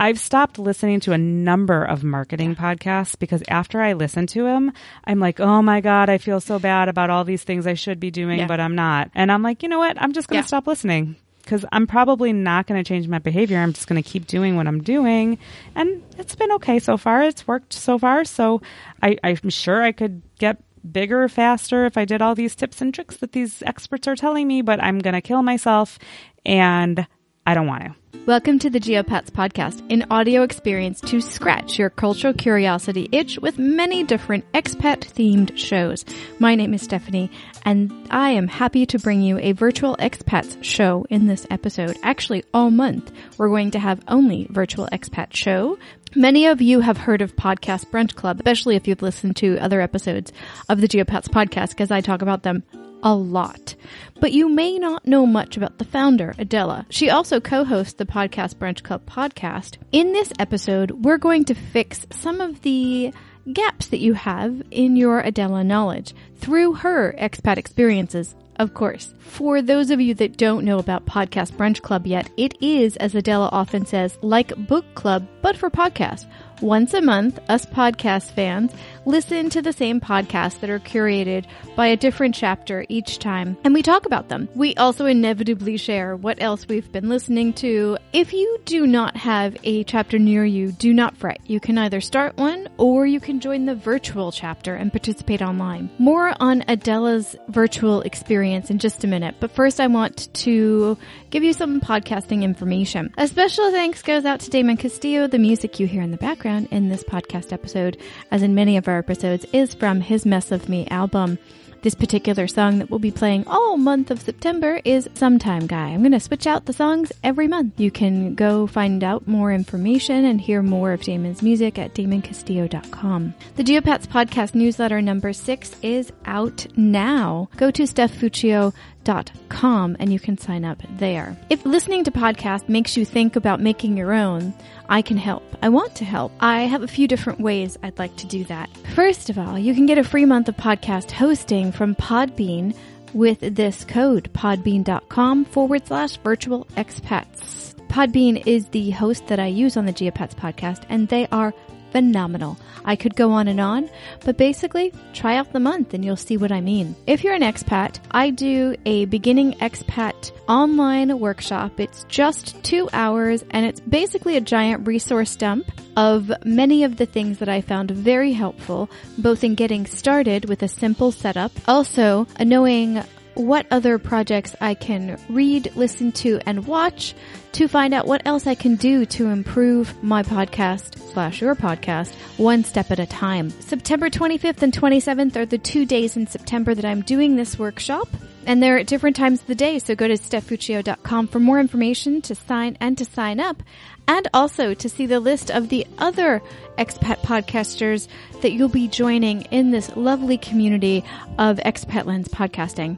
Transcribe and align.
I've 0.00 0.18
stopped 0.20 0.58
listening 0.60 1.00
to 1.00 1.12
a 1.12 1.18
number 1.18 1.82
of 1.84 2.04
marketing 2.04 2.54
podcasts 2.54 3.18
because 3.18 3.42
after 3.48 3.80
I 3.80 3.94
listen 3.94 4.28
to 4.28 4.44
them, 4.44 4.72
I'm 5.04 5.18
like, 5.18 5.40
oh 5.40 5.60
my 5.60 5.80
God, 5.80 6.08
I 6.08 6.18
feel 6.18 6.40
so 6.40 6.58
bad 6.60 6.88
about 6.88 7.10
all 7.10 7.24
these 7.24 7.42
things 7.42 7.66
I 7.66 7.74
should 7.74 7.98
be 7.98 8.10
doing, 8.12 8.38
Yeah. 8.38 8.46
but 8.46 8.60
I'm 8.60 8.76
not. 8.76 9.10
And 9.16 9.32
I'm 9.32 9.42
like, 9.42 9.62
you 9.64 9.68
know 9.68 9.80
what? 9.80 10.00
I'm 10.00 10.12
just 10.12 10.28
going 10.28 10.40
to 10.40 10.44
Yeah. 10.44 10.46
stop 10.46 10.68
listening 10.68 11.16
because 11.42 11.64
I'm 11.72 11.86
probably 11.88 12.32
not 12.32 12.66
going 12.68 12.82
to 12.82 12.86
change 12.88 13.08
my 13.08 13.18
behavior. 13.18 13.58
I'm 13.58 13.72
just 13.72 13.88
going 13.88 14.00
to 14.00 14.08
keep 14.08 14.26
doing 14.28 14.54
what 14.54 14.68
I'm 14.68 14.82
doing. 14.82 15.36
And 15.74 16.02
it's 16.16 16.36
been 16.36 16.52
okay 16.52 16.78
so 16.78 16.96
far. 16.96 17.22
It's 17.24 17.48
worked 17.48 17.72
so 17.72 17.98
far. 17.98 18.24
So 18.24 18.62
I, 19.02 19.18
I'm 19.24 19.50
sure 19.50 19.82
I 19.82 19.90
could 19.92 20.22
get 20.38 20.62
bigger 20.92 21.28
faster 21.28 21.86
if 21.86 21.96
I 21.98 22.04
did 22.04 22.22
all 22.22 22.36
these 22.36 22.54
tips 22.54 22.80
and 22.80 22.94
tricks 22.94 23.16
that 23.16 23.32
these 23.32 23.62
experts 23.64 24.06
are 24.06 24.14
telling 24.14 24.46
me, 24.46 24.62
but 24.62 24.80
I'm 24.80 25.00
going 25.00 25.14
to 25.14 25.20
kill 25.20 25.42
myself 25.42 25.98
and 26.46 27.06
I 27.48 27.54
don't 27.54 27.66
want 27.66 27.82
to. 27.82 27.94
Welcome 28.26 28.58
to 28.58 28.68
the 28.68 28.78
Geopats 28.78 29.30
podcast, 29.30 29.82
an 29.90 30.04
audio 30.10 30.42
experience 30.42 31.00
to 31.00 31.22
scratch 31.22 31.78
your 31.78 31.88
cultural 31.88 32.34
curiosity 32.34 33.08
itch 33.10 33.38
with 33.38 33.58
many 33.58 34.04
different 34.04 34.44
expat 34.52 34.98
themed 34.98 35.56
shows. 35.56 36.04
My 36.38 36.54
name 36.54 36.74
is 36.74 36.82
Stephanie 36.82 37.30
and 37.64 37.90
I 38.10 38.32
am 38.32 38.48
happy 38.48 38.84
to 38.84 38.98
bring 38.98 39.22
you 39.22 39.38
a 39.38 39.52
virtual 39.52 39.96
expats 39.96 40.62
show 40.62 41.06
in 41.08 41.26
this 41.26 41.46
episode. 41.50 41.96
Actually, 42.02 42.44
all 42.52 42.70
month 42.70 43.10
we're 43.38 43.48
going 43.48 43.70
to 43.70 43.78
have 43.78 44.04
only 44.08 44.46
virtual 44.50 44.86
expat 44.92 45.32
show. 45.32 45.78
Many 46.14 46.48
of 46.48 46.60
you 46.60 46.80
have 46.80 46.98
heard 46.98 47.22
of 47.22 47.34
Podcast 47.34 47.86
Brunch 47.86 48.14
Club, 48.14 48.40
especially 48.40 48.76
if 48.76 48.86
you've 48.86 49.00
listened 49.00 49.36
to 49.36 49.56
other 49.56 49.80
episodes 49.80 50.34
of 50.68 50.82
the 50.82 50.88
Geopats 50.88 51.30
podcast 51.30 51.70
because 51.70 51.90
I 51.90 52.02
talk 52.02 52.20
about 52.20 52.42
them 52.42 52.62
a 53.02 53.14
lot. 53.14 53.74
But 54.20 54.32
you 54.32 54.48
may 54.48 54.78
not 54.78 55.06
know 55.06 55.26
much 55.26 55.56
about 55.56 55.78
the 55.78 55.84
founder, 55.84 56.34
Adela. 56.38 56.86
She 56.90 57.10
also 57.10 57.40
co-hosts 57.40 57.94
the 57.94 58.06
Podcast 58.06 58.56
Brunch 58.56 58.82
Club 58.82 59.06
podcast. 59.06 59.76
In 59.92 60.12
this 60.12 60.32
episode, 60.38 60.90
we're 60.90 61.18
going 61.18 61.44
to 61.46 61.54
fix 61.54 62.06
some 62.10 62.40
of 62.40 62.62
the 62.62 63.12
gaps 63.52 63.86
that 63.88 64.00
you 64.00 64.14
have 64.14 64.62
in 64.70 64.96
your 64.96 65.20
Adela 65.20 65.64
knowledge 65.64 66.14
through 66.36 66.74
her 66.74 67.14
expat 67.18 67.56
experiences. 67.56 68.34
Of 68.56 68.74
course. 68.74 69.14
For 69.20 69.62
those 69.62 69.90
of 69.90 70.00
you 70.00 70.14
that 70.14 70.36
don't 70.36 70.64
know 70.64 70.80
about 70.80 71.06
Podcast 71.06 71.52
Brunch 71.52 71.80
Club 71.80 72.08
yet, 72.08 72.28
it 72.36 72.60
is, 72.60 72.96
as 72.96 73.14
Adela 73.14 73.48
often 73.52 73.86
says, 73.86 74.18
like 74.20 74.54
book 74.66 74.84
club, 74.96 75.28
but 75.42 75.56
for 75.56 75.70
podcasts. 75.70 76.28
Once 76.60 76.92
a 76.92 77.00
month, 77.00 77.38
us 77.48 77.64
podcast 77.66 78.32
fans 78.32 78.72
listen 79.04 79.48
to 79.48 79.62
the 79.62 79.72
same 79.72 80.00
podcasts 80.00 80.58
that 80.58 80.68
are 80.68 80.80
curated 80.80 81.46
by 81.76 81.86
a 81.86 81.96
different 81.96 82.34
chapter 82.34 82.84
each 82.88 83.20
time, 83.20 83.56
and 83.62 83.72
we 83.72 83.80
talk 83.80 84.06
about 84.06 84.28
them. 84.28 84.48
We 84.56 84.74
also 84.74 85.06
inevitably 85.06 85.76
share 85.76 86.16
what 86.16 86.42
else 86.42 86.66
we've 86.66 86.90
been 86.90 87.08
listening 87.08 87.52
to. 87.54 87.96
If 88.12 88.32
you 88.32 88.58
do 88.64 88.88
not 88.88 89.16
have 89.16 89.56
a 89.62 89.84
chapter 89.84 90.18
near 90.18 90.44
you, 90.44 90.72
do 90.72 90.92
not 90.92 91.16
fret. 91.16 91.38
You 91.46 91.60
can 91.60 91.78
either 91.78 92.00
start 92.00 92.36
one 92.36 92.68
or 92.76 93.06
you 93.06 93.20
can 93.20 93.38
join 93.38 93.64
the 93.64 93.76
virtual 93.76 94.32
chapter 94.32 94.74
and 94.74 94.92
participate 94.92 95.40
online. 95.40 95.88
More 95.98 96.34
on 96.40 96.62
Adela's 96.62 97.36
virtual 97.46 98.02
experience 98.02 98.68
in 98.68 98.80
just 98.80 99.04
a 99.04 99.06
minute, 99.06 99.36
but 99.38 99.52
first 99.52 99.80
I 99.80 99.86
want 99.86 100.34
to 100.34 100.98
give 101.30 101.44
you 101.44 101.52
some 101.52 101.80
podcasting 101.80 102.42
information. 102.42 103.14
A 103.16 103.28
special 103.28 103.70
thanks 103.70 104.02
goes 104.02 104.24
out 104.24 104.40
to 104.40 104.50
Damon 104.50 104.76
Castillo. 104.76 105.28
The 105.28 105.38
music 105.38 105.78
you 105.78 105.86
hear 105.86 106.02
in 106.02 106.10
the 106.10 106.16
background 106.16 106.47
in 106.48 106.88
this 106.88 107.04
podcast 107.04 107.52
episode, 107.52 107.98
as 108.30 108.42
in 108.42 108.54
many 108.54 108.78
of 108.78 108.88
our 108.88 108.98
episodes, 108.98 109.44
is 109.52 109.74
from 109.74 110.00
his 110.00 110.24
Mess 110.24 110.50
of 110.50 110.68
Me 110.68 110.86
album. 110.88 111.38
This 111.82 111.94
particular 111.94 112.48
song 112.48 112.78
that 112.78 112.90
we'll 112.90 112.98
be 112.98 113.12
playing 113.12 113.46
all 113.46 113.76
month 113.76 114.10
of 114.10 114.20
September 114.20 114.80
is 114.84 115.08
Sometime 115.14 115.66
Guy. 115.68 115.90
I'm 115.90 116.00
going 116.00 116.10
to 116.10 116.18
switch 116.18 116.46
out 116.46 116.64
the 116.64 116.72
songs 116.72 117.12
every 117.22 117.46
month. 117.46 117.78
You 117.78 117.90
can 117.92 118.34
go 118.34 118.66
find 118.66 119.04
out 119.04 119.28
more 119.28 119.52
information 119.52 120.24
and 120.24 120.40
hear 120.40 120.60
more 120.60 120.92
of 120.92 121.02
Damon's 121.02 121.40
music 121.42 121.78
at 121.78 121.94
damoncastillo.com. 121.94 123.34
The 123.54 123.62
Geopats 123.62 124.08
podcast 124.08 124.56
newsletter 124.56 125.00
number 125.00 125.32
six 125.32 125.76
is 125.82 126.12
out 126.24 126.66
now. 126.76 127.48
Go 127.56 127.70
to 127.70 127.82
stephfuccio.com 127.84 128.72
and 129.08 130.12
you 130.12 130.20
can 130.20 130.38
sign 130.38 130.64
up 130.64 130.82
there. 130.98 131.36
If 131.50 131.64
listening 131.64 132.04
to 132.04 132.10
podcasts 132.10 132.68
makes 132.68 132.96
you 132.96 133.04
think 133.04 133.36
about 133.36 133.60
making 133.60 133.96
your 133.96 134.12
own, 134.12 134.54
I 134.88 135.02
can 135.02 135.16
help. 135.16 135.42
I 135.62 135.68
want 135.68 135.94
to 135.96 136.04
help. 136.04 136.32
I 136.40 136.62
have 136.62 136.82
a 136.82 136.88
few 136.88 137.08
different 137.08 137.40
ways 137.40 137.78
I'd 137.82 137.98
like 137.98 138.16
to 138.16 138.26
do 138.26 138.44
that. 138.44 138.70
First 138.94 139.30
of 139.30 139.38
all, 139.38 139.58
you 139.58 139.74
can 139.74 139.86
get 139.86 139.98
a 139.98 140.04
free 140.04 140.24
month 140.24 140.48
of 140.48 140.56
podcast 140.56 141.10
hosting 141.10 141.72
from 141.72 141.94
Podbean 141.94 142.76
with 143.14 143.40
this 143.40 143.84
code, 143.84 144.30
podbean.com 144.32 145.44
forward 145.46 145.86
slash 145.86 146.16
virtual 146.18 146.64
expats. 146.76 147.74
Podbean 147.88 148.46
is 148.46 148.66
the 148.66 148.90
host 148.90 149.26
that 149.28 149.40
I 149.40 149.46
use 149.46 149.76
on 149.76 149.86
the 149.86 149.92
Geopats 149.92 150.34
podcast, 150.34 150.84
and 150.88 151.08
they 151.08 151.26
are 151.32 151.54
phenomenal. 151.90 152.58
I 152.84 152.96
could 152.96 153.16
go 153.16 153.30
on 153.32 153.48
and 153.48 153.60
on, 153.60 153.90
but 154.24 154.36
basically, 154.36 154.92
try 155.12 155.36
out 155.36 155.52
the 155.52 155.60
month 155.60 155.94
and 155.94 156.04
you'll 156.04 156.16
see 156.16 156.36
what 156.36 156.52
I 156.52 156.60
mean. 156.60 156.96
If 157.06 157.24
you're 157.24 157.34
an 157.34 157.42
expat, 157.42 157.98
I 158.10 158.30
do 158.30 158.76
a 158.86 159.04
beginning 159.06 159.54
expat 159.54 160.32
online 160.48 161.18
workshop. 161.18 161.80
It's 161.80 162.04
just 162.04 162.62
two 162.64 162.88
hours 162.92 163.44
and 163.50 163.66
it's 163.66 163.80
basically 163.80 164.36
a 164.36 164.40
giant 164.40 164.86
resource 164.86 165.36
dump 165.36 165.70
of 165.96 166.32
many 166.44 166.84
of 166.84 166.96
the 166.96 167.06
things 167.06 167.38
that 167.38 167.48
I 167.48 167.60
found 167.60 167.90
very 167.90 168.32
helpful, 168.32 168.88
both 169.18 169.44
in 169.44 169.54
getting 169.54 169.84
started 169.84 170.48
with 170.48 170.62
a 170.62 170.68
simple 170.68 171.12
setup, 171.12 171.52
also 171.66 172.26
knowing 172.40 173.02
what 173.38 173.66
other 173.70 173.98
projects 173.98 174.56
I 174.60 174.74
can 174.74 175.18
read, 175.28 175.74
listen 175.76 176.10
to, 176.12 176.40
and 176.44 176.66
watch 176.66 177.14
to 177.52 177.68
find 177.68 177.94
out 177.94 178.06
what 178.06 178.22
else 178.26 178.46
I 178.46 178.54
can 178.54 178.74
do 178.74 179.06
to 179.06 179.28
improve 179.28 180.02
my 180.02 180.22
podcast 180.22 180.98
slash 181.12 181.40
your 181.40 181.54
podcast 181.54 182.12
one 182.36 182.64
step 182.64 182.90
at 182.90 182.98
a 182.98 183.06
time. 183.06 183.50
September 183.50 184.10
25th 184.10 184.62
and 184.62 184.72
27th 184.72 185.36
are 185.36 185.46
the 185.46 185.58
two 185.58 185.86
days 185.86 186.16
in 186.16 186.26
September 186.26 186.74
that 186.74 186.84
I'm 186.84 187.02
doing 187.02 187.36
this 187.36 187.58
workshop. 187.58 188.08
And 188.44 188.62
they're 188.62 188.78
at 188.78 188.86
different 188.86 189.16
times 189.16 189.42
of 189.42 189.46
the 189.46 189.54
day, 189.54 189.78
so 189.78 189.94
go 189.94 190.08
to 190.08 190.14
stephfuccio.com 190.14 191.28
for 191.28 191.38
more 191.38 191.60
information 191.60 192.22
to 192.22 192.34
sign 192.34 192.78
and 192.80 192.96
to 192.96 193.04
sign 193.04 193.40
up, 193.40 193.62
and 194.06 194.26
also 194.32 194.72
to 194.72 194.88
see 194.88 195.04
the 195.04 195.20
list 195.20 195.50
of 195.50 195.68
the 195.68 195.86
other 195.98 196.40
expat 196.78 197.18
podcasters 197.18 198.08
that 198.40 198.52
you'll 198.52 198.70
be 198.70 198.88
joining 198.88 199.42
in 199.42 199.70
this 199.70 199.94
lovely 199.96 200.38
community 200.38 201.04
of 201.38 201.58
Expat 201.58 202.06
Lens 202.06 202.28
podcasting. 202.28 202.96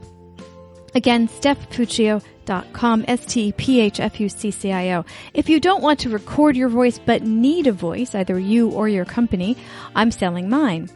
Again, 0.94 1.28
stephfuccio.com, 1.28 3.04
S-T-P-H-F-U-C-C-I-O. 3.06 5.04
If 5.34 5.48
you 5.48 5.60
don't 5.60 5.82
want 5.82 6.00
to 6.00 6.10
record 6.10 6.56
your 6.56 6.68
voice 6.68 6.98
but 6.98 7.22
need 7.22 7.66
a 7.66 7.72
voice, 7.72 8.14
either 8.14 8.38
you 8.38 8.70
or 8.70 8.88
your 8.88 9.04
company, 9.04 9.56
I'm 9.94 10.10
selling 10.10 10.48
mine. 10.48 10.90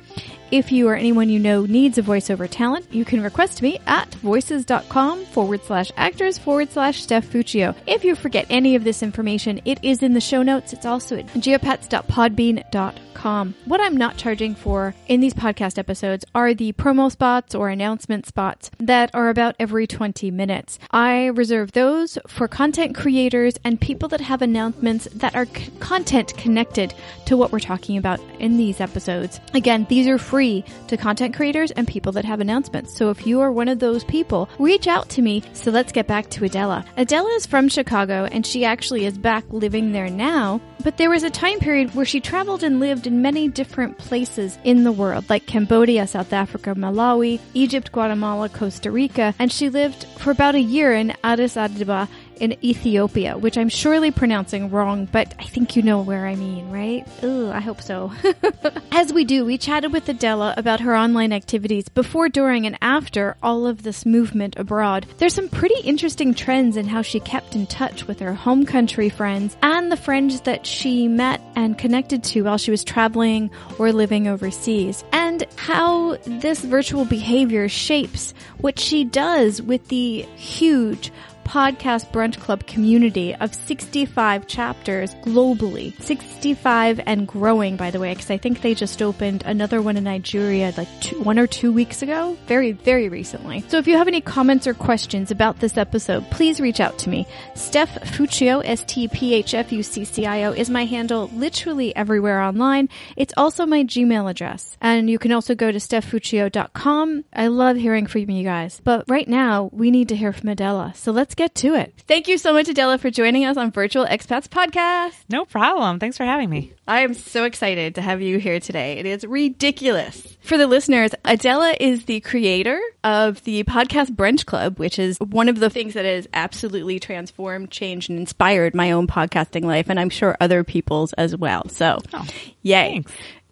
If 0.54 0.70
you 0.70 0.88
or 0.88 0.94
anyone 0.94 1.30
you 1.30 1.40
know 1.40 1.66
needs 1.66 1.98
a 1.98 2.02
voiceover 2.02 2.48
talent, 2.48 2.86
you 2.94 3.04
can 3.04 3.20
request 3.20 3.60
me 3.60 3.80
at 3.88 4.14
voices.com 4.14 5.24
forward 5.24 5.64
slash 5.64 5.90
actors 5.96 6.38
forward 6.38 6.70
slash 6.70 7.02
Steph 7.02 7.26
Fuccio. 7.26 7.74
If 7.88 8.04
you 8.04 8.14
forget 8.14 8.46
any 8.48 8.76
of 8.76 8.84
this 8.84 9.02
information, 9.02 9.60
it 9.64 9.80
is 9.82 10.00
in 10.00 10.14
the 10.14 10.20
show 10.20 10.44
notes. 10.44 10.72
It's 10.72 10.86
also 10.86 11.18
at 11.18 11.26
geopats.podbean.com. 11.26 13.54
What 13.64 13.80
I'm 13.80 13.96
not 13.96 14.16
charging 14.16 14.54
for 14.54 14.94
in 15.08 15.20
these 15.20 15.34
podcast 15.34 15.78
episodes 15.78 16.24
are 16.36 16.52
the 16.52 16.72
promo 16.74 17.10
spots 17.10 17.54
or 17.54 17.70
announcement 17.70 18.26
spots 18.26 18.70
that 18.78 19.10
are 19.14 19.30
about 19.30 19.56
every 19.58 19.88
20 19.88 20.30
minutes. 20.30 20.78
I 20.90 21.26
reserve 21.26 21.72
those 21.72 22.18
for 22.28 22.46
content 22.46 22.94
creators 22.94 23.54
and 23.64 23.80
people 23.80 24.10
that 24.10 24.20
have 24.20 24.42
announcements 24.42 25.08
that 25.14 25.34
are 25.34 25.46
c- 25.46 25.70
content 25.80 26.36
connected 26.36 26.92
to 27.24 27.36
what 27.36 27.50
we're 27.50 27.60
talking 27.60 27.96
about 27.96 28.20
in 28.38 28.58
these 28.58 28.80
episodes. 28.80 29.40
Again, 29.54 29.86
these 29.88 30.06
are 30.06 30.18
free 30.18 30.43
to 30.44 30.96
content 30.96 31.34
creators 31.34 31.70
and 31.70 31.88
people 31.88 32.12
that 32.12 32.24
have 32.24 32.40
announcements. 32.40 32.94
So 32.94 33.10
if 33.10 33.26
you 33.26 33.40
are 33.40 33.50
one 33.50 33.68
of 33.68 33.78
those 33.78 34.04
people, 34.04 34.48
reach 34.58 34.86
out 34.86 35.08
to 35.10 35.22
me. 35.22 35.42
So 35.52 35.70
let's 35.70 35.92
get 35.92 36.06
back 36.06 36.30
to 36.30 36.44
Adela. 36.44 36.84
Adela 36.96 37.30
is 37.30 37.46
from 37.46 37.68
Chicago 37.68 38.28
and 38.30 38.46
she 38.46 38.64
actually 38.64 39.06
is 39.06 39.16
back 39.16 39.44
living 39.50 39.92
there 39.92 40.10
now. 40.10 40.60
But 40.82 40.98
there 40.98 41.08
was 41.08 41.22
a 41.22 41.30
time 41.30 41.60
period 41.60 41.94
where 41.94 42.04
she 42.04 42.20
traveled 42.20 42.62
and 42.62 42.78
lived 42.78 43.06
in 43.06 43.22
many 43.22 43.48
different 43.48 43.96
places 43.96 44.58
in 44.64 44.84
the 44.84 44.92
world, 44.92 45.30
like 45.30 45.46
Cambodia, 45.46 46.06
South 46.06 46.32
Africa, 46.32 46.74
Malawi, 46.74 47.40
Egypt, 47.54 47.90
Guatemala, 47.90 48.50
Costa 48.50 48.90
Rica, 48.90 49.34
and 49.38 49.50
she 49.50 49.70
lived 49.70 50.04
for 50.18 50.30
about 50.30 50.54
a 50.54 50.60
year 50.60 50.92
in 50.92 51.14
Addis 51.24 51.56
Ababa 51.56 52.06
in 52.40 52.56
Ethiopia, 52.64 53.36
which 53.38 53.56
I'm 53.56 53.68
surely 53.68 54.10
pronouncing 54.10 54.70
wrong, 54.70 55.06
but 55.10 55.34
I 55.38 55.44
think 55.44 55.76
you 55.76 55.82
know 55.82 56.00
where 56.00 56.26
I 56.26 56.34
mean, 56.34 56.70
right? 56.70 57.06
Ooh, 57.22 57.50
I 57.50 57.60
hope 57.60 57.80
so. 57.80 58.12
As 58.92 59.12
we 59.12 59.24
do, 59.24 59.44
we 59.44 59.58
chatted 59.58 59.92
with 59.92 60.08
Adela 60.08 60.54
about 60.56 60.80
her 60.80 60.96
online 60.96 61.32
activities 61.32 61.88
before, 61.88 62.28
during, 62.28 62.66
and 62.66 62.78
after 62.80 63.36
all 63.42 63.66
of 63.66 63.82
this 63.82 64.04
movement 64.06 64.56
abroad. 64.56 65.06
There's 65.18 65.34
some 65.34 65.48
pretty 65.48 65.80
interesting 65.82 66.34
trends 66.34 66.76
in 66.76 66.86
how 66.86 67.02
she 67.02 67.20
kept 67.20 67.54
in 67.54 67.66
touch 67.66 68.06
with 68.06 68.20
her 68.20 68.34
home 68.34 68.66
country 68.66 69.08
friends 69.08 69.56
and 69.62 69.90
the 69.90 69.96
friends 69.96 70.42
that 70.42 70.66
she 70.66 71.08
met 71.08 71.40
and 71.56 71.78
connected 71.78 72.24
to 72.24 72.42
while 72.42 72.58
she 72.58 72.70
was 72.70 72.84
traveling 72.84 73.50
or 73.78 73.92
living 73.92 74.28
overseas, 74.28 75.04
and 75.12 75.44
how 75.56 76.16
this 76.26 76.60
virtual 76.64 77.04
behavior 77.04 77.68
shapes 77.68 78.34
what 78.58 78.78
she 78.78 79.04
does 79.04 79.60
with 79.62 79.88
the 79.88 80.22
huge 80.36 81.12
podcast 81.44 82.10
brunch 82.10 82.38
club 82.40 82.66
community 82.66 83.34
of 83.36 83.54
65 83.54 84.46
chapters 84.46 85.14
globally. 85.16 86.00
65 86.02 87.00
and 87.06 87.28
growing, 87.28 87.76
by 87.76 87.90
the 87.90 88.00
way, 88.00 88.12
because 88.12 88.30
I 88.30 88.38
think 88.38 88.60
they 88.60 88.74
just 88.74 89.00
opened 89.02 89.42
another 89.46 89.80
one 89.80 89.96
in 89.96 90.04
Nigeria 90.04 90.72
like 90.76 90.88
two, 91.00 91.22
one 91.22 91.38
or 91.38 91.46
two 91.46 91.72
weeks 91.72 92.02
ago. 92.02 92.36
Very, 92.46 92.72
very 92.72 93.08
recently. 93.08 93.64
So 93.68 93.78
if 93.78 93.86
you 93.86 93.96
have 93.96 94.08
any 94.08 94.20
comments 94.20 94.66
or 94.66 94.74
questions 94.74 95.30
about 95.30 95.60
this 95.60 95.76
episode, 95.76 96.28
please 96.30 96.60
reach 96.60 96.80
out 96.80 96.98
to 96.98 97.08
me. 97.10 97.26
Steph 97.54 97.94
Fuccio, 98.16 98.62
S-T-P-H-F-U-C-C-I-O 98.64 100.52
is 100.52 100.70
my 100.70 100.84
handle 100.84 101.30
literally 101.34 101.94
everywhere 101.94 102.40
online. 102.40 102.88
It's 103.16 103.34
also 103.36 103.66
my 103.66 103.84
Gmail 103.84 104.30
address. 104.30 104.76
And 104.80 105.10
you 105.10 105.18
can 105.18 105.32
also 105.32 105.54
go 105.54 105.70
to 105.70 105.78
stephfuccio.com. 105.78 107.24
I 107.32 107.46
love 107.48 107.76
hearing 107.76 108.06
from 108.06 108.30
you 108.30 108.44
guys. 108.44 108.80
But 108.82 109.04
right 109.08 109.28
now, 109.28 109.70
we 109.72 109.90
need 109.90 110.08
to 110.08 110.16
hear 110.16 110.32
from 110.32 110.48
Adela. 110.48 110.92
So 110.94 111.12
let's 111.12 111.33
get 111.34 111.54
to 111.56 111.74
it. 111.74 111.94
Thank 112.06 112.28
you 112.28 112.38
so 112.38 112.52
much, 112.52 112.68
Adela, 112.68 112.98
for 112.98 113.10
joining 113.10 113.44
us 113.44 113.56
on 113.56 113.70
Virtual 113.70 114.04
Expats 114.06 114.48
Podcast. 114.48 115.14
No 115.28 115.44
problem. 115.44 115.98
Thanks 115.98 116.16
for 116.16 116.24
having 116.24 116.50
me. 116.50 116.72
I 116.86 117.00
am 117.00 117.14
so 117.14 117.44
excited 117.44 117.94
to 117.94 118.02
have 118.02 118.20
you 118.20 118.38
here 118.38 118.60
today. 118.60 118.98
It 118.98 119.06
is 119.06 119.24
ridiculous. 119.24 120.36
For 120.42 120.58
the 120.58 120.66
listeners, 120.66 121.12
Adela 121.24 121.74
is 121.80 122.04
the 122.04 122.20
creator 122.20 122.80
of 123.02 123.42
the 123.44 123.64
podcast 123.64 124.14
Brunch 124.14 124.44
Club, 124.46 124.78
which 124.78 124.98
is 124.98 125.18
one 125.18 125.48
of 125.48 125.58
the 125.60 125.70
things 125.70 125.94
that 125.94 126.04
has 126.04 126.28
absolutely 126.34 127.00
transformed, 127.00 127.70
changed, 127.70 128.10
and 128.10 128.18
inspired 128.18 128.74
my 128.74 128.90
own 128.92 129.06
podcasting 129.06 129.64
life, 129.64 129.88
and 129.88 129.98
I'm 129.98 130.10
sure 130.10 130.36
other 130.40 130.64
people's 130.64 131.12
as 131.14 131.36
well. 131.36 131.68
So, 131.68 132.00
Oh, 132.12 132.26
yay. 132.62 133.02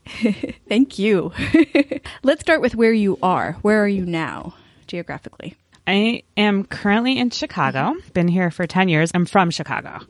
Thank 0.69 0.99
you. 0.99 1.32
Let's 2.23 2.40
start 2.40 2.61
with 2.61 2.75
where 2.75 2.93
you 2.93 3.19
are. 3.23 3.52
Where 3.62 3.82
are 3.82 3.88
you 3.88 4.05
now, 4.05 4.55
geographically? 4.87 5.56
I 5.87 6.23
am 6.37 6.64
currently 6.64 7.19
in 7.19 7.31
Chicago. 7.31 7.94
Been 8.12 8.29
here 8.29 8.50
for 8.50 8.67
10 8.67 8.88
years. 8.88 9.11
I'm 9.14 9.26
from 9.26 9.50
Chicago. 9.50 10.00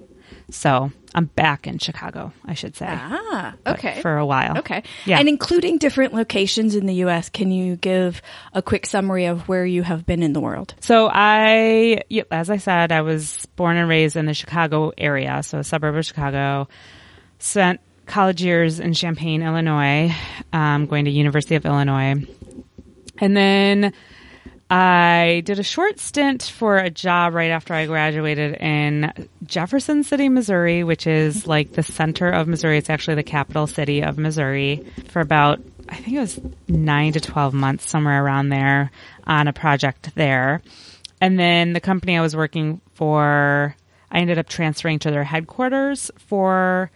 So 0.50 0.90
I'm 1.14 1.26
back 1.26 1.66
in 1.66 1.78
Chicago, 1.78 2.32
I 2.44 2.54
should 2.54 2.76
say. 2.76 2.86
Ah, 2.88 3.54
okay. 3.66 4.00
For 4.02 4.16
a 4.16 4.26
while. 4.26 4.58
Okay. 4.58 4.82
Yeah. 5.06 5.18
And 5.18 5.28
including 5.28 5.78
different 5.78 6.14
locations 6.14 6.74
in 6.74 6.86
the 6.86 6.94
U.S., 6.96 7.28
can 7.30 7.50
you 7.50 7.76
give 7.76 8.20
a 8.52 8.60
quick 8.60 8.86
summary 8.86 9.26
of 9.26 9.48
where 9.48 9.64
you 9.64 9.82
have 9.82 10.04
been 10.04 10.22
in 10.22 10.32
the 10.32 10.40
world? 10.40 10.74
So 10.80 11.08
I, 11.10 12.02
as 12.30 12.50
I 12.50 12.58
said, 12.58 12.92
I 12.92 13.00
was 13.00 13.46
born 13.56 13.76
and 13.76 13.88
raised 13.88 14.16
in 14.16 14.26
the 14.26 14.34
Chicago 14.34 14.92
area, 14.98 15.42
so 15.42 15.58
a 15.58 15.64
suburb 15.64 15.96
of 15.96 16.04
Chicago. 16.04 16.68
Spent 17.38 17.80
college 18.06 18.42
years 18.42 18.78
in 18.78 18.92
Champaign, 18.92 19.42
Illinois, 19.42 20.14
um, 20.52 20.86
going 20.86 21.06
to 21.06 21.10
University 21.10 21.54
of 21.54 21.64
Illinois, 21.64 22.26
and 23.18 23.36
then 23.36 23.92
I 24.72 25.42
did 25.44 25.58
a 25.58 25.62
short 25.62 26.00
stint 26.00 26.44
for 26.44 26.78
a 26.78 26.88
job 26.88 27.34
right 27.34 27.50
after 27.50 27.74
I 27.74 27.84
graduated 27.84 28.54
in 28.54 29.12
Jefferson 29.44 30.02
City, 30.02 30.30
Missouri, 30.30 30.82
which 30.82 31.06
is 31.06 31.46
like 31.46 31.72
the 31.72 31.82
center 31.82 32.30
of 32.30 32.48
Missouri. 32.48 32.78
It's 32.78 32.88
actually 32.88 33.16
the 33.16 33.22
capital 33.22 33.66
city 33.66 34.02
of 34.02 34.16
Missouri 34.16 34.82
for 35.08 35.20
about, 35.20 35.60
I 35.90 35.96
think 35.96 36.16
it 36.16 36.20
was 36.20 36.40
nine 36.68 37.12
to 37.12 37.20
12 37.20 37.52
months, 37.52 37.86
somewhere 37.86 38.24
around 38.24 38.48
there 38.48 38.90
on 39.26 39.46
a 39.46 39.52
project 39.52 40.14
there. 40.14 40.62
And 41.20 41.38
then 41.38 41.74
the 41.74 41.80
company 41.80 42.16
I 42.16 42.22
was 42.22 42.34
working 42.34 42.80
for, 42.94 43.76
I 44.10 44.20
ended 44.20 44.38
up 44.38 44.48
transferring 44.48 45.00
to 45.00 45.10
their 45.10 45.22
headquarters 45.22 46.10
for 46.16 46.90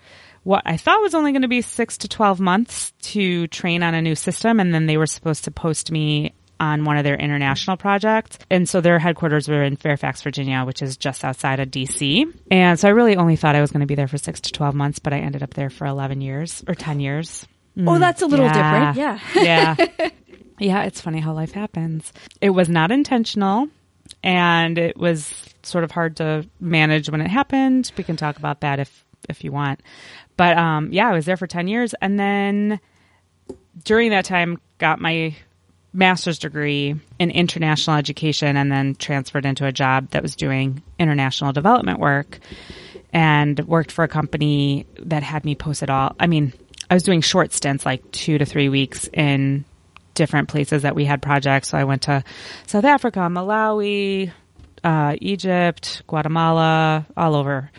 what 0.44 0.62
I 0.64 0.78
thought 0.78 1.02
was 1.02 1.14
only 1.14 1.32
going 1.32 1.42
to 1.42 1.48
be 1.48 1.60
six 1.60 1.98
to 1.98 2.08
12 2.08 2.40
months 2.40 2.92
to 3.02 3.48
train 3.48 3.82
on 3.82 3.92
a 3.92 4.00
new 4.00 4.14
system. 4.14 4.60
And 4.60 4.72
then 4.72 4.86
they 4.86 4.96
were 4.96 5.06
supposed 5.06 5.44
to 5.44 5.50
post 5.50 5.92
me 5.92 6.32
on 6.58 6.84
one 6.84 6.96
of 6.96 7.04
their 7.04 7.16
international 7.16 7.76
projects. 7.76 8.38
And 8.50 8.68
so 8.68 8.80
their 8.80 8.98
headquarters 8.98 9.48
were 9.48 9.62
in 9.62 9.76
Fairfax, 9.76 10.22
Virginia, 10.22 10.64
which 10.64 10.82
is 10.82 10.96
just 10.96 11.24
outside 11.24 11.60
of 11.60 11.68
DC. 11.70 12.32
And 12.50 12.78
so 12.80 12.88
I 12.88 12.92
really 12.92 13.16
only 13.16 13.36
thought 13.36 13.54
I 13.54 13.60
was 13.60 13.70
going 13.70 13.80
to 13.82 13.86
be 13.86 13.94
there 13.94 14.08
for 14.08 14.18
six 14.18 14.40
to 14.42 14.52
12 14.52 14.74
months, 14.74 14.98
but 14.98 15.12
I 15.12 15.18
ended 15.18 15.42
up 15.42 15.54
there 15.54 15.68
for 15.70 15.86
11 15.86 16.20
years 16.20 16.64
or 16.66 16.74
10 16.74 17.00
years. 17.00 17.46
Oh, 17.86 17.98
that's 17.98 18.22
a 18.22 18.26
little 18.26 18.46
Yeah. 18.46 18.92
different. 18.94 19.22
Yeah. 19.34 19.76
yeah. 20.00 20.08
Yeah, 20.58 20.84
it's 20.84 21.02
funny 21.02 21.20
how 21.20 21.34
life 21.34 21.52
happens. 21.52 22.14
It 22.40 22.48
was 22.48 22.70
not 22.70 22.90
intentional 22.90 23.68
and 24.24 24.78
it 24.78 24.96
was 24.96 25.34
sort 25.62 25.84
of 25.84 25.90
hard 25.90 26.16
to 26.16 26.48
manage 26.60 27.10
when 27.10 27.20
it 27.20 27.28
happened. 27.28 27.92
We 27.98 28.04
can 28.04 28.16
talk 28.16 28.38
about 28.38 28.60
that 28.62 28.78
if 28.80 29.04
if 29.28 29.44
you 29.44 29.52
want. 29.52 29.80
But 30.38 30.56
um 30.56 30.94
yeah, 30.94 31.10
I 31.10 31.12
was 31.12 31.26
there 31.26 31.36
for 31.36 31.46
10 31.46 31.68
years 31.68 31.92
and 32.00 32.18
then 32.18 32.80
during 33.84 34.12
that 34.12 34.24
time 34.24 34.58
got 34.78 34.98
my 34.98 35.36
master's 35.96 36.38
degree 36.38 36.94
in 37.18 37.30
international 37.30 37.96
education 37.96 38.56
and 38.56 38.70
then 38.70 38.94
transferred 38.94 39.46
into 39.46 39.66
a 39.66 39.72
job 39.72 40.10
that 40.10 40.22
was 40.22 40.36
doing 40.36 40.82
international 40.98 41.52
development 41.52 41.98
work 41.98 42.38
and 43.12 43.58
worked 43.60 43.90
for 43.90 44.04
a 44.04 44.08
company 44.08 44.86
that 45.00 45.22
had 45.22 45.44
me 45.44 45.54
post 45.54 45.82
it 45.82 45.90
all. 45.90 46.14
I 46.20 46.26
mean, 46.26 46.52
I 46.90 46.94
was 46.94 47.02
doing 47.02 47.22
short 47.22 47.52
stints, 47.52 47.86
like 47.86 48.10
two 48.12 48.38
to 48.38 48.44
three 48.44 48.68
weeks 48.68 49.08
in 49.12 49.64
different 50.14 50.48
places 50.48 50.82
that 50.82 50.94
we 50.94 51.04
had 51.04 51.22
projects. 51.22 51.68
So 51.68 51.78
I 51.78 51.84
went 51.84 52.02
to 52.02 52.22
South 52.66 52.84
Africa, 52.84 53.20
Malawi, 53.20 54.32
uh, 54.84 55.16
Egypt, 55.20 56.02
Guatemala, 56.06 57.06
all 57.16 57.34
over. 57.34 57.70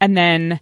And 0.00 0.16
then 0.16 0.60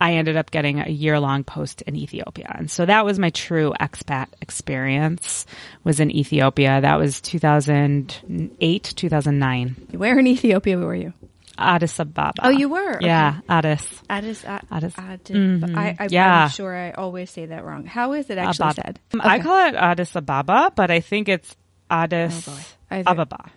I 0.00 0.14
ended 0.14 0.36
up 0.36 0.50
getting 0.50 0.78
a 0.80 0.88
year 0.88 1.18
long 1.18 1.42
post 1.44 1.82
in 1.82 1.96
Ethiopia. 1.96 2.52
And 2.56 2.70
so 2.70 2.86
that 2.86 3.04
was 3.04 3.18
my 3.18 3.30
true 3.30 3.74
expat 3.80 4.28
experience 4.40 5.44
was 5.84 5.98
in 6.00 6.10
Ethiopia. 6.10 6.80
That 6.80 6.98
was 6.98 7.20
2008, 7.20 8.82
2009. 8.96 9.76
Where 9.92 10.18
in 10.18 10.26
Ethiopia 10.26 10.78
were 10.78 10.94
you? 10.94 11.12
Addis 11.60 11.98
Ababa. 11.98 12.34
Oh, 12.44 12.50
you 12.50 12.68
were? 12.68 12.98
Yeah, 13.00 13.40
Addis. 13.48 13.84
Addis, 14.08 14.44
Ad- 14.44 14.62
Addis. 14.70 14.94
Addis- 14.96 15.36
Mhm. 15.36 15.76
I, 15.76 15.96
I, 15.98 16.06
Yeah. 16.08 16.44
I'm 16.44 16.50
sure 16.50 16.72
I 16.76 16.92
always 16.92 17.30
say 17.30 17.46
that 17.46 17.64
wrong. 17.64 17.84
How 17.84 18.12
is 18.12 18.30
it 18.30 18.38
actually 18.38 18.66
Ababa. 18.66 18.82
said? 18.86 19.00
Um, 19.14 19.20
I 19.24 19.40
call 19.40 19.66
it 19.66 19.74
Addis 19.74 20.14
Ababa, 20.14 20.70
but 20.76 20.92
I 20.92 21.00
think 21.00 21.28
it's 21.28 21.56
Addis 21.90 22.46
Oh. 22.48 22.60
Either- 22.92 23.10
Ababa. 23.10 23.50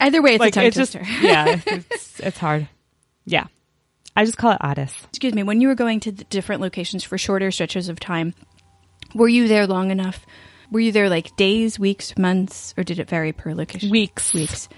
Either 0.00 0.22
way, 0.22 0.36
it's 0.36 0.44
a 0.46 0.50
tongue 0.52 0.64
it's 0.64 0.76
just 0.76 0.92
twister. 0.92 1.26
yeah, 1.26 1.60
it's 1.66 2.20
it's 2.20 2.38
hard. 2.38 2.68
Yeah, 3.26 3.48
I 4.18 4.24
just 4.24 4.36
call 4.36 4.52
it 4.52 4.58
Addis. 4.60 4.94
Excuse 5.10 5.32
me. 5.34 5.42
When 5.44 5.60
you 5.60 5.68
were 5.68 5.74
going 5.76 6.00
to 6.00 6.12
the 6.12 6.24
different 6.24 6.60
locations 6.60 7.04
for 7.04 7.16
shorter 7.18 7.50
stretches 7.50 7.88
of 7.88 8.00
time, 8.00 8.34
were 9.14 9.28
you 9.28 9.48
there 9.48 9.66
long 9.66 9.90
enough? 9.90 10.26
Were 10.70 10.80
you 10.80 10.92
there 10.92 11.08
like 11.08 11.34
days, 11.36 11.78
weeks, 11.78 12.16
months, 12.18 12.74
or 12.76 12.84
did 12.84 12.98
it 12.98 13.08
vary 13.08 13.32
per 13.32 13.54
location? 13.54 13.90
Weeks, 13.90 14.34
Weeks. 14.34 14.68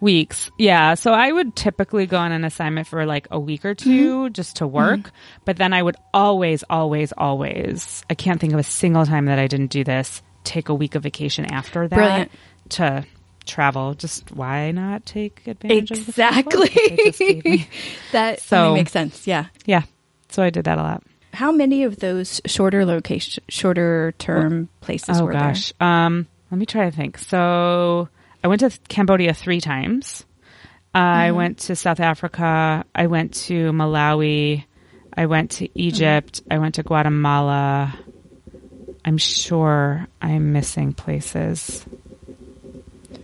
weeks. 0.00 0.50
Yeah, 0.58 0.94
so 0.94 1.12
I 1.12 1.30
would 1.30 1.54
typically 1.56 2.06
go 2.06 2.16
on 2.16 2.32
an 2.32 2.44
assignment 2.44 2.86
for 2.86 3.04
like 3.04 3.28
a 3.30 3.38
week 3.38 3.64
or 3.64 3.74
2 3.74 3.88
Mm-hmm. 3.90 4.32
just 4.32 4.56
to 4.56 4.66
work, 4.66 5.10
but 5.44 5.56
then 5.56 5.72
I 5.74 5.82
would 5.82 5.96
always, 6.14 6.62
always, 6.70 7.12
always. 7.18 8.02
I 8.08 8.14
can't 8.14 8.40
think 8.40 8.52
of 8.54 8.60
a 8.60 8.62
single 8.62 9.04
time 9.04 9.26
that 9.26 9.38
I 9.38 9.46
didn't 9.46 9.72
do 9.72 9.84
this. 9.84 10.22
Take 10.44 10.68
a 10.70 10.74
week 10.74 10.94
of 10.94 11.02
vacation 11.02 11.44
after 11.44 11.86
that 11.88 11.96
Brilliant. 11.96 12.30
to 12.70 13.04
travel. 13.46 13.94
Just 13.94 14.32
why 14.32 14.70
not 14.72 15.06
take 15.06 15.46
advantage 15.46 15.90
of 15.92 16.06
the 16.06 16.12
free 16.12 16.24
Exactly. 16.24 16.68
that 16.68 16.96
just 17.06 17.18
gave 17.18 17.44
me? 17.44 17.68
That 18.12 18.40
So- 18.40 18.74
makes 18.74 18.92
sense. 18.92 19.26
Yeah. 19.26 19.46
Yeah, 19.64 19.82
so 20.28 20.42
I 20.42 20.50
did 20.50 20.64
that 20.64 20.78
a 20.78 20.82
lot. 20.82 21.02
How 21.32 21.52
many 21.52 21.82
of 21.84 21.98
those 21.98 22.40
shorter 22.46 22.84
location, 22.86 23.44
shorter 23.48 24.14
term 24.18 24.68
places 24.80 25.20
Oh 25.20 25.24
were 25.26 25.32
gosh. 25.32 25.72
Um, 25.80 26.26
let 26.50 26.58
me 26.58 26.64
try 26.66 26.88
to 26.88 26.96
think. 26.96 27.18
So 27.18 28.08
I 28.42 28.48
went 28.48 28.60
to 28.60 28.70
Cambodia 28.88 29.34
three 29.34 29.60
times. 29.60 30.24
I 30.94 31.26
Mm-hmm. 31.28 31.36
went 31.36 31.58
to 31.58 31.76
South 31.76 32.00
Africa. 32.00 32.84
I 32.94 33.06
went 33.08 33.34
to 33.46 33.70
Malawi. 33.72 34.64
I 35.14 35.26
went 35.26 35.50
to 35.52 35.68
Egypt. 35.78 36.40
I 36.50 36.56
went 36.58 36.76
to 36.76 36.82
Guatemala. 36.82 37.94
I'm 39.04 39.18
sure 39.18 40.06
I'm 40.22 40.52
missing 40.52 40.92
places, 40.94 41.84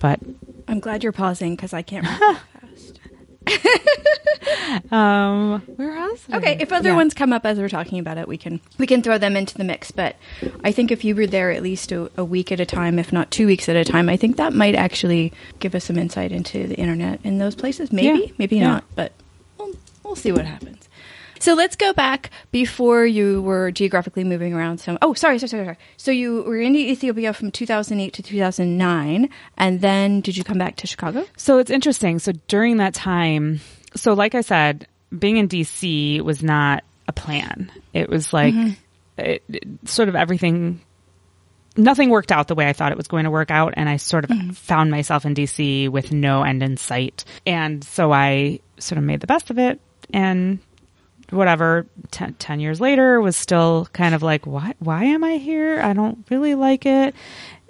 but? 0.03 0.21
I'm 0.69 0.81
glad 0.81 1.03
you're 1.03 1.13
pausing 1.13 1.57
because 1.57 1.73
I 1.73 1.81
can't 1.83 2.07
fast. 2.07 2.99
um, 4.93 5.61
where 5.77 5.97
else? 5.97 6.25
Okay, 6.33 6.57
if 6.61 6.73
other 6.73 6.91
Yeah. 6.91 6.97
ones 6.97 7.15
come 7.15 7.33
up 7.33 7.45
as 7.45 7.59
we're 7.59 7.69
talking 7.69 7.99
about 7.99 8.19
it, 8.19 8.29
we 8.29 8.37
can 8.37 8.61
we 8.79 8.87
can 8.87 9.03
throw 9.03 9.19
them 9.19 9.37
into 9.37 9.57
the 9.57 9.65
mix. 9.65 9.91
But 9.91 10.17
I 10.65 10.73
think 10.73 10.91
if 10.91 11.05
you 11.05 11.15
were 11.15 11.27
there 11.27 11.51
at 11.51 11.63
least 11.63 11.91
a, 11.93 12.11
a 12.17 12.25
week 12.25 12.53
at 12.53 12.61
a 12.61 12.67
time, 12.67 12.99
if 12.99 13.13
not 13.13 13.31
two 13.31 13.47
weeks 13.47 13.69
at 13.69 13.77
a 13.77 13.85
time, 13.85 14.09
I 14.09 14.17
think 14.17 14.37
that 14.37 14.53
might 14.53 14.75
actually 14.75 15.33
give 15.59 15.75
us 15.75 15.85
some 15.85 15.99
insight 15.99 16.33
into 16.33 16.67
the 16.67 16.77
internet 16.77 17.21
in 17.25 17.39
those 17.39 17.55
places. 17.55 17.93
Maybe, 17.93 18.27
Yeah, 18.27 18.33
maybe 18.39 18.57
yeah. 18.57 18.69
not, 18.69 18.85
but 18.95 19.13
we'll, 19.59 19.73
we'll 20.05 20.17
see 20.17 20.33
what 20.33 20.45
happens. 20.45 20.89
So 21.43 21.55
let's 21.55 21.75
go 21.75 21.93
back 21.93 22.31
before 22.53 23.05
you 23.05 23.43
were 23.43 23.73
geographically 23.73 24.23
moving 24.23 24.55
around. 24.55 24.79
Some 24.79 24.97
oh, 25.03 25.13
sorry, 25.15 25.41
sorry, 25.41 25.49
sorry, 25.49 25.65
sorry. 25.65 25.79
So 25.97 26.13
you 26.13 26.43
were 26.43 26.61
in 26.61 26.77
Ethiopia 26.77 27.33
from 27.33 27.51
2008 27.51 28.13
to 28.13 28.23
2009, 28.23 29.29
and 29.57 29.81
then 29.81 30.21
did 30.21 30.37
you 30.37 30.45
come 30.45 30.57
back 30.57 30.77
to 30.77 30.87
Chicago? 30.87 31.27
So 31.37 31.59
it's 31.59 31.73
interesting. 31.73 32.21
So 32.21 32.31
during 32.47 32.77
that 32.77 32.95
time, 32.95 33.61
so 33.97 34.13
like 34.13 34.37
I 34.37 34.43
said, 34.43 34.87
being 35.19 35.37
in 35.37 35.49
DC 35.49 36.21
was 36.21 36.45
not 36.45 36.85
a 37.09 37.13
plan. 37.13 37.73
It 37.93 38.09
was 38.09 38.33
like 38.33 38.55
mm-hmm. 38.55 38.75
it, 39.21 39.43
it- 39.49 39.89
sort 39.89 40.09
of 40.09 40.15
everything 40.15 40.81
nothing 41.77 42.11
worked 42.11 42.31
out 42.31 42.47
the 42.47 42.55
way 42.55 42.69
I 42.69 42.73
thought 42.73 42.93
it 42.93 42.99
was 42.99 43.09
going 43.09 43.25
to 43.25 43.33
work 43.33 43.51
out. 43.51 43.75
And 43.77 43.89
I 43.89 43.97
sort 43.97 44.23
of 44.23 44.31
mm-hmm. 44.31 44.51
found 44.53 44.93
myself 44.93 45.25
in 45.25 45.35
DC 45.35 45.89
with 45.89 46.13
no 46.13 46.45
end 46.45 46.63
in 46.63 46.77
sight. 46.77 47.25
And 47.45 47.83
so 47.83 48.13
I 48.13 48.61
sort 48.79 48.99
of 48.99 49.03
made 49.03 49.21
the 49.21 49.27
best 49.27 49.51
of 49.51 49.59
it 49.59 49.81
and 50.13 50.61
whatever, 51.33 51.87
ten, 52.11 52.35
10 52.35 52.61
years 52.61 52.81
later 52.81 53.21
was 53.21 53.37
still 53.37 53.89
kind 53.93 54.15
of 54.15 54.23
like, 54.23 54.47
why, 54.47 54.75
why 54.79 55.05
am 55.05 55.25
I 55.25 55.37
here? 55.39 55.81
I 55.81 55.93
don't 55.93 56.25
really 56.31 56.55
like 56.55 56.87
it. 56.87 57.15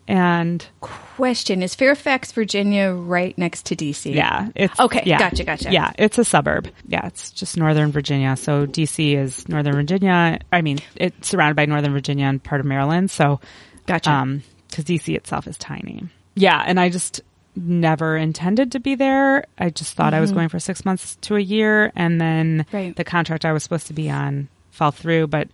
And 0.08 0.66
Question 0.80 1.62
Is 1.62 1.74
Fairfax, 1.76 2.32
Virginia 2.32 2.92
right 2.92 3.38
next 3.38 3.66
to 3.66 3.76
DC? 3.76 4.12
yeah, 4.12 4.48
it's 4.56 4.78
Okay, 4.80 5.02
yeah, 5.06 5.18
gotcha, 5.18 5.44
gotcha. 5.44 5.70
Yeah, 5.72 5.92
it's 5.96 6.18
a 6.18 6.24
suburb. 6.24 6.68
Yeah, 6.88 7.06
it's 7.06 7.30
just 7.30 7.56
Northern 7.56 7.92
Virginia. 7.92 8.36
So 8.36 8.66
DC 8.66 9.16
is 9.16 9.48
Northern 9.48 9.74
Virginia. 9.74 10.40
I 10.52 10.60
mean, 10.60 10.80
it's 10.96 11.28
surrounded 11.28 11.54
by 11.54 11.66
Northern 11.66 11.92
Virginia 11.92 12.26
and 12.26 12.42
part 12.42 12.60
of 12.60 12.66
Maryland. 12.66 13.10
So 13.12 13.40
Gotcha. 13.86 14.10
um 14.10 14.42
because 14.68 14.84
dc 14.84 15.14
itself 15.14 15.46
is 15.46 15.58
tiny 15.58 16.04
yeah 16.34 16.62
and 16.66 16.80
i 16.80 16.88
just 16.88 17.20
never 17.54 18.16
intended 18.16 18.72
to 18.72 18.80
be 18.80 18.94
there 18.94 19.44
i 19.58 19.68
just 19.68 19.94
thought 19.94 20.14
i 20.14 20.20
was 20.20 20.32
going 20.32 20.48
for 20.48 20.58
six 20.58 20.84
months 20.86 21.16
to 21.20 21.36
a 21.36 21.40
year 21.40 21.92
and 21.94 22.20
then 22.20 22.64
Mm-hmm. 22.64 22.76
Right. 22.76 22.96
the 22.96 23.04
contract 23.04 23.44
i 23.44 23.52
was 23.52 23.62
supposed 23.62 23.88
to 23.88 23.92
be 23.92 24.10
on 24.10 24.48
fell 24.70 24.90
through 24.90 25.26
but 25.26 25.48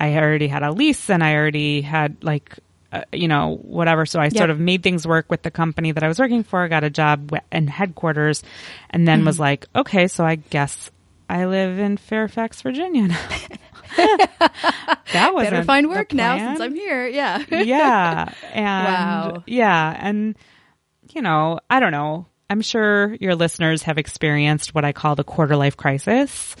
i 0.00 0.16
already 0.16 0.48
had 0.48 0.62
a 0.64 0.72
lease 0.72 1.08
and 1.08 1.22
i 1.22 1.34
already 1.36 1.82
had 1.82 2.16
like 2.24 2.56
uh, 2.92 3.02
you 3.12 3.28
know 3.28 3.58
whatever 3.62 4.06
so 4.06 4.18
i 4.20 4.28
sort 4.28 4.50
of 4.50 4.58
made 4.58 4.82
things 4.82 5.06
work 5.06 5.26
with 5.30 5.42
the 5.42 5.50
company 5.50 5.92
that 5.92 6.02
i 6.02 6.08
was 6.08 6.18
working 6.18 6.42
for 6.42 6.66
got 6.68 6.82
a 6.84 6.90
job 6.90 7.28
w- 7.28 7.42
in 7.52 7.68
headquarters 7.68 8.42
and 8.90 9.06
then 9.06 9.18
Mm-hmm. 9.20 9.26
was 9.26 9.38
like 9.40 9.66
okay 9.74 10.08
so 10.08 10.24
i 10.24 10.34
guess 10.34 10.90
i 11.28 11.44
live 11.46 11.78
in 11.78 11.96
fairfax 11.96 12.62
virginia 12.62 13.06
now 13.08 13.18
that 15.12 15.30
was 15.34 15.44
Better 15.44 15.62
find 15.64 15.88
work 15.88 16.12
now 16.12 16.36
since 16.36 16.60
I'm 16.60 16.74
here. 16.74 17.06
Yeah. 17.06 17.42
yeah. 17.50 18.32
And 18.52 18.84
Wow. 19.34 19.42
yeah. 19.46 19.96
And, 19.98 20.34
you 21.16 21.22
know, 21.22 21.58
I 21.68 21.80
don't 21.80 21.92
know. 21.92 22.26
I'm 22.48 22.60
sure 22.60 23.14
your 23.14 23.34
listeners 23.34 23.82
have 23.84 23.98
experienced 23.98 24.74
what 24.74 24.84
I 24.84 24.92
call 24.92 25.16
the 25.16 25.24
quarter 25.24 25.56
life 25.56 25.76
crisis. 25.76 26.54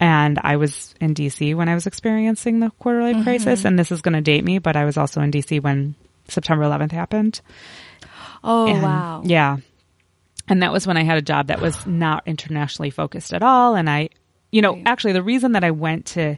And 0.00 0.38
I 0.42 0.56
was 0.56 0.94
in 1.00 1.14
DC 1.14 1.54
when 1.54 1.68
I 1.68 1.74
was 1.74 1.86
experiencing 1.86 2.58
the 2.58 2.70
quarter 2.80 3.00
life 3.00 3.22
crisis. 3.22 3.60
Mm-hmm. 3.60 3.68
And 3.68 3.78
this 3.78 3.92
is 3.92 4.02
going 4.02 4.14
to 4.14 4.20
date 4.20 4.44
me, 4.44 4.58
but 4.58 4.76
I 4.76 4.84
was 4.84 4.96
also 4.98 5.20
in 5.20 5.30
DC 5.30 5.62
when 5.62 5.94
September 6.28 6.64
11th 6.64 6.90
happened. 6.90 7.40
oh, 8.42 8.66
And, 8.66 8.82
wow. 8.82 9.22
Yeah. 9.24 9.58
And 10.48 10.62
that 10.64 10.72
was 10.72 10.86
when 10.86 10.96
I 10.96 11.04
had 11.04 11.18
a 11.18 11.22
job 11.22 11.46
that 11.46 11.60
was 11.60 11.86
not 11.86 12.24
internationally 12.26 12.90
focused 12.90 13.32
at 13.32 13.44
all. 13.44 13.76
And 13.76 13.88
I, 13.88 14.08
you 14.50 14.60
know, 14.60 14.72
Right. 14.74 14.82
actually, 14.86 15.12
the 15.12 15.22
reason 15.22 15.52
that 15.52 15.62
I 15.62 15.70
went 15.70 16.06
to 16.06 16.36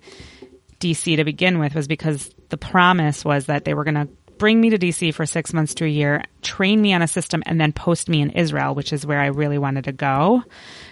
DC 0.79 1.17
to 1.17 1.25
begin 1.25 1.59
with 1.59 1.75
was 1.75 1.89
because 1.89 2.33
the 2.51 2.59
promise 2.59 3.25
was 3.25 3.47
that 3.47 3.65
they 3.65 3.73
were 3.73 3.85
going 3.85 3.95
to 3.95 4.09
bring 4.39 4.61
me 4.61 4.71
to 4.71 4.79
DC 4.79 5.15
for 5.15 5.27
six 5.27 5.53
months 5.53 5.75
to 5.75 5.85
a 5.85 5.89
year, 5.89 6.25
train 6.43 6.81
me 6.81 6.93
on 6.93 7.03
a 7.03 7.09
system, 7.09 7.43
and 7.47 7.61
then 7.61 7.73
post 7.73 8.09
me 8.09 8.21
in 8.21 8.31
Israel, 8.31 8.75
which 8.75 8.93
is 8.93 9.07
where 9.07 9.21
I 9.21 9.27
really 9.27 9.59
wanted 9.59 9.85
to 9.85 9.93
go 9.93 10.43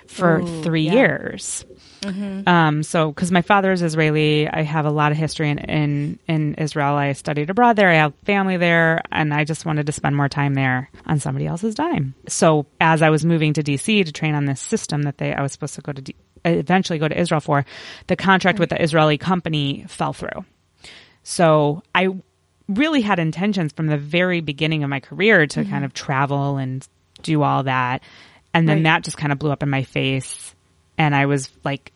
for 0.06 0.40
Ooh, 0.40 0.62
three 0.62 0.82
yeah. 0.82 0.92
years. 0.92 1.64
Um, 2.04 2.82
so, 2.82 3.12
because 3.12 3.30
my 3.30 3.42
father 3.42 3.70
is 3.70 3.82
Israeli, 3.82 4.48
I 4.48 4.62
have 4.62 4.86
a 4.86 4.90
lot 4.90 5.12
of 5.12 5.18
history 5.18 5.50
in, 5.50 5.58
in 5.58 6.18
in 6.26 6.54
Israel. 6.54 6.96
I 6.96 7.12
studied 7.12 7.50
abroad 7.50 7.76
there. 7.76 7.88
I 7.88 7.94
have 7.94 8.14
family 8.24 8.56
there, 8.56 9.02
and 9.12 9.32
I 9.32 9.44
just 9.44 9.64
wanted 9.64 9.86
to 9.86 9.92
spend 9.92 10.16
more 10.16 10.28
time 10.28 10.54
there 10.54 10.90
on 11.06 11.20
somebody 11.20 11.46
else's 11.46 11.74
dime. 11.74 12.14
So, 12.28 12.66
as 12.80 13.02
I 13.02 13.10
was 13.10 13.24
moving 13.24 13.52
to 13.54 13.62
DC 13.62 14.04
to 14.04 14.12
train 14.12 14.34
on 14.34 14.46
this 14.46 14.60
system 14.60 15.02
that 15.02 15.18
they 15.18 15.32
I 15.32 15.42
was 15.42 15.52
supposed 15.52 15.74
to 15.76 15.80
go 15.80 15.92
to 15.92 16.02
D, 16.02 16.16
eventually 16.44 16.98
go 16.98 17.08
to 17.08 17.18
Israel 17.18 17.40
for, 17.40 17.64
the 18.08 18.16
contract 18.16 18.58
with 18.58 18.70
the 18.70 18.82
Israeli 18.82 19.18
company 19.18 19.84
fell 19.88 20.12
through. 20.12 20.44
So, 21.22 21.82
I 21.94 22.08
really 22.68 23.02
had 23.02 23.18
intentions 23.18 23.72
from 23.72 23.86
the 23.86 23.98
very 23.98 24.40
beginning 24.40 24.84
of 24.84 24.90
my 24.90 25.00
career 25.00 25.46
to 25.46 25.60
mm-hmm. 25.60 25.70
kind 25.70 25.84
of 25.84 25.92
travel 25.94 26.56
and 26.56 26.86
do 27.22 27.42
all 27.42 27.64
that. 27.64 28.02
And 28.54 28.68
then 28.68 28.78
Right. 28.78 28.84
that 28.84 29.04
just 29.04 29.16
kind 29.16 29.32
of 29.32 29.38
blew 29.38 29.50
up 29.50 29.62
in 29.62 29.70
my 29.70 29.82
face. 29.82 30.54
And 30.98 31.14
I 31.14 31.26
was 31.26 31.50
like 31.64 31.92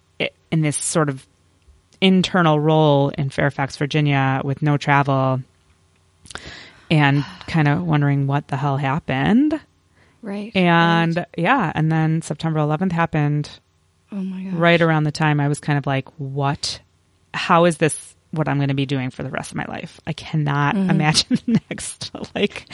in 0.50 0.62
this 0.62 0.76
sort 0.76 1.08
of 1.08 1.26
internal 2.00 2.58
role 2.58 3.10
in 3.10 3.30
Fairfax, 3.30 3.76
Virginia 3.76 4.40
with 4.44 4.62
no 4.62 4.76
travel 4.76 5.42
and 6.90 7.24
kind 7.46 7.68
of 7.68 7.84
wondering 7.84 8.26
what 8.26 8.48
the 8.48 8.56
hell 8.56 8.76
happened. 8.76 9.60
Right. 10.22 10.54
And 10.56 11.16
right. 11.16 11.26
yeah, 11.36 11.72
and 11.74 11.90
then 11.92 12.22
September 12.22 12.58
11th 12.58 12.92
happened 12.92 13.50
oh 14.10 14.16
my 14.16 14.42
god. 14.44 14.54
right 14.54 14.80
around 14.80 15.04
the 15.04 15.12
time 15.12 15.40
I 15.40 15.48
was 15.48 15.60
kind 15.60 15.78
of 15.78 15.86
like, 15.86 16.08
what? 16.18 16.80
How 17.32 17.64
is 17.66 17.76
this 17.76 18.15
what 18.36 18.48
I'm 18.48 18.56
going 18.58 18.68
to 18.68 18.74
be 18.74 18.86
doing 18.86 19.10
for 19.10 19.22
the 19.22 19.30
rest 19.30 19.50
of 19.52 19.56
my 19.56 19.64
life? 19.66 20.00
I 20.06 20.12
cannot 20.12 20.74
Mm-hmm. 20.74 20.90
imagine 20.90 21.38
the 21.46 21.60
next 21.70 22.10
like 22.34 22.66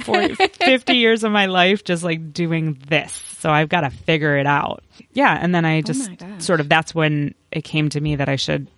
40, 0.00 0.34
50 0.64 0.92
years 0.94 1.24
of 1.24 1.32
my 1.32 1.46
life 1.46 1.84
just 1.84 2.02
like 2.04 2.32
doing 2.32 2.78
this. 2.88 3.12
So 3.12 3.50
I've 3.50 3.68
got 3.68 3.82
to 3.82 3.90
figure 3.90 4.36
it 4.38 4.46
out. 4.46 4.82
Yeah. 5.12 5.36
And 5.40 5.54
then 5.54 5.64
I 5.64 5.80
just 5.82 6.10
Oh 6.22 6.38
sort 6.38 6.60
of, 6.60 6.68
that's 6.68 6.94
when 6.94 7.34
it 7.50 7.62
came 7.64 7.88
to 7.90 8.00
me 8.00 8.16
that 8.16 8.28
I 8.28 8.36
should 8.36 8.68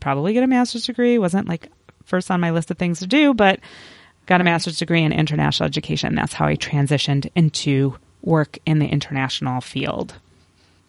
probably 0.00 0.32
get 0.32 0.42
a 0.42 0.46
master's 0.46 0.86
degree. 0.86 1.14
It 1.14 1.18
wasn't 1.18 1.48
like 1.48 1.68
first 2.04 2.30
on 2.30 2.40
my 2.40 2.50
list 2.50 2.70
of 2.70 2.78
things 2.78 2.98
to 3.00 3.06
do, 3.06 3.34
but 3.34 3.60
got 4.26 4.40
a 4.40 4.44
master's 4.44 4.78
degree 4.78 5.02
in 5.02 5.12
international 5.12 5.66
education. 5.66 6.14
That's 6.14 6.32
how 6.32 6.46
I 6.46 6.56
transitioned 6.56 7.30
into 7.34 7.96
work 8.22 8.58
in 8.66 8.78
the 8.78 8.86
international 8.86 9.60
field. 9.60 10.14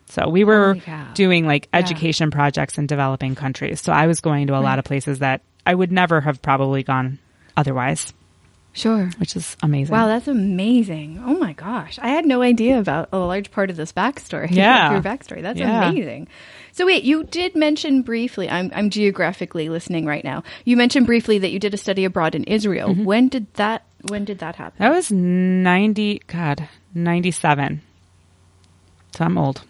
So 0.10 0.28
we 0.28 0.44
were 0.44 0.76
doing 1.14 1.46
like 1.46 1.68
Yeah. 1.72 1.80
education 1.80 2.32
projects 2.32 2.78
in 2.78 2.88
developing 2.88 3.36
countries. 3.36 3.80
So 3.82 3.94
I 3.94 4.08
was 4.08 4.20
going 4.22 4.48
to 4.48 4.58
a 4.58 4.60
lot 4.60 4.80
of 4.80 4.86
places 4.86 5.20
that 5.20 5.42
I 5.66 5.76
would 5.76 5.92
never 5.92 6.20
have 6.22 6.42
probably 6.42 6.82
gone 6.84 7.20
otherwise, 7.56 8.12
Sure. 8.74 9.12
which 9.18 9.36
is 9.36 9.56
amazing. 9.62 9.94
Wow, 9.96 10.08
that's 10.08 10.28
amazing. 10.28 11.22
Oh 11.24 11.38
my 11.38 11.54
gosh. 11.54 12.00
I 12.02 12.08
had 12.10 12.26
no 12.26 12.42
idea 12.42 12.80
about 12.80 13.10
a 13.12 13.18
large 13.20 13.52
part 13.52 13.70
of 13.70 13.76
this 13.78 13.92
backstory. 13.94 14.50
Yeah. 14.52 14.92
Your 14.94 15.02
backstory. 15.02 15.42
That's 15.44 15.60
Yeah. 15.60 15.90
amazing. 15.90 16.28
So 16.72 16.86
wait, 16.88 17.04
you 17.04 17.24
did 17.26 17.56
mention 17.56 18.02
briefly, 18.02 18.50
I'm, 18.50 18.72
I'm 18.74 18.90
geographically 18.90 19.70
listening 19.70 20.06
right 20.06 20.24
now. 20.24 20.44
You 20.66 20.76
mentioned 20.78 21.06
briefly 21.06 21.38
that 21.40 21.52
you 21.52 21.60
did 21.60 21.74
a 21.74 21.78
study 21.78 22.06
abroad 22.06 22.34
in 22.36 22.46
Israel. 22.46 22.90
Mm-hmm. 22.90 23.04
When 23.06 23.28
did 23.28 23.54
that, 23.56 23.84
when 24.08 24.26
did 24.26 24.40
that 24.40 24.56
happen? 24.56 24.78
that 24.80 24.90
was 24.92 25.12
90, 25.12 26.22
God, 26.28 26.68
97. 26.96 27.82
So 29.16 29.26
I'm 29.26 29.38
old. 29.38 29.62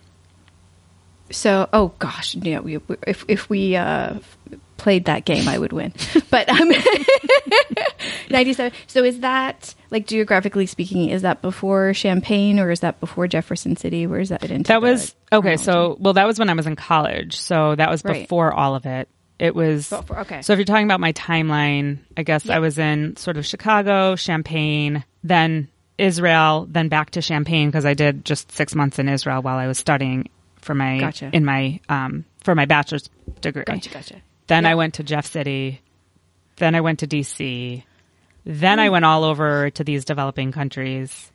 So, 1.31 1.69
oh 1.73 1.93
gosh, 1.99 2.35
yeah, 2.35 2.59
we, 2.59 2.77
we- 2.77 2.95
if 3.07 3.25
if 3.27 3.49
we 3.49 3.75
uh, 3.75 4.15
played 4.77 5.05
that 5.05 5.25
game, 5.25 5.47
I 5.47 5.57
would 5.57 5.73
win. 5.73 5.93
But 6.29 6.47
um, 6.49 6.69
ninety-seven. 8.29 8.71
So, 8.87 9.03
is 9.03 9.19
that 9.21 9.73
like 9.91 10.07
geographically 10.07 10.65
speaking? 10.65 11.09
Is 11.09 11.21
that 11.23 11.41
before 11.41 11.93
Champaign 11.93 12.59
or 12.59 12.71
is 12.71 12.81
that 12.81 12.99
before 12.99 13.27
Jefferson 13.27 13.75
City? 13.75 14.07
Where 14.07 14.19
is 14.19 14.29
that 14.29 14.43
into? 14.43 14.67
That 14.67 14.79
the 14.81 14.87
was, 14.87 15.15
okay. 15.31 15.57
So, 15.57 15.97
well, 15.99 16.13
that 16.13 16.27
was 16.27 16.39
when 16.39 16.49
I 16.49 16.53
was 16.53 16.67
in 16.67 16.75
college. 16.75 17.35
So 17.39 17.75
that 17.75 17.89
was 17.89 18.03
Right. 18.03 18.21
before 18.23 18.53
all 18.53 18.75
of 18.75 18.85
it. 18.85 19.07
It 19.39 19.55
was, 19.55 19.89
Before- 19.89 20.19
okay. 20.19 20.41
So 20.41 20.51
if 20.53 20.59
you're 20.59 20.65
talking 20.65 20.85
about 20.85 20.99
my 20.99 21.13
timeline, 21.13 21.99
I 22.17 22.23
guess 22.23 22.49
I 22.49 22.59
was 22.59 22.77
in 22.77 23.15
sort 23.15 23.37
of 23.37 23.45
Chicago, 23.45 24.15
Champaign, 24.17 25.03
then 25.23 25.69
Israel, 25.97 26.67
then 26.69 26.89
back 26.89 27.11
to 27.11 27.21
Champaign 27.21 27.69
because 27.69 27.85
I 27.85 27.93
did 27.93 28.25
just 28.25 28.51
six 28.51 28.75
months 28.75 28.99
in 28.99 29.07
Israel 29.07 29.41
while 29.41 29.57
I 29.57 29.67
was 29.67 29.77
studying 29.77 30.27
for 30.59 30.73
my, 30.75 30.99
Gotcha. 30.99 31.29
in 31.33 31.45
my, 31.45 31.79
um, 31.89 32.25
for 32.43 32.55
my 32.55 32.65
bachelor's 32.65 33.09
degree. 33.41 33.63
gotcha, 33.65 33.89
gotcha. 33.89 34.15
Then 34.47 34.63
Yeah. 34.63 34.71
I 34.71 34.75
went 34.75 34.95
to 34.95 35.03
Jeff 35.03 35.25
City. 35.25 35.81
Then 36.57 36.75
I 36.75 36.81
went 36.81 36.99
to 36.99 37.07
DC. 37.07 37.83
Then 38.45 38.77
Hmm. 38.77 38.81
I 38.85 38.89
went 38.89 39.05
all 39.05 39.23
over 39.23 39.69
to 39.71 39.83
these 39.83 40.05
developing 40.05 40.51
countries. 40.51 41.31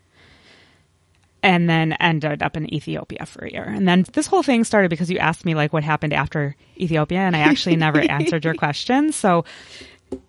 And 1.42 1.68
then 1.68 1.92
ended 2.00 2.42
up 2.42 2.56
in 2.56 2.72
Ethiopia 2.72 3.26
for 3.26 3.44
a 3.44 3.50
year. 3.52 3.64
And 3.64 3.86
then 3.86 4.06
this 4.14 4.26
whole 4.26 4.42
thing 4.42 4.64
started 4.64 4.88
because 4.88 5.10
you 5.10 5.18
asked 5.18 5.44
me 5.44 5.54
like 5.54 5.74
what 5.74 5.84
happened 5.84 6.14
after 6.14 6.56
Ethiopia 6.78 7.18
and 7.18 7.36
I 7.36 7.40
actually 7.40 7.76
never 7.76 8.00
answered 8.10 8.44
your 8.46 8.54
question. 8.54 9.12
So 9.12 9.44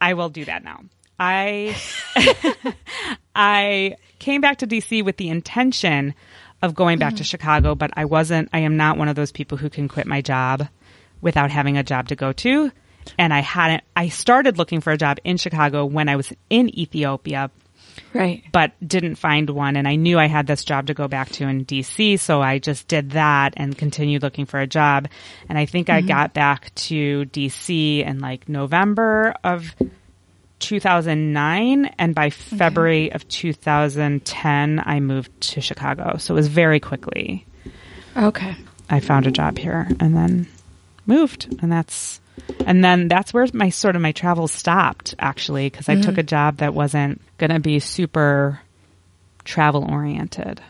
I 0.01 0.13
will 0.13 0.27
do 0.27 0.43
that 0.43 0.65
now. 0.65 0.81
I 1.17 1.73
I 3.35 3.95
came 4.19 4.41
back 4.41 4.57
to 4.57 4.67
DC 4.67 5.03
with 5.05 5.15
the 5.15 5.29
intention 5.29 6.13
of 6.61 6.75
going 6.75 6.99
back 6.99 7.11
to 7.11 7.15
mm-hmm. 7.17 7.23
Chicago, 7.23 7.75
but 7.75 7.91
I 7.95 8.05
wasn't 8.05 8.49
I 8.53 8.59
am 8.59 8.77
not 8.77 8.97
one 8.97 9.07
of 9.07 9.15
those 9.15 9.31
people 9.31 9.57
who 9.57 9.69
can 9.69 9.87
quit 9.87 10.07
my 10.07 10.21
job 10.21 10.67
without 11.21 11.51
having 11.51 11.77
a 11.77 11.83
job 11.83 12.09
to 12.09 12.15
go 12.15 12.33
to. 12.33 12.71
And 13.17 13.33
I 13.33 13.41
hadn't 13.41 13.83
I 13.95 14.09
started 14.09 14.57
looking 14.57 14.81
for 14.81 14.91
a 14.91 14.97
job 14.97 15.17
in 15.23 15.37
Chicago 15.37 15.85
when 15.85 16.09
I 16.09 16.15
was 16.15 16.33
in 16.49 16.77
Ethiopia, 16.77 17.51
Right. 18.13 18.43
but 18.51 18.73
didn't 18.85 19.15
find 19.15 19.49
one. 19.49 19.75
And 19.75 19.87
I 19.87 19.95
knew 19.95 20.17
I 20.19 20.27
had 20.27 20.47
this 20.47 20.63
job 20.63 20.87
to 20.87 20.93
go 20.93 21.07
back 21.07 21.29
to 21.33 21.47
in 21.47 21.65
DC. 21.65 22.19
So 22.19 22.41
I 22.41 22.59
just 22.59 22.87
did 22.87 23.11
that 23.11 23.53
and 23.57 23.77
continued 23.77 24.21
looking 24.23 24.45
for 24.45 24.59
a 24.59 24.67
job. 24.67 25.07
And 25.49 25.57
I 25.57 25.65
think 25.65 25.89
I 25.89 25.99
mm-hmm. 25.99 26.07
got 26.07 26.33
back 26.33 26.73
to 26.75 27.25
DC 27.25 28.05
in 28.05 28.19
like 28.19 28.49
November 28.49 29.35
of 29.43 29.75
2009. 30.59 31.85
And 31.97 32.15
by 32.15 32.29
February 32.29 33.11
of 33.11 33.27
2010, 33.27 34.83
I 34.85 34.99
moved 34.99 35.41
to 35.41 35.61
Chicago. 35.61 36.17
So 36.17 36.33
it 36.33 36.37
was 36.37 36.47
very 36.47 36.79
quickly. 36.79 37.45
Okay. 38.15 38.55
I 38.89 38.99
found 38.99 39.27
a 39.27 39.31
job 39.31 39.57
here 39.57 39.87
and 39.99 40.15
then 40.15 40.47
moved, 41.05 41.55
and 41.61 41.71
that's 41.71 42.19
and 42.65 42.83
then 42.83 43.07
that's 43.07 43.33
where 43.33 43.47
my 43.53 43.69
sort 43.69 43.95
of 43.95 44.01
my 44.01 44.11
travels 44.11 44.51
stopped 44.51 45.15
actually 45.19 45.69
because 45.69 45.89
I 45.89 45.95
took 45.95 46.11
mm-hmm. 46.11 46.19
a 46.19 46.23
job 46.23 46.57
that 46.57 46.73
wasn't 46.73 47.21
going 47.37 47.51
to 47.51 47.59
be 47.59 47.79
super 47.79 48.59
travel 49.43 49.85
oriented. 49.89 50.61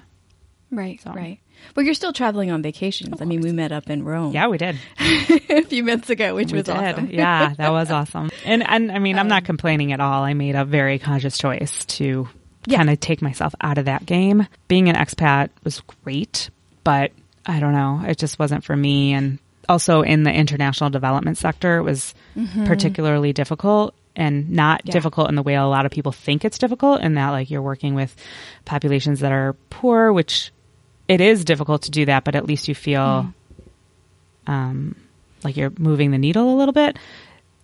Right, 0.72 1.02
so. 1.02 1.12
right. 1.12 1.40
Well, 1.76 1.86
you're 1.86 1.94
still 1.96 2.14
traveling 2.14 2.52
on 2.52 2.62
vacations. 2.62 3.22
I 3.22 3.26
mean, 3.26 3.42
we 3.42 3.52
met 3.52 3.72
up 3.72 3.90
in 3.90 4.04
Rome. 4.04 4.34
Yeah, 4.34 4.48
we 4.48 4.58
did. 4.58 4.78
a 5.00 5.64
few 5.64 5.84
months 5.84 6.10
ago, 6.10 6.36
which 6.36 6.52
We 6.52 6.58
was 6.60 6.66
did. 6.66 6.76
awesome. 6.76 7.10
yeah, 7.12 7.54
that 7.58 7.72
was 7.80 7.92
awesome. 7.92 8.30
And 8.46 8.62
and 8.68 8.92
I 8.92 9.00
mean, 9.00 9.18
I'm 9.20 9.28
not 9.28 9.46
complaining 9.46 9.92
at 9.94 10.00
all. 10.00 10.24
I 10.24 10.34
made 10.34 10.56
a 10.56 10.66
very 10.66 11.00
conscious 11.00 11.38
choice 11.38 11.86
to 11.86 12.28
Yeah. 12.68 12.78
kind 12.78 12.90
of 12.90 13.00
take 13.00 13.22
myself 13.22 13.54
out 13.62 13.78
of 13.78 13.86
that 13.86 14.06
game. 14.06 14.48
Being 14.68 14.90
an 14.90 14.96
expat 14.96 15.50
was 15.64 15.82
great, 16.04 16.50
but 16.84 17.12
I 17.46 17.60
don't 17.60 17.74
know, 17.74 18.02
it 18.08 18.18
just 18.18 18.40
wasn't 18.40 18.64
for 18.64 18.76
me 18.76 19.14
and 19.14 19.40
also 19.68 20.02
in 20.02 20.24
the 20.24 20.32
international 20.32 20.90
development 20.92 21.38
sector 21.40 21.78
it 21.78 21.84
was 21.84 22.14
particularly 22.66 23.34
difficult 23.34 23.94
and 24.16 24.52
not 24.52 24.80
Mm-hmm. 24.80 24.88
Yeah. 24.90 24.94
difficult 24.94 25.30
in 25.30 25.36
the 25.36 25.42
way 25.44 25.56
a 25.56 25.66
lot 25.66 25.86
of 25.86 25.92
people 25.92 26.12
think 26.12 26.46
it's 26.46 26.58
difficult 26.58 27.02
in 27.02 27.16
that 27.16 27.32
like 27.32 27.50
you're 27.50 27.62
working 27.62 27.96
with 27.96 28.16
populations 28.64 29.20
that 29.22 29.32
are 29.32 29.54
poor 29.70 30.14
which 30.14 30.52
it 31.08 31.22
is 31.22 31.46
difficult 31.46 31.84
to 31.84 31.92
do 31.92 32.06
that 32.06 32.24
but 32.24 32.36
at 32.36 32.46
least 32.46 32.68
you 32.68 32.76
feel 32.76 33.32
um, 34.48 34.96
like 35.44 35.58
you're 35.58 35.72
moving 35.78 36.12
the 36.12 36.18
needle 36.18 36.54
a 36.54 36.58
little 36.58 36.74
bit. 36.74 36.98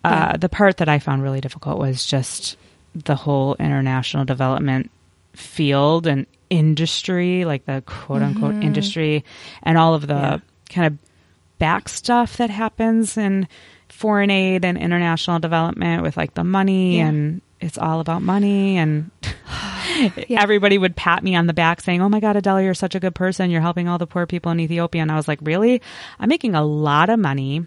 Uh, 0.04 0.30
Yeah. 0.32 0.36
the 0.36 0.48
part 0.48 0.78
that 0.78 0.88
I 0.88 0.98
found 0.98 1.22
really 1.22 1.40
difficult 1.40 1.78
was 1.78 2.04
just 2.06 2.56
the 2.94 3.14
whole 3.14 3.54
international 3.60 4.24
development 4.24 4.90
field 5.32 6.06
and 6.06 6.26
industry, 6.50 7.44
like 7.44 7.64
the 7.66 7.82
quote 7.86 8.22
unquote 8.22 8.56
industry, 8.62 9.24
and 9.62 9.78
all 9.78 9.94
of 9.94 10.06
the 10.06 10.14
Yeah. 10.14 10.38
kind 10.70 10.86
of 10.88 10.98
back 11.58 11.88
stuff 11.88 12.36
that 12.38 12.50
happens 12.50 13.16
in 13.16 13.46
foreign 13.88 14.30
aid 14.30 14.64
and 14.64 14.76
international 14.76 15.38
development 15.38 16.02
with 16.02 16.16
like 16.16 16.34
the 16.34 16.44
money 16.44 16.98
Yeah. 16.98 17.06
and 17.08 17.40
it's 17.60 17.78
all 17.78 18.00
about 18.00 18.22
money 18.22 18.76
and 18.78 19.10
everybody 20.30 20.78
would 20.78 20.96
pat 20.96 21.22
me 21.22 21.34
on 21.34 21.46
the 21.46 21.52
back 21.54 21.80
saying, 21.80 22.00
"Oh 22.02 22.08
my 22.08 22.20
God, 22.20 22.36
Adele, 22.36 22.62
you're 22.62 22.74
such 22.74 22.94
a 22.94 23.00
good 23.00 23.14
person. 23.14 23.50
You're 23.50 23.60
helping 23.60 23.88
all 23.88 23.98
the 23.98 24.06
poor 24.06 24.26
people 24.26 24.50
in 24.52 24.60
Ethiopia." 24.60 25.02
And 25.02 25.10
I 25.12 25.16
was 25.16 25.28
like, 25.28 25.38
"Really? 25.42 25.80
I'm 26.18 26.28
making 26.28 26.54
a 26.54 26.64
lot 26.64 27.10
of 27.10 27.18
money, 27.18 27.66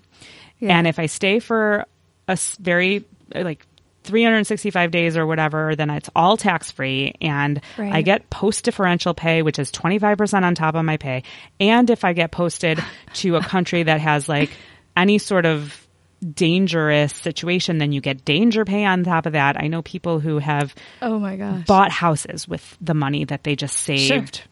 Yeah. 0.60 0.78
and 0.78 0.88
if 0.88 1.00
I 1.00 1.06
stay 1.08 1.40
for 1.40 1.86
a 2.28 2.38
very 2.60 3.06
like 3.34 3.66
365 4.04 4.92
days 4.92 5.18
or 5.18 5.26
whatever, 5.26 5.76
then 5.76 5.90
it's 5.90 6.10
all 6.16 6.38
tax 6.38 6.70
free, 6.72 7.16
and 7.22 7.60
Right. 7.78 7.92
I 7.94 8.02
get 8.04 8.30
post 8.30 8.64
differential 8.64 9.14
pay, 9.14 9.42
which 9.42 9.58
is 9.60 9.72
25 9.72 10.18
percent 10.18 10.46
on 10.46 10.54
top 10.56 10.76
of 10.76 10.86
my 10.86 10.98
pay. 10.98 11.24
And 11.60 11.90
if 11.90 12.06
I 12.06 12.14
get 12.14 12.32
posted 12.32 12.80
to 13.16 13.36
a 13.38 13.42
country 13.42 13.84
that 13.84 14.00
has 14.02 14.30
like 14.30 14.52
any 14.96 15.18
sort 15.18 15.46
of 15.46 15.85
dangerous 16.34 17.14
situation, 17.14 17.78
then 17.78 17.92
you 17.92 18.02
get 18.02 18.26
danger 18.26 18.66
pay 18.66 18.86
on 18.86 19.04
top 19.04 19.26
of 19.26 19.34
that. 19.34 19.58
I 19.60 19.68
know 19.68 19.82
people 19.82 20.20
who 20.20 20.40
have 20.40 20.74
Oh 21.02 21.20
my 21.20 21.36
gosh. 21.36 21.66
bought 21.66 21.92
houses 21.92 22.48
with 22.48 22.78
the 22.82 22.94
money 22.94 23.26
that 23.26 23.44
they 23.44 23.56
just 23.56 23.78
saved 23.78 24.44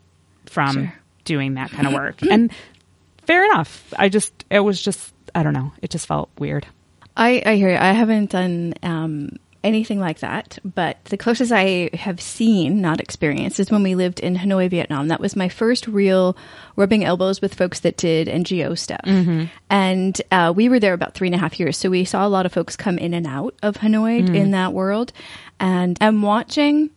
from 0.46 0.74
Sure. 0.74 0.94
doing 1.26 1.54
that 1.56 1.72
kind 1.72 1.88
of 1.88 1.94
work. 1.94 2.22
and 2.30 2.52
fair 3.26 3.46
enough. 3.46 3.94
I 3.98 4.10
just, 4.10 4.46
it 4.50 4.60
was 4.60 4.82
just, 4.82 5.14
I 5.34 5.44
don't 5.44 5.54
know. 5.54 5.72
It 5.82 5.90
just 5.90 6.06
felt 6.08 6.30
weird. 6.38 6.68
I, 7.16 7.42
I 7.46 7.56
hear 7.56 7.70
you. 7.70 7.78
I 7.78 7.92
haven't 7.92 8.32
done 8.32 8.74
um, 8.84 9.30
anything 9.64 10.00
like 10.00 10.20
that, 10.20 10.60
but 10.64 11.04
the 11.06 11.18
closest 11.18 11.52
I 11.52 11.90
have 11.94 12.20
seen, 12.20 12.82
not 12.82 13.00
experienced, 13.00 13.60
is 13.60 13.72
when 13.72 13.84
we 13.84 13.96
lived 13.96 14.20
in 14.20 14.36
Hanoi, 14.36 14.70
Vietnam. 14.70 15.08
That 15.08 15.20
was 15.20 15.36
my 15.36 15.50
first 15.50 15.88
real 15.88 16.36
rubbing 16.76 17.04
elbows 17.04 17.42
with 17.42 17.54
folks 17.54 17.80
that 17.82 17.98
did 17.98 18.28
NGO 18.28 18.78
stuff. 18.78 19.06
Mm-hmm. 19.06 19.46
And 19.70 20.22
uh, 20.32 20.54
we 20.56 20.70
were 20.70 20.80
there 20.80 20.94
about 20.94 21.14
three 21.14 21.28
and 21.28 21.36
a 21.36 21.38
half 21.38 21.60
years. 21.60 21.78
So 21.78 21.90
we 21.90 22.06
saw 22.06 22.26
a 22.26 22.30
lot 22.30 22.46
of 22.46 22.54
folks 22.54 22.76
come 22.76 22.98
in 22.98 23.14
and 23.14 23.26
out 23.26 23.56
of 23.64 23.78
Hanoi 23.78 24.28
mm. 24.28 24.36
in 24.36 24.52
that 24.52 24.74
world. 24.74 25.14
And 25.60 25.98
I'm 26.02 26.22
watching, 26.22 26.90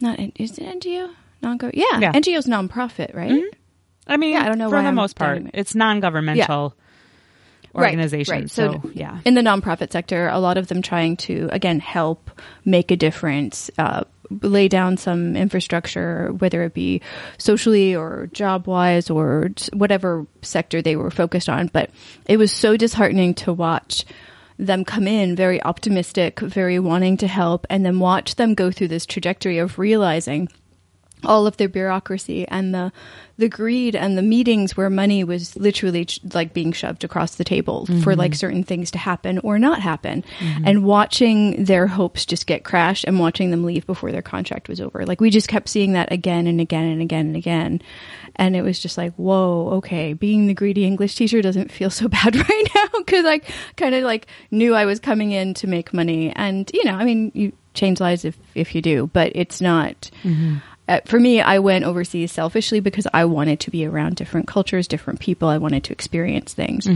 not, 0.00 0.18
is 0.36 0.58
it 0.58 0.80
NGO? 0.80 1.10
Non 1.42 1.58
yeah, 1.72 1.98
Yeah. 1.98 2.12
NGO's 2.12 2.46
nonprofit, 2.46 3.14
right? 3.14 3.30
Mm-hmm. 3.30 3.54
I 4.06 4.16
mean, 4.16 4.34
Yeah, 4.34 4.44
I 4.44 4.48
don't 4.48 4.58
know 4.58 4.68
for 4.68 4.82
the 4.82 4.88
I'm 4.88 4.94
most 4.94 5.16
part, 5.16 5.38
it. 5.38 5.50
it's 5.54 5.74
non-governmental 5.74 6.68
Right, 6.68 6.89
organization. 7.74 8.34
right. 8.34 8.50
So, 8.50 8.80
So, 8.82 8.90
yeah. 8.94 9.20
in 9.24 9.34
the 9.34 9.42
nonprofit 9.42 9.92
sector, 9.92 10.28
a 10.28 10.38
lot 10.38 10.56
of 10.56 10.68
them 10.68 10.82
trying 10.82 11.16
to 11.18 11.48
again 11.52 11.80
help 11.80 12.30
make 12.64 12.90
a 12.90 12.96
difference, 12.96 13.70
uh, 13.78 14.04
lay 14.42 14.68
down 14.68 14.96
some 14.96 15.36
infrastructure, 15.36 16.32
whether 16.38 16.62
it 16.62 16.74
be 16.74 17.00
socially 17.38 17.96
or 17.96 18.28
job 18.32 18.66
wise 18.66 19.10
or 19.10 19.50
whatever 19.72 20.26
sector 20.42 20.82
they 20.82 20.96
were 20.96 21.10
focused 21.10 21.48
on. 21.48 21.68
But 21.72 21.90
it 22.26 22.36
was 22.36 22.52
so 22.52 22.76
disheartening 22.76 23.34
to 23.34 23.52
watch 23.52 24.04
them 24.58 24.84
come 24.84 25.08
in 25.08 25.34
very 25.34 25.62
optimistic, 25.62 26.38
very 26.40 26.78
wanting 26.78 27.16
to 27.16 27.26
help, 27.26 27.66
and 27.70 27.84
then 27.84 27.98
watch 27.98 28.36
them 28.36 28.54
go 28.54 28.70
through 28.70 28.88
this 28.88 29.06
trajectory 29.06 29.58
of 29.58 29.78
realizing 29.78 30.48
all 31.24 31.46
of 31.46 31.56
their 31.56 31.68
bureaucracy 31.68 32.46
and 32.48 32.74
the 32.74 32.92
the 33.40 33.48
greed 33.48 33.96
and 33.96 34.16
the 34.16 34.22
meetings 34.22 34.76
where 34.76 34.90
money 34.90 35.24
was 35.24 35.56
literally 35.56 36.04
ch- 36.04 36.20
like 36.34 36.52
being 36.52 36.72
shoved 36.72 37.02
across 37.02 37.36
the 37.36 37.44
table 37.44 37.86
for 38.02 38.14
like 38.14 38.32
mm-hmm. 38.32 38.36
certain 38.36 38.62
things 38.62 38.90
to 38.90 38.98
happen 38.98 39.38
or 39.38 39.58
not 39.58 39.80
happen. 39.80 40.22
Mm-hmm. 40.38 40.64
And 40.66 40.84
watching 40.84 41.64
their 41.64 41.86
hopes 41.86 42.26
just 42.26 42.46
get 42.46 42.64
crashed 42.64 43.04
and 43.04 43.18
watching 43.18 43.50
them 43.50 43.64
leave 43.64 43.86
before 43.86 44.12
their 44.12 44.22
contract 44.22 44.68
was 44.68 44.80
over. 44.80 45.06
Like 45.06 45.20
we 45.20 45.30
just 45.30 45.48
kept 45.48 45.68
seeing 45.68 45.94
that 45.94 46.12
again 46.12 46.46
and 46.46 46.60
again 46.60 46.84
and 46.84 47.00
again 47.00 47.28
and 47.28 47.36
again. 47.36 47.82
And 48.36 48.54
it 48.54 48.62
was 48.62 48.78
just 48.78 48.96
like 48.96 49.14
whoa 49.14 49.70
okay 49.78 50.12
being 50.12 50.46
the 50.46 50.54
greedy 50.54 50.84
english 50.84 51.14
teacher 51.14 51.42
doesn't 51.42 51.72
feel 51.72 51.90
so 51.90 52.08
bad 52.08 52.36
right 52.36 52.68
now. 52.74 52.98
Because 52.98 53.24
i 53.24 53.40
kind 53.76 53.94
of 53.94 54.04
like 54.04 54.26
knew 54.50 54.74
i 54.74 54.84
was 54.84 55.00
coming 55.00 55.32
in 55.32 55.54
to 55.54 55.66
make 55.66 55.94
money. 55.94 56.30
And 56.36 56.70
you 56.74 56.84
know 56.84 56.94
i 56.94 57.04
mean 57.04 57.32
you 57.34 57.52
change 57.72 58.00
lives 58.00 58.24
if 58.24 58.36
if 58.54 58.74
you 58.74 58.82
do 58.82 59.08
but 59.12 59.30
it's 59.34 59.60
not 59.60 60.10
mm-hmm. 60.24 60.56
Uh, 60.90 61.00
for 61.06 61.20
me, 61.20 61.40
I 61.40 61.60
went 61.60 61.84
overseas 61.84 62.32
selfishly 62.32 62.80
because 62.80 63.06
I 63.14 63.24
wanted 63.24 63.60
to 63.60 63.70
be 63.70 63.86
around 63.86 64.16
different 64.16 64.48
cultures, 64.48 64.88
different 64.88 65.20
people. 65.20 65.48
I 65.48 65.56
wanted 65.56 65.84
to 65.84 65.92
experience 65.92 66.52
things. 66.52 66.88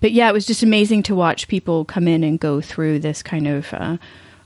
But 0.00 0.12
yeah, 0.12 0.30
it 0.30 0.32
was 0.32 0.46
just 0.46 0.62
amazing 0.62 1.02
to 1.04 1.14
watch 1.14 1.46
people 1.46 1.84
come 1.84 2.08
in 2.08 2.24
and 2.24 2.40
go 2.40 2.62
through 2.62 3.00
this 3.00 3.22
kind 3.22 3.46
of 3.46 3.72
uh, 3.74 3.98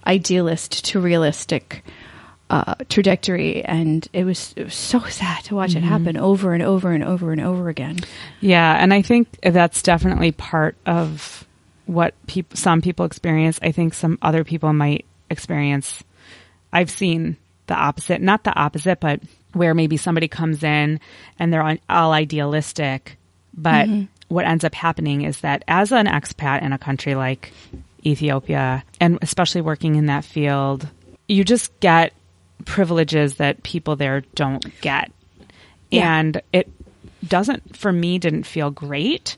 idealist 0.04 0.84
to 0.86 1.00
realistic 1.00 1.84
uh, 2.50 2.74
trajectory. 2.88 3.64
And 3.64 4.06
it 4.12 4.24
was, 4.24 4.52
it 4.56 4.64
was 4.64 4.74
so 4.74 4.98
sad 5.04 5.44
to 5.44 5.54
watch 5.54 5.76
it 5.76 5.84
happen 5.84 6.16
over 6.16 6.52
and 6.52 6.62
over 6.62 6.90
and 6.90 7.04
over 7.04 7.30
and 7.30 7.40
over 7.40 7.68
again. 7.68 7.98
Yeah, 8.40 8.82
and 8.82 8.92
I 8.92 9.02
think 9.02 9.28
that's 9.42 9.80
definitely 9.80 10.32
part 10.32 10.74
of 10.86 11.46
what 11.86 12.14
peop- 12.26 12.56
some 12.56 12.82
people 12.82 13.06
experience. 13.06 13.60
I 13.62 13.70
think 13.70 13.94
some 13.94 14.18
other 14.22 14.42
people 14.42 14.72
might 14.72 15.04
experience. 15.30 16.02
I've 16.72 16.90
seen 16.90 17.36
the 17.68 17.74
opposite, 17.74 18.20
not 18.20 18.44
the 18.44 18.54
opposite, 18.54 19.00
but 19.00 19.20
where 19.52 19.74
maybe 19.74 19.96
somebody 19.96 20.28
comes 20.28 20.62
in 20.62 21.00
and 21.38 21.52
they're 21.52 21.62
on- 21.62 21.80
all 21.88 22.12
idealistic, 22.12 23.16
but 23.54 23.88
mm-hmm. 23.88 24.04
what 24.28 24.44
ends 24.44 24.64
up 24.64 24.74
happening 24.74 25.22
is 25.22 25.40
that 25.40 25.64
as 25.68 25.92
an 25.92 26.06
expat 26.06 26.62
in 26.62 26.72
a 26.72 26.78
country 26.78 27.14
like 27.14 27.52
Ethiopia, 28.04 28.84
and 29.00 29.18
especially 29.22 29.60
working 29.60 29.94
in 29.94 30.06
that 30.06 30.24
field, 30.24 30.88
you 31.26 31.44
just 31.44 31.78
get 31.80 32.12
privileges 32.64 33.36
that 33.36 33.62
people 33.62 33.96
there 33.96 34.22
don't 34.34 34.64
get. 34.80 35.10
Yeah. 35.90 36.18
And 36.18 36.42
it 36.52 36.70
doesn't, 37.26 37.76
for 37.76 37.92
me, 37.92 38.18
didn't 38.18 38.44
feel 38.44 38.70
great. 38.70 39.36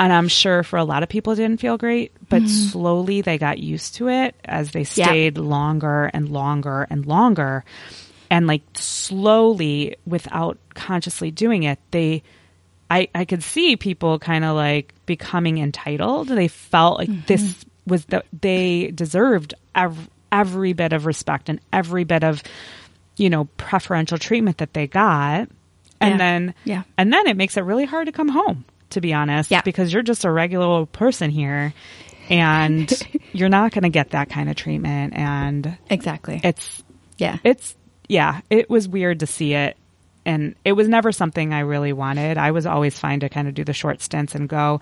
And 0.00 0.12
I'm 0.12 0.28
sure 0.28 0.62
for 0.62 0.78
a 0.78 0.84
lot 0.84 1.02
of 1.02 1.10
people 1.10 1.34
it 1.34 1.36
didn't 1.36 1.60
feel 1.60 1.76
great, 1.76 2.12
but 2.30 2.40
mm-hmm. 2.40 2.48
slowly 2.48 3.20
they 3.20 3.36
got 3.36 3.58
used 3.58 3.96
to 3.96 4.08
it 4.08 4.34
as 4.46 4.70
they 4.72 4.80
Yeah. 4.80 5.04
stayed 5.06 5.36
longer 5.36 6.10
and 6.14 6.30
longer 6.30 6.86
and 6.88 7.04
longer. 7.04 7.64
And 8.30 8.46
like 8.46 8.62
slowly, 8.74 9.96
without 10.06 10.56
consciously 10.72 11.30
doing 11.30 11.64
it, 11.64 11.78
they, 11.90 12.22
I, 12.88 13.08
I 13.14 13.26
could 13.26 13.42
see 13.42 13.76
people 13.76 14.18
kind 14.18 14.44
of 14.44 14.56
like 14.56 14.94
becoming 15.04 15.58
entitled. 15.58 16.28
They 16.28 16.48
felt 16.48 16.98
like 16.98 17.10
mm-hmm. 17.10 17.26
this 17.26 17.64
was 17.86 18.06
the, 18.06 18.24
they 18.40 18.92
deserved 18.94 19.52
every, 19.74 20.06
every 20.32 20.72
bit 20.72 20.94
of 20.94 21.04
respect 21.04 21.48
and 21.50 21.60
every 21.72 22.04
bit 22.04 22.24
of, 22.24 22.42
you 23.16 23.28
know, 23.28 23.44
preferential 23.58 24.16
treatment 24.16 24.58
that 24.58 24.72
they 24.72 24.86
got. 24.86 25.48
And 26.00 26.12
Yeah. 26.12 26.16
then, 26.16 26.54
Yeah. 26.64 26.82
and 26.96 27.12
then 27.12 27.26
it 27.26 27.36
makes 27.36 27.58
it 27.58 27.64
really 27.64 27.84
hard 27.84 28.06
to 28.06 28.12
come 28.12 28.28
home, 28.28 28.64
to 28.90 29.00
be 29.00 29.12
honest, 29.12 29.50
Yeah. 29.50 29.62
because 29.62 29.92
you're 29.92 30.02
just 30.02 30.24
a 30.24 30.30
regular 30.30 30.64
old 30.66 30.92
person 30.92 31.30
here 31.30 31.72
and 32.28 32.90
you're 33.32 33.48
not 33.48 33.72
going 33.72 33.82
to 33.82 33.88
get 33.90 34.10
that 34.10 34.30
kind 34.30 34.48
of 34.48 34.56
treatment. 34.56 35.14
And 35.16 35.76
Exactly. 35.88 36.40
it's, 36.44 36.82
yeah. 37.18 37.38
it's, 37.44 37.76
yeah, 38.08 38.40
it 38.50 38.68
was 38.70 38.88
weird 38.88 39.20
to 39.20 39.26
see 39.26 39.54
it. 39.54 39.76
And 40.26 40.54
it 40.64 40.72
was 40.72 40.86
never 40.88 41.12
something 41.12 41.52
I 41.54 41.60
really 41.60 41.92
wanted. 41.92 42.36
I 42.36 42.50
was 42.50 42.66
always 42.66 42.98
fine 42.98 43.20
to 43.20 43.28
kind 43.28 43.48
of 43.48 43.54
do 43.54 43.64
the 43.64 43.72
short 43.72 44.02
stints 44.02 44.34
and 44.34 44.48
go 44.48 44.80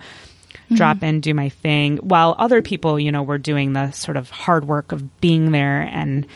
mm-hmm. 0.49 0.75
drop 0.75 1.01
in, 1.01 1.21
do 1.21 1.33
my 1.33 1.49
thing, 1.49 1.97
while 1.97 2.35
other 2.37 2.61
people, 2.61 2.99
you 2.99 3.11
know, 3.11 3.23
were 3.23 3.37
doing 3.37 3.73
the 3.73 3.91
sort 3.91 4.17
of 4.17 4.29
hard 4.29 4.65
work 4.65 4.91
of 4.91 5.21
being 5.21 5.51
there 5.51 5.81
and 5.81 6.27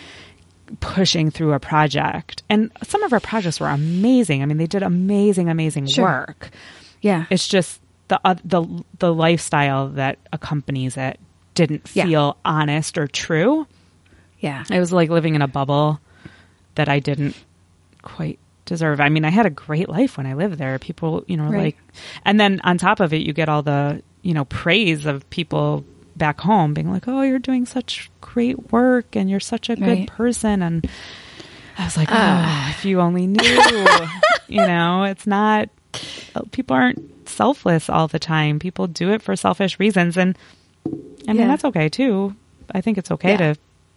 pushing 0.79 1.29
through 1.31 1.53
a 1.53 1.59
project. 1.59 2.43
And 2.49 2.71
some 2.83 3.03
of 3.03 3.13
our 3.13 3.19
projects 3.19 3.59
were 3.59 3.67
amazing. 3.67 4.41
I 4.41 4.45
mean, 4.45 4.57
they 4.57 4.67
did 4.67 4.83
amazing, 4.83 5.49
amazing 5.49 5.87
Sure. 5.87 6.05
work. 6.05 6.49
Yeah. 7.03 7.25
It's 7.29 7.47
just 7.47 7.79
the 8.07 8.19
uh, 8.25 8.35
the 8.43 8.65
the 8.99 9.13
lifestyle 9.13 9.89
that 9.89 10.17
accompanies 10.31 10.97
it 10.97 11.19
didn't 11.53 11.89
Yeah. 11.93 12.05
feel 12.05 12.37
honest 12.43 12.97
or 12.97 13.07
true. 13.07 13.67
Yeah. 14.39 14.63
It 14.69 14.79
was 14.79 14.91
like 14.91 15.09
living 15.09 15.35
in 15.35 15.41
a 15.41 15.47
bubble 15.47 15.99
that 16.75 16.89
I 16.89 16.99
didn't 16.99 17.35
quite 18.01 18.39
deserve. 18.65 18.99
I 18.99 19.09
mean, 19.09 19.23
I 19.25 19.29
had 19.29 19.45
a 19.45 19.49
great 19.51 19.87
life 19.87 20.17
when 20.17 20.25
I 20.25 20.33
lived 20.33 20.57
there. 20.57 20.79
People, 20.79 21.23
you 21.27 21.37
know, 21.37 21.45
Right. 21.49 21.63
like, 21.75 21.77
and 22.25 22.39
then 22.39 22.59
on 22.63 22.77
top 22.77 22.99
of 22.99 23.13
it, 23.13 23.21
you 23.21 23.31
get 23.33 23.47
all 23.49 23.61
the, 23.61 24.01
you 24.21 24.33
know, 24.33 24.45
praise 24.45 25.05
of 25.05 25.29
people 25.29 25.85
back 26.15 26.39
home 26.41 26.73
being 26.73 26.89
like, 26.91 27.07
oh, 27.07 27.21
you're 27.21 27.39
doing 27.39 27.65
such 27.65 28.09
great 28.21 28.71
work 28.71 29.15
and 29.15 29.29
you're 29.29 29.39
such 29.39 29.69
a 29.69 29.75
good 29.75 30.07
person. 30.07 30.61
And 30.63 30.89
I 31.77 31.83
was 31.85 31.97
like, 31.97 32.09
oh, 32.11 32.15
Ah. 32.17 32.69
if 32.71 32.83
you 32.85 32.99
only 33.01 33.27
knew, 33.27 33.39
you 34.47 34.65
know, 34.65 35.03
it's 35.03 35.25
not, 35.27 35.69
people 36.51 36.75
aren't 36.75 37.29
selfless 37.29 37.89
all 37.89 38.07
the 38.07 38.19
time. 38.19 38.59
People 38.59 38.87
do 38.87 39.11
it 39.13 39.21
for 39.21 39.35
selfish 39.35 39.79
reasons. 39.79 40.17
And 40.17 40.37
I 41.27 41.33
mean, 41.33 41.41
Yeah. 41.41 41.47
that's 41.47 41.65
okay 41.65 41.89
too. 41.89 42.35
I 42.73 42.81
think 42.81 42.97
it's 42.97 43.11
okay 43.11 43.31
Yeah. 43.31 43.53
to 43.53 43.55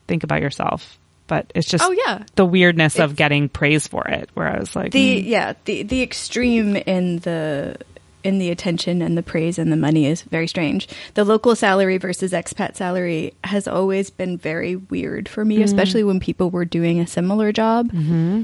think 0.09 0.23
about 0.25 0.41
yourself, 0.41 0.99
but 1.27 1.51
it's 1.55 1.69
just 1.69 1.85
Oh 1.85 1.93
yeah. 1.93 2.23
the 2.37 2.45
weirdness 2.47 2.99
of 2.99 3.17
getting 3.17 3.49
praise 3.49 3.87
for 3.87 4.07
it. 4.09 4.31
Where 4.35 4.49
I 4.49 4.59
was 4.59 4.75
like, 4.77 4.93
The 4.93 5.23
mm, 5.23 5.27
yeah, 5.27 5.55
the 5.65 5.83
the 5.83 6.03
extreme 6.03 6.77
in 6.77 7.19
the 7.21 7.77
in 8.25 8.39
the 8.41 8.51
attention 8.51 9.03
and 9.03 9.17
the 9.17 9.23
praise 9.23 9.57
and 9.57 9.71
the 9.71 9.77
money 9.77 10.07
is 10.07 10.23
very 10.23 10.49
strange. 10.49 10.89
The 11.15 11.25
local 11.25 11.55
salary 11.55 11.99
versus 11.99 12.33
expat 12.33 12.75
salary 12.75 13.35
has 13.45 13.69
always 13.69 14.11
been 14.11 14.37
very 14.37 14.75
weird 14.75 15.29
for 15.29 15.45
Mm. 15.45 15.49
me, 15.49 15.63
especially 15.63 16.03
when 16.03 16.19
people 16.19 16.51
were 16.51 16.65
doing 16.65 16.99
a 16.99 17.07
similar 17.07 17.53
job. 17.53 17.91
hmm 17.93 18.43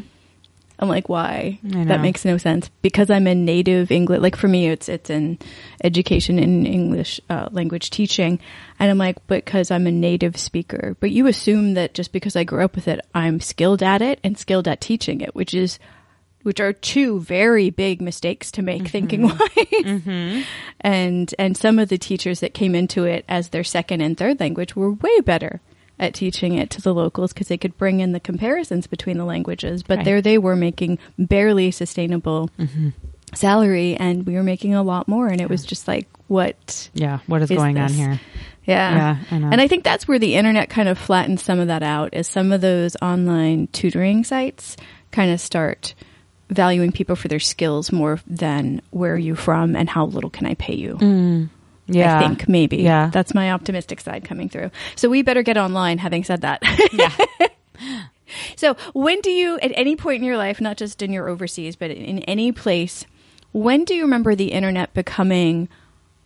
I'm 0.79 0.89
like, 0.89 1.09
why? 1.09 1.59
That 1.63 2.01
makes 2.01 2.25
no 2.25 2.39
sense. 2.39 2.71
Because 2.83 3.11
I'm 3.11 3.27
a 3.27 3.35
native 3.35 3.91
English. 3.91 4.21
Like 4.21 4.37
for 4.37 4.49
me, 4.49 4.69
it's 4.69 4.89
it's 4.89 5.11
in 5.11 5.39
education 5.85 6.39
in 6.39 6.67
English 6.67 7.21
uh, 7.31 7.49
language 7.53 7.91
teaching, 7.91 8.41
and 8.79 8.91
I'm 8.91 8.99
like, 8.99 9.25
because 9.27 9.71
I'm 9.71 9.87
a 9.87 9.93
native 9.93 10.37
speaker. 10.37 10.97
But 11.01 11.11
you 11.11 11.27
assume 11.27 11.75
that 11.75 11.95
just 11.95 12.13
because 12.13 12.37
I 12.37 12.45
grew 12.45 12.65
up 12.65 12.75
with 12.75 12.89
it, 12.89 13.01
I'm 13.15 13.41
skilled 13.41 13.83
at 13.83 14.03
it 14.03 14.19
and 14.25 14.37
skilled 14.37 14.67
at 14.67 14.81
teaching 14.81 15.21
it, 15.21 15.35
which 15.35 15.55
is 15.55 15.79
which 16.43 16.59
are 16.59 16.73
two 16.73 17.21
very 17.21 17.71
big 17.71 18.01
mistakes 18.01 18.51
to 18.53 18.63
make 18.63 18.89
thinking 18.89 19.23
wise. 19.29 20.45
And 20.81 21.35
and 21.39 21.57
some 21.57 21.79
of 21.79 21.89
the 21.89 21.99
teachers 21.99 22.41
that 22.41 22.55
came 22.55 22.75
into 22.75 23.05
it 23.05 23.25
as 23.29 23.51
their 23.51 23.65
second 23.65 24.01
and 24.01 24.17
third 24.17 24.41
language 24.41 24.75
were 24.75 24.93
way 24.93 25.21
better 25.21 25.61
at 26.03 26.15
teaching 26.15 26.55
it 26.55 26.69
to 26.71 26.83
the 26.83 26.93
locals 26.93 27.33
because 27.33 27.49
they 27.49 27.57
could 27.57 27.79
bring 27.79 28.01
in 28.01 28.13
the 28.13 28.21
comparisons 28.21 28.87
between 28.87 29.17
the 29.17 29.25
languages. 29.25 29.83
But 29.83 29.99
Right. 29.99 30.05
there 30.05 30.21
they 30.21 30.37
were 30.37 30.57
making 30.57 30.99
barely 31.19 31.71
sustainable 31.71 32.51
salary, 33.35 33.97
and 33.97 34.27
we 34.27 34.35
were 34.35 34.43
making 34.43 34.75
a 34.75 34.83
lot 34.83 35.09
more. 35.09 35.29
And 35.29 35.41
it 35.41 35.49
was 35.49 35.65
just 35.65 35.89
like, 35.89 36.09
what? 36.29 36.91
yeah, 36.93 37.21
what 37.27 37.41
is, 37.43 37.51
Is 37.51 37.57
going 37.57 37.79
on 37.79 37.91
here? 37.93 38.21
Yeah. 38.65 38.95
Yeah, 38.95 39.17
I. 39.31 39.37
And 39.37 39.61
I 39.61 39.69
think 39.69 39.85
that's 39.85 40.07
where 40.07 40.19
the 40.19 40.35
internet 40.35 40.69
kind 40.69 40.89
of 40.89 40.99
flattens 40.99 41.43
some 41.43 41.59
of 41.59 41.69
that 41.69 41.83
out 41.83 42.15
is 42.15 42.29
some 42.29 42.53
of 42.53 42.61
those 42.61 42.97
online 43.03 43.69
tutoring 43.73 44.23
sites 44.25 44.77
kind 45.11 45.33
of 45.33 45.41
start 45.41 45.95
valuing 46.49 46.93
people 46.93 47.17
for 47.17 47.29
their 47.29 47.41
skills 47.41 47.91
more 47.91 48.21
than 48.27 48.81
where 48.91 49.15
are 49.15 49.19
you 49.19 49.35
from 49.35 49.75
and 49.75 49.89
how 49.89 50.05
little 50.07 50.31
can 50.31 50.47
I 50.47 50.55
pay 50.55 50.75
you. 50.75 50.97
Mm, 50.97 51.49
yeah, 51.95 52.19
I 52.19 52.21
think 52.21 52.49
maybe. 52.49 52.79
Yeah. 52.79 53.11
That's 53.13 53.35
my 53.35 53.53
optimistic 53.53 54.01
side 54.01 54.25
coming 54.25 54.49
through. 54.49 54.71
So 54.97 55.09
we 55.09 55.23
better 55.23 55.43
get 55.43 55.57
online 55.57 55.99
having 55.99 56.25
said 56.25 56.43
that. 56.43 56.63
yeah. 56.93 57.49
so 58.57 58.75
when 58.93 59.21
do 59.21 59.31
you 59.31 59.59
at 59.61 59.73
any 59.75 59.97
point 59.97 60.19
in 60.19 60.25
your 60.25 60.37
life, 60.37 60.61
not 60.61 60.77
just 60.77 61.03
in 61.03 61.13
your 61.13 61.29
overseas, 61.29 61.77
but 61.77 61.91
in 61.91 62.21
any 62.21 62.53
place, 62.53 63.05
when 63.53 63.85
do 63.85 63.95
you 63.95 64.03
remember 64.03 64.35
the 64.35 64.53
internet 64.53 64.95
becoming 64.95 65.69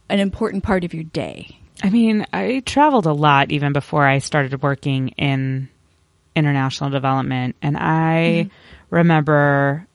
an 0.09 0.21
important 0.21 0.63
part 0.63 0.85
of 0.85 0.95
your 0.95 1.05
day? 1.05 1.59
I 1.83 1.91
mean, 1.91 2.27
I 2.33 2.61
traveled 2.65 3.07
a 3.07 3.13
lot 3.13 3.53
even 3.53 3.73
before 3.73 4.07
I 4.07 4.19
started 4.19 4.63
working 4.63 5.09
in 5.09 5.69
international 6.35 6.91
development. 6.91 7.57
And 7.61 7.77
I 7.77 8.49
mm-hmm. 8.49 8.95
remember 8.95 9.87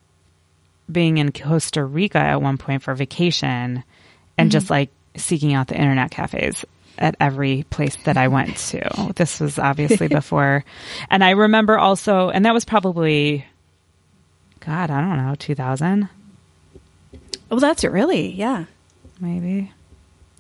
being 0.92 1.18
in 1.18 1.32
Costa 1.32 1.84
Rica 1.84 2.18
at 2.18 2.42
one 2.42 2.58
point 2.58 2.84
for 2.84 2.94
vacation 2.94 3.84
and 4.38 4.48
mm-hmm. 4.48 4.50
just 4.50 4.70
like 4.70 4.90
seeking 5.16 5.54
out 5.54 5.68
the 5.68 5.76
internet 5.78 6.12
cafes 6.12 6.66
at 6.98 7.16
every 7.20 7.64
place 7.70 7.96
that 8.04 8.18
I 8.18 8.28
went 8.28 8.58
to. 8.58 9.14
This 9.16 9.40
was 9.40 9.58
obviously 9.58 10.08
before. 10.10 10.64
And 11.10 11.24
I 11.24 11.32
remember 11.32 11.78
also, 11.78 12.30
and 12.30 12.46
that 12.46 12.54
was 12.54 12.66
probably, 12.66 13.46
God, 14.60 14.92
I 14.92 15.02
don't 15.02 15.18
know, 15.18 15.36
2000 15.36 16.10
Oh, 17.50 17.60
that's 17.60 17.84
it 17.84 17.92
really, 17.92 18.32
yeah. 18.32 18.66
maybe. 19.20 19.72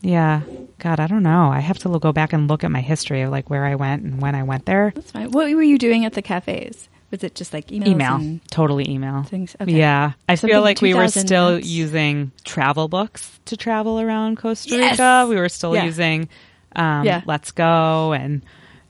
Yeah. 0.01 0.41
God, 0.79 0.99
I 0.99 1.07
don't 1.07 1.23
know. 1.23 1.49
I 1.51 1.59
have 1.59 1.77
to 1.79 1.99
go 1.99 2.13
back 2.13 2.31
and 2.31 2.47
look 2.47 2.63
at 2.63 2.71
my 2.71 2.79
history 2.81 3.21
of 3.21 3.31
like 3.31 3.49
where 3.49 3.65
I 3.65 3.75
went 3.75 4.03
and 4.03 4.21
when 4.21 4.33
I 4.33 4.43
went 4.43 4.65
there. 4.65 4.93
That's 4.95 5.11
fine. 5.11 5.31
What 5.31 5.53
were 5.53 5.61
you 5.61 5.77
doing 5.77 6.05
at 6.05 6.13
the 6.13 6.21
cafes? 6.21 6.87
Was 7.11 7.23
it 7.23 7.35
just 7.35 7.51
like 7.53 7.67
emails 7.67 7.87
email. 7.87 8.39
Totally 8.49 8.89
email. 8.89 9.23
things? 9.23 9.55
Okay. 9.59 9.71
Yeah. 9.77 10.13
I 10.29 10.35
Something 10.35 10.55
feel 10.55 10.61
like 10.61 10.81
we 10.81 10.93
were 10.93 11.07
still 11.09 11.55
that's- 11.55 11.67
using 11.67 12.31
travel 12.45 12.87
books 12.87 13.37
to 13.45 13.57
travel 13.57 13.99
around 13.99 14.37
Costa 14.37 14.69
Yes! 14.69 14.91
Rica. 14.93 15.25
We 15.29 15.35
were 15.35 15.49
still 15.49 15.75
Yeah. 15.75 15.83
using 15.85 16.29
um, 16.75 17.05
Yeah. 17.05 17.21
Let's 17.25 17.51
Go 17.51 18.13
and 18.13 18.41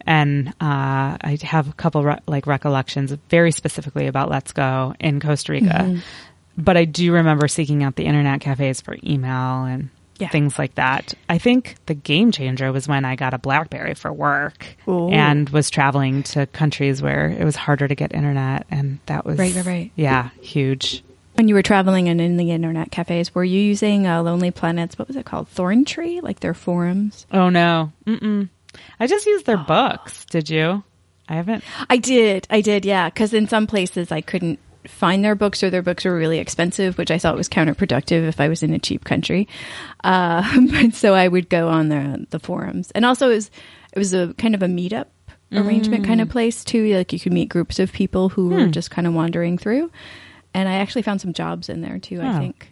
and 0.06 0.50
uh, 0.60 1.18
I 1.22 1.38
have 1.44 1.68
a 1.70 1.74
couple 1.74 2.04
re- 2.04 2.20
like 2.28 2.48
recollections 2.48 3.12
very 3.30 3.52
specifically 3.52 4.08
about 4.08 4.30
Let's 4.30 4.52
Go 4.52 4.94
in 5.00 5.20
Costa 5.20 5.52
Rica. 5.52 5.68
Mm-hmm. 5.68 6.00
But 6.58 6.76
I 6.78 6.86
do 6.86 7.14
remember 7.14 7.48
seeking 7.48 7.84
out 7.84 7.96
the 7.96 8.06
internet 8.06 8.42
cafes 8.42 8.82
for 8.82 8.96
email 9.04 9.64
and 9.64 9.90
Yeah. 10.22 10.30
things 10.30 10.58
like 10.58 10.76
that. 10.76 11.14
I 11.28 11.38
think 11.38 11.76
the 11.88 11.94
game 11.94 12.32
changer 12.32 12.72
was 12.72 12.88
when 12.88 13.04
I 13.06 13.16
got 13.16 13.34
a 13.34 13.38
BlackBerry 13.38 13.96
for 13.96 14.14
work 14.14 14.66
Ooh. 14.88 15.10
and 15.10 15.50
was 15.50 15.70
traveling 15.70 16.24
to 16.24 16.46
countries 16.48 17.02
where 17.02 17.28
it 17.28 17.44
was 17.44 17.56
harder 17.56 17.88
to 17.88 17.96
get 17.96 18.14
internet, 18.14 18.66
and 18.72 19.00
that 19.08 19.26
was 19.26 19.38
Right, 19.40 19.54
right, 19.56 19.66
right. 19.66 19.92
Yeah, 19.96 20.30
huge. 20.42 21.04
When 21.36 21.48
you 21.48 21.56
were 21.56 21.62
traveling 21.64 22.08
and 22.10 22.20
in 22.22 22.38
the 22.38 22.52
internet 22.52 22.92
cafes, 22.92 23.34
were 23.34 23.44
you 23.44 23.60
using 23.60 24.06
uh, 24.06 24.22
Lonely 24.22 24.52
Planets? 24.52 25.00
What 25.00 25.08
was 25.08 25.18
it 25.18 25.26
called? 25.26 25.48
Thorn 25.48 25.86
Tree, 25.86 26.22
like 26.22 26.40
their 26.42 26.54
forums. 26.54 27.26
Oh 27.32 27.50
no, 27.50 27.92
Mm-mm. 28.06 28.50
I 29.00 29.08
just 29.08 29.26
used 29.26 29.46
their 29.46 29.58
books. 29.68 30.26
Did 30.26 30.50
you? 30.50 30.84
I 31.30 31.36
haven't. 31.36 31.64
I 31.90 31.98
did, 31.98 32.46
I 32.50 32.60
did, 32.62 32.84
yeah. 32.86 33.10
Because 33.10 33.34
in 33.34 33.48
some 33.48 33.66
places 33.66 34.12
I 34.12 34.20
couldn't 34.22 34.60
find 34.88 35.24
their 35.24 35.36
books, 35.36 35.64
or 35.64 35.70
their 35.70 35.82
books 35.82 36.06
were 36.06 36.16
really 36.16 36.40
expensive, 36.40 36.98
which 36.98 37.12
I 37.12 37.18
thought 37.18 37.36
was 37.36 37.48
counterproductive 37.50 38.28
if 38.28 38.40
I 38.40 38.48
was 38.50 38.64
in 38.64 38.74
a 38.74 38.80
cheap 38.80 39.04
country. 39.04 39.48
Uh, 40.04 40.44
but 40.72 40.94
so 40.94 41.14
I 41.14 41.28
would 41.28 41.50
go 41.50 41.68
on 41.70 41.90
the 41.90 42.26
the 42.30 42.40
forums, 42.40 42.92
and 42.92 43.06
also 43.06 43.30
it 43.30 43.36
was 43.36 43.52
it 43.94 44.00
was 44.00 44.14
a 44.14 44.34
kind 44.38 44.56
of 44.56 44.62
a 44.64 44.68
meetup 44.68 45.06
arrangement 45.54 46.06
kind 46.06 46.22
of 46.22 46.30
place 46.30 46.64
too. 46.64 46.96
Like 46.96 47.12
you 47.14 47.20
could 47.20 47.34
meet 47.34 47.50
groups 47.50 47.78
of 47.80 47.92
people 47.92 48.30
who 48.30 48.50
were 48.50 48.66
Hmm. 48.66 48.72
just 48.72 48.90
kind 48.92 49.06
of 49.08 49.14
wandering 49.14 49.58
through, 49.58 49.92
and 50.54 50.68
I 50.70 50.74
actually 50.76 51.02
found 51.02 51.22
some 51.22 51.34
jobs 51.34 51.68
in 51.70 51.82
there 51.82 52.00
too. 52.00 52.22
I 52.22 52.36
Oh. 52.36 52.40
think. 52.40 52.68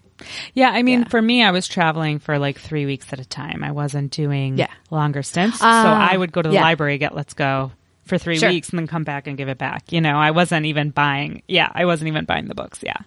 Yeah, 0.54 0.70
I 0.72 0.84
mean, 0.84 1.02
Yeah. 1.02 1.08
for 1.08 1.22
me, 1.22 1.44
I 1.44 1.52
was 1.52 1.66
traveling 1.66 2.20
for 2.20 2.38
like 2.40 2.60
three 2.60 2.86
weeks 2.86 3.12
at 3.14 3.20
a 3.20 3.26
time. 3.26 3.64
I 3.64 3.72
wasn't 3.72 4.12
doing 4.12 4.58
Yeah. 4.58 4.68
longer 4.92 5.24
stints, 5.24 5.60
Ah, 5.62 5.84
so 5.84 5.90
I 6.14 6.18
would 6.18 6.34
go 6.34 6.42
to 6.42 6.50
the 6.50 6.56
yeah. 6.56 6.62
library, 6.62 6.98
get 6.98 7.16
Let's 7.16 7.34
Go 7.34 7.72
for 8.10 8.18
three 8.18 8.38
Sure. 8.38 8.50
weeks, 8.50 8.70
and 8.70 8.80
then 8.80 8.88
come 8.88 9.04
back 9.04 9.28
and 9.28 9.38
give 9.38 9.48
it 9.48 9.58
back. 9.58 9.92
You 9.94 10.02
know, 10.02 10.18
I 10.18 10.32
wasn't 10.32 10.66
even 10.66 10.90
buying. 10.90 11.42
Yeah, 11.48 11.70
I 11.74 11.86
wasn't 11.86 12.10
even 12.10 12.26
buying 12.26 12.48
the 12.48 12.56
books. 12.56 12.80
Yeah. 12.84 12.98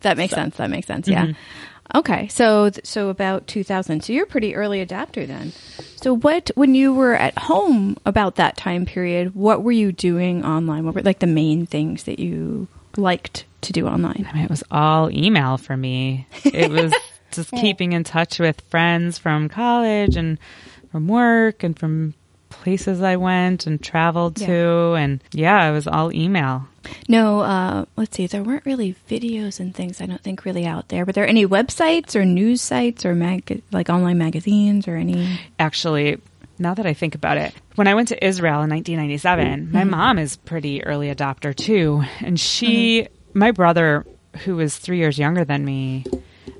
That 0.00 0.16
makes 0.16 0.34
sense. 0.34 0.56
That 0.56 0.70
makes 0.70 0.86
sense. 0.86 1.06
Yeah. 1.08 1.26
Mm-hmm. 1.26 1.98
Okay. 1.98 2.28
So 2.28 2.70
so 2.84 3.08
about 3.08 3.46
2000. 3.46 4.02
So 4.04 4.12
you're 4.12 4.24
a 4.24 4.28
pretty 4.28 4.54
early 4.54 4.80
adapter 4.80 5.24
then. 5.26 5.52
So 5.96 6.14
what 6.14 6.50
when 6.54 6.74
you 6.74 6.92
were 6.92 7.14
at 7.14 7.36
home 7.38 7.96
about 8.04 8.36
that 8.36 8.56
time 8.56 8.84
period, 8.86 9.34
what 9.34 9.62
were 9.62 9.72
you 9.72 9.92
doing 9.92 10.44
online? 10.44 10.84
What 10.84 10.94
were 10.94 11.02
like 11.02 11.20
the 11.20 11.26
main 11.26 11.66
things 11.66 12.04
that 12.04 12.18
you 12.18 12.68
liked 12.96 13.44
to 13.62 13.72
do 13.72 13.86
online? 13.86 14.26
I 14.30 14.34
mean, 14.34 14.44
it 14.44 14.50
was 14.50 14.62
all 14.70 15.10
email 15.10 15.56
for 15.56 15.76
me. 15.76 16.26
It 16.44 16.70
was 16.70 16.92
just 17.32 17.50
keeping 17.52 17.92
in 17.92 18.04
touch 18.04 18.38
with 18.38 18.60
friends 18.70 19.18
from 19.18 19.48
college 19.48 20.14
and 20.16 20.38
from 20.92 21.08
work 21.08 21.62
and 21.64 21.78
from 21.78 22.14
places 22.68 23.02
I 23.02 23.16
went 23.16 23.66
and 23.66 23.82
traveled 23.82 24.36
to. 24.36 24.94
And 24.94 25.22
yeah, 25.32 25.68
it 25.68 25.72
was 25.72 25.86
all 25.86 26.12
email. 26.12 26.68
No, 27.08 27.40
uh, 27.40 27.84
let's 27.96 28.16
see. 28.16 28.26
There 28.26 28.42
weren't 28.42 28.66
really 28.66 28.94
videos 29.08 29.58
and 29.58 29.74
things. 29.74 30.00
I 30.00 30.06
don't 30.06 30.20
think 30.22 30.44
really 30.44 30.66
out 30.66 30.88
there. 30.88 31.06
But 31.06 31.14
there 31.14 31.26
any 31.26 31.46
websites 31.46 32.14
or 32.14 32.24
news 32.24 32.60
sites 32.60 33.06
or 33.06 33.14
mag- 33.14 33.62
like 33.72 33.88
online 33.88 34.18
magazines 34.18 34.86
or 34.86 34.96
any? 34.96 35.38
Actually, 35.58 36.20
now 36.58 36.74
that 36.74 36.86
I 36.86 36.92
think 36.92 37.14
about 37.14 37.38
it, 37.38 37.54
when 37.76 37.88
I 37.88 37.94
went 37.94 38.08
to 38.08 38.24
Israel 38.26 38.62
in 38.62 38.70
1997, 38.70 39.72
my 39.72 39.84
mom 39.84 40.18
is 40.18 40.36
pretty 40.36 40.84
early 40.84 41.14
adopter 41.14 41.54
too. 41.54 42.02
And 42.20 42.38
she, 42.38 43.08
my 43.32 43.50
brother, 43.50 44.04
who 44.44 44.56
was 44.56 44.76
three 44.76 44.98
years 44.98 45.18
younger 45.18 45.44
than 45.44 45.64
me, 45.64 46.04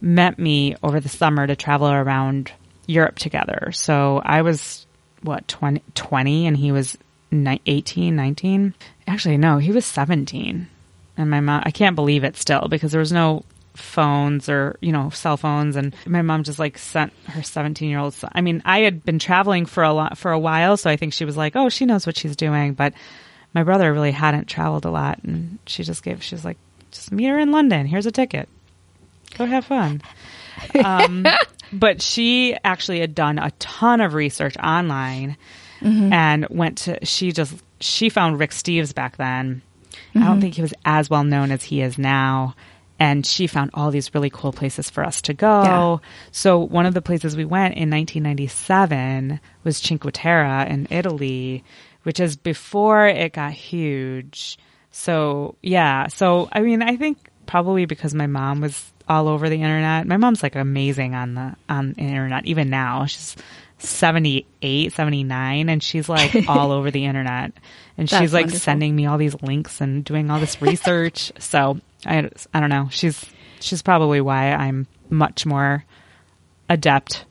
met 0.01 0.39
me 0.39 0.75
over 0.83 1.01
the 1.01 1.09
summer 1.09 1.47
to 1.47 1.57
travel 1.57 1.89
around 1.89 2.53
Europe 2.87 3.17
together. 3.17 3.71
So 3.73 4.23
I 4.25 4.43
was, 4.43 4.87
what, 5.23 5.47
20, 5.49 5.83
20 5.95 6.47
and 6.47 6.57
he 6.57 6.73
was 6.73 6.97
ni- 7.31 7.61
18, 7.67 8.15
19? 8.15 8.75
Actually, 9.07 9.37
no, 9.37 9.59
he 9.59 9.73
was 9.73 9.85
17. 9.87 10.69
And 11.17 11.31
my 11.31 11.41
mom, 11.41 11.63
I 11.65 11.71
can't 11.71 11.97
believe 11.97 12.25
it 12.25 12.37
still 12.37 12.69
because 12.69 12.93
there 12.93 13.01
was 13.01 13.13
no 13.13 13.45
phones 13.79 14.49
or 14.49 14.77
you 14.81 14.91
know 14.91 15.09
cell 15.11 15.37
phones 15.37 15.77
and 15.77 15.95
my 16.05 16.21
mom 16.21 16.43
just 16.43 16.59
like 16.59 16.77
sent 16.77 17.13
her 17.27 17.43
17 17.43 17.89
year 17.89 18.01
old 18.01 18.13
son 18.13 18.31
i 18.35 18.41
mean 18.41 18.61
i 18.65 18.81
had 18.81 19.05
been 19.05 19.21
traveling 19.21 19.67
for 19.67 19.85
a 19.85 19.93
lot 19.93 20.19
for 20.19 20.33
a 20.33 20.39
while 20.39 20.77
so 20.77 20.91
i 20.91 20.97
think 20.97 21.13
she 21.13 21.25
was 21.25 21.37
like 21.37 21.55
oh 21.55 21.69
she 21.69 21.87
knows 21.87 22.05
what 22.05 22.17
she's 22.17 22.35
doing 22.35 22.75
but 22.75 22.93
my 23.55 23.63
brother 23.63 23.93
really 23.93 24.11
hadn't 24.11 24.47
traveled 24.47 24.85
a 24.85 24.91
lot 24.91 25.21
and 25.23 25.59
she 25.67 25.85
just 25.85 26.03
gave 26.03 26.23
she 26.23 26.35
was 26.35 26.45
like 26.45 26.57
just 26.91 27.13
meet 27.13 27.27
her 27.27 27.39
in 27.39 27.53
london 27.53 27.87
here's 27.87 28.07
a 28.07 28.11
ticket 28.11 28.49
go 29.37 29.47
have 29.47 29.65
fun 29.65 30.03
um, 30.85 31.25
but 31.73 32.03
she 32.03 32.57
actually 32.65 33.01
had 33.01 33.15
done 33.15 33.39
a 33.39 33.51
ton 33.53 34.01
of 34.01 34.15
research 34.15 34.57
online 34.57 35.37
mm-hmm. 35.81 36.13
and 36.13 36.47
went 36.51 36.79
to 36.79 37.05
she 37.05 37.33
just 37.33 37.63
she 37.81 38.09
found 38.09 38.39
rick 38.39 38.51
steves 38.51 38.95
back 38.95 39.17
then. 39.17 39.63
I 40.15 40.21
don't 40.21 40.29
mm-hmm. 40.29 40.41
think 40.41 40.55
he 40.55 40.63
was 40.63 40.75
as 40.85 41.11
well 41.11 41.25
known 41.25 41.51
as 41.51 41.63
he 41.63 41.81
is 41.83 41.99
now. 41.99 42.55
And 43.01 43.25
she 43.25 43.47
found 43.47 43.71
all 43.75 43.93
these 43.93 44.13
really 44.13 44.31
cool 44.31 44.53
places 44.53 44.91
for 44.91 45.05
us 45.05 45.23
to 45.23 45.35
go. 45.35 45.63
Yeah. 45.63 46.09
so 46.33 46.59
one 46.59 46.87
of 46.87 46.95
the 46.95 47.03
places 47.03 47.37
we 47.37 47.45
went 47.45 47.75
in 47.75 47.91
1997 47.91 49.39
was 49.63 49.77
cinque 49.77 50.11
terre 50.13 50.67
in 50.67 50.89
italy 50.91 51.65
which 52.03 52.21
is 52.21 52.37
before 52.37 53.07
it 53.07 53.35
got 53.35 53.53
huge. 53.53 54.59
So 54.91 55.57
yeah. 55.63 56.07
So 56.09 56.49
i 56.53 56.61
mean 56.61 56.83
i 56.83 56.97
think 56.97 57.31
probably 57.47 57.87
because 57.87 58.15
my 58.15 58.27
mom 58.27 58.61
was 58.61 58.93
all 59.09 59.29
over 59.29 59.49
the 59.49 59.57
internet. 59.63 60.07
My 60.07 60.17
mom's 60.17 60.43
like 60.43 60.55
amazing 60.57 61.15
on 61.15 61.35
the 61.35 61.55
on 61.69 61.93
the 61.95 62.01
internet 62.03 62.47
even 62.47 62.71
now. 62.71 63.07
She's 63.07 63.37
78 63.79 64.93
79 64.93 65.69
and 65.69 65.83
she's 65.83 66.09
like 66.09 66.35
all 66.49 66.73
over 66.73 66.91
the 66.91 67.05
internet. 67.05 67.53
And 67.97 68.09
she's 68.09 68.33
like 68.33 68.45
wonderful. 68.47 68.59
sending 68.61 68.95
me 68.95 69.07
all 69.07 69.19
these 69.19 69.41
links 69.43 69.81
and 69.81 70.05
doing 70.05 70.31
all 70.31 70.41
this 70.41 70.61
research. 70.63 71.33
So 71.41 71.79
i 72.07 72.29
i 72.55 72.61
don't 72.61 72.71
know. 72.71 72.89
She's 72.91 73.25
she's 73.61 73.83
probably 73.83 74.21
why 74.21 74.53
i'm 74.53 74.87
much 75.11 75.45
more 75.47 75.85
adept 76.69 77.25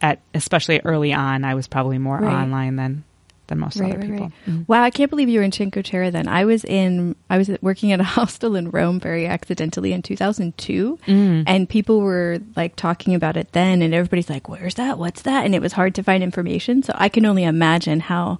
at 0.00 0.20
especially 0.32 0.80
early 0.84 1.12
on 1.12 1.44
i 1.44 1.54
was 1.54 1.66
probably 1.68 1.98
more 1.98 2.16
Right. 2.18 2.32
online 2.32 2.76
than 2.76 3.04
than 3.48 3.58
most 3.58 3.76
Right, 3.78 3.90
other 3.90 4.00
right, 4.00 4.10
people 4.10 4.32
right. 4.46 4.68
Wow, 4.68 4.82
I 4.82 4.90
can't 4.90 5.10
believe 5.10 5.28
you 5.28 5.38
were 5.40 5.44
in 5.44 5.52
Cinque 5.52 5.82
Terre 5.84 6.10
then. 6.10 6.28
I 6.28 6.44
was 6.44 6.64
in, 6.64 7.16
I 7.30 7.38
was 7.38 7.50
working 7.60 7.92
at 7.92 8.00
a 8.00 8.04
hostel 8.16 8.56
in 8.56 8.70
Rome 8.70 9.00
very 9.00 9.26
accidentally 9.26 9.92
in 9.92 10.02
2002. 10.02 10.98
Mm. 11.06 11.44
And 11.46 11.68
people 11.68 12.00
were 12.00 12.38
like 12.56 12.76
talking 12.76 13.14
about 13.14 13.36
it 13.36 13.52
then, 13.52 13.82
and 13.82 13.94
everybody's 13.94 14.30
like, 14.30 14.48
where's 14.48 14.74
that? 14.74 14.98
What's 14.98 15.22
that? 15.22 15.44
And 15.44 15.54
it 15.54 15.62
was 15.62 15.72
hard 15.72 15.94
to 15.96 16.02
find 16.02 16.22
information. 16.22 16.82
So 16.82 16.92
I 16.96 17.08
can 17.08 17.26
only 17.26 17.44
imagine 17.44 18.00
how 18.00 18.38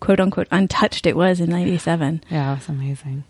quote 0.00 0.18
unquote 0.20 0.48
untouched 0.50 1.06
it 1.06 1.16
was 1.16 1.38
in 1.40 1.48
97. 1.50 2.24
yeah 2.28 2.52
it 2.52 2.56
was 2.56 2.68
amazing 2.68 3.22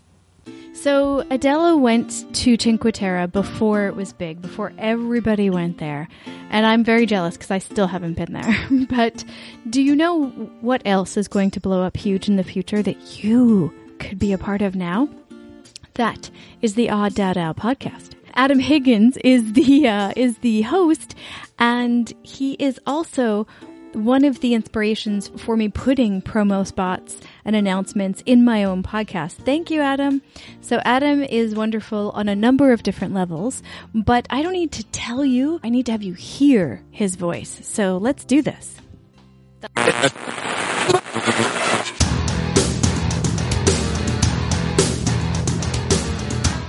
So 0.83 1.25
Adela 1.29 1.77
went 1.77 2.25
to 2.35 2.57
Cinque 2.59 2.91
Terre 2.91 3.25
before 3.25 3.87
it 3.87 3.95
was 3.95 4.11
big, 4.11 4.41
before 4.41 4.73
everybody 4.77 5.49
went 5.49 5.77
there. 5.77 6.09
And 6.49 6.65
I'm 6.65 6.83
very 6.83 7.05
jealous 7.05 7.37
because 7.37 7.51
I 7.51 7.59
still 7.59 7.87
haven't 7.87 8.15
been 8.15 8.33
there. 8.33 8.85
but 8.89 9.23
do 9.69 9.81
you 9.81 9.95
know 9.95 10.25
what 10.59 10.81
else 10.83 11.15
is 11.15 11.29
going 11.29 11.51
to 11.51 11.61
blow 11.61 11.83
up 11.83 11.95
huge 11.95 12.27
in 12.27 12.35
the 12.35 12.43
future 12.43 12.83
that 12.83 13.23
you 13.23 13.73
could 13.97 14.19
be 14.19 14.33
a 14.33 14.37
part 14.37 14.61
of 14.61 14.75
now? 14.75 15.07
That 15.93 16.29
is 16.61 16.75
the 16.75 16.89
Odd 16.89 17.15
Dad 17.15 17.37
Out 17.37 17.55
podcast. 17.55 18.15
Adam 18.33 18.59
Higgins 18.59 19.15
is 19.23 19.53
the 19.53 19.87
uh, 19.87 20.11
is 20.17 20.39
the 20.39 20.63
host, 20.63 21.15
and 21.59 22.11
he 22.23 22.55
is 22.55 22.77
also 22.85 23.47
one 23.93 24.25
of 24.25 24.41
the 24.41 24.53
inspirations 24.53 25.29
for 25.37 25.55
me 25.55 25.69
putting 25.69 26.21
promo 26.21 26.67
spots 26.67 27.21
and 27.45 27.55
announcements 27.55 28.23
in 28.25 28.43
my 28.43 28.63
own 28.63 28.83
podcast. 28.83 29.33
Thank 29.33 29.69
you, 29.69 29.81
Adam. 29.81 30.21
So 30.61 30.81
Adam 30.85 31.23
is 31.23 31.55
wonderful 31.55 32.11
on 32.11 32.29
a 32.29 32.35
number 32.35 32.71
of 32.71 32.83
different 32.83 33.13
levels, 33.13 33.63
but 33.93 34.27
I 34.29 34.41
don't 34.41 34.53
need 34.53 34.71
to 34.73 34.83
tell 34.85 35.25
you. 35.25 35.59
I 35.63 35.69
need 35.69 35.85
to 35.87 35.91
have 35.91 36.03
you 36.03 36.13
hear 36.13 36.83
his 36.91 37.15
voice. 37.15 37.59
So 37.63 37.97
let's 37.97 38.25
do 38.25 38.41
this. 38.41 38.75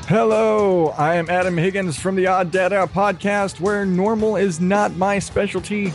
Hello, 0.07 0.89
I 0.99 1.15
am 1.15 1.31
Adam 1.31 1.57
Higgins 1.57 1.99
from 1.99 2.15
the 2.15 2.27
Odd 2.27 2.55
Out 2.55 2.93
podcast, 2.93 3.59
where 3.59 3.87
normal 3.87 4.37
is 4.37 4.61
not 4.61 4.95
my 4.97 5.19
specialty. 5.19 5.89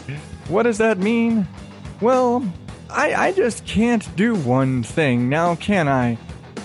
What 0.50 0.64
does 0.64 0.80
that 0.80 0.98
mean? 0.98 1.48
Well, 2.02 2.44
I, 2.90 3.28
I 3.28 3.32
just 3.32 3.66
can't 3.66 4.16
do 4.16 4.36
one 4.36 4.84
thing 4.84 5.30
now, 5.30 5.56
can 5.56 5.88
I? 5.88 6.18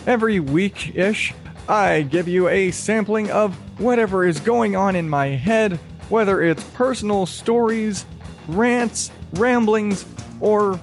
Every 0.07 0.41
week 0.41 0.97
ish, 0.97 1.35
I 1.69 2.03
give 2.03 2.29
you 2.29 2.49
a 2.49 2.71
sampling 2.71 3.31
of 3.31 3.55
whatever 3.79 4.25
is 4.25 4.41
going 4.41 4.75
on 4.75 4.97
in 4.97 5.09
my 5.09 5.29
head, 5.29 5.79
whether 6.09 6.43
it's 6.43 6.65
personal 6.71 7.27
stories, 7.27 8.07
rants, 8.49 9.11
ramblings, 9.35 10.07
or 10.41 10.81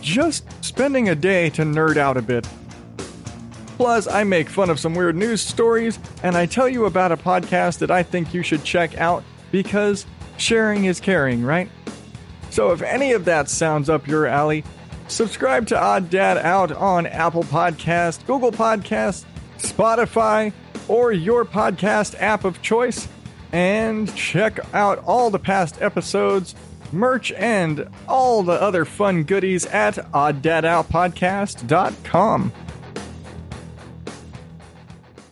just 0.00 0.44
spending 0.64 1.08
a 1.10 1.14
day 1.14 1.50
to 1.50 1.62
nerd 1.62 1.96
out 1.96 2.16
a 2.16 2.22
bit. 2.22 2.48
Plus, 3.76 4.08
I 4.08 4.24
make 4.24 4.48
fun 4.48 4.70
of 4.70 4.80
some 4.80 4.94
weird 4.94 5.16
news 5.16 5.40
stories, 5.40 5.98
and 6.22 6.36
I 6.36 6.46
tell 6.46 6.68
you 6.68 6.86
about 6.86 7.12
a 7.12 7.16
podcast 7.16 7.78
that 7.78 7.90
I 7.90 8.02
think 8.02 8.34
you 8.34 8.42
should 8.42 8.64
check 8.64 8.98
out 8.98 9.22
because 9.52 10.04
sharing 10.36 10.86
is 10.86 10.98
caring, 10.98 11.44
right? 11.44 11.70
So 12.50 12.72
if 12.72 12.82
any 12.82 13.12
of 13.12 13.24
that 13.26 13.48
sounds 13.48 13.88
up 13.88 14.08
your 14.08 14.26
alley, 14.26 14.64
subscribe 15.08 15.66
to 15.68 15.78
Odd 15.78 16.10
Dad 16.10 16.38
Out 16.38 16.72
on 16.72 17.06
Apple 17.06 17.44
Podcast, 17.44 18.26
Google 18.26 18.50
Podcast, 18.52 19.24
Spotify, 19.58 20.52
or 20.86 21.12
your 21.12 21.44
podcast 21.44 22.14
app 22.20 22.44
of 22.44 22.62
choice, 22.62 23.08
and 23.52 24.14
check 24.14 24.60
out 24.74 25.02
all 25.06 25.30
the 25.30 25.38
past 25.38 25.80
episodes, 25.82 26.54
merch, 26.92 27.32
and 27.32 27.88
all 28.06 28.42
the 28.42 28.60
other 28.60 28.84
fun 28.84 29.24
goodies 29.24 29.64
at 29.66 29.94
oddadoutpodcast.com. 29.94 32.52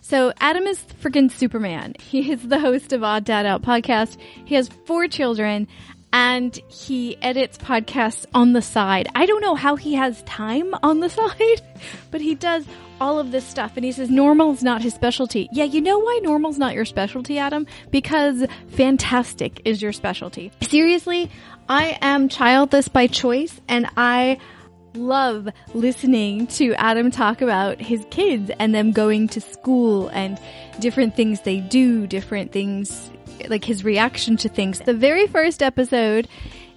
So 0.08 0.32
Adam 0.38 0.68
is 0.68 0.78
freaking 1.02 1.32
Superman. 1.32 1.94
He 1.98 2.30
is 2.30 2.42
the 2.42 2.60
host 2.60 2.92
of 2.92 3.02
Odd 3.02 3.24
Dad 3.24 3.44
Out 3.44 3.62
podcast. 3.62 4.18
He 4.44 4.54
has 4.54 4.68
four 4.84 5.08
children 5.08 5.66
and 6.16 6.58
he 6.68 7.18
edits 7.20 7.58
podcasts 7.58 8.24
on 8.32 8.54
the 8.54 8.62
side. 8.62 9.06
I 9.14 9.26
don't 9.26 9.42
know 9.42 9.54
how 9.54 9.76
he 9.76 9.92
has 9.96 10.22
time 10.22 10.74
on 10.82 11.00
the 11.00 11.10
side, 11.20 11.60
but 12.10 12.22
he 12.22 12.34
does 12.34 12.64
all 13.02 13.18
of 13.18 13.32
this 13.32 13.44
stuff 13.44 13.72
and 13.76 13.84
he 13.84 13.92
says 13.92 14.08
normal's 14.08 14.62
not 14.62 14.80
his 14.80 14.94
specialty. 14.94 15.46
Yeah, 15.52 15.64
you 15.64 15.82
know 15.82 15.98
why 15.98 16.20
normal's 16.22 16.56
not 16.56 16.72
your 16.72 16.86
specialty, 16.86 17.38
Adam? 17.38 17.66
Because 17.90 18.46
fantastic 18.68 19.60
is 19.66 19.82
your 19.82 19.92
specialty. 19.92 20.52
Seriously, 20.62 21.30
I 21.68 21.98
am 22.00 22.30
childless 22.30 22.88
by 22.88 23.08
choice 23.08 23.60
and 23.68 23.86
I 23.98 24.38
love 24.94 25.50
listening 25.74 26.46
to 26.46 26.72
Adam 26.76 27.10
talk 27.10 27.42
about 27.42 27.78
his 27.78 28.06
kids 28.08 28.50
and 28.58 28.74
them 28.74 28.92
going 28.92 29.28
to 29.28 29.40
school 29.42 30.08
and 30.08 30.40
different 30.80 31.14
things 31.14 31.42
they 31.42 31.60
do, 31.60 32.06
different 32.06 32.52
things, 32.52 33.10
like 33.48 33.64
his 33.64 33.84
reaction 33.84 34.36
to 34.38 34.48
things. 34.48 34.80
The 34.80 34.94
very 34.94 35.26
first 35.26 35.62
episode 35.62 36.28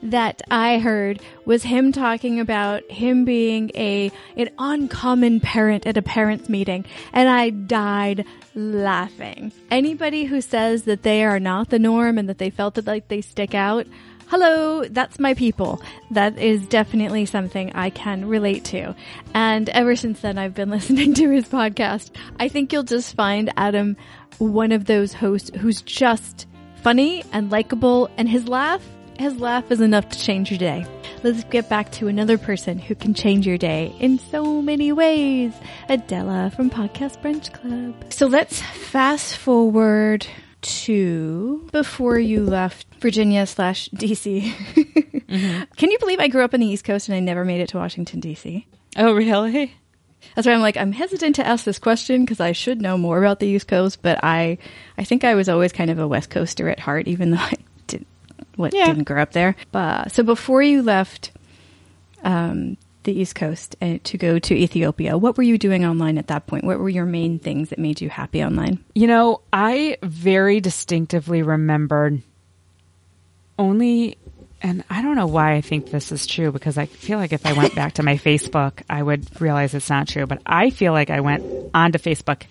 that 0.02 0.42
I 0.50 0.80
heard 0.80 1.22
was 1.46 1.64
him 1.64 1.92
talking 1.92 2.40
about 2.40 2.90
him 2.90 3.26
being 3.26 3.72
a 3.76 4.12
an 4.38 4.50
uncommon 4.58 5.40
parent 5.42 5.86
at 5.86 5.98
a 5.98 6.02
parents 6.02 6.48
meeting 6.48 6.86
and 7.12 7.28
I 7.28 7.50
died 7.50 8.26
laughing. 8.56 9.52
Anybody 9.70 10.26
who 10.26 10.42
says 10.42 10.84
that 10.84 11.04
they 11.04 11.24
are 11.24 11.40
not 11.40 11.70
the 11.70 11.80
norm 11.80 12.18
and 12.18 12.30
that 12.30 12.38
they 12.38 12.50
felt 12.50 12.76
that 12.76 12.88
like 12.88 13.08
they 13.10 13.22
stick 13.22 13.54
out, 13.54 13.88
hello, 14.28 14.84
that's 14.86 15.20
my 15.20 15.34
people. 15.34 15.82
That 16.12 16.38
is 16.38 16.66
definitely 16.68 17.26
something 17.26 17.72
I 17.74 17.90
can 17.90 18.28
relate 18.28 18.64
to. 18.66 18.96
And 19.34 19.68
ever 19.70 19.96
since 19.96 20.22
then, 20.22 20.38
I've 20.38 20.54
been 20.54 20.70
listening 20.78 21.14
to 21.16 21.30
his 21.30 21.48
podcast. 21.50 22.12
I 22.40 22.48
think 22.48 22.72
you'll 22.72 22.84
just 22.84 23.16
find 23.16 23.52
Adam 23.58 23.98
one 24.38 24.72
of 24.72 24.86
those 24.86 25.14
hosts 25.14 25.52
who's 25.58 25.82
just 25.82 26.46
funny 26.82 27.24
and 27.32 27.52
likable, 27.52 28.10
and 28.18 28.28
his 28.28 28.48
laugh, 28.48 28.82
his 29.18 29.38
laugh 29.38 29.72
is 29.72 29.82
enough 29.82 30.10
to 30.10 30.20
change 30.20 30.50
your 30.50 30.58
day. 30.58 30.86
Let's 31.24 31.44
get 31.46 31.68
back 31.68 31.92
to 31.94 32.08
another 32.08 32.38
person 32.38 32.80
who 32.80 32.96
can 32.96 33.14
change 33.14 33.46
your 33.46 33.58
day 33.58 33.94
in 34.00 34.20
so 34.20 34.62
many 34.62 34.92
ways. 34.92 35.54
Adela 35.90 36.52
from 36.56 36.70
Podcast 36.70 37.22
Brunch 37.22 37.52
Club. 37.52 38.14
So 38.14 38.28
let's 38.28 38.62
fast 38.62 39.36
forward 39.38 40.26
to 40.62 41.68
before 41.72 42.18
you 42.20 42.44
left 42.44 42.88
Virginia 43.00 43.46
slash 43.46 43.90
DC. 43.90 44.54
Mm-hmm. 45.30 45.62
Can 45.78 45.92
you 45.92 46.00
believe 46.00 46.20
I 46.20 46.28
grew 46.28 46.44
up 46.44 46.56
in 46.56 46.60
the 46.60 46.66
East 46.66 46.84
Coast 46.86 47.08
and 47.08 47.16
I 47.16 47.20
never 47.20 47.46
made 47.46 47.62
it 47.62 47.70
to 47.70 47.78
Washington 47.78 48.20
DC? 48.20 48.66
oh 48.98 49.14
really 49.14 49.76
That's 50.36 50.46
why 50.48 50.54
I'm 50.54 50.62
like 50.62 50.78
I'm 50.78 50.92
hesitant 50.92 51.36
to 51.38 51.46
ask 51.48 51.66
this 51.66 51.80
question 51.80 52.24
because 52.24 52.40
I 52.40 52.52
should 52.52 52.82
know 52.82 52.98
more 52.98 53.20
about 53.20 53.40
the 53.40 53.48
East 53.48 53.68
Coast, 53.68 54.02
but 54.02 54.20
I 54.24 54.58
I 54.98 55.04
think 55.04 55.24
I 55.24 55.36
was 55.36 55.50
always 55.50 55.72
kind 55.74 55.90
of 55.92 56.00
a 56.00 56.08
West 56.08 56.30
Coaster 56.30 56.70
at 56.70 56.80
heart, 56.80 57.08
even 57.08 57.32
though 57.32 57.38
I 57.40 57.54
did 57.88 58.06
what 58.56 58.74
Yeah. 58.74 58.86
didn't 58.86 59.04
grow 59.06 59.22
up 59.22 59.32
there. 59.34 59.56
But 59.72 60.12
so 60.12 60.24
before 60.24 60.62
you 60.62 60.82
left 60.82 61.32
um, 62.24 62.78
the 63.04 63.14
East 63.18 63.34
Coast 63.36 63.76
uh, 63.82 63.98
to 64.04 64.18
go 64.18 64.40
to 64.40 64.54
Ethiopia. 64.54 65.18
What 65.18 65.38
were 65.38 65.44
you 65.44 65.58
doing 65.58 65.86
online 65.86 66.18
at 66.18 66.28
that 66.28 66.48
point? 66.48 66.66
What 66.66 66.80
were 66.80 66.90
your 66.90 67.06
main 67.06 67.40
things 67.40 67.70
that 67.70 67.80
made 67.80 68.02
you 68.02 68.10
happy 68.10 68.44
online? 68.44 68.84
You 68.94 69.08
know, 69.08 69.40
I 69.54 69.96
very 70.04 70.60
distinctively 70.60 71.42
remembered 71.42 72.22
only, 73.58 74.18
and 74.62 74.84
I 74.90 75.02
don't 75.02 75.16
know 75.16 75.28
why 75.28 75.54
I 75.54 75.62
think 75.62 75.92
this 75.92 76.12
is 76.12 76.28
true 76.28 76.52
because 76.52 76.78
I 76.78 76.86
feel 76.86 77.18
like 77.18 77.34
if 77.34 77.46
I 77.46 77.54
went 77.54 77.76
back 77.76 77.94
to 77.94 78.04
my 78.04 78.18
Facebook, 78.18 78.82
I 78.90 79.02
would 79.02 79.40
realize 79.42 79.74
it's 79.74 79.90
not 79.90 80.08
true. 80.08 80.26
But 80.26 80.42
I 80.46 80.70
feel 80.70 80.94
like 80.94 81.10
I 81.10 81.22
went 81.22 81.44
onto 81.74 82.00
Facebook 82.00 82.44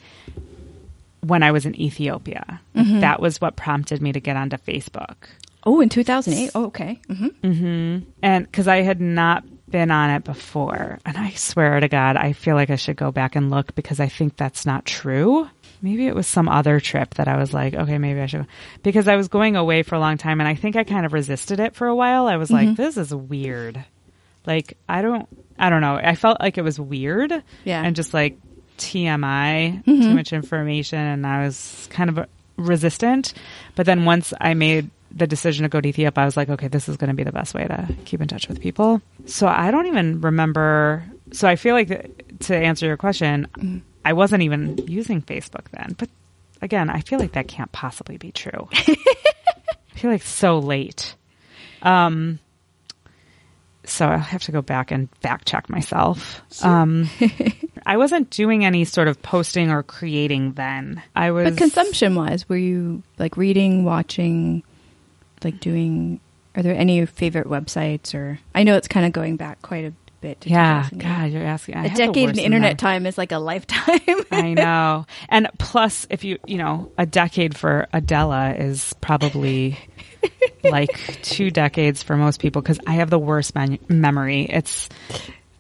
when 1.21 1.43
I 1.43 1.53
was 1.53 1.67
in 1.67 1.79
Ethiopia. 1.81 2.61
That 2.75 3.21
was 3.21 3.41
what 3.41 3.57
prompted 3.57 4.01
me 4.01 4.13
to 4.13 4.21
get 4.21 4.37
onto 4.37 4.57
Facebook. 4.57 5.15
Oh, 5.65 5.81
in 5.81 5.89
2008. 5.89 6.51
Oh, 6.55 6.67
okay. 6.67 7.01
hmm 7.09 7.99
And 8.23 8.47
because 8.47 8.69
I 8.69 8.83
had 8.83 9.01
not 9.01 9.45
been 9.71 9.91
on 9.91 10.11
it 10.11 10.25
before. 10.25 10.99
And 11.05 11.17
I 11.17 11.31
swear 11.31 11.79
to 11.81 11.89
God, 11.89 12.17
I 12.17 12.33
feel 12.33 12.55
like 12.55 12.71
I 12.71 12.77
should 12.77 12.97
go 12.97 13.11
back 13.13 13.37
and 13.37 13.51
look 13.51 13.75
because 13.75 14.01
I 14.01 14.09
think 14.09 14.37
that's 14.37 14.65
not 14.65 14.87
true. 14.87 15.49
Maybe 15.81 16.07
it 16.07 16.15
was 16.15 16.27
some 16.27 16.49
other 16.49 16.81
trip 16.81 17.15
that 17.15 17.29
I 17.29 17.37
was 17.37 17.53
like, 17.53 17.75
okay, 17.75 17.99
maybe 17.99 18.21
I 18.21 18.27
should. 18.27 18.47
Because 18.83 19.09
I 19.09 19.17
was 19.17 19.29
going 19.29 19.57
away 19.57 19.83
for 19.83 19.95
a 19.95 20.01
long 20.01 20.19
time 20.19 20.41
and 20.41 20.49
I 20.49 20.55
think 20.55 20.77
I 20.77 20.85
kind 20.85 21.07
of 21.07 21.13
resisted 21.13 21.61
it 21.61 21.75
for 21.75 21.87
a 21.87 21.95
while. 21.95 22.27
I 22.27 22.37
was 22.37 22.51
like, 22.51 22.69
mm-hmm. 22.69 22.83
this 22.83 22.97
is 22.97 23.15
weird. 23.15 23.85
Like, 24.47 24.77
I 24.89 25.03
don't, 25.03 25.29
I 25.59 25.71
don't 25.71 25.81
know. 25.81 25.95
I 25.95 26.15
felt 26.15 26.41
like 26.41 26.59
it 26.59 26.63
was 26.63 26.81
weird. 26.81 27.33
Yeah. 27.65 27.83
And 27.83 27.95
just 27.95 28.15
like 28.15 28.39
TMI, 28.79 29.85
mm-hmm. 29.85 30.03
too 30.03 30.15
much 30.15 30.33
information. 30.33 30.99
And 30.99 31.27
I 31.27 31.45
was 31.45 31.89
kind 31.91 32.11
of 32.11 32.27
resistant. 32.57 33.35
But 33.77 33.87
then 33.87 34.05
once 34.05 34.33
I 34.41 34.55
made 34.55 34.91
the 35.11 35.27
decision 35.27 35.63
to 35.63 35.69
go 35.69 35.81
to 35.81 35.89
Ethiopia, 35.89 36.23
I 36.23 36.25
was 36.25 36.37
like, 36.37 36.49
okay, 36.49 36.69
this 36.69 36.89
is 36.89 36.97
going 36.97 37.09
to 37.09 37.15
be 37.15 37.25
the 37.25 37.33
best 37.33 37.55
way 37.55 37.65
to 37.65 37.89
keep 38.05 38.21
in 38.21 38.29
touch 38.29 38.49
with 38.49 38.61
people. 38.61 39.01
So 39.27 39.47
I 39.47 39.71
don't 39.71 39.87
even 39.87 40.21
remember. 40.21 41.05
So 41.33 41.49
I 41.49 41.57
feel 41.57 41.75
like 41.75 41.89
th- 41.89 42.11
to 42.41 42.57
answer 42.57 42.87
your 42.87 42.97
question, 42.97 43.49
mm. 43.57 43.83
I 44.09 44.15
wasn't 44.15 44.43
even 44.43 44.79
using 44.89 45.21
Facebook 45.21 45.67
then. 45.71 45.95
But 45.99 46.09
again, 46.63 46.89
I 46.89 47.03
feel 47.03 47.19
like 47.19 47.33
that 47.33 47.47
can't 47.47 47.71
possibly 47.73 48.17
be 48.17 48.33
true. 48.33 48.71
I 48.73 48.97
feel 49.97 50.11
like 50.11 50.23
so 50.23 50.61
late. 50.61 51.15
Um, 51.83 52.39
so 53.85 54.07
I'll 54.07 54.19
have 54.19 54.41
to 54.45 54.53
go 54.53 54.63
back 54.63 54.93
and 54.93 55.11
fact 55.21 55.47
check 55.47 55.69
myself. 55.69 56.41
Um, 56.65 57.11
I 57.87 57.99
wasn't 57.99 58.31
doing 58.31 58.65
any 58.65 58.87
sort 58.87 59.09
of 59.09 59.21
posting 59.21 59.71
or 59.71 59.83
creating 59.83 60.53
then. 60.53 61.03
I 61.15 61.31
was 61.31 61.51
But 61.51 61.59
consumption 61.59 62.15
wise, 62.15 62.49
were 62.49 62.57
you 62.57 63.03
like 63.19 63.37
reading, 63.37 63.85
watching, 63.85 64.63
like 65.45 65.61
doing? 65.61 66.19
Are 66.55 66.63
there 66.63 66.75
any 66.75 67.05
favorite 67.05 67.47
websites 67.47 68.15
or? 68.15 68.39
I 68.55 68.63
know 68.63 68.75
it's 68.75 68.89
kind 68.89 69.05
of 69.05 69.13
going 69.13 69.37
back 69.37 69.61
quite 69.61 69.85
a 69.85 69.93
bit. 70.21 70.47
Yeah, 70.47 70.89
God, 70.97 71.31
you're 71.31 71.45
asking. 71.45 71.77
I 71.77 71.87
a 71.87 71.95
decade 71.95 72.31
in 72.31 72.39
internet 72.39 72.79
time 72.79 73.07
is 73.07 73.19
like 73.19 73.33
a 73.33 73.39
lifetime. 73.39 74.25
I 74.31 74.55
know. 74.55 75.07
And 75.29 75.49
plus, 75.59 76.07
if 76.11 76.25
you, 76.25 76.39
you 76.47 76.59
know, 76.59 76.91
a 76.99 77.07
decade 77.07 77.57
for 77.57 77.87
Adela 77.93 78.53
is 78.55 78.95
probably 79.01 79.79
like 80.65 80.91
two 81.23 81.51
decades 81.51 82.03
for 82.03 82.17
most 82.17 82.41
people 82.41 82.63
because 82.63 82.81
I 82.87 82.95
have 82.95 83.11
the 83.11 83.19
worst 83.19 83.55
man- 83.55 83.79
memory. 83.89 84.45
It's 84.45 84.89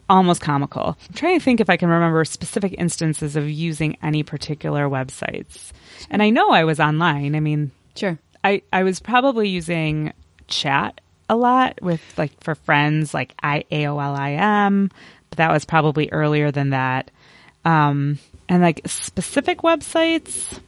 almost 0.08 0.40
comical. 0.40 0.96
I'm 1.08 1.14
trying 1.14 1.38
to 1.38 1.44
think 1.44 1.60
if 1.60 1.70
I 1.70 1.76
can 1.76 1.88
remember 1.88 2.24
specific 2.24 2.74
instances 2.78 3.36
of 3.36 3.48
using 3.48 3.96
any 4.02 4.22
particular 4.22 4.88
websites. 4.88 5.72
And 6.10 6.22
I 6.22 6.30
know 6.30 6.50
I 6.50 6.64
was 6.64 6.80
online. 6.80 7.34
I 7.34 7.40
mean, 7.40 7.70
sure. 7.94 8.18
I, 8.42 8.62
I 8.72 8.82
was 8.84 9.00
probably 9.00 9.48
using 9.48 10.12
chat 10.46 11.00
a 11.28 11.36
lot 11.36 11.80
with 11.82 12.00
like 12.16 12.32
for 12.42 12.54
friends 12.54 13.12
like 13.14 13.34
I 13.42 13.64
AOL 13.70 14.16
IM, 14.16 14.90
but 15.30 15.38
that 15.38 15.50
was 15.52 15.64
probably 15.64 16.08
earlier 16.12 16.50
than 16.50 16.70
that. 16.70 17.10
Um, 17.64 18.18
and 18.48 18.62
like 18.62 18.80
specific 18.86 19.58
websites, 19.58 20.58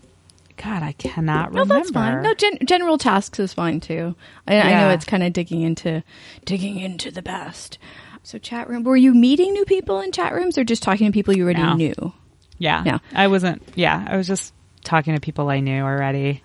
God, 0.56 0.82
I 0.82 0.92
cannot 0.92 1.52
No, 1.52 1.60
remember. 1.62 1.74
that's 1.74 1.90
fine. 1.90 2.22
No, 2.22 2.34
gen- 2.34 2.58
general 2.66 2.98
tasks 2.98 3.38
is 3.38 3.54
fine 3.54 3.80
too. 3.80 4.14
I, 4.46 4.60
I 4.60 4.70
know 4.80 4.90
it's 4.90 5.06
kind 5.06 5.22
of 5.22 5.32
digging 5.32 5.62
into 5.62 6.02
digging 6.44 6.78
into 6.78 7.10
the 7.10 7.22
past. 7.22 7.78
So 8.22 8.36
chat 8.38 8.68
room. 8.68 8.84
Were 8.84 8.98
you 8.98 9.14
meeting 9.14 9.54
new 9.54 9.64
people 9.64 10.00
in 10.00 10.12
chat 10.12 10.34
rooms 10.34 10.58
or 10.58 10.64
just 10.64 10.82
talking 10.82 11.06
to 11.06 11.12
people 11.12 11.34
you 11.34 11.44
already 11.44 11.62
No. 11.62 11.74
knew? 11.74 12.12
yeah, 12.58 12.82
Yeah. 12.84 12.98
I 13.14 13.28
wasn't. 13.28 13.62
Yeah, 13.74 14.04
I 14.06 14.18
was 14.18 14.26
just 14.26 14.52
talking 14.84 15.14
to 15.14 15.20
people 15.20 15.48
I 15.48 15.60
knew 15.60 15.82
already. 15.82 16.42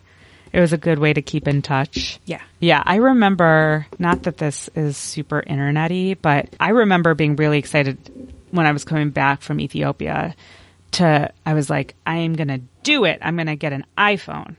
It 0.55 0.61
was 0.61 0.71
a 0.71 0.77
good 0.77 0.99
way 0.99 1.11
to 1.11 1.21
keep 1.21 1.49
in 1.49 1.61
touch. 1.61 2.17
Yeah. 2.23 2.41
Yeah, 2.61 2.81
I 2.85 2.95
remember, 2.95 3.85
not 3.99 4.23
that 4.23 4.37
this 4.37 4.69
is 4.73 4.95
super 4.95 5.43
internety, 5.45 6.17
but 6.19 6.47
I 6.61 6.69
remember 6.69 7.13
being 7.13 7.35
really 7.35 7.57
excited 7.57 7.97
when 8.51 8.65
I 8.65 8.71
was 8.71 8.85
coming 8.85 9.09
back 9.09 9.41
from 9.41 9.59
Ethiopia 9.59 10.33
to, 10.93 11.33
I 11.45 11.53
was 11.55 11.69
like, 11.69 11.95
I 12.07 12.19
am 12.19 12.35
going 12.35 12.47
to 12.47 12.61
do 12.83 13.03
it. 13.03 13.19
I'm 13.21 13.35
going 13.35 13.47
to 13.47 13.57
get 13.57 13.73
an 13.73 13.85
iPhone. 13.97 14.55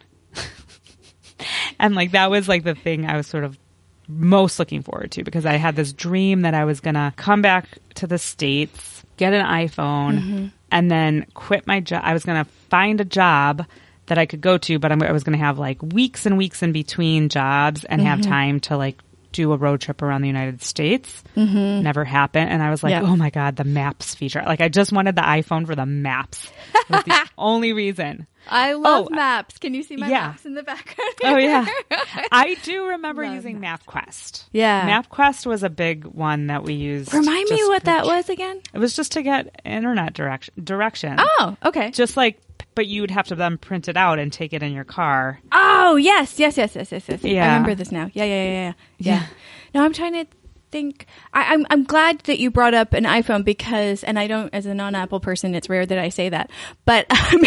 and 1.78 1.94
like, 1.94 2.10
that 2.10 2.30
was 2.30 2.46
like 2.46 2.62
the 2.62 2.74
thing 2.74 3.06
I 3.06 3.16
was 3.16 3.26
sort 3.26 3.44
of 3.44 3.58
most 4.06 4.58
looking 4.58 4.82
forward 4.82 5.12
to 5.12 5.24
because 5.24 5.46
I 5.46 5.54
had 5.54 5.76
this 5.76 5.94
dream 5.94 6.42
that 6.42 6.52
I 6.52 6.66
was 6.66 6.80
going 6.80 6.96
to 6.96 7.14
come 7.16 7.40
back 7.40 7.78
to 7.94 8.06
the 8.06 8.18
States, 8.18 9.02
get 9.16 9.32
an 9.32 9.46
iPhone, 9.46 10.18
mm-hmm. 10.18 10.46
and 10.70 10.90
then 10.90 11.24
quit 11.32 11.66
my 11.66 11.80
job. 11.80 12.02
I 12.04 12.12
was 12.12 12.26
going 12.26 12.44
to 12.44 12.50
find 12.68 13.00
a 13.00 13.06
job 13.06 13.64
that 14.06 14.18
I 14.18 14.26
could 14.26 14.40
go 14.40 14.58
to, 14.58 14.78
but 14.78 14.92
I'm, 14.92 15.02
I 15.02 15.12
was 15.12 15.24
going 15.24 15.38
to 15.38 15.44
have 15.44 15.58
like 15.58 15.82
weeks 15.82 16.26
and 16.26 16.38
weeks 16.38 16.62
in 16.62 16.72
between 16.72 17.28
jobs 17.28 17.84
and 17.84 18.00
have 18.00 18.20
time 18.22 18.60
to 18.60 18.76
like 18.76 18.98
do 19.32 19.52
a 19.52 19.56
road 19.56 19.80
trip 19.82 20.00
around 20.00 20.22
the 20.22 20.28
United 20.28 20.62
States. 20.62 21.22
Mm-hmm. 21.36 21.82
Never 21.82 22.04
happened. 22.04 22.48
And 22.50 22.62
I 22.62 22.70
was 22.70 22.82
like, 22.82 22.92
Yeah. 22.92 23.02
oh 23.02 23.16
my 23.16 23.28
God, 23.30 23.56
the 23.56 23.64
maps 23.64 24.14
feature. 24.14 24.42
Like, 24.46 24.60
I 24.62 24.68
just 24.68 24.92
wanted 24.92 25.14
the 25.16 25.22
iPhone 25.22 25.66
for 25.66 25.74
the 25.74 25.84
maps. 25.84 26.50
The 26.88 27.28
only 27.38 27.72
reason. 27.74 28.26
I 28.48 28.74
love 28.74 29.08
Oh, 29.10 29.14
maps. 29.14 29.58
Can 29.58 29.74
you 29.74 29.82
see 29.82 29.96
my 29.96 30.08
yeah. 30.08 30.28
maps 30.28 30.46
in 30.46 30.54
the 30.54 30.62
background? 30.62 31.14
Oh 31.24 31.36
yeah, 31.36 31.66
I 32.32 32.56
do 32.62 32.86
remember 32.90 33.24
Love 33.24 33.34
using 33.34 33.60
MapQuest. 33.60 34.44
Yeah. 34.52 35.02
MapQuest 35.02 35.46
was 35.46 35.64
a 35.64 35.68
big 35.68 36.04
one 36.04 36.46
that 36.46 36.62
we 36.62 36.74
used. 36.74 37.12
Remind 37.12 37.50
me 37.50 37.62
what 37.64 37.84
that 37.84 38.06
was 38.06 38.28
again. 38.28 38.60
It 38.72 38.78
was 38.78 38.94
just 38.94 39.12
to 39.12 39.22
get 39.22 39.60
internet 39.64 40.14
direction. 40.14 40.54
Direction. 40.62 41.16
Oh, 41.18 41.56
okay. 41.64 41.90
Just 41.90 42.16
like, 42.16 42.40
but 42.76 42.86
you 42.86 43.00
would 43.00 43.10
have 43.10 43.26
to 43.26 43.34
then 43.34 43.58
print 43.58 43.88
it 43.88 43.96
out 43.96 44.20
and 44.20 44.32
take 44.32 44.52
it 44.52 44.62
in 44.62 44.72
your 44.72 44.84
car. 44.84 45.40
Oh, 45.50 45.96
yes, 45.96 46.38
yes, 46.38 46.56
yes, 46.56 46.76
yes, 46.76 46.92
yes, 46.92 47.08
yes. 47.08 47.24
I 47.24 47.28
remember 47.46 47.74
this 47.74 47.90
now. 47.90 48.10
Yeah, 48.12 48.24
yeah, 48.24 48.44
yeah, 48.44 48.50
yeah. 48.50 48.60
Yeah. 48.60 48.74
Yeah. 48.98 49.26
No, 49.74 49.84
I'm 49.84 49.92
trying 49.92 50.12
to 50.12 50.26
think. 50.70 51.06
I, 51.32 51.54
I'm 51.54 51.66
I'm 51.70 51.84
glad 51.84 52.20
that 52.20 52.38
you 52.38 52.50
brought 52.50 52.74
up 52.74 52.92
an 52.92 53.04
iPhone 53.04 53.44
because, 53.44 54.04
and 54.04 54.18
I 54.18 54.26
don't, 54.26 54.52
as 54.52 54.66
a 54.66 54.74
non-Apple 54.74 55.20
person, 55.20 55.54
it's 55.54 55.68
rare 55.68 55.86
that 55.86 55.98
I 55.98 56.10
say 56.10 56.28
that, 56.28 56.50
but 56.84 57.10
um, 57.10 57.44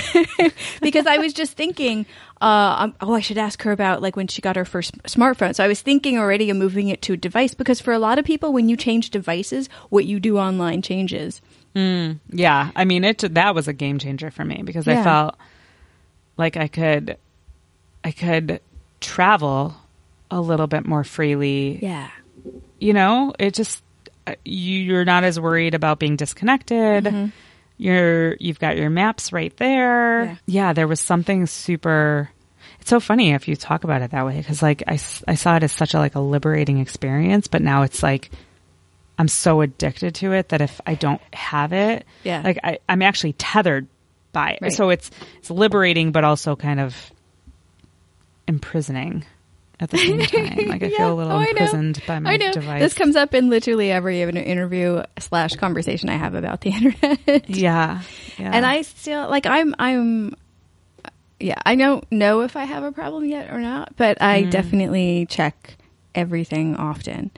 because 0.82 1.06
I 1.06 1.18
was 1.18 1.34
just 1.34 1.54
thinking, 1.54 2.06
uh, 2.42 2.76
um, 2.80 2.96
oh, 3.02 3.14
I 3.14 3.20
should 3.20 3.38
ask 3.38 3.62
her 3.64 3.72
about 3.72 4.02
like 4.02 4.16
when 4.16 4.28
she 4.28 4.42
got 4.42 4.56
her 4.56 4.66
first 4.66 4.98
smartphone. 5.04 5.54
So 5.56 5.64
I 5.64 5.68
was 5.68 5.82
thinking 5.82 6.18
already 6.18 6.50
of 6.50 6.58
moving 6.58 6.90
it 6.90 7.02
to 7.04 7.14
a 7.14 7.18
device 7.18 7.54
because 7.54 7.80
for 7.80 7.94
a 7.94 8.00
lot 8.00 8.18
of 8.18 8.26
people, 8.26 8.52
when 8.52 8.68
you 8.68 8.76
change 8.78 9.10
devices, 9.12 9.70
what 9.90 10.06
you 10.06 10.20
do 10.20 10.40
online 10.40 10.82
changes. 10.82 11.42
Yeah, 11.76 12.72
I 12.76 12.86
mean 12.86 13.04
it. 13.04 13.20
That 13.36 13.56
was 13.56 13.68
a 13.68 13.74
game 13.74 14.00
changer 14.00 14.32
for 14.32 14.44
me 14.44 14.62
because 14.64 14.86
Yeah. 14.88 15.00
I 15.00 15.04
felt 15.04 15.36
like 16.38 16.58
I 16.58 16.68
could, 16.68 17.18
I 18.04 18.12
could 18.12 18.60
travel 19.02 19.76
a 20.32 20.42
little 20.42 20.68
bit 20.68 20.86
more 20.86 21.04
freely. 21.04 21.80
Yeah. 21.82 22.10
You 22.80 22.94
know, 22.94 23.34
it 23.40 23.54
just 23.54 23.84
uh, 24.28 24.36
you, 24.46 24.80
you're 24.80 25.06
not 25.06 25.24
as 25.24 25.40
worried 25.40 25.74
about 25.74 26.00
being 26.00 26.16
disconnected. 26.16 27.06
Mm-hmm. 27.06 27.28
You're 27.78 28.36
you've 28.36 28.60
got 28.60 28.76
your 28.78 28.90
maps 28.90 29.32
right 29.32 29.56
there. 29.58 30.24
Yeah. 30.26 30.36
Yeah, 30.46 30.74
there 30.74 30.88
was 30.88 31.00
something 31.00 31.46
super. 31.48 32.30
It's 32.82 32.90
so 32.90 33.00
funny 33.00 33.32
if 33.32 33.48
you 33.48 33.56
talk 33.56 33.84
about 33.84 34.02
it 34.02 34.12
that 34.12 34.26
way 34.26 34.38
because 34.38 34.62
like 34.62 34.84
I, 34.88 35.00
I 35.28 35.36
saw 35.36 35.56
it 35.56 35.64
as 35.64 35.72
such 35.72 35.94
a 35.94 35.98
like 36.00 36.16
a 36.16 36.20
liberating 36.20 36.80
experience, 36.80 37.48
but 37.48 37.62
now 37.62 37.84
it's 37.84 38.04
like 38.04 38.32
I'm 39.20 39.28
so 39.28 39.62
addicted 39.62 40.16
to 40.16 40.32
it 40.32 40.50
that 40.50 40.62
if 40.62 40.80
I 40.88 40.96
don't 40.96 41.22
have 41.34 41.74
it, 41.74 42.06
Yeah. 42.24 42.42
like 42.44 42.58
I, 42.64 42.80
I'm 42.90 43.02
actually 43.04 43.34
tethered 43.34 43.88
by 44.32 44.52
it. 44.52 44.60
Right. 44.62 44.74
So 44.74 44.90
it's 44.90 45.12
it's 45.38 45.52
liberating, 45.52 46.12
but 46.12 46.24
also 46.24 46.56
kind 46.56 46.80
of 46.80 46.96
imprisoning 48.48 49.26
at 49.80 49.90
the 49.90 49.98
same 49.98 50.20
time. 50.26 50.68
Like 50.68 50.84
I 50.84 50.88
Yeah. 50.88 50.98
feel 50.98 51.14
a 51.14 51.16
little 51.16 51.34
Oh, 51.34 51.40
imprisoned 51.42 52.02
by 52.06 52.20
my 52.20 52.32
I 52.32 52.38
know. 52.38 52.52
device. 52.52 52.82
This 52.82 52.94
comes 52.94 53.16
up 53.16 53.34
in 53.34 53.50
literally 53.50 53.92
every 53.92 54.22
interview 54.22 55.04
slash 55.20 55.56
conversation 55.56 56.10
I 56.10 56.18
have 56.18 56.34
about 56.36 56.62
the 56.62 56.70
internet. 56.76 57.50
yeah, 57.50 58.02
yeah. 58.38 58.52
And 58.54 58.66
I 58.66 58.82
still 58.84 59.30
like 59.30 59.46
I'm 59.46 59.76
I'm 59.80 60.36
yeah, 61.40 61.56
I 61.66 61.76
don't 61.76 62.10
know 62.12 62.42
if 62.42 62.56
I 62.58 62.66
have 62.66 62.84
a 62.84 62.92
problem 62.92 63.24
yet 63.26 63.52
or 63.52 63.60
not, 63.60 63.96
but 63.96 64.22
I 64.22 64.44
Mm. 64.44 64.50
definitely 64.52 65.26
check 65.30 65.76
everything 66.14 66.76
often. 66.76 67.32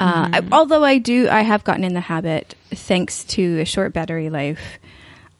Uh, 0.00 0.26
Mm-hmm. 0.28 0.52
I, 0.52 0.56
although 0.56 0.84
I 0.84 0.98
do, 0.98 1.28
I 1.28 1.40
have 1.40 1.64
gotten 1.64 1.82
in 1.84 1.92
the 1.94 2.00
habit, 2.00 2.54
thanks 2.70 3.24
to 3.24 3.58
a 3.60 3.64
short 3.64 3.92
battery 3.92 4.30
life, 4.30 4.78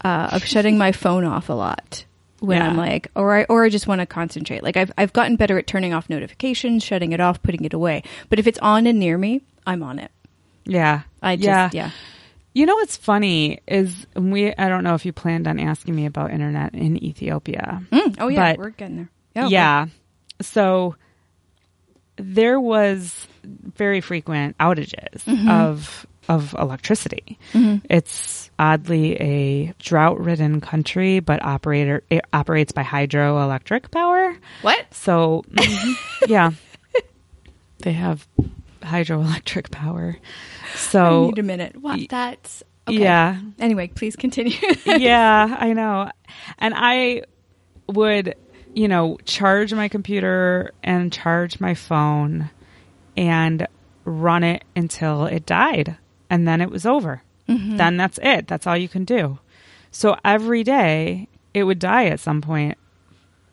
uh, 0.05 0.31
of 0.33 0.45
shutting 0.45 0.77
my 0.79 0.93
phone 1.05 1.25
off 1.25 1.49
a 1.49 1.53
lot 1.53 2.05
when 2.41 2.59
Yeah. 2.59 2.69
I'm 2.69 2.77
like, 2.77 3.09
or 3.15 3.37
I 3.39 3.45
or 3.45 3.65
I 3.65 3.69
just 3.69 3.87
want 3.87 4.01
to 4.01 4.07
concentrate. 4.07 4.63
Like 4.65 4.77
I've 4.77 4.91
I've 4.99 5.13
gotten 5.13 5.37
better 5.37 5.59
at 5.59 5.67
turning 5.69 5.93
off 5.95 6.11
notifications, 6.11 6.83
shutting 6.83 7.13
it 7.13 7.21
off, 7.21 7.41
putting 7.43 7.65
it 7.65 7.73
away. 7.73 8.03
But 8.31 8.39
if 8.41 8.47
it's 8.49 8.59
on 8.59 8.87
and 8.89 8.99
near 8.99 9.17
me, 9.19 9.43
I'm 9.67 9.83
on 9.83 9.99
it. 10.01 10.11
yeah, 10.65 11.03
I 11.23 11.37
just 11.37 11.47
yeah. 11.47 11.71
yeah. 11.73 11.91
You 12.55 12.67
know 12.67 12.75
what's 12.77 12.97
funny 12.97 13.61
is 13.69 14.07
we. 14.17 14.53
I 14.57 14.69
don't 14.69 14.83
know 14.83 14.95
if 14.95 15.07
you 15.07 15.13
planned 15.13 15.47
on 15.47 15.61
asking 15.61 15.95
me 15.95 16.07
about 16.07 16.33
internet 16.33 16.75
in 16.75 17.01
Ethiopia. 17.03 17.83
Mm, 17.93 18.17
oh 18.19 18.27
yeah, 18.29 18.53
But- 18.53 18.59
we're 18.59 18.71
getting 18.71 18.97
there. 18.97 19.11
Oh, 19.45 19.49
yeah. 19.49 19.87
So 20.43 20.97
there 22.17 22.59
was 22.61 23.29
very 23.77 24.01
frequent 24.01 24.57
outages 24.59 25.25
Mm-hmm. 25.25 25.49
of 25.49 26.07
of 26.29 26.55
electricity. 26.59 27.39
It's 27.89 28.51
oddly 28.59 29.15
a 29.17 29.73
drought-ridden 29.79 30.61
country, 30.61 31.21
but 31.21 31.43
operator 31.43 32.03
it 32.11 32.23
operates 32.35 32.71
by 32.73 32.83
hydroelectric 32.83 33.91
power. 33.91 34.37
What? 34.61 34.93
So 34.93 35.43
mhm, 35.51 35.95
yeah, 36.29 36.51
they 37.79 37.93
have 37.93 38.27
hydroelectric 38.83 39.71
power. 39.71 40.17
So 40.75 41.27
need 41.29 41.39
a 41.39 41.43
minute. 41.43 41.77
What? 41.81 42.01
That's 42.11 42.63
okay. 42.87 42.99
yeah, 42.99 43.41
Anyway, 43.59 43.89
please 43.89 44.15
continue. 44.15 44.57
yeah, 44.87 45.57
I 45.59 45.73
know. 45.73 46.11
And 46.59 46.75
I 46.77 47.23
would, 47.87 48.35
you 48.75 48.87
know, 48.89 49.17
charge 49.25 49.73
my 49.73 49.89
computer 49.89 50.73
and 50.83 51.11
charge 51.11 51.59
my 51.59 51.73
phone 51.75 52.51
and 53.19 53.67
run 54.05 54.45
it 54.45 54.63
until 54.77 55.27
it 55.27 55.45
died. 55.45 55.97
And 56.31 56.47
then 56.47 56.61
it 56.61 56.71
was 56.71 56.87
over. 56.87 57.23
Mm-hmm. 57.49 57.77
Then 57.77 57.97
that's 57.97 58.19
it. 58.23 58.47
That's 58.47 58.67
all 58.67 58.77
you 58.77 58.89
can 58.89 59.05
do. 59.05 59.39
So 59.91 60.17
every 60.25 60.63
day 60.63 61.27
it 61.53 61.65
would 61.65 61.79
die 61.81 62.07
at 62.07 62.21
some 62.21 62.41
point 62.41 62.79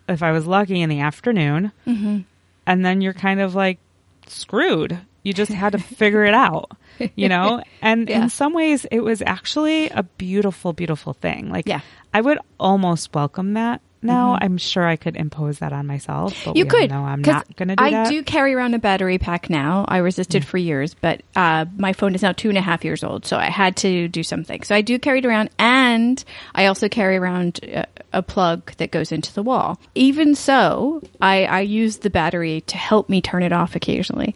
if 0.07 0.21
I 0.21 0.31
was 0.31 0.45
lucky 0.45 0.81
in 0.81 0.89
the 0.89 0.99
afternoon. 0.99 1.71
Mm-hmm. 1.87 2.19
And 2.67 2.85
then 2.85 3.01
you're 3.01 3.13
kind 3.13 3.39
of 3.41 3.55
like 3.55 3.79
screwed. 4.27 4.99
You 5.23 5.33
just 5.33 5.51
had 5.51 5.71
to 5.71 5.79
figure 5.79 6.23
it 6.25 6.33
out, 6.35 6.71
you 7.15 7.27
know? 7.29 7.63
And 7.81 8.07
Yeah. 8.07 8.23
in 8.23 8.29
some 8.29 8.53
ways, 8.53 8.85
it 8.91 8.99
was 8.99 9.23
actually 9.25 9.89
a 9.89 10.03
beautiful, 10.03 10.73
beautiful 10.73 11.13
thing. 11.13 11.49
Like, 11.49 11.67
Yeah. 11.67 11.81
I 12.13 12.21
would 12.21 12.37
almost 12.59 13.13
welcome 13.15 13.53
that 13.53 13.81
now. 14.05 14.37
I'm 14.39 14.57
sure 14.57 14.85
I 14.85 14.95
could 14.95 15.15
impose 15.15 15.59
that 15.59 15.73
on 15.73 15.87
myself, 15.87 16.33
but 16.45 16.55
you 16.55 16.65
could. 16.65 16.89
No, 16.89 17.03
I'm 17.03 17.21
not 17.21 17.55
going 17.55 17.69
to 17.69 17.75
do 17.75 17.83
I 17.83 17.91
that. 17.91 18.09
do 18.09 18.23
carry 18.23 18.53
around 18.53 18.73
a 18.73 18.79
battery 18.79 19.17
pack 19.17 19.49
now. 19.49 19.85
I 19.87 19.97
resisted 19.97 20.45
for 20.45 20.57
years, 20.57 20.93
but 20.93 21.21
uh, 21.35 21.65
my 21.77 21.93
phone 21.93 22.15
is 22.15 22.21
now 22.21 22.31
two 22.31 22.49
and 22.49 22.57
a 22.57 22.61
half 22.61 22.83
years 22.83 23.03
old, 23.03 23.25
so 23.25 23.37
I 23.37 23.49
had 23.49 23.77
to 23.77 24.07
do 24.07 24.23
something. 24.23 24.63
So 24.63 24.75
I 24.75 24.81
do 24.81 24.99
carry 24.99 25.19
it 25.19 25.25
around, 25.25 25.49
and 25.59 26.23
I 26.53 26.67
also 26.67 26.89
carry 26.89 27.17
around 27.17 27.59
a, 27.63 27.85
a 28.13 28.21
plug 28.21 28.75
that 28.77 28.91
goes 28.91 29.11
into 29.11 29.33
the 29.33 29.43
wall. 29.43 29.79
Even 29.95 30.35
so, 30.35 31.01
I, 31.21 31.45
I 31.45 31.59
use 31.61 31.97
the 31.97 32.09
battery 32.09 32.61
to 32.61 32.77
help 32.77 33.09
me 33.09 33.21
turn 33.21 33.43
it 33.43 33.51
off 33.51 33.75
occasionally, 33.75 34.35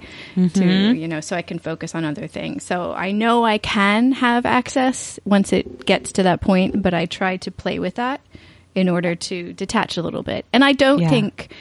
to 0.53 0.93
you 0.93 1.07
know, 1.07 1.21
so 1.21 1.35
I 1.35 1.41
can 1.41 1.59
focus 1.59 1.95
on 1.95 2.05
other 2.05 2.27
things. 2.27 2.63
So 2.63 2.93
I 2.93 3.11
know 3.11 3.45
I 3.45 3.57
can 3.57 4.11
have 4.13 4.45
access 4.45 5.19
once 5.25 5.53
it 5.53 5.85
gets 5.85 6.13
to 6.13 6.23
that 6.23 6.41
point, 6.41 6.81
but 6.81 6.93
I 6.93 7.05
try 7.05 7.37
to 7.37 7.51
play 7.51 7.79
with 7.79 7.95
that 7.95 8.21
in 8.79 8.89
order 8.89 9.13
to 9.15 9.53
detach 9.53 9.97
a 9.97 10.01
little 10.01 10.23
bit. 10.23 10.45
And 10.53 10.63
I 10.63 10.71
don't 10.73 10.99
Yeah. 10.99 11.09
think 11.09 11.53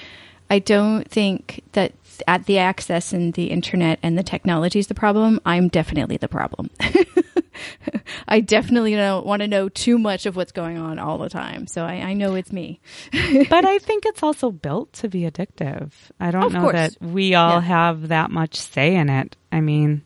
I 0.50 0.58
don't 0.60 1.06
think 1.10 1.62
that 1.72 1.92
at 2.26 2.46
the 2.46 2.58
access 2.58 3.12
and 3.12 3.34
the 3.34 3.46
internet 3.50 3.98
and 4.02 4.16
the 4.16 4.22
technology 4.22 4.78
is 4.78 4.86
the 4.86 4.94
problem. 4.94 5.40
I'm 5.44 5.68
definitely 5.68 6.16
the 6.16 6.28
problem. 6.28 6.70
I 8.28 8.40
definitely 8.40 8.94
don't 8.94 9.26
want 9.26 9.40
to 9.42 9.48
know 9.48 9.68
too 9.68 9.98
much 9.98 10.26
of 10.26 10.36
what's 10.36 10.52
going 10.52 10.78
on 10.78 10.98
all 10.98 11.18
the 11.18 11.28
time. 11.28 11.66
So 11.66 11.84
I, 11.84 11.94
I 11.94 12.12
know 12.14 12.34
it's 12.34 12.52
me. 12.52 12.80
but 13.50 13.64
I 13.64 13.78
think 13.78 14.04
it's 14.06 14.22
also 14.22 14.50
built 14.50 14.92
to 14.94 15.08
be 15.08 15.22
addictive. 15.22 15.90
I 16.20 16.30
don't 16.30 16.44
Of 16.44 16.52
know 16.54 16.60
course. 16.62 16.74
that 16.74 16.96
we 17.02 17.34
all 17.34 17.54
Yeah. 17.54 17.60
have 17.60 18.08
that 18.08 18.30
much 18.30 18.56
say 18.56 18.94
in 18.94 19.08
it. 19.10 19.36
I 19.52 19.60
mean, 19.60 20.02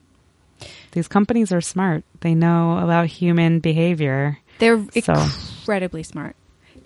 these 0.93 1.09
companies 1.09 1.53
are 1.53 1.61
smart. 1.61 2.05
They 2.21 2.35
know 2.35 2.79
about 2.79 3.07
human 3.07 3.61
behavior. 3.61 4.39
They're 4.59 4.85
So- 5.03 5.13
incredibly 5.15 6.03
smart. 6.03 6.37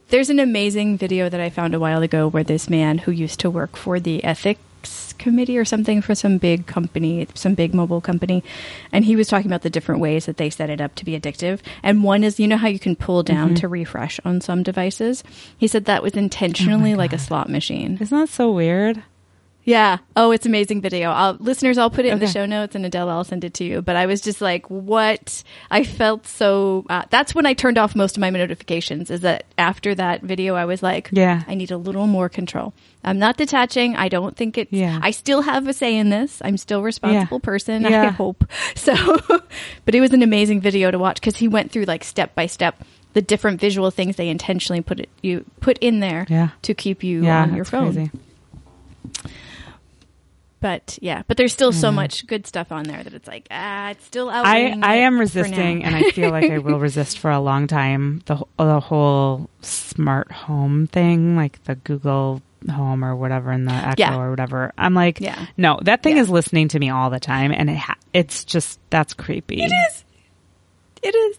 There's 0.09 0.31
an 0.31 0.39
amazing 0.39 0.99
video 0.99 1.29
that 1.29 1.41
I 1.41 1.51
found 1.51 1.75
a 1.75 1.81
while 1.81 2.01
ago 2.01 2.29
where 2.29 2.45
this 2.45 2.71
man 2.71 2.99
who 2.99 3.11
used 3.11 3.41
to 3.41 3.51
work 3.51 3.77
for 3.77 3.99
the 3.99 4.23
ethics 4.23 5.13
committee 5.15 5.59
or 5.59 5.65
something 5.65 6.01
for 6.01 6.15
some 6.15 6.39
big 6.39 6.67
company, 6.69 7.27
some 7.35 7.55
big 7.55 7.75
mobile 7.75 8.01
company, 8.01 8.45
and 8.93 9.05
he 9.05 9.17
was 9.17 9.27
talking 9.27 9.49
about 9.49 9.63
the 9.63 9.71
different 9.71 10.01
ways 10.01 10.27
that 10.27 10.37
they 10.37 10.49
set 10.49 10.71
it 10.71 10.81
up 10.81 10.95
to 10.95 11.05
be 11.05 11.19
addictive. 11.19 11.59
And 11.83 12.05
one 12.05 12.23
is, 12.23 12.39
you 12.39 12.47
know 12.47 12.57
how 12.57 12.69
you 12.69 12.79
can 12.79 12.95
pull 12.95 13.25
down 13.25 13.49
mm-hmm. 13.49 13.55
to 13.57 13.69
refresh 13.69 14.21
on 14.25 14.41
some 14.41 14.63
devices? 14.63 15.25
He 15.59 15.67
said 15.67 15.87
that 15.87 16.05
was 16.05 16.13
intentionally 16.13 16.95
oh 16.95 16.97
like 16.97 17.13
a 17.13 17.19
slot 17.19 17.49
machine. 17.49 17.99
Isn't 18.01 18.17
that 18.17 18.29
so 18.29 18.53
weird? 18.53 19.03
Yeah. 19.67 19.99
Oh, 20.15 20.31
it's 20.31 20.47
amazing 20.47 20.81
video. 20.81 21.11
I'll, 21.11 21.35
listeners, 21.35 21.77
I'll 21.77 21.91
put 21.91 22.05
it 22.05 22.13
in 22.13 22.21
the 22.21 22.29
show 22.29 22.47
notes, 22.47 22.77
and 22.77 22.87
Adela, 22.87 23.13
I'll 23.13 23.25
send 23.25 23.43
it 23.43 23.53
to 23.55 23.65
you. 23.65 23.83
But 23.83 23.97
I 23.97 24.07
was 24.07 24.21
just 24.21 24.41
like, 24.41 24.71
what? 24.71 25.43
I 25.73 25.83
felt 25.83 26.27
so. 26.29 26.87
Uh, 26.89 27.03
that's 27.11 27.35
when 27.35 27.47
I 27.47 27.53
turned 27.53 27.77
off 27.77 27.97
most 27.97 28.17
of 28.17 28.21
my 28.21 28.31
notifications. 28.31 29.11
Is 29.11 29.21
that 29.23 29.45
after 29.59 29.93
that 29.97 30.23
video, 30.23 30.55
I 30.55 30.67
was 30.67 30.85
like, 30.85 31.09
Yeah. 31.13 31.43
I 31.49 31.55
need 31.57 31.73
a 31.73 31.77
little 31.77 32.07
more 32.07 32.29
control. 32.29 32.75
I'm 33.03 33.19
not 33.19 33.37
detaching. 33.37 33.97
I 33.97 34.09
don't 34.09 34.37
think 34.37 34.57
it's. 34.57 34.73
Yeah. 34.73 35.01
I 35.03 35.11
still 35.11 35.43
have 35.43 35.67
a 35.67 35.73
say 35.73 35.97
in 35.97 36.11
this. 36.11 36.41
I'm 36.45 36.57
still 36.57 36.79
a 36.79 36.85
responsible 36.85 37.41
person. 37.41 37.83
yeah. 37.83 38.03
I 38.05 38.07
hope 38.11 38.45
so. 38.77 38.95
but 39.85 39.95
it 39.97 40.01
was 40.01 40.13
an 40.13 40.23
amazing 40.23 40.61
video 40.61 40.93
to 40.93 40.99
watch 40.99 41.21
because 41.21 41.37
he 41.37 41.49
went 41.49 41.73
through 41.73 41.87
like 41.87 42.05
step 42.05 42.37
by 42.37 42.47
step 42.47 42.83
the 43.15 43.23
different 43.23 43.61
visual 43.61 43.91
things 43.91 44.15
they 44.15 44.29
intentionally 44.29 44.81
put 44.83 45.01
it 45.01 45.09
you 45.23 45.45
put 45.61 45.79
in 45.79 45.99
there 46.01 46.25
Yeah. 46.29 46.51
to 46.63 46.73
keep 46.75 47.03
you 47.03 47.25
yeah, 47.25 47.43
on 47.43 47.55
your 47.57 47.65
phone. 47.65 47.93
crazy. 47.95 48.11
But 50.61 50.99
yeah, 51.03 51.23
but 51.29 51.37
there's 51.37 51.53
still 51.53 51.71
so 51.73 51.93
much 51.93 52.27
good 52.27 52.47
stuff 52.47 52.73
on 52.73 52.85
there 52.85 53.03
that 53.03 53.13
it's 53.13 53.29
like 53.29 53.47
ah, 53.51 53.91
it's 53.91 54.05
still 54.05 54.31
out. 54.31 54.47
I, 54.47 54.77
I 54.83 54.95
am 54.97 55.19
resisting, 55.21 55.85
and 55.85 55.95
I 55.95 56.11
feel 56.11 56.31
like 56.31 56.51
I 56.51 56.59
will 56.59 56.79
resist 56.81 57.19
for 57.19 57.31
a 57.31 57.39
long 57.41 57.67
time. 57.67 58.23
The 58.25 58.43
the 58.59 58.81
whole 58.81 59.51
smart 59.61 60.33
home 60.33 60.87
thing, 60.87 61.37
like 61.37 61.63
the 61.65 61.75
Google 61.75 62.41
Home 62.71 63.05
or 63.05 63.15
whatever, 63.15 63.51
and 63.51 63.69
the 63.69 63.73
Echo 63.73 63.95
Yeah. 63.99 64.17
or 64.17 64.31
whatever. 64.31 64.73
I'm 64.79 64.95
like, 64.95 65.21
Yeah. 65.21 65.45
no, 65.59 65.79
that 65.83 66.03
thing 66.03 66.17
Yeah. 66.17 66.23
is 66.23 66.31
listening 66.31 66.69
to 66.69 66.79
me 66.79 66.89
all 66.89 67.11
the 67.11 67.21
time, 67.21 67.53
and 67.53 67.69
it 67.69 67.77
ha- 67.77 67.99
it's 68.15 68.43
just 68.45 68.81
that's 68.89 69.13
creepy. 69.13 69.63
It 69.63 69.71
is. 69.73 70.05
It 71.03 71.15
is. 71.15 71.39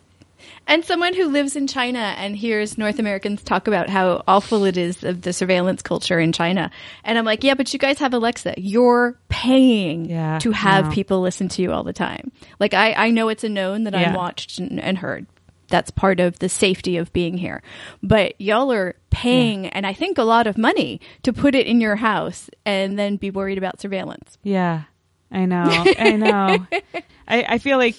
And 0.67 0.83
someone 0.83 1.13
who 1.13 1.29
lives 1.29 1.55
in 1.55 1.65
China 1.67 1.99
and 1.99 2.35
hears 2.35 2.77
North 2.77 2.99
Americans 2.99 3.41
talk 3.41 3.67
about 3.67 3.89
how 3.89 4.23
awful 4.27 4.65
it 4.65 4.75
is 4.77 5.03
of 5.03 5.21
the 5.21 5.31
surveillance 5.33 5.81
culture 5.81 6.19
in 6.19 6.33
China. 6.33 6.69
And 7.05 7.17
I'm 7.17 7.23
like, 7.25 7.43
yeah, 7.43 7.53
but 7.53 7.71
you 7.71 7.79
guys 7.79 7.99
have 7.99 8.13
Alexa. 8.13 8.55
You're 8.57 9.17
paying 9.29 10.05
Yeah, 10.09 10.39
to 10.39 10.51
have 10.51 10.85
no. 10.87 10.91
people 10.91 11.21
listen 11.21 11.47
to 11.49 11.61
you 11.61 11.71
all 11.71 11.83
the 11.83 11.93
time. 11.93 12.31
Like, 12.59 12.73
I, 12.73 12.93
I 12.93 13.09
know 13.11 13.29
it's 13.29 13.43
a 13.45 13.49
known 13.49 13.85
that 13.85 13.95
I'm 13.95 14.13
watched 14.13 14.59
and, 14.59 14.79
and 14.79 14.97
heard. 14.97 15.25
That's 15.69 15.91
part 15.91 16.19
of 16.19 16.39
the 16.39 16.47
safety 16.49 16.97
of 16.97 17.11
being 17.11 17.37
here. 17.37 17.61
But 18.03 18.39
y'all 18.39 18.71
are 18.71 18.95
paying, 19.09 19.67
and 19.67 19.85
I 19.85 19.91
think 19.93 20.17
a 20.17 20.23
lot 20.23 20.47
of 20.47 20.57
money 20.57 21.01
to 21.23 21.33
put 21.33 21.55
it 21.55 21.65
in 21.67 21.81
your 21.81 21.97
house 21.97 22.49
and 22.65 22.97
then 22.97 23.17
be 23.17 23.31
worried 23.31 23.57
about 23.57 23.81
surveillance. 23.81 24.37
Yeah, 24.43 24.83
I 25.31 25.45
know. 25.45 25.65
I 25.99 26.11
know. 26.15 26.67
I, 27.27 27.43
I 27.49 27.57
feel 27.57 27.77
like 27.77 27.97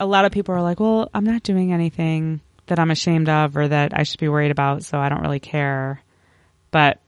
a 0.00 0.06
lot 0.06 0.24
of 0.24 0.32
people 0.32 0.54
are 0.54 0.62
like, 0.62 0.80
well, 0.80 1.10
I'm 1.14 1.24
not 1.24 1.42
doing 1.42 1.72
anything 1.72 2.40
that 2.66 2.78
I'm 2.78 2.90
ashamed 2.90 3.28
of 3.28 3.56
or 3.56 3.68
that 3.68 3.92
I 3.98 4.02
should 4.04 4.20
be 4.20 4.28
worried 4.28 4.50
about, 4.50 4.84
so 4.84 4.98
I 4.98 5.08
don't 5.08 5.20
really 5.22 5.40
care. 5.40 6.00
But 6.70 6.98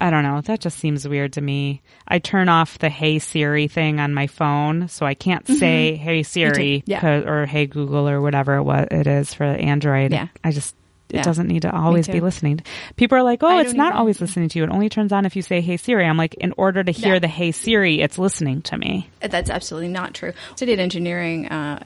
I 0.00 0.10
don't 0.10 0.22
know. 0.24 0.40
That 0.40 0.60
just 0.60 0.78
seems 0.78 1.06
weird 1.06 1.34
to 1.34 1.40
me. 1.40 1.80
I 2.08 2.18
turn 2.18 2.48
off 2.48 2.78
the 2.78 2.88
Hey 2.88 3.18
Siri 3.20 3.68
thing 3.68 4.00
on 4.00 4.12
my 4.14 4.26
phone, 4.26 4.88
so 4.88 5.06
I 5.06 5.14
can't 5.14 5.46
say 5.46 5.94
Hey 5.96 6.22
Siri 6.24 6.82
Mm-hmm. 6.86 6.90
Yeah. 6.90 7.06
or 7.28 7.46
Hey 7.46 7.66
Google 7.66 8.08
or 8.08 8.20
whatever 8.20 8.62
what 8.62 8.90
it 8.92 9.06
is 9.06 9.32
for 9.34 9.44
Android. 9.44 10.12
Yeah. 10.12 10.28
I 10.42 10.50
just. 10.52 10.74
It 11.08 11.16
Yeah. 11.16 11.22
doesn't 11.24 11.46
need 11.46 11.62
to 11.62 11.70
always 11.76 12.08
be 12.08 12.20
listening. 12.20 12.62
People 12.96 13.18
are 13.18 13.22
like, 13.22 13.42
"Oh, 13.42 13.58
it's 13.58 13.74
not 13.74 13.92
always 13.94 14.18
listening 14.18 14.48
to 14.48 14.58
you. 14.58 14.64
It 14.64 14.70
only 14.70 14.88
turns 14.88 15.12
on 15.12 15.26
if 15.26 15.36
you 15.36 15.42
say 15.42 15.60
Hey 15.60 15.76
Siri." 15.76 16.06
I'm 16.06 16.16
like, 16.16 16.32
in 16.34 16.54
order 16.56 16.82
to 16.82 16.90
hear 16.90 17.14
Yeah. 17.14 17.18
the 17.18 17.28
Hey 17.28 17.52
Siri, 17.52 18.00
it's 18.00 18.18
listening 18.18 18.62
to 18.62 18.78
me. 18.78 19.10
That's 19.20 19.50
absolutely 19.50 19.88
not 19.90 20.14
true. 20.14 20.30
I 20.30 20.56
studied 20.56 20.80
engineering 20.80 21.48
uh, 21.48 21.84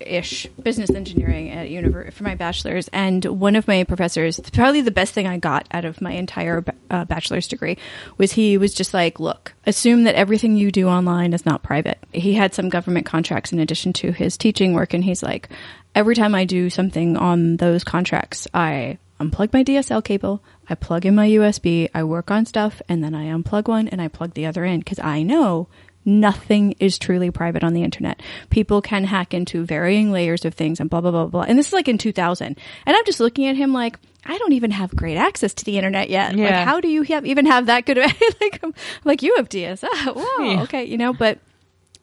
ish, 0.00 0.46
business 0.62 0.90
engineering 0.90 1.50
at 1.50 1.68
univer- 1.68 2.12
for 2.12 2.24
my 2.24 2.34
bachelor's, 2.34 2.88
and 2.88 3.24
one 3.24 3.56
of 3.56 3.66
my 3.68 3.84
professors, 3.84 4.40
probably 4.52 4.80
the 4.80 4.90
best 4.90 5.14
thing 5.14 5.26
I 5.26 5.38
got 5.38 5.66
out 5.70 5.84
of 5.84 6.00
my 6.00 6.12
entire 6.12 6.64
uh, 6.90 7.04
bachelor's 7.04 7.48
degree, 7.48 7.78
was 8.18 8.32
he 8.32 8.58
was 8.58 8.74
just 8.74 8.94
like, 8.94 9.20
"Look, 9.20 9.54
assume 9.66 10.04
that 10.04 10.14
everything 10.14 10.56
you 10.56 10.70
do 10.70 10.88
online 10.88 11.32
is 11.32 11.46
not 11.46 11.62
private." 11.62 11.98
He 12.12 12.34
had 12.34 12.54
some 12.54 12.68
government 12.68 13.06
contracts 13.06 13.52
in 13.52 13.58
addition 13.58 13.92
to 13.94 14.12
his 14.12 14.36
teaching 14.36 14.74
work, 14.74 14.94
and 14.94 15.04
he's 15.04 15.22
like, 15.22 15.48
"Every 15.94 16.14
time 16.14 16.34
I 16.34 16.44
do 16.44 16.70
something 16.70 17.16
on 17.16 17.56
those 17.56 17.84
contracts, 17.84 18.46
I." 18.54 18.98
Unplug 19.18 19.50
my 19.54 19.64
DSL 19.64 20.04
cable, 20.04 20.42
I 20.68 20.74
plug 20.74 21.06
in 21.06 21.14
my 21.14 21.26
USB, 21.26 21.88
I 21.94 22.04
work 22.04 22.30
on 22.30 22.44
stuff, 22.44 22.82
and 22.86 23.02
then 23.02 23.14
I 23.14 23.26
unplug 23.26 23.66
one 23.66 23.88
and 23.88 24.02
I 24.02 24.08
plug 24.08 24.34
the 24.34 24.44
other 24.44 24.62
in 24.62 24.80
because 24.80 24.98
I 24.98 25.22
know 25.22 25.68
nothing 26.06 26.72
is 26.78 26.98
truly 26.98 27.30
private 27.30 27.64
on 27.64 27.74
the 27.74 27.82
internet. 27.82 28.22
People 28.48 28.80
can 28.80 29.04
hack 29.04 29.34
into 29.34 29.64
varying 29.64 30.12
layers 30.12 30.44
of 30.44 30.54
things 30.54 30.80
and 30.80 30.88
blah, 30.88 31.00
blah, 31.00 31.10
blah, 31.10 31.26
blah. 31.26 31.42
And 31.42 31.58
this 31.58 31.66
is 31.66 31.72
like 31.72 31.88
in 31.88 31.98
2000. 31.98 32.46
And 32.46 32.56
I'm 32.96 33.04
just 33.04 33.20
looking 33.20 33.46
at 33.46 33.56
him 33.56 33.72
like, 33.72 33.98
I 34.24 34.38
don't 34.38 34.52
even 34.52 34.70
have 34.70 34.94
great 34.94 35.16
access 35.16 35.52
to 35.54 35.64
the 35.64 35.76
internet 35.76 36.08
yet. 36.08 36.30
Like, 36.30 36.38
Yeah. 36.38 36.64
how 36.64 36.80
do 36.80 36.88
you 36.88 37.02
have, 37.02 37.26
even 37.26 37.46
have 37.46 37.66
that 37.66 37.86
good 37.86 37.98
of, 37.98 38.04
like, 38.40 38.60
I'm- 38.62 38.74
like 39.04 39.22
you 39.22 39.34
have 39.36 39.48
DSL. 39.48 39.88
Whoa. 40.14 40.44
Yeah. 40.44 40.62
Okay. 40.62 40.84
You 40.84 40.96
know, 40.96 41.12
but 41.12 41.40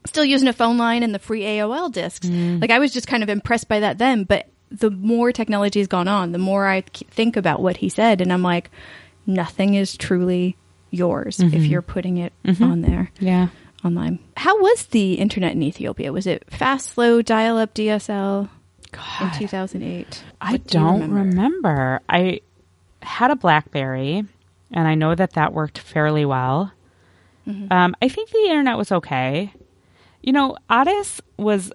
still 0.05 0.25
using 0.25 0.49
a 0.49 0.53
phone 0.53 0.77
line 0.77 1.01
and 1.01 1.15
the 1.15 1.19
free 1.19 1.41
AOL 1.41 1.91
discs. 1.91 2.27
Mm. 2.27 2.61
Like 2.61 2.71
I 2.71 2.79
was 2.79 2.91
just 2.91 3.07
kind 3.07 3.23
of 3.23 3.29
impressed 3.29 3.69
by 3.69 3.79
that 3.79 3.97
then, 3.97 4.25
but 4.25 4.49
the 4.69 4.91
more 4.91 5.31
technology 5.31 5.79
has 5.79 5.87
gone 5.87 6.07
on, 6.07 6.31
the 6.33 6.39
more 6.39 6.67
I 6.67 6.81
think 6.81 7.37
about 7.37 7.61
what 7.61 7.77
he 7.77 7.89
said, 7.89 8.21
and 8.21 8.33
I'm 8.33 8.41
like, 8.41 8.69
nothing 9.25 9.75
is 9.75 9.95
truly 9.95 10.57
yours 10.89 11.39
if 11.39 11.51
mm-hmm. 11.51 11.63
you're 11.63 11.81
putting 11.81 12.17
it 12.17 12.33
mm-hmm. 12.45 12.63
on 12.63 12.81
there 12.81 13.11
Yeah. 13.19 13.47
Online. 13.83 14.19
How 14.37 14.59
was 14.59 14.85
the 14.87 15.15
internet 15.15 15.53
in 15.53 15.63
Ethiopia? 15.63 16.11
Was 16.11 16.27
it 16.27 16.43
fast, 16.51 16.91
slow, 16.91 17.21
dial 17.21 17.57
up 17.57 17.73
DSL 17.73 18.49
in 19.21 19.31
2008? 19.39 20.23
I 20.41 20.57
do 20.57 20.63
don't 20.67 21.11
remember? 21.11 22.01
I 22.07 22.41
had 23.01 23.31
a 23.31 23.35
BlackBerry, 23.35 24.23
and 24.71 24.87
I 24.87 24.95
know 24.95 25.15
that 25.15 25.33
that 25.33 25.53
worked 25.53 25.79
fairly 25.79 26.25
well. 26.25 26.71
Um, 27.71 27.95
I 28.01 28.07
think 28.07 28.29
the 28.29 28.45
internet 28.47 28.77
was 28.77 28.91
okay. 28.91 29.53
You 30.21 30.31
know, 30.31 30.57
Addis 30.69 31.19
was 31.37 31.73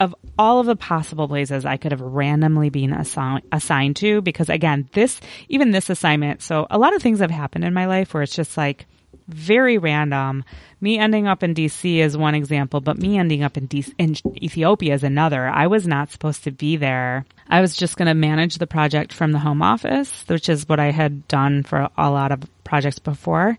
of 0.00 0.14
all 0.38 0.60
of 0.60 0.66
the 0.66 0.76
possible 0.76 1.28
places 1.28 1.64
I 1.64 1.76
could 1.76 1.92
have 1.92 2.00
randomly 2.00 2.68
been 2.68 2.90
assi- 2.90 3.42
assigned 3.52 3.96
to 3.96 4.20
because 4.20 4.50
again, 4.50 4.88
this 4.92 5.20
even 5.48 5.70
this 5.70 5.88
assignment. 5.88 6.42
So 6.42 6.66
a 6.68 6.78
lot 6.78 6.94
of 6.94 7.00
things 7.00 7.20
have 7.20 7.30
happened 7.30 7.64
in 7.64 7.72
my 7.72 7.86
life 7.86 8.12
where 8.12 8.22
it's 8.22 8.34
just 8.34 8.56
like 8.56 8.86
very 9.28 9.78
random. 9.78 10.44
Me 10.80 10.98
ending 10.98 11.26
up 11.26 11.42
in 11.42 11.54
DC 11.54 11.96
is 11.96 12.16
one 12.16 12.34
example, 12.34 12.80
but 12.80 12.98
me 12.98 13.18
ending 13.18 13.42
up 13.42 13.56
in, 13.56 13.66
DC, 13.68 13.92
in 13.98 14.16
Ethiopia 14.42 14.94
is 14.94 15.02
another. 15.02 15.46
I 15.48 15.66
was 15.66 15.86
not 15.86 16.10
supposed 16.10 16.44
to 16.44 16.50
be 16.50 16.76
there. 16.76 17.24
I 17.48 17.60
was 17.60 17.76
just 17.76 17.96
going 17.96 18.08
to 18.08 18.14
manage 18.14 18.56
the 18.58 18.66
project 18.66 19.12
from 19.12 19.32
the 19.32 19.38
home 19.38 19.62
office, 19.62 20.24
which 20.26 20.48
is 20.48 20.68
what 20.68 20.80
I 20.80 20.90
had 20.90 21.26
done 21.28 21.62
for 21.62 21.88
a 21.96 22.10
lot 22.10 22.32
of 22.32 22.42
projects 22.64 22.98
before. 22.98 23.56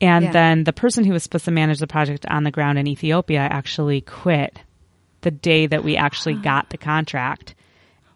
And 0.00 0.24
Yeah. 0.26 0.32
then 0.32 0.64
the 0.64 0.72
person 0.72 1.04
who 1.04 1.12
was 1.12 1.22
supposed 1.22 1.46
to 1.46 1.50
manage 1.50 1.78
the 1.78 1.86
project 1.86 2.26
on 2.26 2.42
the 2.44 2.50
ground 2.50 2.78
in 2.78 2.86
Ethiopia 2.86 3.40
actually 3.40 4.00
quit 4.02 4.58
the 5.22 5.30
day 5.30 5.66
that 5.66 5.84
we 5.84 5.96
actually 5.96 6.34
got 6.42 6.70
the 6.70 6.78
contract. 6.78 7.54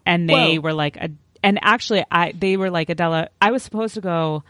And 0.05 0.29
they 0.29 0.57
Whoa. 0.57 0.61
were 0.61 0.73
like, 0.73 0.97
a, 0.97 1.09
and 1.43 1.57
actually, 1.61 2.03
I 2.11 2.33
they 2.33 2.57
were 2.57 2.69
like, 2.69 2.89
Adela, 2.89 3.29
I 3.41 3.51
was 3.51 3.63
supposed 3.63 3.95
to 3.95 4.01
go 4.01 4.43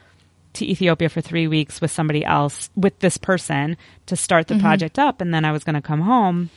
to 0.54 0.66
Ethiopia 0.66 1.10
for 1.10 1.22
three 1.22 1.48
weeks 1.48 1.82
with 1.82 1.92
somebody 1.92 2.26
else, 2.26 2.70
with 2.76 3.00
this 3.00 3.18
person 3.18 3.78
to 4.08 4.16
start 4.16 4.48
the 4.48 4.60
project 4.60 5.00
up, 5.00 5.22
and 5.22 5.34
then 5.34 5.46
I 5.46 5.52
was 5.52 5.64
going 5.64 5.76
to 5.76 5.82
come 5.82 6.02
home. 6.02 6.50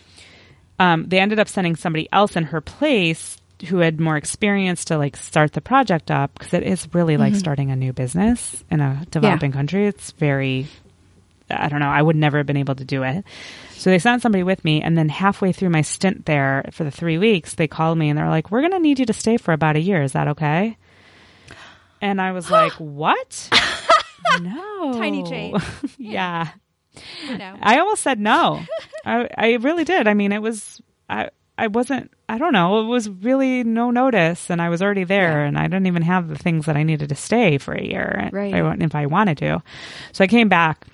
Um, 0.79 1.07
they 1.09 1.21
ended 1.21 1.39
up 1.39 1.49
sending 1.49 1.77
somebody 1.77 2.09
else 2.13 2.37
in 2.37 2.45
her 2.45 2.61
place 2.61 3.39
who 3.69 3.79
had 3.79 4.01
more 4.01 4.17
experience 4.17 4.85
to 4.87 4.99
like 4.99 5.17
start 5.17 5.53
the 5.53 5.61
project 5.61 6.11
up 6.11 6.33
because 6.35 6.53
it 6.55 6.65
is 6.65 6.89
really 6.93 7.17
like 7.17 7.35
starting 7.37 7.71
a 7.71 7.77
new 7.77 7.93
business 7.93 8.65
in 8.71 8.81
a 8.81 9.07
developing 9.11 9.53
country. 9.53 9.87
It's 9.87 10.11
very, 10.13 10.67
I 11.49 11.69
don't 11.69 11.79
know, 11.81 11.89
I 11.89 12.03
would 12.03 12.17
never 12.17 12.39
have 12.39 12.47
been 12.47 12.57
able 12.57 12.75
to 12.75 12.85
do 12.85 13.05
it. 13.05 13.25
So 13.77 13.91
they 13.91 13.99
sent 13.99 14.23
somebody 14.23 14.43
with 14.43 14.65
me, 14.65 14.81
and 14.83 14.97
then 14.97 15.09
halfway 15.11 15.53
through 15.53 15.71
my 15.71 15.83
stint 15.83 16.27
there 16.27 16.69
for 16.73 16.85
the 16.85 16.91
three 16.91 17.19
weeks, 17.19 17.55
they 17.55 17.69
called 17.69 17.99
me 17.99 18.09
and 18.09 18.19
they're 18.19 18.31
like, 18.31 18.51
"We're 18.51 18.61
going 18.63 18.73
to 18.73 18.79
need 18.79 18.99
you 18.99 19.07
to 19.07 19.13
stay 19.13 19.37
for 19.37 19.53
about 19.53 19.77
a 19.77 19.81
year. 19.81 20.03
Is 20.03 20.13
that 20.13 20.29
okay?" 20.29 20.77
And 22.01 22.21
I 22.21 22.33
was 22.33 22.51
like, 22.59 22.73
"What? 22.73 23.51
No, 24.43 24.93
Tiny 24.99 25.23
change. 25.25 25.63
yeah, 25.99 26.49
No. 27.29 27.57
I 27.61 27.79
almost 27.79 28.03
said 28.03 28.21
no. 28.21 28.63
I 29.05 29.29
I 29.37 29.53
really 29.55 29.85
did. 29.85 30.07
I 30.09 30.15
mean, 30.15 30.33
it 30.33 30.43
was 30.43 30.81
I 31.09 31.31
I 31.57 31.69
wasn't. 31.69 32.11
I 32.29 32.39
don't 32.39 32.53
know. 32.53 32.81
It 32.81 32.87
was 32.87 33.09
really 33.09 33.63
no 33.65 33.91
notice, 33.91 34.51
and 34.51 34.61
I 34.63 34.71
was 34.71 34.83
already 34.83 35.05
there, 35.05 35.43
Yeah. 35.43 35.47
and 35.47 35.59
I 35.59 35.65
didn't 35.65 35.87
even 35.87 36.03
have 36.03 36.29
the 36.29 36.37
things 36.39 36.67
that 36.67 36.77
I 36.77 36.83
needed 36.83 37.11
to 37.11 37.15
stay 37.15 37.59
for 37.59 37.73
a 37.75 37.83
year. 37.85 38.29
Right. 38.33 38.55
If 38.55 38.65
I, 38.65 38.75
if 38.81 38.95
I 38.95 39.07
wanted 39.07 39.39
to, 39.39 39.63
so 40.13 40.25
I 40.25 40.27
came 40.27 40.49
back 40.49 40.87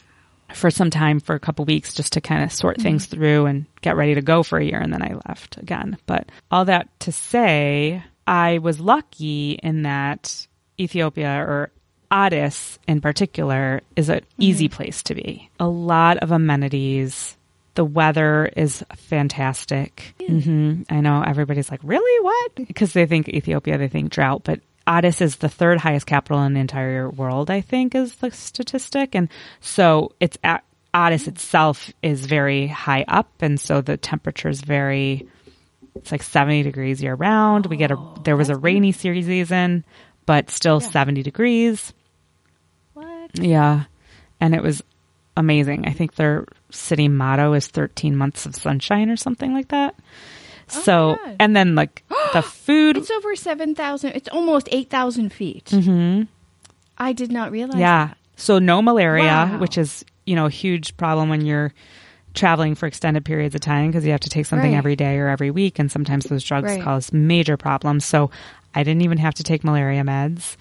for 0.53 0.71
some 0.71 0.91
time 0.91 1.21
for 1.21 1.35
a 1.37 1.41
couple 1.41 1.65
weeks 1.65 1.95
just 1.95 2.13
to 2.15 2.21
kind 2.21 2.43
of 2.43 2.53
sort 2.53 2.77
Mm-hmm. 2.77 2.83
things 2.83 3.07
through 3.07 3.47
and 3.47 3.67
get 3.81 3.97
ready 3.97 4.15
to 4.17 4.21
go 4.23 4.43
for 4.43 4.59
a 4.59 4.65
year, 4.65 4.81
and 4.81 4.93
then 4.93 5.03
I 5.03 5.15
left 5.29 5.57
again. 5.59 5.97
But 6.07 6.29
all 6.51 6.65
that 6.67 6.89
to 7.01 7.13
say, 7.13 8.03
I 8.27 8.59
was 8.59 8.81
lucky 8.81 9.53
in 9.63 9.83
that 9.85 10.47
Ethiopia 10.79 11.31
or 11.41 11.71
Addis 12.11 12.79
in 12.89 13.01
particular 13.01 13.81
is 13.97 14.09
an 14.09 14.23
easy 14.39 14.69
place 14.69 15.03
to 15.05 15.15
be. 15.15 15.49
A 15.61 15.69
lot 15.69 16.19
of 16.19 16.33
amenities. 16.33 17.37
The 17.75 17.85
weather 17.85 18.51
is 18.57 18.85
fantastic. 18.97 20.15
hmm 20.27 20.83
I 20.91 21.01
know 21.01 21.23
everybody's 21.23 21.71
like, 21.71 21.81
really? 21.85 22.25
What? 22.25 22.67
Because 22.67 22.93
they 22.93 23.07
think 23.07 23.29
Ethiopia, 23.29 23.79
they 23.79 23.89
think 23.89 24.11
drought, 24.11 24.43
but 24.45 24.61
Addis 24.87 25.21
is 25.21 25.37
the 25.37 25.49
third 25.49 25.79
highest 25.79 26.07
capital 26.07 26.43
in 26.43 26.55
the 26.55 26.61
entire 26.61 27.09
world, 27.09 27.49
I 27.49 27.61
think, 27.61 27.95
is 27.95 28.17
the 28.17 28.31
statistic. 28.33 29.15
And 29.15 29.29
so 29.61 30.13
it's 30.19 30.37
at, 30.43 30.65
Addis 30.93 31.29
itself 31.29 31.93
is 32.03 32.27
very 32.27 32.67
high 32.67 33.05
up. 33.07 33.31
And 33.41 33.61
so 33.61 33.81
the 33.83 33.97
temperature 33.97 34.49
is 34.49 34.61
very, 34.63 35.29
it's 35.95 36.11
like 36.11 36.25
70 36.25 36.65
degrees 36.65 37.01
year 37.01 37.15
round. 37.15 37.67
We 37.67 37.77
get 37.77 37.93
a, 37.93 37.99
there 38.25 38.37
was 38.37 38.49
a 38.51 38.57
rainy 38.57 38.91
season, 38.91 39.85
but 40.27 40.51
still 40.51 40.81
70 40.81 41.23
degrees. 41.23 41.93
Yeah. 43.35 43.85
And 44.41 44.55
it 44.55 44.63
was 44.63 44.83
amazing. 45.37 45.87
I 45.87 45.93
think 45.93 46.15
their 46.15 46.47
city 46.71 47.09
motto 47.09 47.53
is 47.53 47.67
13 47.67 48.17
months 48.17 48.47
of 48.47 48.55
sunshine 48.57 49.11
or 49.11 49.17
something 49.17 49.53
like 49.53 49.69
that. 49.69 49.95
so, 50.69 51.17
God. 51.25 51.37
and 51.41 51.57
then 51.57 51.75
like 51.75 52.05
the 52.33 52.43
food. 52.43 52.97
It's 52.97 53.11
over 53.11 53.35
7,000. 53.37 54.13
It's 54.13 54.29
almost 54.29 54.69
8,000 54.71 55.33
feet. 55.33 55.67
Mm-hmm. 55.67 56.23
I 56.99 57.13
did 57.13 57.31
not 57.33 57.51
realize. 57.51 57.79
yeah. 57.79 58.15
So 58.37 58.59
no 58.59 58.81
malaria, 58.81 59.25
Wow. 59.25 59.59
which 59.59 59.77
is, 59.77 60.05
you 60.27 60.35
know, 60.37 60.47
a 60.47 60.51
huge 60.51 60.97
problem 60.97 61.29
when 61.29 61.45
you're 61.45 61.73
traveling 62.33 62.75
for 62.75 62.87
extended 62.87 63.25
periods 63.25 63.55
of 63.55 63.61
time 63.61 63.89
because 63.89 64.05
you 64.05 64.13
have 64.13 64.21
to 64.21 64.31
take 64.31 64.47
something 64.47 64.71
Right. 64.73 64.79
every 64.79 64.97
day 64.97 65.19
or 65.19 65.29
every 65.29 65.51
week. 65.51 65.79
And 65.79 65.91
sometimes 65.91 66.25
those 66.27 66.45
drugs 66.45 66.71
Right. 66.71 66.83
cause 66.83 67.13
major 67.13 67.57
problems. 67.57 68.05
So 68.05 68.31
I 68.75 68.83
didn't 68.85 69.03
even 69.03 69.19
have 69.19 69.35
to 69.35 69.43
take 69.43 69.65
malaria 69.65 70.03
meds. 70.03 70.57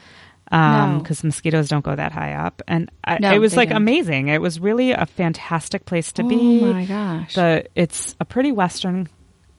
Um, 0.51 0.97
No. 0.97 1.03
cause 1.03 1.23
mosquitoes 1.23 1.69
don't 1.69 1.83
go 1.85 1.95
that 1.95 2.11
high 2.11 2.33
up. 2.33 2.61
And 2.67 2.89
I, 3.03 3.19
No, 3.19 3.33
it 3.33 3.39
was 3.39 3.55
like 3.55 3.69
don't. 3.69 3.77
amazing. 3.77 4.29
It 4.29 4.41
was 4.41 4.59
really 4.59 4.91
a 4.91 5.05
fantastic 5.05 5.85
place 5.85 6.11
to 6.13 6.23
Oh 6.23 6.27
be. 6.27 6.61
Oh 6.63 6.73
my 6.73 6.85
gosh. 6.85 7.35
the 7.35 7.65
it's 7.75 8.15
a 8.19 8.25
pretty 8.25 8.51
western 8.51 9.07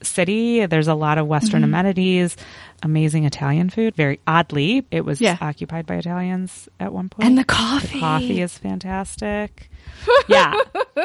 city 0.03 0.65
there's 0.65 0.87
a 0.87 0.95
lot 0.95 1.19
of 1.19 1.27
western 1.27 1.61
Mm-hmm. 1.61 1.65
amenities 1.75 2.35
amazing 2.81 3.23
italian 3.25 3.69
food 3.69 3.95
very 3.95 4.19
oddly 4.25 4.83
it 4.89 5.05
was 5.05 5.21
Yeah. 5.21 5.37
occupied 5.39 5.85
by 5.85 5.93
italians 5.93 6.67
at 6.79 6.91
one 6.91 7.07
point 7.07 7.27
and 7.27 7.37
the 7.37 7.43
coffee. 7.43 7.87
The 7.93 7.99
coffee 7.99 8.41
is 8.41 8.57
fantastic 8.57 9.69
yeah 10.27 10.55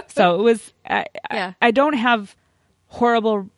so 0.08 0.36
it 0.40 0.42
was 0.42 0.72
I, 0.88 1.04
Yeah. 1.30 1.52
I, 1.60 1.66
I 1.68 1.70
don't 1.72 1.92
have 1.92 2.34
horrible 2.86 3.50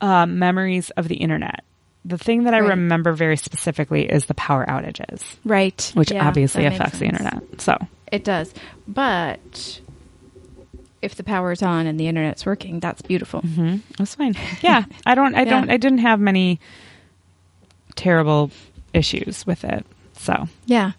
uh, 0.00 0.26
memories 0.26 0.90
of 0.96 1.06
the 1.06 1.14
internet 1.16 1.62
the 2.04 2.16
thing 2.18 2.44
that 2.44 2.54
i 2.54 2.60
Right. 2.60 2.70
remember 2.70 3.12
very 3.12 3.36
specifically 3.36 4.04
is 4.10 4.26
the 4.26 4.34
power 4.34 4.64
outages 4.66 5.22
Right. 5.44 5.90
which 5.94 6.10
Yeah, 6.12 6.26
obviously 6.26 6.64
affects 6.66 6.98
the 6.98 7.06
internet 7.06 7.42
so 7.58 7.76
It 8.10 8.24
does. 8.24 8.52
But 8.88 9.80
if 11.02 11.14
the 11.14 11.22
power's 11.22 11.62
on 11.62 11.86
and 11.86 11.98
the 11.98 12.08
internet's 12.08 12.44
working, 12.44 12.80
that's 12.80 13.00
beautiful. 13.02 13.40
hmm 13.40 13.76
That's 13.98 14.14
fine. 14.16 14.34
Yeah, 14.62 14.84
I 15.06 15.14
don't. 15.14 15.34
I 15.34 15.44
don't. 15.44 15.70
I 15.70 15.76
didn't 15.78 15.98
have 16.00 16.18
many 16.20 16.58
terrible 17.96 18.50
issues 18.92 19.46
with 19.46 19.64
it. 19.64 19.86
So 20.18 20.48
Yeah. 20.66 20.92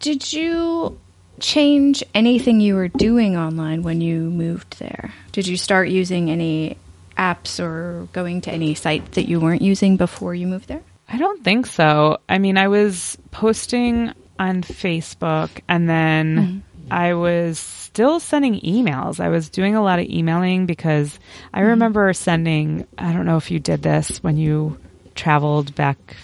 Did 0.00 0.32
you 0.32 0.98
change 1.40 2.02
anything 2.14 2.60
you 2.60 2.74
were 2.74 2.88
doing 2.88 3.36
online 3.36 3.82
when 3.82 4.00
you 4.00 4.18
moved 4.30 4.78
there? 4.78 5.12
Did 5.32 5.46
you 5.46 5.56
start 5.56 5.88
using 5.88 6.30
any 6.30 6.76
apps 7.16 7.62
or 7.62 8.08
going 8.12 8.40
to 8.42 8.50
any 8.50 8.74
site 8.74 9.12
that 9.12 9.28
you 9.28 9.40
weren't 9.40 9.62
using 9.62 9.96
before 9.96 10.34
you 10.34 10.46
moved 10.46 10.68
there? 10.68 10.82
I 11.08 11.18
don't 11.18 11.44
think 11.44 11.66
so. 11.66 12.18
I 12.28 12.38
mean, 12.38 12.56
I 12.56 12.68
was 12.68 13.18
posting 13.30 14.12
on 14.38 14.62
Facebook, 14.62 15.50
and 15.68 15.88
then 15.88 16.36
mm-hmm. 16.36 16.92
I 16.92 17.14
was 17.14 17.58
still 17.58 18.20
sending 18.20 18.60
emails. 18.60 19.20
I 19.20 19.28
was 19.28 19.48
doing 19.48 19.76
a 19.76 19.82
lot 19.82 19.98
of 19.98 20.06
emailing 20.06 20.66
because 20.66 21.18
I 21.52 21.60
mm-hmm. 21.60 21.68
remember 21.68 22.12
sending. 22.12 22.86
I 22.98 23.12
don't 23.12 23.26
know 23.26 23.36
if 23.36 23.50
you 23.50 23.60
did 23.60 23.82
this 23.82 24.22
when 24.22 24.36
you 24.36 24.78
traveled 25.14 25.74
back 25.74 26.16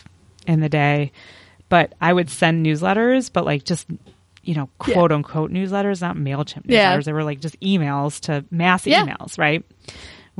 in 0.46 0.60
the 0.60 0.68
day, 0.68 1.12
but 1.68 1.94
I 2.00 2.12
would 2.12 2.30
send 2.30 2.64
newsletters, 2.64 3.30
but 3.32 3.44
like 3.44 3.64
just 3.64 3.86
you 4.42 4.54
know, 4.54 4.68
Yeah. 4.86 4.94
quote 4.94 5.12
unquote 5.12 5.52
newsletters, 5.52 6.00
not 6.00 6.16
MailChimp 6.16 6.66
newsletters. 6.66 6.70
Yeah. 6.70 6.98
They 7.00 7.12
were 7.12 7.24
like 7.24 7.40
just 7.40 7.60
emails 7.60 8.20
to 8.22 8.44
mass 8.50 8.86
Yeah. 8.86 9.06
emails, 9.06 9.38
right? 9.38 9.64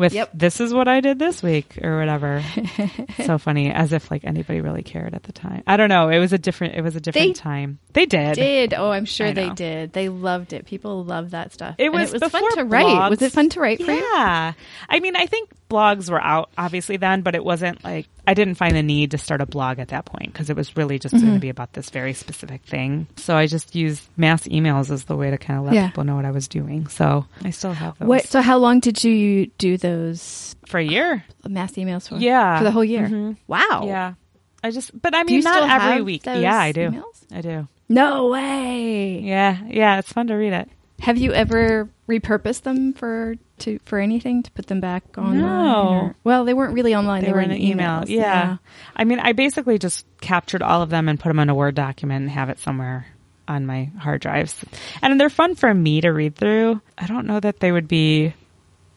With 0.01 0.15
Yep. 0.15 0.31
this 0.33 0.61
is 0.61 0.73
what 0.73 0.89
I 0.89 1.01
did 1.01 1.19
this 1.19 1.43
week 1.43 1.79
or 1.83 1.99
whatever. 1.99 2.43
so 3.27 3.37
funny, 3.37 3.71
as 3.71 3.93
if 3.93 4.11
like 4.11 4.25
anybody 4.25 4.63
really 4.63 4.83
cared 4.83 5.15
at 5.15 5.25
the 5.25 5.33
time. 5.33 5.63
I 5.67 5.77
don't 5.77 5.91
know. 5.91 6.09
It 6.09 6.19
was 6.19 6.33
a 6.33 6.39
different. 6.39 6.75
It 6.75 6.81
was 6.83 6.97
a 6.97 7.01
different 7.01 7.29
They 7.29 7.33
time. 7.41 7.79
They 7.93 8.07
did. 8.07 8.35
Did 8.35 8.75
oh, 8.75 8.91
I'm 8.91 9.05
sure 9.05 9.27
I 9.29 9.33
they 9.33 9.49
know. 9.49 9.55
did. 9.55 9.93
They 9.93 10.09
loved 10.09 10.55
it. 10.55 10.65
People 10.65 11.05
love 11.05 11.33
that 11.33 11.53
stuff. 11.53 11.75
It 11.79 11.93
was, 11.93 12.15
it 12.15 12.23
was 12.23 12.33
fun 12.33 12.51
to 12.57 12.65
write. 12.65 13.11
Was 13.11 13.21
it 13.21 13.33
fun 13.33 13.51
to 13.51 13.61
write 13.61 13.83
for 13.85 13.93
you? 13.93 13.99
Yeah. 14.01 14.55
I 14.89 15.01
mean, 15.01 15.17
I 15.17 15.27
think 15.27 15.51
blogs 15.71 16.11
were 16.11 16.21
out 16.21 16.51
obviously 16.59 16.97
then, 16.99 17.23
but 17.23 17.35
it 17.35 17.43
wasn't 17.45 17.83
like 17.83 18.07
I 18.27 18.35
didn't 18.35 18.57
find 18.57 18.77
the 18.77 18.83
need 18.83 19.13
to 19.13 19.19
start 19.19 19.41
a 19.41 19.47
blog 19.47 19.79
at 19.79 19.89
that 19.89 20.05
point 20.05 20.33
because 20.33 20.51
it 20.51 20.57
was 20.57 20.77
really 20.77 20.99
just 20.99 21.15
going 21.15 21.33
to 21.35 21.41
be 21.41 21.49
about 21.49 21.73
this 21.73 21.89
very 21.91 22.13
specific 22.13 22.63
thing. 22.65 23.07
So 23.17 23.37
I 23.37 23.47
just 23.47 23.75
used 23.75 24.03
mass 24.17 24.43
emails 24.49 24.91
as 24.91 25.05
the 25.05 25.17
way 25.17 25.31
to 25.31 25.39
kind 25.39 25.59
of 25.61 25.65
let 25.67 25.75
Yeah. 25.75 25.87
people 25.89 26.05
know 26.05 26.17
what 26.17 26.25
I 26.27 26.31
was 26.31 26.47
doing. 26.49 26.87
So 26.89 27.25
I 27.45 27.51
still 27.51 27.73
have 27.73 27.99
those 27.99 28.09
What? 28.09 28.27
So 28.27 28.43
how 28.43 28.59
long 28.59 28.81
did 28.81 29.03
you 29.03 29.47
do 29.59 29.77
those 29.79 30.55
for 30.67 30.79
a 30.79 30.85
year. 30.85 31.25
mass 31.49 31.73
emails 31.73 32.09
for? 32.09 32.17
Yeah. 32.17 32.59
for 32.59 32.65
the 32.65 32.71
whole 32.71 32.85
year. 32.85 33.09
Mhm. 33.09 33.37
Wow. 33.47 33.85
Yeah. 33.87 34.15
I 34.63 34.71
just, 34.71 34.91
but 35.01 35.15
I 35.15 35.23
mean, 35.23 35.41
not 35.41 35.55
still 35.57 35.71
every 35.71 36.03
week. 36.03 36.27
Yeah, 36.27 36.59
I 36.59 36.73
do. 36.73 36.91
emails? 36.91 37.05
I 37.33 37.41
do. 37.41 37.67
No 37.89 38.29
way. 38.29 39.19
Yeah, 39.21 39.57
yeah, 39.67 39.99
it's 39.99 40.13
fun 40.13 40.27
to 40.29 40.35
read 40.35 40.53
it. 40.53 40.69
Have 41.01 41.19
you 41.19 41.33
ever 41.33 41.89
repurposed 42.09 42.63
them 42.63 42.93
for 42.93 43.37
to 43.61 43.79
for 43.85 43.99
anything 43.99 44.43
to 44.43 44.51
put 44.53 44.67
them 44.67 44.81
back 44.81 45.05
online? 45.17 45.41
No. 45.41 45.89
or- 45.89 46.17
well, 46.25 46.45
they 46.45 46.55
weren't 46.55 46.75
really 46.75 46.95
online. 46.95 47.25
They, 47.25 47.33
were 47.33 47.41
in 47.41 47.51
an 47.51 47.61
email. 47.61 48.01
emails. 48.03 48.09
Yeah. 48.09 48.57
I 48.95 49.05
mean, 49.05 49.19
I 49.19 49.33
basically 49.33 49.79
just 49.79 50.07
captured 50.21 50.63
all 50.63 50.83
of 50.83 50.91
them 50.91 51.09
and 51.09 51.19
put 51.19 51.29
them 51.29 51.39
in 51.39 51.49
a 51.49 51.55
Word 51.55 51.75
document 51.75 52.23
and 52.23 52.31
have 52.31 52.49
it 52.49 52.59
somewhere 52.59 53.07
on 53.49 53.67
my 53.67 53.91
hard 53.99 54.21
drives. 54.21 54.65
And 55.03 55.21
they're 55.21 55.29
fun 55.31 55.55
for 55.55 55.73
me 55.73 56.01
to 56.03 56.11
read 56.11 56.37
through. 56.37 56.81
I 56.97 57.07
don't 57.07 57.27
know 57.27 57.41
that 57.41 57.61
they 57.61 57.73
would 57.73 57.89
be 57.89 58.35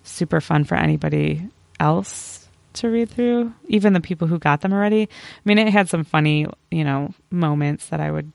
super 0.04 0.42
fun 0.42 0.64
for 0.64 0.76
anybody 0.76 1.50
else 1.80 2.48
to 2.74 2.90
read 2.90 3.10
through, 3.10 3.54
even 3.68 3.94
the 3.94 4.02
people 4.02 4.28
who 4.28 4.40
got 4.40 4.62
them 4.62 4.74
already. 4.74 5.04
I 5.04 5.42
mean, 5.46 5.58
it 5.58 5.70
had 5.72 5.90
some 5.90 6.04
funny, 6.04 6.48
you 6.72 6.84
know, 6.84 7.14
moments 7.32 7.88
that 7.90 8.00
I 8.00 8.12
would 8.12 8.32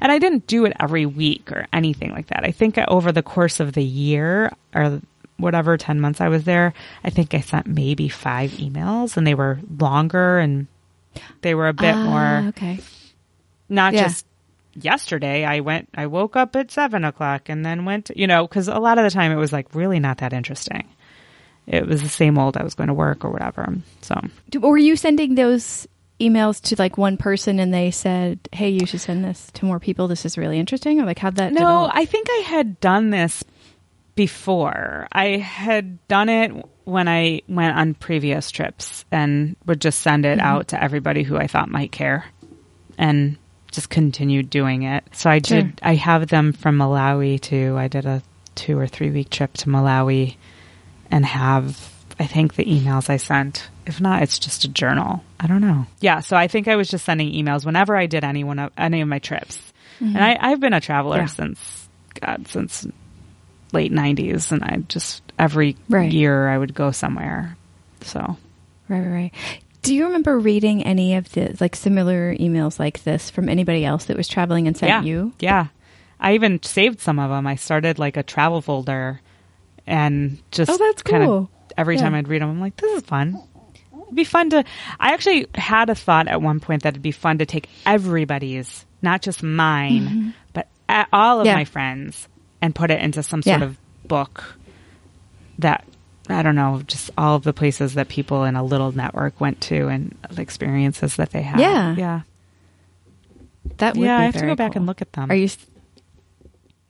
and 0.00 0.10
I 0.12 0.18
didn't 0.18 0.46
do 0.46 0.64
it 0.64 0.72
every 0.80 1.06
week 1.06 1.50
or 1.52 1.66
anything 1.72 2.10
like 2.12 2.28
that. 2.28 2.44
I 2.44 2.50
think 2.50 2.78
over 2.88 3.12
the 3.12 3.22
course 3.22 3.60
of 3.60 3.72
the 3.72 3.82
year 3.84 4.52
or 4.74 5.00
whatever 5.36 5.76
10 5.76 6.00
months 6.00 6.20
I 6.20 6.28
was 6.28 6.44
there, 6.44 6.74
I 7.04 7.10
think 7.10 7.32
I 7.34 7.40
sent 7.40 7.66
maybe 7.66 8.08
five 8.08 8.50
emails 8.52 9.16
and 9.16 9.26
they 9.26 9.34
were 9.34 9.58
longer 9.78 10.38
and 10.38 10.66
they 11.42 11.54
were 11.54 11.68
a 11.68 11.72
bit 11.72 11.94
Ah, 11.94 12.04
more, 12.04 12.44
Okay. 12.50 12.78
not 13.68 13.94
yeah. 13.94 14.04
just 14.04 14.26
yesterday. 14.74 15.44
I 15.44 15.60
went, 15.60 15.88
I 15.94 16.06
woke 16.06 16.36
up 16.36 16.54
at 16.56 16.70
seven 16.70 17.04
o'clock 17.04 17.48
and 17.48 17.64
then 17.64 17.84
went, 17.84 18.06
to, 18.06 18.18
you 18.18 18.26
know, 18.26 18.46
cause 18.46 18.68
a 18.68 18.78
lot 18.78 18.98
of 18.98 19.04
the 19.04 19.10
time 19.10 19.32
it 19.32 19.36
was 19.36 19.52
like 19.52 19.74
really 19.74 19.98
not 19.98 20.18
that 20.18 20.32
interesting. 20.32 20.86
It 21.66 21.86
was 21.86 22.02
the 22.02 22.08
same 22.08 22.36
old 22.38 22.56
I 22.56 22.62
was 22.64 22.74
going 22.74 22.88
to 22.88 22.94
work 22.94 23.24
or 23.24 23.30
whatever. 23.30 23.72
So 24.02 24.20
Were 24.60 24.76
you 24.78 24.96
sending 24.96 25.36
those 25.36 25.86
emails 26.20 26.60
to 26.62 26.76
like 26.78 26.98
one 26.98 27.16
person 27.16 27.58
and 27.58 27.72
they 27.72 27.90
said, 27.90 28.38
"Hey, 28.52 28.70
you 28.70 28.86
should 28.86 29.00
send 29.00 29.24
this 29.24 29.50
to 29.54 29.64
more 29.64 29.80
people. 29.80 30.08
This 30.08 30.24
is 30.24 30.38
really 30.38 30.58
interesting," 30.58 31.00
or 31.00 31.04
like 31.06 31.18
how'd 31.18 31.36
that? 31.36 31.52
No, 31.52 31.60
develop? 31.60 31.92
I 31.94 32.04
think 32.04 32.26
I 32.30 32.42
had 32.46 32.80
done 32.80 33.10
this 33.10 33.42
before. 34.14 35.08
I 35.12 35.38
had 35.38 36.06
done 36.08 36.28
it 36.28 36.52
when 36.84 37.08
I 37.08 37.42
went 37.48 37.76
on 37.76 37.94
previous 37.94 38.50
trips 38.50 39.04
and 39.10 39.56
would 39.66 39.80
just 39.80 40.00
send 40.00 40.26
it 40.26 40.38
mm-hmm. 40.38 40.46
out 40.46 40.68
to 40.68 40.82
everybody 40.82 41.22
who 41.22 41.36
I 41.36 41.46
thought 41.46 41.70
might 41.70 41.92
care 41.92 42.24
and 42.98 43.36
just 43.70 43.88
continued 43.88 44.50
doing 44.50 44.82
it. 44.82 45.04
So 45.12 45.30
I 45.30 45.40
Sure. 45.44 45.62
did 45.62 45.80
I 45.82 45.94
have 45.94 46.26
them 46.28 46.52
from 46.52 46.76
Malawi 46.78 47.40
too. 47.40 47.76
I 47.78 47.88
did 47.88 48.04
a 48.06 48.22
2 48.56 48.78
or 48.78 48.86
3 48.86 49.10
week 49.10 49.30
trip 49.30 49.54
to 49.58 49.70
Malawi 49.70 50.36
and 51.10 51.24
have 51.24 51.90
I 52.20 52.26
think 52.26 52.54
the 52.54 52.64
emails 52.66 53.08
I 53.10 53.16
sent. 53.16 53.68
If 53.86 54.00
not, 54.00 54.22
it's 54.22 54.38
just 54.38 54.64
a 54.64 54.68
journal. 54.68 55.24
I 55.40 55.46
don't 55.46 55.62
know. 55.62 55.86
Yeah, 56.00 56.20
so 56.20 56.36
I 56.36 56.46
think 56.48 56.68
I 56.68 56.76
was 56.76 56.88
just 56.88 57.04
sending 57.04 57.32
emails 57.32 57.64
whenever 57.64 57.96
I 57.96 58.06
did 58.06 58.22
any 58.24 58.44
one 58.44 58.58
of 58.58 58.72
any 58.76 59.00
of 59.00 59.08
my 59.08 59.18
trips. 59.18 59.56
Mm-hmm. 60.00 60.16
And 60.16 60.24
I, 60.24 60.36
I've 60.38 60.60
been 60.60 60.74
a 60.74 60.80
traveler 60.80 61.16
Yeah. 61.18 61.26
since 61.26 61.88
God 62.20 62.46
since 62.46 62.86
late 63.72 63.90
'90s, 63.90 64.52
and 64.52 64.62
I 64.62 64.76
just 64.88 65.22
every 65.38 65.76
Right. 65.88 66.12
year 66.12 66.48
I 66.48 66.58
would 66.58 66.74
go 66.74 66.90
somewhere. 66.90 67.56
So 68.02 68.36
Right, 68.88 69.00
right, 69.00 69.08
right. 69.10 69.32
Do 69.82 69.94
you 69.94 70.04
remember 70.04 70.38
reading 70.38 70.82
any 70.82 71.14
of 71.16 71.32
the 71.32 71.56
like 71.58 71.74
similar 71.74 72.34
emails 72.36 72.78
like 72.78 73.02
this 73.04 73.30
from 73.30 73.48
anybody 73.48 73.82
else 73.84 74.04
that 74.06 74.16
was 74.16 74.28
traveling 74.28 74.66
and 74.66 74.76
sent 74.76 74.90
yeah, 74.90 75.02
you? 75.02 75.32
yeah. 75.40 75.66
I 76.20 76.34
even 76.34 76.62
saved 76.62 77.00
some 77.00 77.18
of 77.18 77.30
them. 77.30 77.46
I 77.46 77.54
started 77.54 77.98
like 77.98 78.18
a 78.18 78.22
travel 78.22 78.60
folder, 78.60 79.22
and 79.86 80.38
just 80.50 80.70
Oh, 80.70 80.76
that's 80.76 81.02
cool. 81.02 81.50
Every 81.76 81.96
Yeah. 81.96 82.02
time 82.02 82.14
I'd 82.14 82.28
read 82.28 82.42
them, 82.42 82.50
I'm 82.50 82.60
like, 82.60 82.76
this 82.76 82.98
is 82.98 83.02
fun. 83.02 83.40
It'd 84.02 84.14
be 84.14 84.24
fun 84.24 84.50
to. 84.50 84.64
I 84.98 85.12
actually 85.12 85.46
had 85.54 85.88
a 85.90 85.94
thought 85.94 86.26
at 86.28 86.42
one 86.42 86.60
point 86.60 86.82
that 86.82 86.90
it'd 86.94 87.02
be 87.02 87.12
fun 87.12 87.38
to 87.38 87.46
take 87.46 87.68
everybody's, 87.86 88.84
not 89.02 89.22
just 89.22 89.42
mine, 89.42 90.34
but 90.52 90.66
a- 90.88 91.06
all 91.12 91.38
of 91.40 91.44
Mm-hmm. 91.44 91.46
Yeah. 91.52 91.54
my 91.56 91.64
friends, 91.64 92.28
and 92.60 92.74
put 92.74 92.90
it 92.90 93.00
into 93.00 93.22
some 93.22 93.42
sort 93.42 93.60
Yeah. 93.60 93.66
of 93.66 93.78
book 94.06 94.56
that 95.58 95.84
I 96.28 96.42
don't 96.42 96.54
know, 96.54 96.80
just 96.86 97.10
all 97.18 97.34
of 97.34 97.42
the 97.42 97.52
places 97.52 97.94
that 97.94 98.08
people 98.08 98.44
in 98.44 98.54
a 98.54 98.62
little 98.62 98.92
network 98.92 99.40
went 99.40 99.60
to 99.62 99.88
and 99.88 100.16
the 100.30 100.42
experiences 100.42 101.16
that 101.16 101.30
they 101.30 101.42
had. 101.42 101.58
Yeah. 101.58 101.94
yeah, 101.96 102.20
That 103.78 103.96
would 103.96 104.04
yeah. 104.04 104.18
be 104.18 104.22
I 104.22 104.24
have 104.26 104.34
to 104.36 104.46
go 104.46 104.54
back 104.54 104.72
cool. 104.72 104.78
and 104.80 104.86
look 104.86 105.02
at 105.02 105.12
them. 105.12 105.28
Are 105.30 105.34
you? 105.34 105.44
s- 105.46 105.58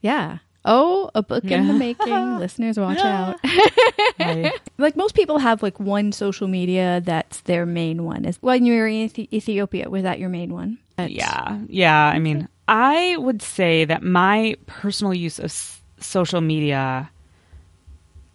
Yeah. 0.01 0.39
Oh, 0.63 1.09
a 1.15 1.23
book 1.23 1.43
in 1.45 1.67
the 1.67 1.73
making. 1.73 2.37
Listeners, 2.39 2.77
watch 2.77 2.99
out. 2.99 3.39
I- 3.43 4.53
like 4.77 4.95
most 4.95 5.15
people 5.15 5.39
have 5.39 5.63
like 5.63 5.79
one 5.79 6.11
social 6.11 6.47
media 6.47 7.01
that's 7.03 7.41
their 7.41 7.65
main 7.65 8.03
one. 8.03 8.25
Is 8.25 8.37
when 8.41 8.65
you 8.65 8.75
were 8.77 8.87
in 8.87 9.09
Ethi- 9.09 9.27
Ethiopia, 9.33 9.89
was 9.89 10.03
that 10.03 10.19
your 10.19 10.29
main 10.29 10.53
one? 10.53 10.77
That's- 10.97 11.15
Yeah, 11.15 11.59
yeah. 11.67 12.05
I 12.05 12.19
mean, 12.19 12.47
I 12.67 13.15
would 13.17 13.41
say 13.41 13.85
that 13.85 14.03
my 14.03 14.55
personal 14.67 15.13
use 15.13 15.39
of 15.39 15.45
s- 15.45 15.81
social 15.99 16.41
media 16.41 17.09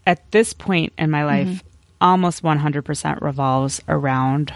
at 0.07 0.29
this 0.33 0.53
point 0.53 0.93
in 0.99 1.11
my 1.11 1.25
life 1.25 1.47
mm-hmm. 1.49 1.67
almost 2.01 2.43
100% 2.43 3.21
revolves 3.23 3.81
around 3.89 4.53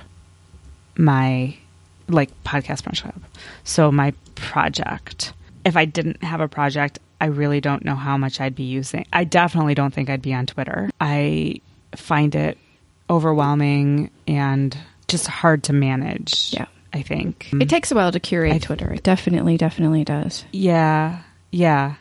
my 0.96 1.56
like 2.08 2.30
podcast 2.44 2.82
brunch 2.82 3.02
club. 3.02 3.22
So 3.64 3.90
my 3.92 4.12
project. 4.34 5.32
If 5.64 5.76
I 5.76 5.84
didn't 5.84 6.22
have 6.22 6.40
a 6.40 6.48
project, 6.48 6.98
I 7.20 7.26
really 7.26 7.60
don't 7.60 7.84
know 7.84 7.94
how 7.96 8.16
much 8.16 8.40
I'd 8.40 8.54
be 8.54 8.62
using. 8.64 9.06
I 9.12 9.24
definitely 9.24 9.74
don't 9.74 9.92
think 9.92 10.08
I'd 10.08 10.22
be 10.22 10.32
on 10.34 10.46
Twitter. 10.46 10.90
I 11.00 11.60
find 11.94 12.34
it 12.34 12.56
overwhelming 13.10 14.10
and 14.26 14.76
just 15.08 15.26
hard 15.26 15.64
to 15.64 15.72
manage. 15.72 16.52
Yeah. 16.52 16.66
I 16.92 17.02
think. 17.02 17.48
It 17.52 17.68
takes 17.68 17.92
a 17.92 17.94
while 17.94 18.10
to 18.10 18.18
curate 18.18 18.52
I- 18.54 18.58
Twitter. 18.58 18.92
It 18.92 19.04
definitely, 19.04 19.56
definitely 19.56 20.02
does. 20.02 20.44
Yeah, 20.50 21.20
yeah. 21.52 21.94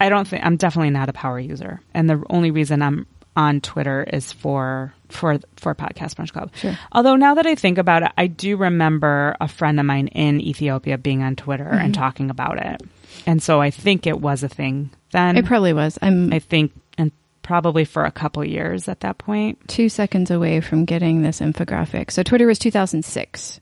I 0.00 0.08
don't 0.08 0.26
think 0.26 0.44
I'm 0.44 0.56
definitely 0.56 0.90
not 0.90 1.08
a 1.08 1.12
power 1.12 1.38
user, 1.38 1.80
and 1.94 2.10
the 2.10 2.22
only 2.28 2.50
reason 2.50 2.82
I'm 2.82 3.06
on 3.36 3.60
Twitter 3.60 4.02
is 4.02 4.32
for 4.32 4.92
for 5.08 5.38
for 5.56 5.74
Podcast 5.74 6.14
Brunch 6.14 6.32
Club. 6.32 6.50
Sure. 6.56 6.76
Although 6.92 7.16
now 7.16 7.34
that 7.34 7.46
I 7.46 7.54
think 7.54 7.78
about 7.78 8.02
it, 8.02 8.10
I 8.16 8.26
do 8.26 8.56
remember 8.56 9.36
a 9.40 9.46
friend 9.48 9.78
of 9.78 9.86
mine 9.86 10.08
in 10.08 10.40
Ethiopia 10.40 10.98
being 10.98 11.22
on 11.22 11.36
Twitter 11.36 11.64
Mm-hmm. 11.64 11.84
and 11.84 11.94
talking 11.94 12.30
about 12.30 12.58
it, 12.58 12.80
and 13.26 13.42
so 13.42 13.60
I 13.60 13.70
think 13.70 14.06
it 14.06 14.20
was 14.20 14.42
a 14.42 14.48
thing 14.48 14.90
then. 15.12 15.36
It 15.36 15.44
probably 15.44 15.72
was. 15.72 15.98
I'm 16.02 16.32
I 16.32 16.38
think, 16.38 16.72
and 16.98 17.12
probably 17.42 17.84
for 17.84 18.04
a 18.04 18.10
couple 18.10 18.44
years 18.44 18.88
at 18.88 19.00
that 19.00 19.18
point. 19.18 19.58
two 19.68 19.88
seconds 19.88 20.30
away 20.32 20.60
from 20.60 20.84
getting 20.84 21.22
this 21.22 21.40
infographic. 21.40 22.10
So 22.10 22.22
Twitter 22.24 22.46
was 22.46 22.58
2006. 22.58 23.60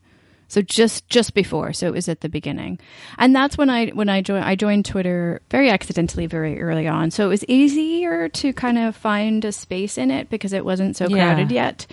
So 0.55 0.63
just 0.63 1.09
just 1.09 1.35
before, 1.35 1.73
so 1.73 1.89
it 1.89 1.93
was 1.93 2.09
at 2.09 2.21
the 2.21 2.29
beginning, 2.29 2.79
and 3.19 3.35
that's 3.35 3.59
when 3.59 3.69
I 3.69 3.89
when 3.89 4.09
I 4.09 4.23
joined 4.23 4.45
I 4.45 4.55
joined 4.55 4.85
Twitter 4.85 5.41
very 5.51 5.69
accidentally 5.69 6.27
very 6.27 6.63
early 6.63 6.87
on. 6.87 7.11
So 7.11 7.25
it 7.27 7.29
was 7.29 7.45
easier 7.47 8.29
to 8.29 8.53
kind 8.53 8.79
of 8.79 8.95
find 8.95 9.45
a 9.45 9.51
space 9.51 9.99
in 9.99 10.13
it 10.13 10.31
because 10.31 10.53
it 10.53 10.65
wasn't 10.65 10.97
so 10.97 11.09
Yeah. 11.09 11.35
crowded 11.35 11.51
yet. 11.51 11.89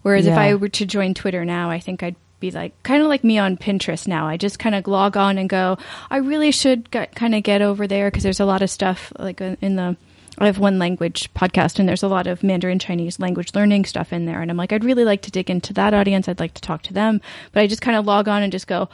Whereas 0.00 0.26
if 0.26 0.32
I 0.38 0.54
were 0.54 0.70
to 0.70 0.86
join 0.86 1.12
Twitter 1.12 1.44
now, 1.44 1.68
I 1.68 1.78
think 1.78 2.02
I'd 2.02 2.16
be 2.40 2.50
like 2.50 2.72
kind 2.84 3.02
of 3.02 3.08
like 3.08 3.22
me 3.22 3.36
on 3.36 3.58
Pinterest 3.58 4.08
now. 4.08 4.26
I 4.26 4.38
just 4.38 4.58
kind 4.58 4.74
of 4.74 4.86
log 4.86 5.18
on 5.18 5.36
and 5.36 5.46
go. 5.48 5.76
I 6.10 6.16
really 6.16 6.52
should 6.52 6.90
get, 6.90 7.14
kind 7.14 7.34
of 7.34 7.42
get 7.42 7.60
over 7.60 7.86
there 7.86 8.10
because 8.10 8.22
there's 8.22 8.40
a 8.40 8.46
lot 8.46 8.62
of 8.62 8.70
stuff 8.70 9.12
like 9.18 9.42
in 9.42 9.76
the 9.76 9.94
I 10.38 10.46
have 10.46 10.58
one 10.58 10.78
language 10.78 11.32
podcast 11.34 11.78
and 11.78 11.88
there's 11.88 12.02
a 12.02 12.08
lot 12.08 12.26
of 12.26 12.42
Mandarin 12.42 12.78
Chinese 12.78 13.18
language 13.18 13.54
learning 13.54 13.84
stuff 13.86 14.12
in 14.12 14.26
there. 14.26 14.42
And 14.42 14.50
I'm 14.50 14.56
like, 14.56 14.72
I'd 14.72 14.84
really 14.84 15.04
like 15.04 15.22
to 15.22 15.30
dig 15.30 15.48
into 15.50 15.72
that 15.74 15.94
audience. 15.94 16.28
I'd 16.28 16.40
like 16.40 16.54
to 16.54 16.60
talk 16.62 16.82
to 16.82 16.92
them. 16.92 17.20
But 17.52 17.60
I 17.60 17.66
just 17.66 17.80
kind 17.82 17.96
of 17.96 18.04
log 18.04 18.28
on 18.28 18.42
and 18.42 18.52
just 18.52 18.66
go, 18.66 18.88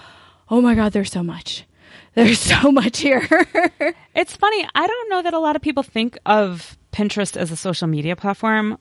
oh 0.51 0.61
my 0.61 0.75
God, 0.75 0.93
there's 0.93 1.11
so 1.11 1.23
much. 1.23 1.65
There's 2.15 2.39
so 2.53 2.71
much 2.71 2.99
here. 2.99 3.27
It's 4.15 4.37
funny. 4.37 4.69
I 4.75 4.87
don't 4.87 5.09
know 5.09 5.23
that 5.23 5.33
a 5.33 5.39
lot 5.39 5.57
of 5.57 5.63
people 5.63 5.83
think 5.83 6.19
of 6.27 6.77
Pinterest 6.93 7.35
as 7.35 7.51
a 7.51 7.57
social 7.57 7.89
media 7.89 8.15
platform. 8.15 8.79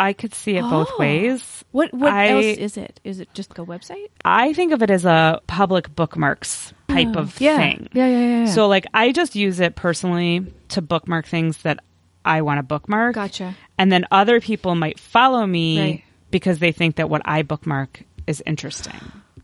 I 0.00 0.14
could 0.14 0.34
see 0.34 0.56
it 0.56 0.62
both 0.62 0.88
Oh. 0.92 0.96
ways. 0.98 1.62
what 1.72 1.92
what 1.92 2.10
I- 2.10 2.28
else 2.28 2.56
is 2.56 2.76
it? 2.78 2.98
Is 3.04 3.20
it 3.20 3.28
just 3.34 3.50
like 3.50 3.58
a 3.58 3.70
website? 3.70 4.06
I 4.24 4.54
think 4.54 4.72
of 4.72 4.82
it 4.82 4.90
as 4.90 5.04
a 5.04 5.42
public 5.46 5.94
bookmarks 5.94 6.72
type 6.88 7.08
oh. 7.14 7.20
of 7.20 7.38
yeah. 7.42 7.58
thing. 7.58 7.88
Yeah, 7.92 8.06
yeah, 8.06 8.18
yeah, 8.18 8.44
yeah. 8.44 8.46
So 8.46 8.66
like 8.68 8.86
I 8.94 9.12
just 9.12 9.36
use 9.36 9.60
it 9.60 9.76
personally 9.76 10.46
to 10.68 10.80
bookmark 10.80 11.26
things 11.26 11.58
that 11.58 11.80
I 12.24 12.42
want 12.42 12.58
to 12.58 12.62
bookmark. 12.62 13.14
Gotcha. 13.14 13.56
And 13.78 13.90
then 13.90 14.06
other 14.10 14.40
people 14.40 14.74
might 14.74 14.98
follow 14.98 15.46
me 15.46 15.80
Right. 15.80 16.04
because 16.30 16.58
they 16.58 16.72
think 16.72 16.96
that 16.96 17.08
what 17.08 17.22
I 17.24 17.42
bookmark 17.42 18.02
is 18.26 18.42
interesting. 18.46 18.94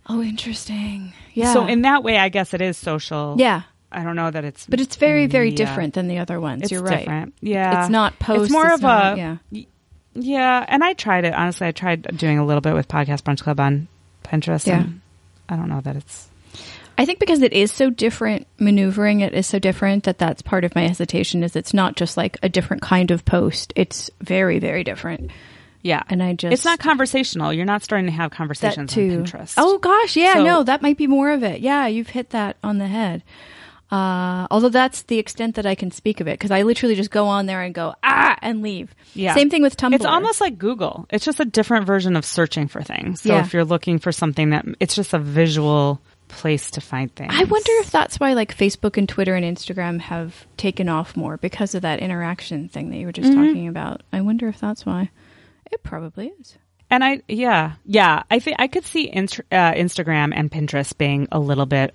Oh, 0.08 0.22
interesting. 0.22 1.12
Yeah. 1.34 1.52
So 1.52 1.66
in 1.66 1.82
that 1.82 2.02
way 2.04 2.18
I 2.18 2.28
guess 2.28 2.54
it 2.54 2.60
is 2.60 2.76
social. 2.76 3.36
yeah. 3.38 3.62
I 3.92 4.02
don't 4.02 4.16
know 4.16 4.30
that 4.30 4.44
it's 4.44 4.66
But 4.66 4.80
it's 4.80 4.96
very, 4.96 5.26
very 5.26 5.52
different 5.52 5.94
than 5.94 6.08
the 6.08 6.18
other 6.18 6.38
ones. 6.40 6.62
It's 6.64 6.72
You're 6.72 6.82
right. 6.82 6.98
different. 6.98 7.34
Yeah. 7.40 7.80
It's 7.82 7.88
not 7.90 8.18
post. 8.18 8.42
It's 8.44 8.52
more 8.52 8.66
it's 8.66 8.74
of 8.74 8.82
not- 8.82 9.14
a 9.14 9.16
yeah. 9.16 9.36
y- 9.50 9.66
Yeah, 10.14 10.64
and 10.68 10.82
I 10.84 10.92
tried 10.94 11.24
it. 11.24 11.32
Honestly, 11.32 11.66
I 11.66 11.72
tried 11.72 12.02
doing 12.16 12.38
a 12.38 12.44
little 12.44 12.60
bit 12.60 12.74
with 12.74 12.88
Podcast 12.88 13.22
Brunch 13.22 13.42
Club 13.42 13.60
on 13.60 13.86
Pinterest. 14.24 14.66
Yeah. 14.66 14.84
I 15.48 15.56
don't 15.56 15.68
know 15.68 15.80
that 15.82 15.96
it's. 15.96 16.28
I 16.98 17.04
think 17.04 17.18
because 17.18 17.42
it 17.42 17.52
is 17.52 17.70
so 17.72 17.90
different, 17.90 18.46
maneuvering 18.58 19.20
it 19.20 19.34
is 19.34 19.46
so 19.46 19.58
different 19.58 20.04
that 20.04 20.18
that's 20.18 20.42
part 20.42 20.64
of 20.64 20.74
my 20.74 20.86
hesitation. 20.88 21.42
Is 21.42 21.54
it's 21.56 21.74
not 21.74 21.96
just 21.96 22.16
like 22.16 22.38
a 22.42 22.48
different 22.48 22.82
kind 22.82 23.10
of 23.10 23.24
post; 23.24 23.72
it's 23.76 24.10
very, 24.20 24.58
very 24.58 24.82
different. 24.84 25.30
Yeah, 25.82 26.02
And 26.08 26.20
I 26.20 26.32
just 26.32 26.52
it's 26.52 26.64
not 26.64 26.80
conversational. 26.80 27.52
You're 27.52 27.64
not 27.64 27.80
starting 27.82 28.06
to 28.06 28.12
have 28.12 28.32
conversations 28.32 28.92
too. 28.92 29.18
on 29.20 29.24
Pinterest. 29.24 29.54
Oh 29.56 29.78
gosh, 29.78 30.16
yeah, 30.16 30.32
So- 30.34 30.42
no, 30.44 30.62
that 30.64 30.82
might 30.82 30.96
be 30.96 31.06
more 31.06 31.30
of 31.30 31.44
it. 31.44 31.60
Yeah, 31.60 31.86
you've 31.86 32.08
hit 32.08 32.30
that 32.30 32.56
on 32.64 32.78
the 32.78 32.88
head. 32.88 33.22
Uh, 33.88 34.48
although 34.50 34.68
that's 34.68 35.02
the 35.02 35.18
extent 35.18 35.54
that 35.54 35.64
I 35.64 35.76
can 35.76 35.92
speak 35.92 36.20
of 36.20 36.26
it 36.26 36.32
because 36.32 36.50
I 36.50 36.62
literally 36.62 36.96
just 36.96 37.12
go 37.12 37.26
on 37.26 37.46
there 37.46 37.62
and 37.62 37.72
go 37.72 37.94
ah 38.02 38.36
and 38.42 38.60
leave. 38.62 38.92
Yeah. 39.14 39.32
Same 39.34 39.48
thing 39.48 39.62
with 39.62 39.76
Tumblr. 39.76 39.94
It's 39.94 40.04
almost 40.04 40.40
like 40.40 40.58
Google. 40.58 41.06
It's 41.10 41.24
just 41.24 41.38
a 41.38 41.44
different 41.44 41.86
version 41.86 42.16
of 42.16 42.24
searching 42.24 42.66
for 42.66 42.82
things. 42.82 43.20
So 43.20 43.28
Yeah. 43.34 43.42
if 43.44 43.52
you're 43.52 43.64
looking 43.64 44.00
for 44.00 44.10
something 44.10 44.50
that 44.50 44.64
it's 44.80 44.96
just 44.96 45.14
a 45.14 45.20
visual 45.20 46.00
place 46.28 46.70
to 46.72 46.80
find 46.80 47.14
things. 47.14 47.32
I 47.34 47.44
wonder 47.44 47.70
if 47.80 47.90
that's 47.90 48.18
why 48.20 48.32
like 48.34 48.56
Facebook 48.56 48.96
and 48.96 49.08
Twitter 49.08 49.34
and 49.34 49.44
Instagram 49.44 50.00
have 50.00 50.46
taken 50.56 50.88
off 50.88 51.16
more 51.16 51.36
because 51.36 51.74
of 51.74 51.82
that 51.82 52.00
interaction 52.00 52.68
thing 52.68 52.90
that 52.90 52.96
you 52.96 53.06
were 53.06 53.12
just 53.12 53.30
Mm-hmm. 53.30 53.44
talking 53.46 53.68
about. 53.68 54.02
I 54.12 54.20
wonder 54.22 54.48
if 54.48 54.58
that's 54.60 54.84
why. 54.84 55.10
It 55.70 55.82
probably 55.82 56.32
is. 56.40 56.56
And 56.90 57.02
I, 57.02 57.22
yeah, 57.26 57.72
yeah, 57.84 58.22
I 58.30 58.38
think 58.38 58.56
I 58.60 58.68
could 58.68 58.84
see 58.84 59.10
Inst- 59.12 59.40
uh, 59.50 59.72
Instagram 59.72 60.32
and 60.34 60.50
Pinterest 60.50 60.96
being 60.96 61.26
a 61.32 61.40
little 61.40 61.66
bit 61.66 61.92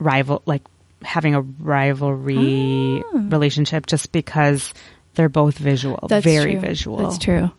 rival, 0.00 0.42
like 0.46 0.62
having 1.02 1.34
a 1.36 1.40
rivalry 1.40 3.02
relationship, 3.12 3.86
just 3.86 4.10
because 4.12 4.72
they're 5.14 5.28
both 5.28 5.58
visual, 5.58 5.98
Ah. 6.02 6.06
That's 6.08 6.24
very 6.24 6.52
true. 6.52 6.60
visual, 6.60 6.96
That's 6.98 7.18
true. 7.18 7.50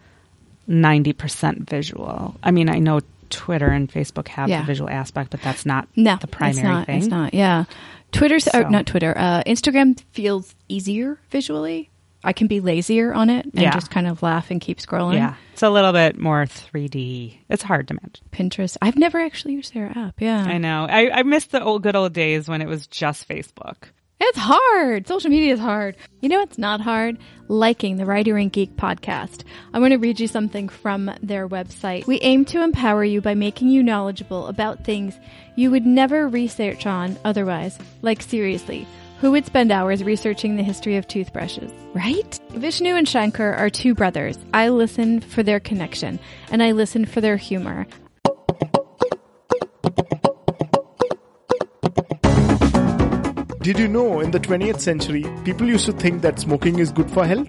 ninety 0.68 1.14
percent 1.14 1.70
visual. 1.70 2.36
I 2.44 2.52
mean, 2.52 2.70
I 2.70 2.80
know 2.80 3.00
Twitter 3.34 3.68
and 3.68 3.92
Facebook 3.92 4.28
have 4.30 4.48
Yeah. 4.50 4.62
the 4.62 4.66
visual 4.68 4.90
aspect, 4.90 5.32
but 5.32 5.42
that's 5.42 5.66
not 5.66 5.88
No, 5.96 6.18
the 6.22 6.28
primary 6.28 6.60
it's 6.60 6.64
not, 6.64 6.86
thing. 6.86 6.98
It's 7.00 7.08
not. 7.08 7.34
Yeah, 7.34 7.66
Twitter's 8.12 8.46
So. 8.46 8.62
not 8.70 8.86
Twitter. 8.86 9.14
Uh, 9.18 9.44
Instagram 9.46 10.00
feels 10.12 10.54
easier 10.70 11.20
visually. 11.30 11.90
I 12.24 12.32
can 12.32 12.48
be 12.48 12.62
lazier 12.62 13.14
on 13.14 13.30
it 13.30 13.44
and 13.46 13.54
Yeah. 13.62 13.72
just 13.74 13.92
kind 13.92 14.08
of 14.08 14.24
laugh 14.24 14.50
and 14.50 14.62
keep 14.62 14.78
scrolling. 14.80 15.16
Yeah, 15.16 15.34
it's 15.52 15.62
a 15.64 15.70
little 15.70 15.92
bit 15.92 16.18
more 16.18 16.46
3D. 16.46 17.40
It's 17.50 17.64
hard 17.64 17.88
to 17.90 17.96
manage. 17.96 18.22
Pinterest. 18.32 18.78
I've 18.82 18.96
never 18.98 19.20
actually 19.20 19.56
used 19.56 19.74
their 19.74 19.92
app. 19.98 20.22
Yeah, 20.22 20.42
I 20.42 20.58
know. 20.58 20.86
I, 20.90 21.12
I 21.20 21.24
miss 21.24 21.48
the 21.48 21.62
old 21.62 21.84
good 21.84 21.96
old 21.98 22.14
days 22.14 22.48
when 22.48 22.62
it 22.62 22.68
was 22.70 22.88
just 22.88 23.28
Facebook. 23.28 23.76
It's 24.26 24.38
hard. 24.40 25.06
Social 25.06 25.30
media 25.30 25.54
is 25.54 25.60
hard. 25.60 25.98
You 26.22 26.30
know 26.30 26.40
what's 26.40 26.58
not 26.58 26.80
hard? 26.80 27.18
Liking 27.50 27.98
the 27.98 28.06
Writer 28.06 28.38
and 28.38 28.54
Geek 28.54 28.78
podcast. 28.78 29.44
I 29.74 29.80
want 29.80 29.92
to 29.92 29.98
read 29.98 30.18
you 30.18 30.30
something 30.30 30.70
from 30.70 31.12
their 31.22 31.46
website. 31.46 32.08
We 32.08 32.22
aim 32.22 32.46
to 32.46 32.64
empower 32.64 33.04
you 33.04 33.20
by 33.20 33.34
making 33.34 33.68
you 33.68 33.84
knowledgeable 33.84 34.48
about 34.48 34.86
things 34.86 35.20
you 35.58 35.72
would 35.72 35.86
never 35.86 36.30
research 36.30 36.86
on 36.86 37.18
otherwise. 37.26 37.78
Like 38.02 38.22
seriously, 38.22 38.88
who 39.20 39.32
would 39.32 39.46
spend 39.46 39.74
hours 39.74 40.06
researching 40.06 40.56
the 40.56 40.64
history 40.64 40.96
of 40.96 41.06
toothbrushes, 41.06 41.74
right? 41.94 42.40
Vishnu 42.52 42.96
and 42.96 43.10
Shankar 43.10 43.54
are 43.54 43.70
two 43.70 43.94
brothers. 43.94 44.38
I 44.54 44.70
listen 44.70 45.20
for 45.20 45.44
their 45.44 45.60
connection, 45.60 46.18
and 46.50 46.64
I 46.64 46.72
listen 46.72 47.06
for 47.06 47.20
their 47.20 47.36
humor. 47.36 47.88
Did 53.64 53.80
you 53.80 53.88
know 53.88 54.20
in 54.20 54.32
the 54.32 54.42
20th 54.42 54.82
century, 54.82 55.26
people 55.46 55.66
used 55.66 55.86
to 55.86 55.94
think 55.94 56.22
that 56.22 56.38
smoking 56.38 56.80
is 56.80 56.92
good 56.92 57.10
for 57.10 57.26
health? 57.26 57.48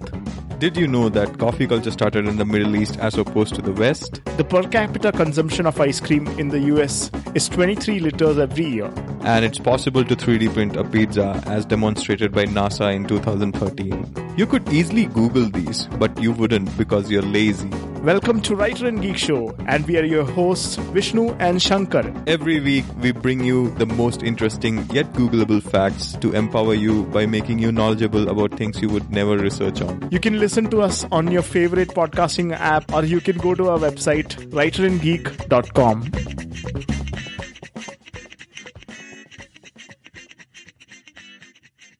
Did 0.57 0.77
you 0.77 0.87
know 0.87 1.09
that 1.09 1.37
coffee 1.37 1.67
culture 1.67 1.91
started 1.91 2.29
in 2.29 2.37
the 2.37 2.45
Middle 2.45 2.77
East 2.77 2.97
as 2.99 3.17
opposed 3.17 3.55
to 3.55 3.61
the 3.61 3.73
West? 3.73 4.23
The 4.37 4.45
per 4.45 4.63
capita 4.63 5.11
consumption 5.11 5.65
of 5.65 5.81
ice 5.81 5.99
cream 5.99 6.27
in 6.39 6.47
the 6.47 6.59
US 6.73 7.11
is 7.33 7.49
23 7.49 7.99
liters 7.99 8.37
every 8.37 8.65
year. 8.65 8.89
And 9.25 9.43
it's 9.43 9.59
possible 9.59 10.05
to 10.05 10.15
3D 10.15 10.53
print 10.53 10.77
a 10.77 10.85
pizza 10.85 11.43
as 11.45 11.65
demonstrated 11.65 12.31
by 12.31 12.45
NASA 12.45 12.95
in 12.95 13.05
2013. 13.05 14.35
You 14.37 14.45
could 14.45 14.67
easily 14.69 15.07
Google 15.07 15.49
these, 15.49 15.87
but 15.99 16.17
you 16.21 16.31
wouldn't 16.31 16.77
because 16.77 17.11
you're 17.11 17.21
lazy. 17.21 17.69
Welcome 18.05 18.39
to 18.41 18.55
Writer 18.55 18.85
and 18.85 19.01
Geek 19.01 19.17
Show, 19.17 19.55
and 19.67 19.83
we 19.87 19.97
are 19.97 20.03
your 20.03 20.25
hosts 20.25 20.75
Vishnu 20.93 21.31
and 21.39 21.59
Shankar. 21.59 22.13
Every 22.27 22.59
week, 22.59 22.85
we 23.01 23.11
bring 23.11 23.43
you 23.43 23.71
the 23.79 23.87
most 23.87 24.21
interesting 24.21 24.85
yet 24.91 25.11
Googleable 25.13 25.63
facts 25.63 26.13
to 26.17 26.31
empower 26.33 26.75
you 26.75 27.05
by 27.05 27.25
making 27.25 27.57
you 27.57 27.71
knowledgeable 27.71 28.29
about 28.29 28.55
things 28.59 28.79
you 28.79 28.89
would 28.89 29.09
never 29.09 29.35
research 29.39 29.81
on. 29.81 30.07
You 30.11 30.19
can 30.19 30.37
listen 30.45 30.69
to 30.69 30.79
us 30.79 31.03
on 31.11 31.31
your 31.31 31.41
favorite 31.41 31.89
podcasting 31.89 32.51
app, 32.51 32.93
or 32.93 33.03
you 33.03 33.19
can 33.19 33.35
go 33.37 33.55
to 33.55 33.69
our 33.69 33.79
website 33.79 34.35
writerandgeek.com. 34.51 37.04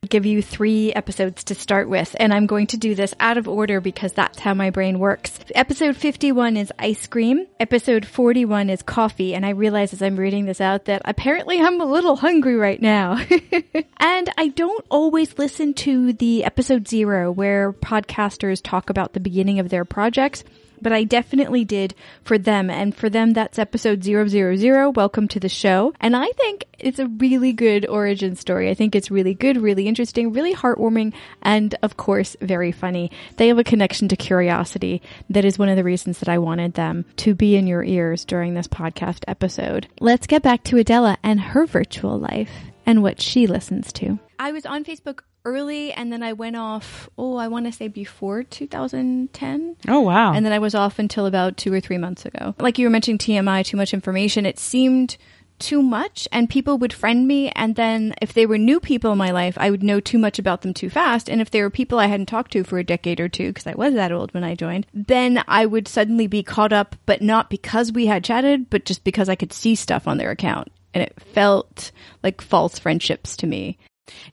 give 0.06 0.26
you 0.26 0.42
three 0.42 0.94
episodes 0.94 1.44
to 1.46 1.56
start 1.56 1.90
with, 1.90 2.16
and 2.20 2.34
I'm 2.34 2.46
going 2.46 2.68
to 2.68 2.78
do 2.78 2.96
this 2.96 3.14
out 3.20 3.38
of 3.38 3.48
order 3.48 3.82
because 3.82 4.14
that's 4.14 4.40
how 4.40 4.54
my 4.54 4.70
brain 4.70 5.00
works. 5.00 5.40
Episode 5.54 5.98
51 5.98 6.58
is 6.58 6.72
ice 6.80 7.08
cream. 7.08 7.48
Episode 7.60 8.06
41 8.06 8.70
is 8.70 8.82
coffee, 8.82 9.36
and 9.36 9.46
I 9.46 9.50
realize 9.50 9.94
as 9.94 10.02
I'm 10.02 10.16
reading 10.16 10.46
this 10.46 10.62
out 10.62 10.86
that 10.86 11.02
apparently 11.06 11.62
I'm 11.62 11.82
a 11.82 11.86
little 11.86 12.16
hungry 12.16 12.56
right 12.56 12.82
now. 12.82 13.18
and 13.98 14.30
I 14.38 14.50
don't 14.50 14.86
always 14.90 15.38
listen 15.38 15.74
to 15.76 16.14
the 16.14 16.44
episode 16.44 16.88
zero 16.88 17.32
where 17.32 17.74
podcasters 17.74 18.62
talk 18.64 18.90
about 18.90 19.14
the 19.14 19.20
beginning 19.20 19.60
of 19.60 19.70
their 19.70 19.86
projects 19.86 20.44
but 20.82 20.92
I 20.92 21.04
definitely 21.04 21.66
did 21.66 21.96
for 22.24 22.38
them. 22.38 22.70
And 22.70 22.96
for 22.96 23.10
them, 23.10 23.34
that's 23.34 23.60
episode 23.60 24.04
000. 24.04 24.92
Welcome 24.92 25.28
to 25.30 25.40
the 25.40 25.50
show. 25.50 25.94
And 26.00 26.16
I 26.16 26.28
think 26.32 26.66
it's 26.80 27.00
a 27.00 27.08
really 27.08 27.54
good 27.54 27.88
origin 27.88 28.36
story. 28.36 28.70
I 28.70 28.74
think 28.74 28.96
it's 28.96 29.12
really 29.12 29.34
good, 29.34 29.58
really 29.58 29.88
interesting, 29.88 30.34
really 30.34 30.54
heartwarming, 30.54 31.14
and 31.42 31.74
of 31.82 31.98
course, 31.98 32.36
very 32.42 32.72
funny. 32.72 33.12
They 33.38 33.48
have 33.48 33.60
a 33.60 33.64
connection 33.64 34.08
to 34.10 34.16
curiosity. 34.16 35.02
That 35.30 35.46
is 35.46 35.58
one 35.58 35.70
of 35.70 35.78
the 35.78 35.84
reasons 35.84 36.20
that 36.20 36.30
I 36.30 36.38
wanted 36.38 36.74
them 36.74 37.06
to 37.18 37.34
be 37.34 37.56
in 37.56 37.68
your 37.68 37.84
ears 37.84 38.26
during 38.26 38.54
this 38.54 38.68
podcast 38.68 39.24
episode. 39.28 39.88
Let's 40.00 40.28
get 40.28 40.44
back 40.44 40.64
to 40.66 40.78
Adela 40.78 41.18
and 41.24 41.40
her 41.40 41.66
virtual 41.66 42.18
life 42.20 42.52
and 42.86 43.02
what 43.02 43.22
she 43.22 43.48
listens 43.48 43.92
to. 43.94 44.20
I 44.38 44.52
was 44.52 44.66
on 44.66 44.84
Facebook 44.84 45.22
early 45.46 45.94
and 45.94 46.12
then 46.12 46.24
I 46.24 46.34
went 46.34 46.56
off, 46.56 47.10
oh, 47.18 47.38
I 47.38 47.48
want 47.48 47.66
to 47.68 47.72
say 47.72 47.88
before 47.88 48.44
2010. 48.44 49.78
Oh 49.88 50.02
wow! 50.02 50.34
And 50.34 50.46
then 50.46 50.54
I 50.54 50.60
was 50.60 50.76
off 50.76 51.00
until 51.00 51.26
about 51.26 51.58
two 51.58 51.72
or 51.72 51.80
three 51.80 51.98
months 51.98 52.26
ago. 52.26 52.56
Like 52.60 52.78
you 52.78 52.86
were 52.86 52.92
mentioning 52.92 53.18
TMI, 53.18 53.64
too 53.64 53.78
much 53.78 53.94
information. 53.94 54.46
It 54.46 54.60
seemed 54.60 55.18
too 55.60 55.82
much 55.82 56.28
and 56.32 56.50
people 56.50 56.78
would 56.78 56.92
friend 56.92 57.28
me 57.28 57.50
and 57.52 57.76
then 57.76 58.14
if 58.22 58.34
they 58.34 58.46
were 58.46 58.58
new 58.58 58.80
people 58.80 59.14
in 59.14 59.18
my 59.18 59.32
life 59.32 59.58
i 59.58 59.70
would 59.70 59.84
know 59.84 60.02
too 60.02 60.18
much 60.18 60.38
about 60.38 60.62
them 60.62 60.74
too 60.74 60.90
fast 60.90 61.30
and 61.30 61.40
if 61.40 61.50
they 61.50 61.62
were 61.62 61.70
people 61.70 61.98
i 61.98 62.08
hadn't 62.08 62.26
talked 62.26 62.52
to 62.52 62.64
for 62.64 62.78
a 62.78 62.84
decade 62.84 63.22
or 63.22 63.30
two 63.30 63.50
because 63.50 63.66
i 63.66 63.74
was 63.74 63.94
that 63.94 64.12
old 64.12 64.34
when 64.34 64.44
i 64.44 64.54
joined 64.54 64.86
then 64.94 65.42
i 65.48 65.66
would 65.66 65.88
suddenly 65.88 66.28
be 66.28 66.44
caught 66.44 66.74
up 66.74 66.96
but 67.06 67.22
not 67.22 67.50
because 67.50 67.92
we 67.92 68.06
had 68.06 68.24
chatted 68.24 68.70
but 68.70 68.84
just 68.84 69.04
because 69.06 69.30
i 69.30 69.36
could 69.36 69.54
see 69.54 69.76
stuff 69.76 70.10
on 70.10 70.18
their 70.18 70.32
account 70.32 70.70
and 70.94 71.02
it 71.02 71.16
felt 71.34 71.92
like 72.22 72.42
false 72.42 72.78
friendships 72.78 73.38
to 73.38 73.48
me 73.48 73.78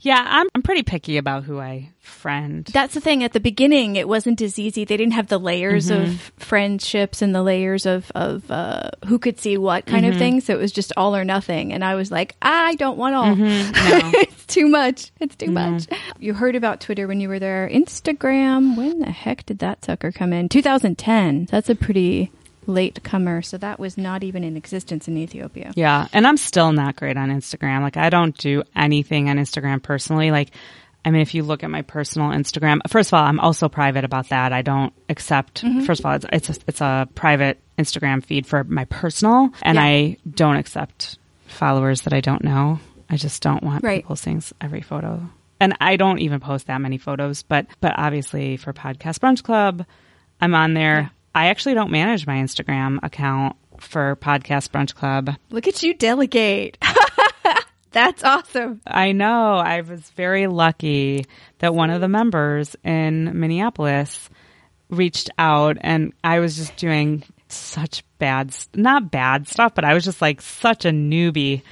yeah, 0.01 0.25
I'm 0.27 0.49
I'm 0.55 0.63
pretty 0.63 0.83
picky 0.83 1.17
about 1.17 1.45
who 1.45 1.59
I 1.59 1.91
friend. 2.01 2.65
That's 2.73 2.95
the 2.95 3.01
thing. 3.01 3.23
At 3.23 3.33
the 3.33 3.41
beginning, 3.41 3.97
it 3.97 4.09
wasn't 4.09 4.41
as 4.43 4.59
easy. 4.59 4.85
They 4.85 4.97
didn't 4.97 5.15
have 5.15 5.29
the 5.29 5.39
layers 5.39 5.89
of 5.91 6.01
mm-hmm. 6.01 6.17
friendships 6.39 7.23
and 7.23 7.35
the 7.35 7.43
layers 7.43 7.87
of 7.87 8.11
of 8.15 8.51
uh, 8.51 8.91
who 9.07 9.19
could 9.19 9.39
see 9.39 9.57
what 9.57 9.87
kind 9.87 10.05
of 10.05 10.13
mm-hmm. 10.13 10.19
thing. 10.19 10.41
So 10.41 10.55
it 10.55 10.59
was 10.59 10.73
just 10.73 10.93
all 10.97 11.17
or 11.17 11.25
nothing. 11.25 11.73
And 11.73 11.85
I 11.85 11.95
was 11.95 12.11
like, 12.11 12.37
I 12.43 12.75
don't 12.75 12.99
want 12.99 13.15
all. 13.15 13.25
Mm-hmm. 13.25 14.11
it's 14.15 14.47
too 14.47 14.69
much. 14.69 15.11
It's 15.21 15.37
too 15.37 15.51
much. 15.51 15.87
You 16.19 16.35
heard 16.35 16.57
about 16.57 16.81
Twitter 16.81 17.07
when 17.07 17.21
you 17.21 17.29
were 17.29 17.39
there. 17.39 17.69
Instagram. 17.73 18.77
When 18.77 19.01
the 19.01 19.11
heck 19.11 19.47
did 19.47 19.61
that 19.61 19.85
sucker 19.85 20.13
come 20.13 20.33
in? 20.33 20.49
2010. 20.49 21.47
That's 21.51 21.71
a 21.71 21.75
pretty 21.75 22.31
late 22.67 23.03
comer. 23.03 23.43
So 23.43 23.59
that 23.59 23.79
was 23.81 23.99
not 23.99 24.23
even 24.23 24.45
in 24.45 24.57
existence 24.57 25.09
in 25.09 25.17
Ethiopia. 25.17 25.73
Yeah, 25.77 26.07
and 26.13 26.27
I'm 26.27 26.37
still 26.37 26.73
not 26.73 26.97
great 26.97 27.17
on 27.17 27.31
Instagram. 27.31 27.83
Like 27.83 27.97
I 27.97 28.11
don't 28.11 28.37
do 28.37 28.63
anything 28.77 29.29
on 29.29 29.37
Instagram 29.37 29.83
personally. 29.83 30.31
Like 30.31 30.51
I 31.05 31.11
mean, 31.11 31.21
if 31.23 31.35
you 31.35 31.43
look 31.43 31.65
at 31.65 31.71
my 31.71 31.83
personal 31.83 32.31
Instagram, 32.31 32.79
first 32.89 33.11
of 33.11 33.15
all, 33.15 33.25
I'm 33.25 33.41
also 33.41 33.69
private 33.69 34.05
about 34.05 34.29
that. 34.29 34.53
I 34.53 34.63
don't 34.63 34.93
accept. 35.09 35.65
Mm-hmm. 35.65 35.81
First 35.81 36.01
of 36.01 36.07
all, 36.07 36.13
it's 36.15 36.27
it's 36.33 36.49
a, 36.51 36.55
it's 36.69 36.81
a 36.81 37.09
private 37.15 37.59
Instagram 37.77 38.25
feed 38.25 38.47
for 38.47 38.63
my 38.65 38.85
personal, 38.85 39.51
and 39.63 39.75
Yeah. 39.77 39.83
I 39.83 40.17
don't 40.31 40.57
accept 40.57 41.19
followers 41.47 42.03
that 42.03 42.13
I 42.13 42.21
don't 42.21 42.45
know. 42.45 42.79
I 43.11 43.17
just 43.17 43.43
don't 43.43 43.63
want 43.63 43.83
Right. 43.85 44.03
people 44.03 44.17
seeing 44.17 44.43
every 44.61 44.81
photo, 44.81 45.29
and 45.61 45.77
I 45.81 45.97
don't 45.97 46.21
even 46.21 46.39
post 46.41 46.69
that 46.69 46.81
many 46.81 46.99
photos. 46.99 47.43
But 47.43 47.67
but 47.81 47.95
obviously 47.97 48.57
for 48.57 48.73
Podcast 48.73 49.19
Brunch 49.19 49.43
Club, 49.43 49.85
I'm 50.41 50.55
on 50.55 50.75
there. 50.75 51.01
Yeah. 51.01 51.09
I 51.35 51.47
actually 51.47 51.75
don't 51.75 51.91
manage 51.91 52.27
my 52.27 52.37
Instagram 52.37 52.99
account 53.03 53.57
for 53.79 54.17
Podcast 54.17 54.71
Brunch 54.71 54.95
Club. 54.95 55.35
Look 55.51 55.67
at 55.67 55.83
you 55.83 55.95
delegate. 55.95 56.79
That's 57.93 58.25
awesome. 58.25 58.81
I 58.87 59.13
know. 59.13 59.57
I 59.57 59.83
was 59.83 60.11
very 60.11 60.47
lucky 60.47 61.27
that 61.59 61.75
one 61.75 61.91
of 61.91 62.01
the 62.01 62.09
members 62.09 62.75
in 62.85 63.39
Minneapolis 63.39 64.31
reached 64.89 65.31
out 65.39 65.77
and 65.81 66.13
I 66.25 66.41
was 66.41 66.57
just 66.57 66.77
doing 66.77 67.23
such 67.49 68.03
bad, 68.19 68.55
not 68.75 69.11
bad 69.11 69.47
stuff, 69.47 69.75
but 69.75 69.85
I 69.85 69.95
was 69.95 70.05
just 70.05 70.23
like 70.23 70.41
such 70.41 70.85
a 70.85 70.91
newbie 70.91 71.63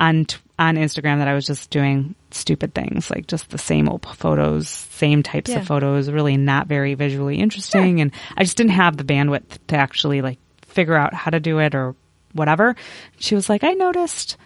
on 0.00 0.24
t- 0.24 0.38
on 0.58 0.76
Instagram 0.76 1.18
that 1.18 1.28
I 1.28 1.34
was 1.34 1.46
just 1.46 1.68
doing 1.70 2.14
stupid 2.30 2.74
things, 2.74 3.10
like 3.10 3.26
just 3.26 3.50
the 3.50 3.58
same 3.58 3.88
old 3.88 4.06
photos, 4.06 4.68
same 4.68 5.22
types 5.22 5.50
Yeah. 5.50 5.58
of 5.58 5.66
photos, 5.66 6.10
really 6.10 6.36
not 6.38 6.66
very 6.66 6.94
visually 6.94 7.38
interesting, 7.38 8.00
and 8.00 8.10
I 8.36 8.42
just 8.44 8.56
didn't 8.56 8.72
have 8.72 8.96
the 8.96 9.04
bandwidth 9.04 9.58
to 9.68 9.76
actually 9.76 10.22
like 10.22 10.38
figure 10.62 10.94
out 10.96 11.12
how 11.14 11.30
to 11.30 11.40
do 11.40 11.58
it 11.58 11.74
or 11.74 11.94
whatever. 12.32 12.74
She 13.18 13.34
was 13.34 13.48
like, 13.50 13.64
I 13.64 13.72
noticed, 13.72 14.36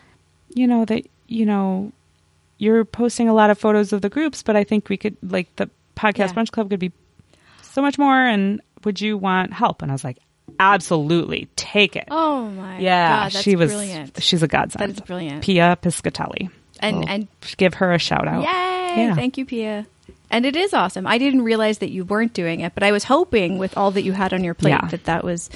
you 0.54 0.66
know 0.66 0.84
that 0.86 1.06
you 1.28 1.46
know 1.46 1.92
you're 2.58 2.84
posting 2.84 3.28
a 3.28 3.34
lot 3.34 3.50
of 3.50 3.58
photos 3.58 3.92
of 3.92 4.02
the 4.02 4.08
groups, 4.10 4.42
but 4.42 4.56
I 4.56 4.64
think 4.64 4.88
we 4.88 4.96
could 4.96 5.16
like 5.22 5.54
the 5.56 5.70
podcast 5.96 6.18
Yeah. 6.18 6.32
brunch 6.34 6.50
club 6.50 6.70
could 6.70 6.80
be 6.80 6.92
so 7.62 7.80
much 7.82 7.98
more. 7.98 8.16
And 8.18 8.60
would 8.84 9.00
you 9.00 9.16
want 9.16 9.52
help? 9.52 9.80
And 9.82 9.90
I 9.90 9.94
was 9.94 10.02
like, 10.04 10.18
absolutely, 10.60 11.48
take 11.56 11.96
it. 11.96 12.04
Oh 12.10 12.46
my 12.48 12.78
yeah, 12.78 13.08
god, 13.24 13.32
that's 13.32 13.42
she 13.42 13.56
was. 13.56 13.70
brilliant. 13.72 14.22
She's 14.22 14.42
a 14.42 14.48
godsend. 14.48 14.82
That 14.82 14.90
is 14.96 15.00
brilliant. 15.00 15.42
Pia 15.42 15.76
Piscatelli. 15.82 16.50
And 16.80 16.98
We'll 16.98 17.08
and 17.08 17.28
give 17.56 17.74
her 17.74 17.92
a 17.92 17.98
shout 17.98 18.26
out. 18.28 18.42
Yay! 18.42 19.02
Yeah. 19.04 19.14
Thank 19.14 19.36
you, 19.38 19.44
Pia. 19.44 19.86
And 20.30 20.46
it 20.46 20.54
is 20.56 20.72
awesome. 20.72 21.06
I 21.06 21.18
didn't 21.18 21.42
realize 21.42 21.78
that 21.78 21.90
you 21.90 22.04
weren't 22.04 22.32
doing 22.32 22.60
it, 22.60 22.72
but 22.74 22.82
I 22.84 22.92
was 22.92 23.02
hoping 23.04 23.58
with 23.58 23.76
all 23.76 23.90
that 23.90 24.02
you 24.02 24.12
had 24.12 24.32
on 24.32 24.44
your 24.44 24.54
plate 24.54 24.70
Yeah. 24.70 24.86
that 24.88 25.04
that 25.04 25.24
was 25.24 25.50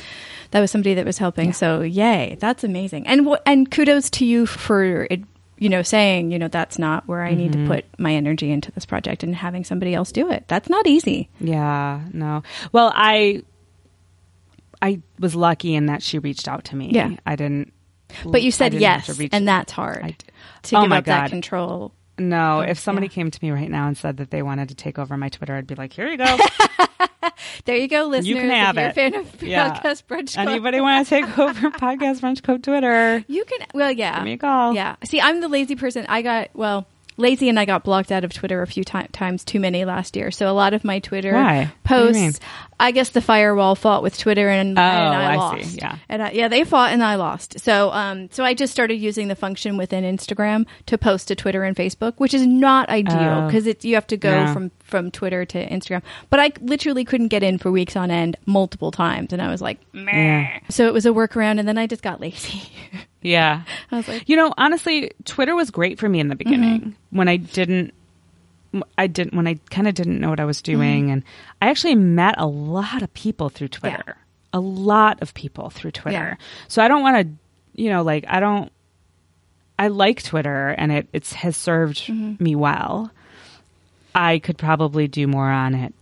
that 0.51 0.61
was 0.61 0.71
somebody 0.71 0.95
that 0.95 1.07
was 1.07 1.17
helping. 1.19 1.53
So, 1.53 1.81
yay, 1.83 2.37
that's 2.41 2.65
amazing. 2.65 3.07
And 3.07 3.29
and 3.47 3.71
kudos 3.71 4.11
to 4.11 4.25
you 4.27 4.47
for 4.47 5.07
it, 5.11 5.23
you 5.59 5.69
know, 5.69 5.83
saying, 5.83 6.31
you 6.33 6.39
know, 6.39 6.49
that's 6.49 6.79
not 6.79 7.07
where 7.09 7.23
I 7.23 7.35
need 7.35 7.53
Mm-hmm. 7.53 7.69
to 7.69 7.75
put 7.77 7.85
my 7.99 8.13
energy 8.15 8.51
into 8.51 8.71
this 8.73 8.85
project 8.85 9.23
and 9.23 9.35
having 9.35 9.65
somebody 9.65 9.95
else 9.95 10.11
do 10.13 10.31
it. 10.31 10.45
That's 10.49 10.69
not 10.69 10.87
easy. 10.87 11.29
Yeah, 11.41 12.01
no. 12.13 12.43
Well, 12.73 12.93
I 12.95 13.43
I 14.85 15.01
was 15.19 15.35
lucky 15.35 15.75
in 15.75 15.87
that 15.87 16.03
she 16.03 16.19
reached 16.19 16.47
out 16.47 16.65
to 16.67 16.77
me. 16.77 16.91
Yeah. 16.93 17.17
I 17.25 17.37
didn't. 17.37 17.73
But 18.27 18.43
you 18.43 18.51
said 18.51 18.75
yes, 18.75 19.19
and 19.33 19.49
that's 19.49 19.73
hard 19.73 20.05
d- 20.19 20.27
to 20.65 20.77
Oh 20.77 20.83
give 20.83 20.91
my 20.91 20.99
up 20.99 21.07
that 21.07 21.31
control. 21.31 21.95
No, 22.19 22.61
if 22.61 22.79
somebody 22.79 23.07
yeah. 23.07 23.13
came 23.13 23.31
to 23.31 23.39
me 23.43 23.51
right 23.51 23.71
now 23.71 23.89
and 23.89 23.97
said 23.97 24.19
that 24.19 24.31
they 24.31 24.43
wanted 24.43 24.69
to 24.69 24.75
take 24.75 24.99
over 24.99 25.17
my 25.17 25.31
Twitter, 25.31 25.57
I'd 25.57 25.67
be 25.67 25.75
like, 25.75 25.93
"Here 25.93 26.07
you 26.07 26.19
go. 26.19 26.37
There 27.65 27.77
you 27.77 27.89
go, 27.89 28.05
listeners. 28.05 28.29
You 28.29 28.37
can 28.37 28.51
have 28.51 28.77
if 28.77 28.97
you're 28.97 29.07
it. 29.07 29.15
a 29.15 29.15
fan 29.15 29.15
of 29.15 29.43
Yeah. 29.43 29.75
Podcast 29.75 30.05
Brunch. 30.05 30.37
Anybody 30.37 30.81
want 30.81 31.07
to 31.07 31.09
take 31.11 31.39
over 31.39 31.71
Podcast 31.71 32.21
Brunch 32.21 32.43
Club 32.43 32.63
Twitter? 32.63 33.25
You 33.27 33.45
can, 33.45 33.67
well, 33.73 33.91
yeah. 33.91 34.17
Give 34.17 34.25
me 34.25 34.33
a 34.35 34.39
call. 34.39 34.75
Yeah. 34.75 34.97
See, 35.05 35.21
I'm 35.21 35.41
the 35.41 35.49
lazy 35.49 35.75
person. 35.75 36.05
I 36.09 36.21
got, 36.23 36.51
well, 36.55 36.87
lazy 37.17 37.49
and 37.49 37.59
I 37.61 37.65
got 37.65 37.85
blocked 37.85 38.11
out 38.11 38.25
of 38.25 38.33
Twitter 38.33 38.61
a 38.63 38.67
few 38.67 38.83
ti- 38.85 39.07
times 39.13 39.45
too 39.45 39.61
many 39.61 39.85
last 39.85 40.17
year. 40.17 40.31
So 40.31 40.51
a 40.51 40.53
lot 40.53 40.75
of 40.75 40.85
my 40.85 40.99
Twitter 40.99 41.33
Why? 41.33 41.71
What 41.87 41.89
do 41.89 42.07
you 42.07 42.13
mean? 42.13 42.25
posts, 42.33 42.41
I 42.81 42.91
guess 42.91 43.11
the 43.11 43.21
firewall 43.21 43.77
fought 43.77 44.03
with 44.03 44.19
Twitter 44.19 44.49
and, 44.49 44.77
Oh, 44.79 44.83
and 44.83 45.15
I, 45.15 45.33
I 45.35 45.37
lost. 45.37 45.65
see. 45.71 45.79
Yeah. 45.79 45.99
And 46.09 46.23
I, 46.23 46.31
yeah, 46.33 46.49
they 46.49 46.65
fought 46.65 46.93
and 46.93 47.05
I 47.05 47.15
lost. 47.15 47.61
So, 47.61 47.91
um, 47.93 48.29
so 48.33 48.43
I 48.45 48.53
just 48.55 48.73
started 48.73 48.97
using 48.97 49.29
the 49.29 49.37
function 49.37 49.77
within 49.77 50.03
Instagram 50.05 50.67
to 50.87 50.99
post 50.99 51.29
to 51.29 51.37
Twitter 51.37 51.63
and 51.63 51.77
Facebook, 51.77 52.15
which 52.19 52.35
is 52.35 52.45
not 52.47 52.89
ideal 52.89 53.43
Oh. 53.43 53.47
because 53.47 53.67
it's, 53.69 53.85
you 53.85 53.95
have 53.95 54.07
to 54.09 54.17
go 54.17 54.31
Yeah. 54.31 54.53
from, 54.53 54.71
from 54.81 55.11
Twitter 55.13 55.45
to 55.45 55.69
Instagram. 55.69 56.03
But 56.31 56.41
I 56.41 56.51
literally 56.61 57.05
couldn't 57.05 57.29
get 57.29 57.43
in 57.45 57.59
for 57.59 57.71
weeks 57.71 57.95
on 57.97 58.11
end 58.11 58.37
multiple 58.45 58.91
times. 58.91 59.33
And 59.33 59.41
I 59.41 59.49
was 59.51 59.63
like, 59.63 59.79
meh. 59.93 60.11
Yeah. 60.13 60.59
So 60.69 60.87
it 60.89 60.93
was 60.93 61.07
a 61.07 61.11
workaround 61.11 61.59
and 61.61 61.69
then 61.69 61.79
I 61.79 61.87
just 61.87 62.03
got 62.03 62.21
lazy. 62.21 62.63
Yeah. 63.25 63.63
I 63.91 63.97
was 63.97 64.07
like, 64.07 64.29
You 64.29 64.37
know, 64.37 64.55
honestly, 64.57 65.11
Twitter 65.25 65.57
was 65.57 65.71
great 65.73 65.99
for 65.99 66.09
me 66.09 66.21
in 66.21 66.29
the 66.29 66.37
beginning 66.37 66.81
Mm-hmm. 66.81 67.17
when 67.19 67.27
I 67.29 67.37
didn't. 67.39 67.93
I 68.99 69.07
didn't 69.07 69.35
when 69.35 69.47
I 69.47 69.55
kind 69.71 69.87
of 69.89 69.95
didn't 69.95 70.21
know 70.21 70.31
what 70.31 70.41
I 70.41 70.45
was 70.45 70.61
Mm-hmm. 70.63 70.79
doing, 70.81 71.11
and 71.11 71.23
I 71.63 71.69
actually 71.71 71.95
met 71.97 72.35
a 72.39 72.47
lot 72.47 73.03
of 73.03 73.13
people 73.15 73.49
through 73.49 73.69
Twitter. 73.69 74.17
A 74.53 74.61
lot 74.61 75.21
of 75.23 75.33
people 75.35 75.71
through 75.71 75.91
Twitter. 75.93 76.37
Yeah. 76.39 76.47
So 76.69 76.83
I 76.83 76.87
don't 76.89 77.03
want 77.03 77.27
to, 77.27 77.81
you 77.83 77.91
know, 77.91 78.03
like 78.03 78.25
I 78.29 78.39
don't. 78.41 78.71
I 79.79 79.89
like 79.89 80.23
Twitter, 80.23 80.69
and 80.69 80.93
it 80.93 81.09
it's 81.13 81.33
has 81.33 81.57
served 81.57 81.99
Mm-hmm. 82.07 82.43
me 82.45 82.55
well. 82.55 83.11
I 84.15 84.39
could 84.39 84.59
probably 84.59 85.09
do 85.09 85.27
more 85.27 85.49
on 85.51 85.75
it, 85.75 85.93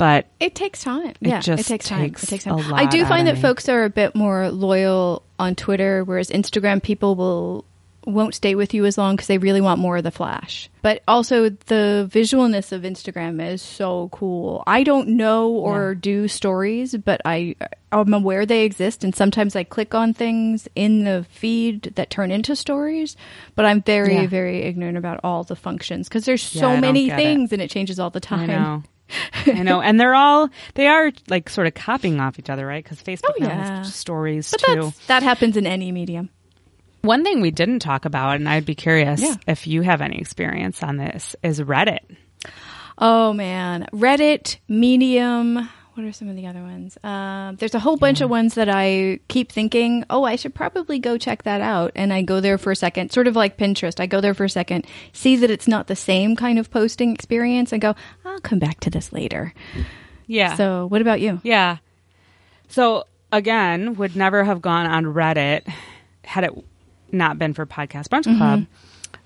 but 0.00 0.26
It 0.40 0.54
takes 0.56 0.82
time. 0.82 1.10
It 1.10 1.16
yeah, 1.20 1.40
just 1.40 1.60
it 1.60 1.66
takes 1.66 1.86
time. 1.88 2.00
takes 2.00 2.24
it 2.24 2.26
takes 2.28 2.44
time. 2.44 2.74
I 2.74 2.86
do 2.86 3.04
find 3.04 3.28
that 3.28 3.36
me. 3.36 3.40
folks 3.42 3.68
are 3.68 3.84
a 3.84 3.90
bit 3.90 4.14
more 4.16 4.50
loyal 4.50 5.22
on 5.38 5.54
Twitter, 5.54 6.02
whereas 6.04 6.30
Instagram 6.30 6.82
people 6.82 7.14
will 7.14 7.64
won't 8.06 8.34
stay 8.34 8.54
with 8.54 8.72
you 8.72 8.86
as 8.86 8.96
long 8.96 9.14
because 9.14 9.26
they 9.28 9.36
really 9.36 9.60
want 9.60 9.78
more 9.78 9.98
of 9.98 10.02
the 10.02 10.10
flash. 10.10 10.70
But 10.80 11.02
also 11.06 11.50
the 11.50 12.08
visualness 12.10 12.72
of 12.72 12.80
Instagram 12.82 13.46
is 13.46 13.60
so 13.60 14.08
cool. 14.10 14.64
I 14.66 14.84
don't 14.84 15.08
know 15.18 15.50
or 15.50 15.92
Yeah. 15.92 15.98
do 16.00 16.26
stories, 16.28 16.96
but 16.96 17.20
I 17.26 17.54
I'm 17.92 18.14
aware 18.14 18.46
they 18.46 18.64
exist, 18.64 19.04
and 19.04 19.14
sometimes 19.14 19.54
I 19.54 19.64
click 19.64 19.94
on 19.94 20.14
things 20.14 20.66
in 20.76 21.04
the 21.04 21.26
feed 21.28 21.92
that 21.96 22.08
turn 22.08 22.30
into 22.30 22.56
stories. 22.56 23.16
But 23.54 23.66
I'm 23.66 23.82
very 23.82 24.14
Yeah. 24.14 24.26
very 24.28 24.62
ignorant 24.62 24.96
about 24.96 25.20
all 25.22 25.44
the 25.44 25.56
functions 25.56 26.08
because 26.08 26.24
there's 26.24 26.54
Yeah, 26.54 26.60
so 26.62 26.76
many 26.78 27.06
get 27.08 27.18
it. 27.18 27.22
things 27.22 27.52
and 27.52 27.60
it 27.60 27.68
changes 27.68 28.00
all 28.00 28.08
the 28.10 28.20
I 28.30 28.46
time. 28.46 28.84
I 29.46 29.62
know, 29.62 29.80
and 29.80 29.98
they're 30.00 30.14
all 30.14 30.48
they 30.74 30.86
are 30.86 31.10
like 31.28 31.48
sort 31.48 31.66
of 31.66 31.74
copying 31.74 32.20
off 32.20 32.38
each 32.38 32.50
other, 32.50 32.66
right? 32.66 32.82
Because 32.82 33.02
Facebook 33.02 33.30
Oh, 33.30 33.34
yeah. 33.44 33.78
has 33.78 33.94
stories 33.94 34.50
But 34.50 34.60
too. 34.60 34.92
that 35.08 35.22
happens 35.22 35.56
in 35.56 35.66
any 35.66 35.92
medium. 35.92 36.30
One 37.02 37.24
thing 37.24 37.40
we 37.40 37.50
didn't 37.50 37.78
talk 37.80 38.04
about, 38.04 38.36
and 38.36 38.48
I'd 38.48 38.66
be 38.66 38.74
curious 38.74 39.22
Yeah. 39.22 39.34
if 39.46 39.66
you 39.66 39.82
have 39.82 40.00
any 40.02 40.18
experience 40.18 40.82
on 40.82 40.96
this, 40.98 41.34
is 41.42 41.60
Reddit. 41.60 42.00
Oh 42.98 43.32
man, 43.32 43.86
Reddit, 43.92 44.58
Medium. 44.68 45.68
What 45.94 46.06
are 46.06 46.12
some 46.12 46.28
of 46.28 46.36
the 46.36 46.46
other 46.46 46.62
ones? 46.62 46.96
Um, 47.02 47.56
there's 47.56 47.74
a 47.74 47.78
whole 47.80 47.96
bunch 47.96 48.20
of 48.20 48.30
ones 48.30 48.54
that 48.54 48.68
I 48.70 49.18
keep 49.28 49.50
thinking, 49.52 50.04
oh, 50.08 50.24
I 50.24 50.36
should 50.36 50.54
probably 50.54 50.98
go 50.98 51.18
check 51.18 51.42
that 51.42 51.60
out. 51.60 51.92
And 51.94 52.12
I 52.12 52.22
go 52.22 52.40
there 52.40 52.58
for 52.58 52.70
a 52.70 52.76
second, 52.76 53.10
sort 53.12 53.26
of 53.26 53.36
like 53.36 53.58
Pinterest. 53.58 54.00
I 54.00 54.06
go 54.06 54.20
there 54.20 54.32
for 54.32 54.44
a 54.44 54.48
second, 54.50 54.86
see 55.12 55.36
that 55.36 55.50
it's 55.50 55.66
not 55.68 55.88
the 55.88 55.96
same 55.96 56.36
kind 56.36 56.58
of 56.58 56.70
posting 56.70 57.12
experience, 57.12 57.72
and 57.72 57.82
go, 57.82 57.94
I'll 58.24 58.40
come 58.40 58.58
back 58.60 58.80
to 58.80 58.90
this 58.90 59.12
later. 59.12 59.52
Yeah. 60.26 60.54
So, 60.54 60.86
what 60.86 61.02
about 61.02 61.20
you? 61.20 61.40
yeah. 61.42 61.78
So 62.68 63.04
again, 63.32 63.94
would 63.96 64.14
never 64.14 64.44
have 64.44 64.62
gone 64.62 64.86
on 64.86 65.04
Reddit 65.06 65.66
had 66.24 66.44
it 66.44 66.52
not 67.10 67.36
been 67.38 67.52
for 67.52 67.66
Podcast 67.66 68.06
Brunch 68.08 68.22
Mm-hmm. 68.24 68.38
Club. 68.38 68.66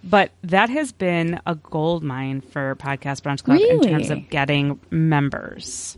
But 0.02 0.32
that 0.42 0.68
has 0.70 0.92
been 0.92 1.40
a 1.46 1.54
gold 1.54 2.02
mine 2.02 2.40
for 2.42 2.74
Podcast 2.76 3.22
Brunch 3.22 3.42
Club 3.44 3.58
in 3.60 3.80
terms 3.82 4.10
of 4.10 4.28
getting 4.30 4.78
members. 4.90 5.96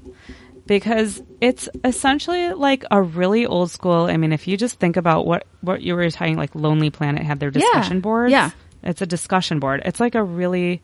Because 0.66 1.22
it's 1.40 1.68
essentially 1.84 2.52
like 2.52 2.84
a 2.90 3.00
really 3.00 3.46
old 3.46 3.70
school. 3.70 4.06
I 4.06 4.16
mean, 4.16 4.32
if 4.32 4.48
you 4.48 4.56
just 4.56 4.80
think 4.80 4.96
about 4.96 5.24
what, 5.26 5.46
what 5.60 5.80
you 5.80 5.94
were 5.94 6.10
talking, 6.10 6.36
like 6.36 6.54
Lonely 6.54 6.90
Planet 6.90 7.22
had 7.22 7.38
their 7.40 7.50
discussion 7.52 8.00
boards. 8.00 8.32
yeah. 8.32 8.50
It's 8.82 9.00
a 9.02 9.06
discussion 9.06 9.58
board. 9.60 9.82
It's 9.84 10.00
like 10.00 10.14
a 10.14 10.22
really 10.22 10.80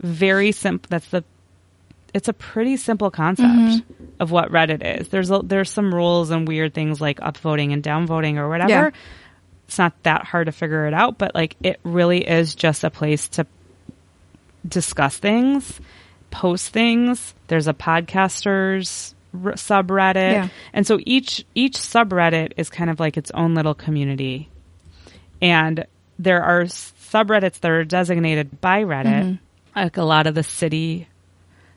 very 0.00 0.52
simple, 0.52 0.88
that's 0.90 1.08
the, 1.08 1.24
it's 2.12 2.28
a 2.28 2.32
pretty 2.32 2.76
simple 2.76 3.10
concept 3.10 3.48
Mm-hmm. 3.48 4.04
of 4.20 4.30
what 4.30 4.50
Reddit 4.50 5.00
is. 5.00 5.08
There's 5.08 5.30
a, 5.30 5.40
there's 5.42 5.70
some 5.70 5.94
rules 5.94 6.30
and 6.30 6.46
weird 6.46 6.74
things 6.74 7.00
like 7.00 7.18
upvoting 7.20 7.72
and 7.72 7.82
downvoting 7.82 8.36
or 8.36 8.48
whatever. 8.48 8.70
Yeah. 8.70 8.90
It's 9.66 9.78
not 9.78 9.94
that 10.02 10.24
hard 10.24 10.46
to 10.46 10.52
figure 10.52 10.86
it 10.86 10.92
out, 10.94 11.16
but 11.18 11.34
like 11.34 11.56
it 11.62 11.80
really 11.82 12.26
is 12.28 12.54
just 12.54 12.84
a 12.84 12.90
place 12.90 13.28
to 13.30 13.46
discuss 14.68 15.16
things, 15.18 15.80
post 16.30 16.68
things. 16.70 17.34
There's 17.48 17.66
a 17.68 17.74
podcasters 17.74 19.13
r- 19.44 19.52
subreddit, 19.52 20.32
Yeah. 20.32 20.48
and 20.72 20.86
so 20.86 20.98
each 21.04 21.44
each 21.54 21.74
subreddit 21.76 22.52
is 22.56 22.70
kind 22.70 22.90
of 22.90 23.00
like 23.00 23.16
its 23.16 23.30
own 23.32 23.54
little 23.54 23.74
community. 23.74 24.48
And 25.42 25.86
there 26.18 26.42
are 26.42 26.62
subreddits 26.64 27.60
that 27.60 27.70
are 27.70 27.84
designated 27.84 28.60
by 28.60 28.84
Reddit, 28.84 29.04
Mm-hmm. 29.22 29.34
like 29.80 29.96
a 29.96 30.02
lot 30.04 30.26
of 30.26 30.34
the 30.34 30.42
city 30.42 31.08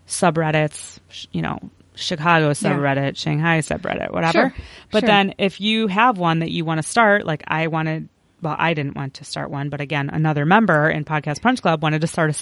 subreddits, 0.07 0.99
you 1.31 1.41
know, 1.41 1.59
Chicago 1.95 2.51
subreddit, 2.51 3.17
Shanghai 3.17 3.59
subreddit, 3.59 4.11
whatever. 4.13 4.31
Sure, 4.31 4.53
But 4.91 4.99
sure. 5.01 5.07
then 5.07 5.33
if 5.37 5.59
you 5.59 5.87
have 5.87 6.17
one 6.17 6.39
that 6.39 6.51
you 6.51 6.63
want 6.63 6.81
to 6.81 6.87
start, 6.87 7.25
like 7.25 7.43
I 7.47 7.67
wanted, 7.67 8.07
well, 8.41 8.55
I 8.57 8.73
didn't 8.75 8.95
want 8.95 9.15
to 9.15 9.23
start 9.25 9.49
one, 9.49 9.69
but 9.69 9.81
again, 9.81 10.09
another 10.11 10.45
member 10.45 10.89
in 10.89 11.03
Podcast 11.05 11.39
Brunch 11.41 11.61
Club 11.61 11.81
wanted 11.81 12.01
to 12.01 12.07
start 12.07 12.29
a 12.29 12.33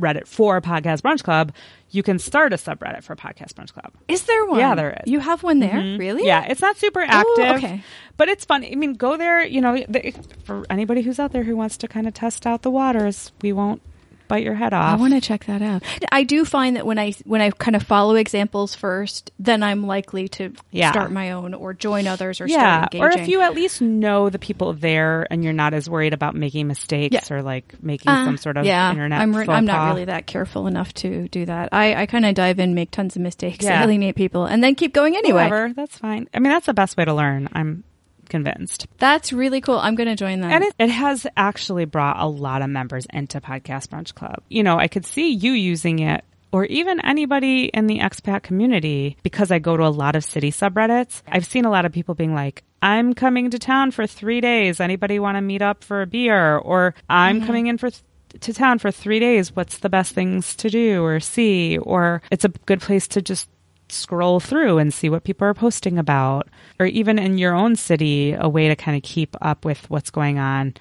subreddit 0.00 0.26
for 0.26 0.60
Podcast 0.60 1.02
Brunch 1.02 1.22
Club. 1.22 1.52
You 1.90 2.02
can 2.02 2.18
start 2.18 2.52
a 2.52 2.56
subreddit 2.56 3.02
for 3.02 3.16
Podcast 3.16 3.54
Brunch 3.54 3.72
Club. 3.72 3.92
Is 4.08 4.22
there 4.24 4.44
one? 4.46 4.58
Yeah, 4.60 4.74
there 4.74 4.90
is. 5.04 5.10
You 5.10 5.20
have 5.20 5.42
one 5.42 5.58
there? 5.60 5.70
Mhm. 5.70 5.98
Really? 5.98 6.26
Yeah, 6.26 6.46
it's 6.48 6.60
not 6.60 6.76
super 6.76 7.00
active. 7.00 7.56
okay. 7.56 7.82
But 8.16 8.28
it's 8.28 8.44
fun. 8.44 8.64
I 8.64 8.74
mean, 8.74 8.94
go 8.94 9.16
there. 9.16 9.42
You 9.44 9.60
know, 9.60 9.84
the, 9.88 10.12
for 10.44 10.64
anybody 10.70 11.02
who's 11.02 11.18
out 11.18 11.32
there 11.32 11.42
who 11.44 11.56
wants 11.56 11.76
to 11.78 11.88
kind 11.88 12.06
of 12.06 12.14
test 12.14 12.46
out 12.46 12.62
the 12.62 12.70
waters, 12.70 13.32
we 13.42 13.52
won't 13.52 13.82
bite 14.30 14.42
your 14.44 14.54
head 14.54 14.72
off. 14.72 14.94
I 14.98 15.00
want 15.00 15.12
to 15.12 15.20
check 15.20 15.44
that 15.44 15.60
out. 15.60 15.82
I 16.10 16.22
do 16.22 16.46
find 16.46 16.76
that 16.76 16.86
when 16.86 16.98
I 16.98 17.12
when 17.26 17.42
I 17.42 17.50
kind 17.50 17.76
of 17.76 17.82
follow 17.82 18.14
examples 18.14 18.74
first, 18.74 19.30
then 19.38 19.62
I'm 19.62 19.86
likely 19.86 20.28
to 20.28 20.54
Yeah. 20.70 20.92
start 20.92 21.10
my 21.12 21.32
own 21.32 21.52
or 21.52 21.74
join 21.74 22.06
others 22.06 22.40
or 22.40 22.46
yeah, 22.46 22.86
or 22.94 23.10
if 23.10 23.28
you 23.28 23.42
at 23.42 23.54
least 23.54 23.82
know 23.82 24.30
the 24.30 24.38
people 24.38 24.72
there 24.72 25.26
and 25.30 25.44
you're 25.44 25.52
not 25.52 25.74
as 25.74 25.90
worried 25.90 26.14
about 26.14 26.34
making 26.34 26.66
mistakes 26.68 27.12
Yeah. 27.30 27.34
or 27.36 27.42
like 27.42 27.74
making 27.82 28.08
Uh, 28.10 28.24
some 28.24 28.36
sort 28.38 28.56
of 28.56 28.64
yeah, 28.64 28.90
internet. 28.90 29.20
I'm, 29.20 29.36
re- 29.36 29.46
I'm 29.48 29.64
not 29.66 29.88
really 29.90 30.04
that 30.06 30.26
careful 30.26 30.66
enough 30.68 30.94
to 30.94 31.28
do 31.28 31.44
that. 31.46 31.70
I, 31.72 32.02
I 32.02 32.06
kind 32.06 32.24
of 32.24 32.34
dive 32.34 32.58
in, 32.60 32.74
make 32.74 32.90
tons 32.92 33.16
of 33.16 33.22
mistakes, 33.22 33.66
alienate 33.66 34.14
people, 34.14 34.44
and 34.46 34.62
then 34.62 34.74
keep 34.76 34.94
going 34.94 35.16
anyway. 35.16 35.44
Whatever, 35.44 35.72
that's 35.74 35.98
fine. 35.98 36.28
I 36.32 36.38
mean, 36.38 36.52
that's 36.52 36.66
the 36.66 36.74
best 36.74 36.96
way 36.96 37.04
to 37.04 37.12
learn. 37.12 37.48
I'm 37.52 37.82
convinced. 38.30 38.86
That's 38.98 39.32
really 39.32 39.60
cool. 39.60 39.78
I'm 39.78 39.94
going 39.94 40.08
to 40.08 40.16
join 40.16 40.40
that. 40.40 40.52
And 40.52 40.64
it, 40.64 40.74
it 40.78 40.88
has 40.88 41.26
actually 41.36 41.84
brought 41.84 42.18
a 42.18 42.26
lot 42.26 42.62
of 42.62 42.70
members 42.70 43.06
into 43.12 43.40
Podcast 43.40 43.88
Brunch 43.88 44.14
Club. 44.14 44.42
You 44.48 44.62
know, 44.62 44.78
I 44.78 44.88
could 44.88 45.04
see 45.04 45.30
you 45.32 45.52
using 45.52 45.98
it 45.98 46.24
or 46.52 46.64
even 46.64 47.00
anybody 47.00 47.66
in 47.66 47.86
the 47.86 47.98
expat 47.98 48.42
community 48.42 49.16
because 49.22 49.50
I 49.50 49.58
go 49.58 49.76
to 49.76 49.84
a 49.84 49.88
lot 49.88 50.16
of 50.16 50.24
city 50.24 50.50
subreddits. 50.50 51.22
I've 51.28 51.46
seen 51.46 51.64
a 51.64 51.70
lot 51.70 51.84
of 51.84 51.92
people 51.92 52.14
being 52.14 52.34
like, 52.34 52.64
I'm 52.82 53.12
coming 53.14 53.50
to 53.50 53.58
town 53.58 53.90
for 53.90 54.06
three 54.06 54.40
days. 54.40 54.80
Anybody 54.80 55.18
want 55.18 55.36
to 55.36 55.42
meet 55.42 55.60
up 55.60 55.84
for 55.84 56.00
a 56.00 56.06
beer? 56.06 56.56
Or 56.56 56.94
I'm 57.08 57.44
coming 57.44 57.66
in 57.66 57.76
for. 57.76 57.90
Th- 57.90 58.02
to 58.42 58.54
town 58.54 58.78
for 58.78 58.92
three 58.92 59.18
days. 59.18 59.54
What's 59.54 59.78
the 59.78 59.88
best 59.88 60.14
things 60.14 60.54
to 60.56 60.70
do 60.70 61.02
or 61.02 61.18
see? 61.20 61.78
Or 61.78 62.22
it's 62.30 62.44
a 62.44 62.48
good 62.48 62.80
place 62.80 63.08
to 63.08 63.22
just 63.22 63.48
scroll 63.92 64.40
through 64.40 64.78
and 64.78 64.92
see 64.92 65.08
what 65.08 65.24
people 65.24 65.46
are 65.46 65.54
posting 65.54 65.98
about, 65.98 66.48
or 66.78 66.86
even 66.86 67.18
in 67.18 67.38
your 67.38 67.54
own 67.54 67.76
city, 67.76 68.32
a 68.32 68.48
way 68.48 68.68
to 68.68 68.76
kind 68.76 68.96
of 68.96 69.02
keep 69.02 69.36
up 69.40 69.64
with 69.64 69.88
what's 69.90 70.10
going 70.10 70.38
on. 70.38 70.74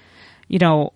You 0.47 0.59
know, 0.59 0.93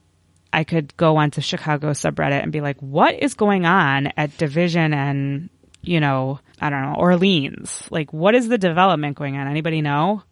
I 0.51 0.63
could 0.63 0.95
go 0.97 1.17
onto 1.17 1.41
Chicago 1.41 1.91
subreddit 1.91 2.43
and 2.43 2.51
be 2.51 2.61
like, 2.61 2.79
what 2.79 3.15
is 3.15 3.33
going 3.33 3.65
on 3.65 4.07
at 4.17 4.37
Division 4.37 4.93
and, 4.93 5.49
you 5.81 5.99
know, 5.99 6.39
I 6.61 6.69
don't 6.69 6.81
know, 6.81 6.95
Orleans? 6.97 7.83
Like, 7.89 8.13
what 8.13 8.35
is 8.35 8.47
the 8.47 8.57
development 8.57 9.17
going 9.17 9.37
on? 9.37 9.47
Anybody 9.47 9.81
know? 9.81 10.23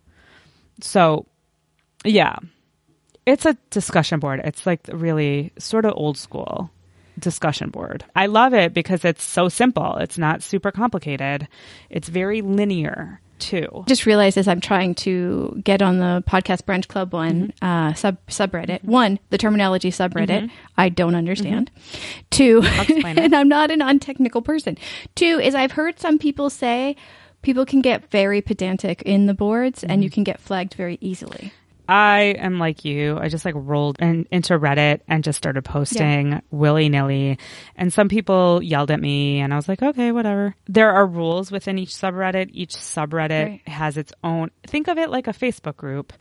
So, 0.81 1.25
yeah, 2.03 2.35
it's 3.25 3.45
a 3.45 3.57
discussion 3.69 4.19
board. 4.19 4.41
It's 4.43 4.65
like 4.65 4.81
really 4.91 5.51
sort 5.57 5.85
of 5.85 5.93
old 5.95 6.17
school 6.17 6.71
discussion 7.19 7.69
board. 7.69 8.03
I 8.15 8.27
love 8.27 8.53
it 8.53 8.73
because 8.73 9.05
it's 9.05 9.23
so 9.23 9.49
simple. 9.49 9.95
It's 9.97 10.17
not 10.17 10.43
super 10.43 10.71
complicated. 10.71 11.47
It's 11.89 12.09
very 12.09 12.41
linear 12.41 13.19
too. 13.41 13.83
just 13.87 14.05
realized 14.05 14.37
as 14.37 14.47
I'm 14.47 14.61
trying 14.61 14.95
to 14.95 15.59
get 15.63 15.81
on 15.81 15.97
the 15.97 16.23
podcast 16.27 16.63
brunch 16.63 16.87
club 16.87 17.11
one 17.11 17.47
mm-hmm. 17.47 17.65
uh, 17.65 17.93
sub 17.93 18.17
subreddit. 18.27 18.81
Mm-hmm. 18.81 18.91
One, 18.91 19.19
the 19.31 19.37
terminology 19.37 19.89
subreddit 19.89 20.43
mm-hmm. 20.43 20.55
I 20.77 20.89
don't 20.89 21.15
understand. 21.15 21.71
Two, 22.29 22.61
explain 22.63 23.05
it. 23.17 23.25
and 23.25 23.35
I'm 23.35 23.49
not 23.49 23.71
a 23.71 23.75
non-technical 23.75 24.43
person. 24.43 24.77
Two 25.15 25.39
is 25.39 25.55
I've 25.55 25.73
heard 25.73 25.99
some 25.99 26.19
people 26.19 26.49
say 26.49 26.95
people 27.41 27.65
can 27.65 27.81
get 27.81 28.09
very 28.11 28.41
pedantic 28.41 29.01
in 29.01 29.25
the 29.25 29.33
boards 29.33 29.83
and 29.83 30.03
you 30.03 30.09
can 30.09 30.23
get 30.23 30.39
flagged 30.39 30.75
very 30.75 30.97
easily. 31.01 31.51
I 31.91 32.35
am 32.39 32.57
like 32.57 32.85
you. 32.85 33.17
I 33.19 33.27
just 33.27 33.43
like 33.43 33.53
rolled 33.57 33.99
in, 33.99 34.25
into 34.31 34.57
Reddit 34.57 35.01
and 35.09 35.25
just 35.25 35.37
started 35.37 35.63
posting 35.65 36.41
willy 36.49 36.87
nilly. 36.87 37.37
And 37.75 37.91
some 37.91 38.07
people 38.07 38.63
yelled 38.63 38.91
at 38.91 39.01
me, 39.01 39.41
and 39.41 39.51
I 39.53 39.57
was 39.57 39.67
like, 39.67 39.81
okay, 39.83 40.13
whatever. 40.13 40.55
There 40.67 40.89
are 40.93 41.05
rules 41.05 41.51
within 41.51 41.77
each 41.77 41.89
subreddit. 41.89 42.51
Each 42.53 42.73
subreddit 42.75 43.45
Right. 43.45 43.67
has 43.67 43.97
its 43.97 44.13
own, 44.23 44.51
think 44.65 44.87
of 44.87 44.97
it 44.97 45.09
like 45.09 45.27
a 45.27 45.33
Facebook 45.33 45.75
group 45.75 46.13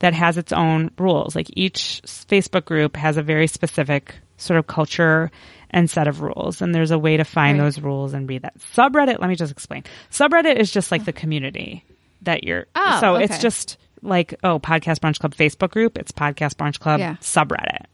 that 0.00 0.12
has 0.12 0.36
its 0.38 0.52
own 0.52 0.90
rules. 0.98 1.36
Like 1.36 1.46
each 1.56 2.02
Facebook 2.04 2.64
group 2.64 2.96
has 2.96 3.16
a 3.16 3.22
very 3.22 3.46
specific 3.46 4.16
sort 4.38 4.58
of 4.58 4.66
culture 4.66 5.30
and 5.70 5.88
set 5.88 6.08
of 6.08 6.20
rules. 6.20 6.60
And 6.60 6.74
there's 6.74 6.90
a 6.90 6.98
way 6.98 7.16
to 7.16 7.24
find 7.24 7.58
Right. 7.60 7.64
those 7.64 7.80
rules 7.80 8.12
and 8.12 8.28
read 8.28 8.42
that. 8.42 8.58
Subreddit, 8.74 9.20
let 9.20 9.28
me 9.28 9.36
just 9.36 9.52
explain. 9.52 9.84
Subreddit 10.10 10.56
is 10.56 10.72
just 10.72 10.90
like 10.90 11.02
oh. 11.02 11.04
the 11.04 11.12
community 11.12 11.84
that 12.22 12.42
you're, 12.42 12.66
Oh, 12.74 12.98
so 13.00 13.14
okay. 13.14 13.24
it's 13.26 13.38
just 13.38 13.78
like, 14.02 14.34
oh, 14.42 14.58
Podcast 14.58 14.98
Brunch 14.98 15.18
Club 15.18 15.34
Facebook 15.34 15.70
group. 15.70 15.96
It's 15.98 16.12
Podcast 16.12 16.54
Brunch 16.56 16.78
Club 16.80 17.00
Yeah. 17.00 17.16
subreddit. 17.20 17.84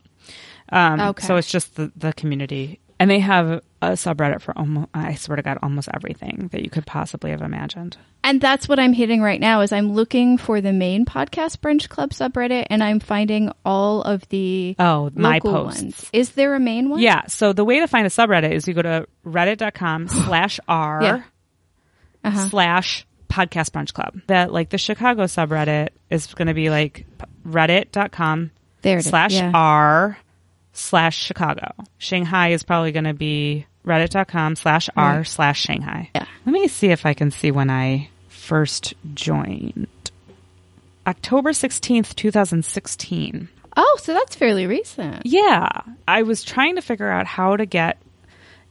Um, 0.71 1.01
Okay. 1.01 1.27
So 1.27 1.37
it's 1.37 1.51
just 1.51 1.77
the, 1.77 1.93
the 1.97 2.13
community. 2.13 2.81
And 3.01 3.09
they 3.09 3.21
have 3.21 3.63
a 3.81 3.91
subreddit 3.93 4.41
for 4.43 4.59
almost, 4.59 4.89
I 4.93 5.15
swear 5.15 5.37
to 5.37 5.43
God, 5.43 5.59
almost 5.63 5.89
everything 5.95 6.49
that 6.51 6.63
you 6.65 6.71
could 6.71 6.85
possibly 6.85 7.31
have 7.31 7.43
imagined. 7.43 7.97
And 8.25 8.41
that's 8.41 8.69
what 8.69 8.81
I'm 8.81 8.93
hitting 8.93 9.23
right 9.23 9.41
now 9.41 9.61
is 9.61 9.71
I'm 9.71 9.93
looking 9.93 10.37
for 10.37 10.61
the 10.61 10.73
main 10.73 11.05
podcast 11.05 11.59
brunch 11.59 11.89
club 11.89 12.11
subreddit 12.11 12.67
and 12.71 12.83
I'm 12.83 12.99
finding 12.99 13.53
all 13.65 14.03
of 14.03 14.29
the 14.31 14.75
Oh, 14.81 15.11
my 15.15 15.39
posts. 15.39 15.81
ones. 15.83 16.11
Is 16.13 16.31
there 16.33 16.57
a 16.57 16.61
main 16.61 16.89
one? 16.91 16.99
Yeah. 16.99 17.27
So 17.29 17.53
the 17.53 17.65
way 17.65 17.79
to 17.79 17.87
find 17.87 18.05
a 18.05 18.11
subreddit 18.11 18.51
is 18.51 18.67
you 18.67 18.75
go 18.75 18.83
to 18.83 19.07
reddit.com 19.25 20.09
slash 20.09 20.59
r 20.67 21.01
Yeah. 21.01 21.23
Uh-huh. 22.25 22.49
slash 22.49 23.07
podcast 23.31 23.71
brunch 23.71 23.93
club. 23.95 24.21
That 24.27 24.53
like 24.53 24.71
the 24.71 24.79
Chicago 24.79 25.25
subreddit 25.25 25.91
is 26.11 26.27
going 26.35 26.49
to 26.49 26.55
be 26.55 26.71
like 26.71 27.07
reddit.com 27.47 28.51
There 28.83 29.01
slash 29.01 29.33
Yeah. 29.35 29.51
r 29.55 30.19
slash 30.73 31.19
Chicago. 31.19 31.73
Shanghai 31.99 32.49
is 32.51 32.63
probably 32.63 32.93
going 32.93 33.05
to 33.05 33.15
be 33.15 33.67
reddit.com 33.87 34.57
slash 34.57 34.89
r 34.97 35.25
slash 35.25 35.61
Shanghai. 35.61 36.11
Yeah. 36.15 36.27
Let 36.47 36.53
me 36.53 36.69
see 36.69 36.89
if 36.89 37.05
I 37.07 37.15
can 37.15 37.31
see 37.31 37.51
when 37.51 37.71
I 37.71 38.09
first 38.29 38.95
joined. 39.15 39.87
October 41.07 41.51
16th, 41.51 42.15
2016. 42.15 43.49
Oh, 43.77 43.99
so 44.03 44.13
that's 44.13 44.37
fairly 44.37 44.67
recent. 44.67 45.25
Yeah. 45.25 45.69
I 46.07 46.23
was 46.23 46.43
trying 46.45 46.77
to 46.77 46.83
figure 46.83 47.09
out 47.09 47.27
how 47.27 47.57
to 47.57 47.65
get 47.67 47.99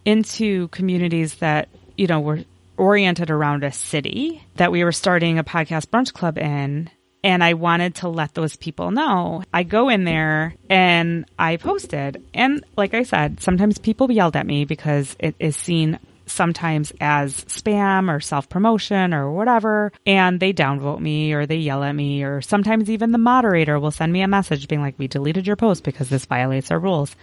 into 0.06 0.68
communities 0.70 1.36
that, 1.36 1.70
you 1.98 2.08
know, 2.08 2.20
were 2.20 2.40
oriented 2.78 3.30
around 3.32 3.64
a 3.64 3.72
city 3.72 4.44
that 4.56 4.72
we 4.72 4.84
were 4.84 4.92
starting 4.92 5.40
a 5.40 5.44
podcast 5.44 5.88
brunch 5.88 6.14
club 6.14 6.38
in. 6.38 6.90
And 7.24 7.44
I 7.44 7.54
wanted 7.54 7.96
to 7.96 8.10
let 8.10 8.34
those 8.34 8.56
people 8.56 8.92
know. 8.92 9.44
I 9.54 9.64
go 9.64 9.90
in 9.90 10.04
there 10.04 10.56
and 10.70 11.26
I 11.38 11.58
posted. 11.58 12.24
And 12.34 12.64
like 12.78 12.94
I 12.94 13.04
said, 13.04 13.42
sometimes 13.42 13.78
people 13.80 14.12
yelled 14.12 14.36
at 14.36 14.46
me 14.46 14.66
because 14.66 15.16
it 15.20 15.36
is 15.40 15.56
seen 15.56 16.00
sometimes 16.28 16.94
as 17.02 17.46
spam 17.46 18.14
or 18.14 18.20
self 18.20 18.50
promotion 18.50 19.14
or 19.14 19.32
whatever. 19.32 19.92
And 20.06 20.40
they 20.40 20.54
downvote 20.54 21.00
me 21.00 21.34
or 21.34 21.46
they 21.46 21.58
yell 21.58 21.84
at 21.84 21.94
me, 21.94 22.24
or 22.24 22.42
sometimes 22.42 22.90
even 22.90 23.12
the 23.12 23.18
moderator 23.18 23.80
will 23.80 23.92
send 23.92 24.14
me 24.14 24.22
a 24.22 24.28
message 24.28 24.68
being 24.68 24.82
like, 24.82 25.00
We 25.00 25.08
deleted 25.08 25.48
your 25.48 25.56
post 25.56 25.84
because 25.84 26.10
this 26.10 26.26
violates 26.26 26.72
our 26.72 26.80
rules. 26.80 27.16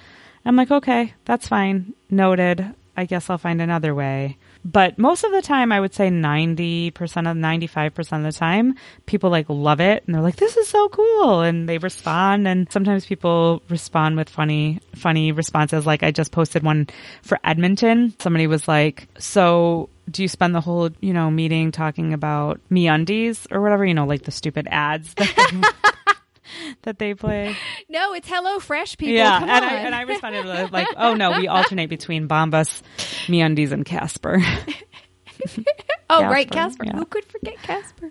I'm 0.45 0.57
like, 0.57 0.70
Okay, 0.70 1.14
that's 1.24 1.49
fine. 1.49 1.95
Noted. 2.11 2.74
I 2.97 3.07
guess 3.07 3.28
I'll 3.28 3.38
find 3.38 3.61
another 3.61 3.95
way. 3.95 4.38
But 4.65 4.99
most 4.99 5.25
of 5.25 5.33
the 5.33 5.43
time, 5.43 5.73
I 5.73 5.81
would 5.81 5.93
say 5.93 6.09
90% 6.09 6.91
of 6.93 7.37
95% 7.37 7.99
of 8.17 8.23
the 8.23 8.33
time, 8.33 8.77
people 9.05 9.29
like 9.29 9.47
love 9.49 9.81
it 9.81 10.05
and 10.07 10.15
they're 10.15 10.23
like, 10.23 10.37
this 10.37 10.57
is 10.57 10.69
so 10.69 10.89
cool. 10.89 11.41
And 11.41 11.69
they 11.69 11.79
respond. 11.79 12.49
And 12.49 12.71
sometimes 12.73 13.05
people 13.05 13.62
respond 13.69 14.17
with 14.17 14.31
funny, 14.31 14.81
funny 14.95 15.33
responses. 15.33 15.85
Like 15.85 16.03
I 16.03 16.11
just 16.11 16.33
posted 16.33 16.62
one 16.62 16.89
for 17.23 17.39
Edmonton. 17.45 18.15
Somebody 18.19 18.47
was 18.47 18.67
like, 18.67 19.07
so 19.19 19.91
do 20.11 20.23
you 20.23 20.29
spend 20.29 20.55
the 20.55 20.61
whole, 20.61 20.91
you 21.01 21.12
know, 21.12 21.31
meeting 21.31 21.71
talking 21.71 22.15
about 22.15 22.61
MeUndies 22.71 23.47
or 23.51 23.61
whatever, 23.61 23.85
you 23.85 23.95
know, 23.95 24.07
like 24.07 24.23
the 24.23 24.31
stupid 24.31 24.67
ads 24.71 25.15
that, 26.82 26.99
they 26.99 27.14
play? 27.14 27.57
No, 27.88 28.14
it's 28.14 28.28
HelloFresh 28.28 28.99
people. 28.99 29.14
yeah. 29.14 29.40
Come 29.40 29.49
and 29.49 29.64
on. 29.64 29.70
I, 29.70 29.74
and 29.76 29.95
I 29.95 30.03
responded 30.03 30.45
with, 30.45 30.72
like, 30.72 30.88
oh 30.97 31.14
no, 31.14 31.38
we 31.38 31.49
alternate 31.49 31.88
between 31.88 32.28
Bombas, 32.28 32.82
MeUndies 33.26 33.72
and 33.72 33.84
Casper. 33.84 34.42
oh, 36.11 36.22
right, 36.22 36.51
Casper, 36.51 36.84
Casper. 36.84 36.84
yeah. 36.84 36.99
Who 36.99 37.05
could 37.07 37.24
forget 37.24 37.57
Casper? 37.62 38.11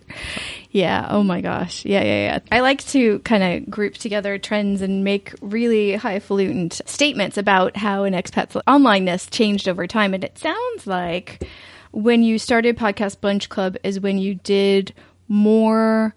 Yeah. 0.72 1.08
Oh 1.10 1.24
my 1.24 1.42
gosh. 1.42 1.86
Yeah, 1.86 2.04
yeah, 2.04 2.26
yeah. 2.26 2.40
I 2.52 2.62
like 2.62 2.86
to 2.88 3.20
kind 3.20 3.44
of 3.44 3.70
group 3.70 3.96
together 3.96 4.38
trends 4.38 4.82
and 4.82 5.04
make 5.04 5.34
really 5.42 5.96
highfalutin 5.96 6.72
statements 6.72 7.38
about 7.38 7.78
how 7.78 8.04
an 8.04 8.14
expat's 8.14 8.56
onlineness 8.68 9.30
changed 9.30 9.68
over 9.68 9.88
time. 9.88 10.14
And 10.14 10.24
it 10.24 10.38
sounds 10.38 10.88
like 10.88 11.48
when 11.92 12.24
you 12.24 12.40
started 12.40 12.78
Podcast 12.78 13.18
Brunch 13.20 13.50
Club 13.50 13.78
is 13.84 14.00
when 14.00 14.18
you 14.18 14.36
did 14.36 14.94
more 15.28 16.16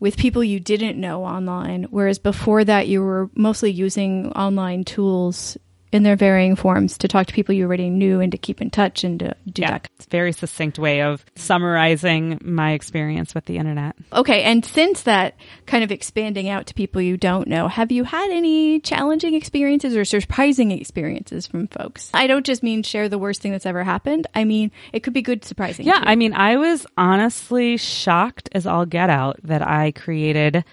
with 0.00 0.16
people 0.16 0.42
you 0.42 0.58
didn't 0.58 0.98
know 0.98 1.24
online, 1.24 1.84
whereas 1.90 2.18
before 2.18 2.64
that 2.64 2.88
you 2.88 3.02
were 3.02 3.30
mostly 3.34 3.70
using 3.70 4.32
online 4.32 4.82
tools 4.82 5.56
in 5.92 6.02
their 6.02 6.16
varying 6.16 6.56
forms 6.56 6.98
to 6.98 7.08
talk 7.08 7.26
to 7.26 7.34
people 7.34 7.54
you 7.54 7.64
already 7.64 7.90
knew 7.90 8.20
and 8.20 8.32
to 8.32 8.38
keep 8.38 8.60
in 8.60 8.70
touch 8.70 9.04
and 9.04 9.18
to 9.20 9.34
do 9.46 9.62
yeah, 9.62 9.72
that. 9.72 9.88
it's 9.96 10.06
a 10.06 10.10
very 10.10 10.32
succinct 10.32 10.78
way 10.78 11.02
of 11.02 11.24
summarizing 11.34 12.38
my 12.42 12.72
experience 12.72 13.34
with 13.34 13.44
the 13.46 13.56
internet. 13.56 13.96
Okay, 14.12 14.42
and 14.42 14.64
since 14.64 15.02
that 15.02 15.34
kind 15.66 15.82
of 15.82 15.90
expanding 15.90 16.48
out 16.48 16.66
to 16.66 16.74
people 16.74 17.00
you 17.00 17.16
don't 17.16 17.48
know, 17.48 17.68
have 17.68 17.90
you 17.90 18.04
had 18.04 18.30
any 18.30 18.80
challenging 18.80 19.34
experiences 19.34 19.96
or 19.96 20.04
surprising 20.04 20.70
experiences 20.70 21.46
from 21.46 21.66
folks? 21.68 22.10
I 22.14 22.26
don't 22.26 22.46
just 22.46 22.62
mean 22.62 22.82
share 22.82 23.08
the 23.08 23.18
worst 23.18 23.40
thing 23.42 23.52
that's 23.52 23.66
ever 23.66 23.82
happened. 23.82 24.26
I 24.34 24.44
mean, 24.44 24.70
it 24.92 25.00
could 25.00 25.12
be 25.12 25.22
good 25.22 25.44
surprising. 25.44 25.86
Yeah, 25.86 25.94
too. 25.94 26.04
I 26.06 26.16
mean, 26.16 26.34
I 26.34 26.56
was 26.56 26.86
honestly 26.96 27.76
shocked 27.76 28.48
as 28.52 28.66
all 28.66 28.86
get 28.86 29.10
out 29.10 29.40
that 29.42 29.66
I 29.66 29.92
created 29.92 30.64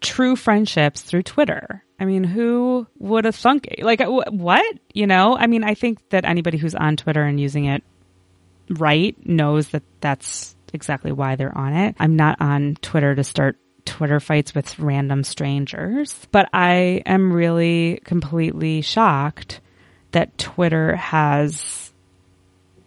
true 0.00 0.36
friendships 0.36 1.02
through 1.02 1.22
Twitter. 1.22 1.84
I 2.00 2.04
mean, 2.04 2.22
who 2.24 2.86
would 2.98 3.24
have 3.24 3.34
thunk 3.34 3.66
it? 3.66 3.84
Like, 3.84 4.00
uh, 4.00 4.22
what? 4.30 4.64
You 4.94 5.06
know, 5.06 5.36
I 5.36 5.46
mean, 5.48 5.64
I 5.64 5.74
think 5.74 5.98
that 6.10 6.24
anybody 6.24 6.56
who's 6.58 6.74
on 6.74 6.96
Twitter 6.96 7.24
and 7.24 7.40
using 7.40 7.64
it 7.64 7.82
right 8.70 9.16
knows 9.26 9.68
that 9.70 9.82
that's 10.00 10.54
exactly 10.72 11.10
why 11.12 11.34
they're 11.36 11.56
on 11.56 11.74
it. 11.74 11.96
I'm 11.98 12.14
not 12.16 12.40
on 12.40 12.76
Twitter 12.82 13.14
to 13.14 13.24
start 13.24 13.56
Twitter 13.84 14.20
fights 14.20 14.54
with 14.54 14.78
random 14.78 15.24
strangers, 15.24 16.26
but 16.30 16.48
I 16.52 17.02
am 17.06 17.32
really 17.32 18.00
completely 18.04 18.82
shocked 18.82 19.60
that 20.12 20.36
Twitter 20.38 20.94
has, 20.94 21.92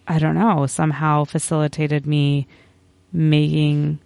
I 0.08 0.20
don't 0.20 0.36
know, 0.36 0.68
somehow 0.68 1.24
facilitated 1.26 2.06
me 2.06 2.48
making 3.12 4.00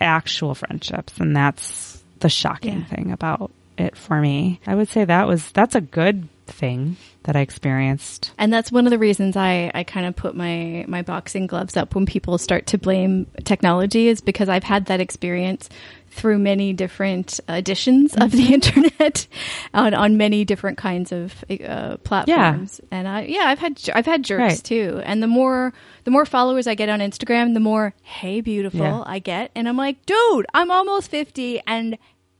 actual 0.00 0.54
friendships. 0.54 1.18
And 1.18 1.36
that's 1.36 2.02
the 2.20 2.28
shocking 2.28 2.80
Yeah. 2.80 2.84
thing 2.86 3.12
about 3.12 3.52
it 3.80 3.96
for 3.96 4.20
me. 4.20 4.60
I 4.66 4.74
would 4.74 4.88
say 4.88 5.04
that 5.04 5.26
was, 5.26 5.50
that's 5.52 5.74
a 5.74 5.80
good 5.80 6.28
thing 6.46 6.96
that 7.24 7.36
I 7.36 7.40
experienced. 7.40 8.32
And 8.38 8.50
that's 8.52 8.72
one 8.72 8.86
of 8.86 8.90
the 8.90 8.98
reasons 8.98 9.36
I, 9.36 9.70
I 9.74 9.84
kind 9.84 10.06
of 10.06 10.16
put 10.16 10.34
my, 10.34 10.84
my 10.88 11.02
boxing 11.02 11.46
gloves 11.46 11.76
up 11.76 11.94
when 11.94 12.06
people 12.06 12.38
start 12.38 12.66
to 12.68 12.78
blame 12.78 13.26
technology 13.44 14.08
is 14.08 14.20
because 14.22 14.48
I've 14.48 14.64
had 14.64 14.86
that 14.86 15.00
experience 15.00 15.68
through 16.10 16.38
many 16.38 16.72
different 16.72 17.38
editions 17.50 18.14
of 18.16 18.32
the 18.32 18.54
internet 18.54 19.26
on, 19.74 19.92
on 19.92 20.16
many 20.16 20.46
different 20.46 20.78
kinds 20.78 21.12
of 21.12 21.34
uh, 21.64 21.98
platforms. 21.98 22.80
And 22.90 23.06
I, 23.06 23.22
yeah, 23.24 23.44
I've 23.44 23.58
had, 23.58 23.78
I've 23.94 24.06
had 24.06 24.24
jerks 24.24 24.40
Right. 24.40 24.64
too. 24.64 25.02
And 25.04 25.22
the 25.22 25.26
more, 25.26 25.74
the 26.04 26.10
more 26.10 26.24
followers 26.24 26.66
I 26.66 26.74
get 26.74 26.88
on 26.88 27.00
Instagram, 27.00 27.52
the 27.52 27.60
more, 27.60 27.92
hey, 28.02 28.40
beautiful 28.40 28.80
Yeah. 28.80 29.02
I 29.04 29.18
get. 29.18 29.50
And 29.54 29.68
I'm 29.68 29.76
like, 29.76 30.04
dude, 30.06 30.46
I'm 30.54 30.70
almost 30.70 31.10
50 31.10 31.60
and 31.66 31.98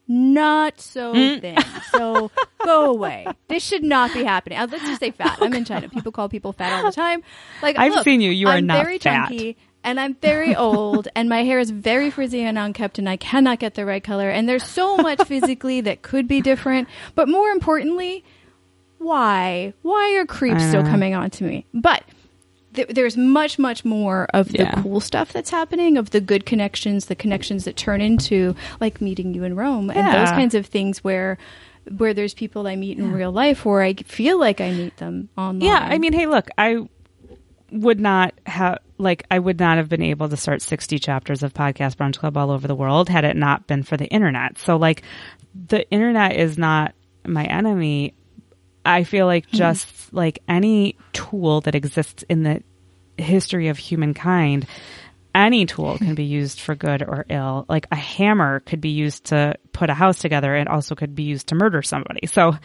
not 0.08 0.80
so 0.80 1.12
Mm. 1.14 1.40
thin. 1.40 1.56
So 1.92 2.30
go 2.64 2.86
away. 2.90 3.26
This 3.48 3.62
should 3.62 3.82
not 3.84 4.12
be 4.14 4.24
happening. 4.24 4.58
Uh, 4.58 4.66
Let's 4.70 4.84
just 4.84 5.00
say 5.00 5.10
fat. 5.10 5.38
I'm 5.40 5.52
in 5.54 5.64
China. 5.64 5.88
People 5.88 6.12
call 6.12 6.28
people 6.28 6.52
fat 6.52 6.72
all 6.82 6.90
the 6.90 6.94
time. 6.96 7.22
Like 7.62 7.78
I've 7.78 7.92
look, 7.94 8.04
seen 8.04 8.20
you. 8.20 8.30
You 8.30 8.48
are 8.48 8.54
I'm 8.54 8.66
not 8.66 8.82
very 8.82 8.98
fat. 8.98 9.28
chunky 9.28 9.56
and 9.84 10.00
I'm 10.00 10.14
very 10.16 10.56
old 10.56 11.08
and 11.14 11.28
my 11.28 11.44
hair 11.44 11.58
is 11.60 11.70
very 11.70 12.10
frizzy 12.10 12.42
and 12.42 12.58
unkempt 12.58 12.98
and 12.98 13.08
I 13.08 13.16
cannot 13.16 13.58
get 13.58 13.74
the 13.74 13.84
right 13.86 14.02
color. 14.02 14.28
And 14.30 14.48
there's 14.48 14.64
so 14.66 14.96
much 14.96 15.22
physically 15.28 15.82
that 15.82 16.02
could 16.02 16.26
be 16.26 16.40
different. 16.40 16.88
But 17.14 17.28
more 17.28 17.50
importantly, 17.50 18.24
why? 18.98 19.74
Why 19.82 20.16
are 20.16 20.26
creeps 20.26 20.64
still 20.66 20.82
coming 20.82 21.14
on 21.14 21.30
to 21.30 21.44
me? 21.44 21.66
But 21.72 22.02
th- 22.74 22.88
there's 22.88 23.16
much, 23.16 23.58
much 23.58 23.84
more 23.84 24.26
of 24.34 24.48
the 24.52 24.58
Yeah. 24.64 24.82
cool 24.82 25.00
stuff 25.00 25.32
that's 25.32 25.50
happening, 25.50 25.96
of 25.96 26.10
the 26.10 26.20
good 26.20 26.46
connections, 26.46 27.06
the 27.06 27.14
connections 27.14 27.64
that 27.64 27.76
turn 27.76 28.00
into 28.00 28.54
like 28.80 29.00
meeting 29.00 29.34
you 29.34 29.44
in 29.44 29.56
Rome 29.56 29.90
and 29.90 30.06
those 30.06 30.30
kinds 30.30 30.54
of 30.54 30.66
things 30.66 31.02
where 31.04 31.38
where 31.96 32.12
there's 32.12 32.34
people 32.34 32.66
I 32.66 32.76
meet 32.76 32.98
in 32.98 33.12
real 33.12 33.32
life 33.32 33.64
where 33.64 33.80
I 33.80 33.94
feel 33.94 34.38
like 34.38 34.60
I 34.60 34.72
meet 34.72 34.98
them 34.98 35.30
online. 35.38 35.62
Yeah, 35.62 35.78
I 35.90 35.96
mean, 35.96 36.12
hey, 36.12 36.26
look, 36.26 36.48
I 36.58 36.86
would 37.72 37.98
not 38.00 38.34
have 38.46 38.78
like 38.98 39.24
I 39.30 39.38
would 39.38 39.58
not 39.58 39.78
have 39.78 39.88
been 39.88 40.02
able 40.02 40.28
to 40.28 40.36
start 40.36 40.60
60 40.62 40.98
chapters 40.98 41.42
of 41.42 41.54
Podcast 41.54 41.96
Brunch 41.96 42.18
Club 42.18 42.36
all 42.36 42.50
over 42.50 42.66
the 42.68 42.74
world 42.74 43.08
had 43.08 43.24
it 43.24 43.36
not 43.36 43.66
been 43.66 43.82
for 43.82 43.96
the 43.96 44.06
internet. 44.06 44.58
So 44.58 44.76
like 44.76 45.02
the 45.66 45.88
internet 45.90 46.36
is 46.36 46.58
not 46.58 46.94
my 47.26 47.44
enemy. 47.44 48.12
I 48.88 49.04
feel 49.04 49.26
like 49.26 49.48
hmm. 49.50 49.56
just 49.56 50.12
like 50.14 50.40
any 50.48 50.96
tool 51.12 51.60
that 51.62 51.74
exists 51.74 52.24
in 52.28 52.42
the 52.42 52.62
history 53.18 53.68
of 53.68 53.76
humankind, 53.76 54.66
any 55.34 55.66
tool 55.66 55.98
can 55.98 56.14
be 56.14 56.24
used 56.24 56.58
for 56.58 56.74
good 56.74 57.02
or 57.02 57.26
ill. 57.28 57.66
Like 57.68 57.86
a 57.92 57.96
hammer 57.96 58.60
could 58.60 58.80
be 58.80 58.88
used 58.88 59.26
to 59.26 59.56
put 59.72 59.90
a 59.90 59.94
house 59.94 60.18
together 60.18 60.54
and 60.54 60.68
also 60.68 60.94
could 60.94 61.14
be 61.14 61.24
used 61.24 61.48
to 61.48 61.54
murder 61.54 61.82
somebody. 61.82 62.26
So 62.26 62.56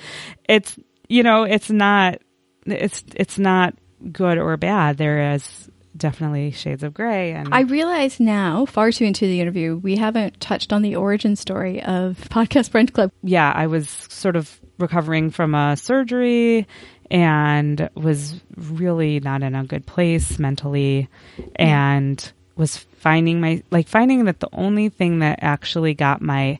it's, 0.47 0.79
you 1.09 1.23
know, 1.23 1.43
it's 1.43 1.69
not, 1.69 2.19
it's, 2.65 3.03
it's 3.15 3.37
not 3.37 3.75
good 4.11 4.37
or 4.37 4.55
bad. 4.55 4.97
There 4.97 5.33
is 5.33 5.69
definitely 5.95 6.51
shades 6.51 6.83
of 6.83 6.93
gray 6.93 7.33
and 7.33 7.53
I 7.53 7.61
realize 7.61 8.19
now, 8.19 8.65
far 8.65 8.91
too 8.91 9.05
into 9.05 9.25
the 9.25 9.41
interview, 9.41 9.77
we 9.77 9.95
haven't 9.95 10.39
touched 10.39 10.73
on 10.73 10.81
the 10.81 10.95
origin 10.95 11.35
story 11.35 11.81
of 11.81 12.17
Podcast 12.29 12.71
Brunch 12.71 12.93
Club. 12.93 13.11
yeah, 13.21 13.51
I 13.53 13.67
was 13.67 13.89
sort 13.89 14.35
of 14.35 14.59
recovering 14.79 15.29
from 15.29 15.53
a 15.55 15.77
surgery 15.77 16.67
and 17.11 17.89
was 17.95 18.41
really 18.55 19.19
not 19.19 19.43
in 19.43 19.55
a 19.55 19.63
good 19.63 19.85
place 19.85 20.39
mentally 20.39 21.09
and 21.55 22.31
was 22.55 22.77
finding 22.77 23.39
my 23.39 23.63
like 23.71 23.87
finding 23.87 24.25
that 24.25 24.39
the 24.39 24.49
only 24.53 24.89
thing 24.89 25.19
that 25.19 25.39
actually 25.41 25.93
got 25.93 26.21
my 26.21 26.59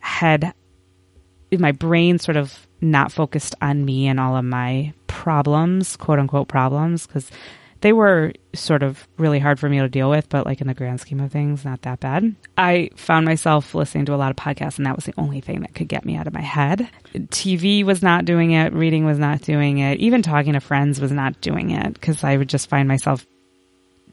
head 0.00 0.52
my 1.56 1.72
brain 1.72 2.18
sort 2.18 2.36
of 2.36 2.66
not 2.80 3.10
focused 3.10 3.54
on 3.62 3.84
me 3.84 4.06
and 4.06 4.20
all 4.20 4.36
of 4.36 4.44
my 4.44 4.92
problems, 5.06 5.96
quote 5.96 6.18
unquote 6.18 6.48
problems, 6.48 7.06
because 7.06 7.30
they 7.80 7.92
were 7.92 8.32
sort 8.54 8.82
of 8.82 9.06
really 9.18 9.38
hard 9.38 9.60
for 9.60 9.68
me 9.68 9.78
to 9.78 9.88
deal 9.88 10.10
with, 10.10 10.28
but 10.28 10.46
like 10.46 10.60
in 10.60 10.66
the 10.66 10.74
grand 10.74 11.00
scheme 11.00 11.20
of 11.20 11.30
things, 11.30 11.64
not 11.64 11.82
that 11.82 12.00
bad. 12.00 12.34
I 12.56 12.90
found 12.96 13.24
myself 13.24 13.74
listening 13.74 14.06
to 14.06 14.14
a 14.14 14.16
lot 14.16 14.30
of 14.30 14.36
podcasts, 14.36 14.78
and 14.78 14.86
that 14.86 14.96
was 14.96 15.04
the 15.04 15.14
only 15.16 15.40
thing 15.40 15.60
that 15.60 15.74
could 15.74 15.88
get 15.88 16.04
me 16.04 16.16
out 16.16 16.26
of 16.26 16.32
my 16.32 16.40
head. 16.40 16.90
TV 17.14 17.84
was 17.84 18.02
not 18.02 18.24
doing 18.24 18.50
it, 18.50 18.72
reading 18.72 19.04
was 19.04 19.18
not 19.18 19.42
doing 19.42 19.78
it, 19.78 20.00
even 20.00 20.22
talking 20.22 20.54
to 20.54 20.60
friends 20.60 21.00
was 21.00 21.12
not 21.12 21.40
doing 21.40 21.70
it, 21.70 21.94
because 21.94 22.24
I 22.24 22.36
would 22.36 22.48
just 22.48 22.68
find 22.68 22.88
myself 22.88 23.26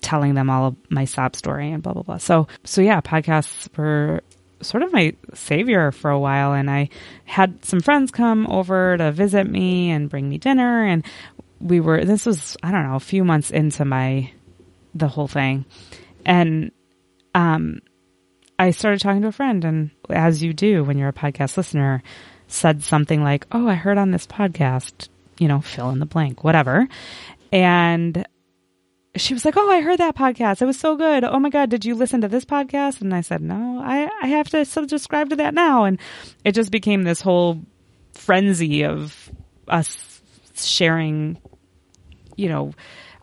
telling 0.01 0.35
them 0.35 0.49
all 0.49 0.67
of 0.67 0.75
my 0.89 1.05
sob 1.05 1.35
story 1.35 1.71
and 1.71 1.81
blah 1.81 1.93
blah 1.93 2.03
blah. 2.03 2.17
So 2.17 2.47
so 2.63 2.81
yeah, 2.81 3.01
podcasts 3.01 3.75
were 3.75 4.21
sort 4.61 4.83
of 4.83 4.93
my 4.93 5.13
savior 5.33 5.91
for 5.91 6.09
a 6.09 6.19
while 6.19 6.53
and 6.53 6.69
I 6.69 6.89
had 7.25 7.63
some 7.65 7.81
friends 7.81 8.11
come 8.11 8.47
over 8.47 8.97
to 8.97 9.11
visit 9.11 9.45
me 9.49 9.91
and 9.91 10.09
bring 10.09 10.29
me 10.29 10.37
dinner 10.37 10.85
and 10.85 11.03
we 11.65 11.79
were 11.79 12.05
this 12.05 12.25
was 12.25 12.55
I 12.63 12.71
don't 12.71 12.87
know, 12.87 12.95
a 12.95 12.99
few 12.99 13.23
months 13.23 13.51
into 13.51 13.85
my 13.85 14.31
the 14.93 15.07
whole 15.07 15.27
thing. 15.27 15.65
And 16.25 16.71
um 17.33 17.81
I 18.57 18.71
started 18.71 19.01
talking 19.01 19.21
to 19.23 19.27
a 19.29 19.33
friend 19.33 19.65
and 19.65 19.89
as 20.09 20.41
you 20.43 20.53
do 20.53 20.83
when 20.83 20.97
you're 20.97 21.09
a 21.09 21.13
podcast 21.13 21.57
listener 21.57 22.03
said 22.47 22.83
something 22.83 23.23
like, 23.23 23.47
"Oh, 23.51 23.67
I 23.67 23.73
heard 23.73 23.97
on 23.97 24.11
this 24.11 24.27
podcast, 24.27 25.09
you 25.39 25.47
know, 25.47 25.61
fill 25.61 25.89
in 25.89 25.99
the 25.99 26.05
blank, 26.05 26.43
whatever." 26.43 26.87
And 27.51 28.25
she 29.15 29.33
was 29.33 29.45
like, 29.45 29.55
"Oh, 29.57 29.69
I 29.69 29.81
heard 29.81 29.97
that 29.99 30.15
podcast. 30.15 30.61
It 30.61 30.65
was 30.65 30.79
so 30.79 30.95
good. 30.95 31.23
Oh 31.23 31.39
my 31.39 31.49
god, 31.49 31.69
did 31.69 31.85
you 31.85 31.95
listen 31.95 32.21
to 32.21 32.27
this 32.27 32.45
podcast?" 32.45 33.01
And 33.01 33.13
I 33.15 33.21
said, 33.21 33.41
"No, 33.41 33.81
I 33.83 34.09
I 34.21 34.27
have 34.27 34.49
to 34.49 34.63
subscribe 34.63 35.29
to 35.31 35.35
that 35.37 35.53
now." 35.55 35.85
And 35.85 35.99
it 36.43 36.53
just 36.53 36.71
became 36.71 37.03
this 37.03 37.21
whole 37.21 37.61
frenzy 38.13 38.85
of 38.85 39.31
us 39.67 40.21
sharing, 40.55 41.37
you 42.35 42.49
know, 42.49 42.73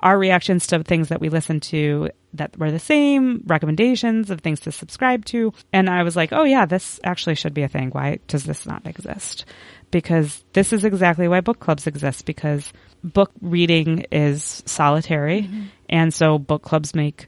our 0.00 0.18
reactions 0.18 0.66
to 0.66 0.82
things 0.82 1.08
that 1.08 1.20
we 1.20 1.28
listened 1.28 1.62
to 1.62 2.10
that 2.34 2.56
were 2.58 2.70
the 2.70 2.78
same, 2.78 3.42
recommendations 3.46 4.30
of 4.30 4.40
things 4.40 4.60
to 4.60 4.72
subscribe 4.72 5.24
to. 5.26 5.52
And 5.72 5.88
I 5.88 6.02
was 6.02 6.16
like, 6.16 6.32
"Oh 6.32 6.44
yeah, 6.44 6.66
this 6.66 6.98
actually 7.04 7.36
should 7.36 7.54
be 7.54 7.62
a 7.62 7.68
thing. 7.68 7.90
Why 7.90 8.18
does 8.26 8.44
this 8.44 8.66
not 8.66 8.86
exist?" 8.86 9.44
Because 9.90 10.44
this 10.54 10.72
is 10.72 10.84
exactly 10.84 11.28
why 11.28 11.40
book 11.40 11.60
clubs 11.60 11.86
exist 11.86 12.24
because 12.24 12.72
book 13.04 13.30
reading 13.40 14.06
is 14.10 14.62
solitary 14.64 15.42
mm-hmm. 15.42 15.64
and 15.90 16.14
so 16.14 16.38
book 16.38 16.62
clubs 16.62 16.94
make 16.94 17.26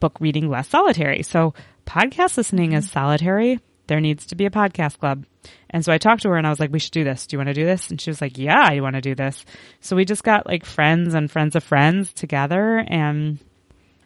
book 0.00 0.16
reading 0.20 0.48
less 0.48 0.68
solitary. 0.68 1.22
So 1.22 1.54
podcast 1.86 2.36
listening 2.36 2.72
is 2.72 2.86
mm-hmm. 2.86 2.92
solitary. 2.92 3.60
There 3.86 4.00
needs 4.00 4.26
to 4.26 4.34
be 4.34 4.46
a 4.46 4.50
podcast 4.50 4.98
club. 4.98 5.24
And 5.70 5.84
so 5.84 5.92
I 5.92 5.98
talked 5.98 6.22
to 6.22 6.28
her 6.30 6.36
and 6.36 6.46
I 6.46 6.50
was 6.50 6.60
like, 6.60 6.72
we 6.72 6.78
should 6.78 6.92
do 6.92 7.04
this. 7.04 7.26
Do 7.26 7.34
you 7.34 7.38
want 7.38 7.48
to 7.48 7.54
do 7.54 7.64
this? 7.64 7.90
And 7.90 8.00
she 8.00 8.10
was 8.10 8.20
like, 8.20 8.36
yeah, 8.36 8.66
I 8.68 8.80
want 8.80 8.96
to 8.96 9.00
do 9.00 9.14
this. 9.14 9.44
So 9.80 9.96
we 9.96 10.04
just 10.04 10.24
got 10.24 10.46
like 10.46 10.64
friends 10.64 11.14
and 11.14 11.30
friends 11.30 11.54
of 11.54 11.62
friends 11.62 12.12
together. 12.12 12.84
And 12.88 13.38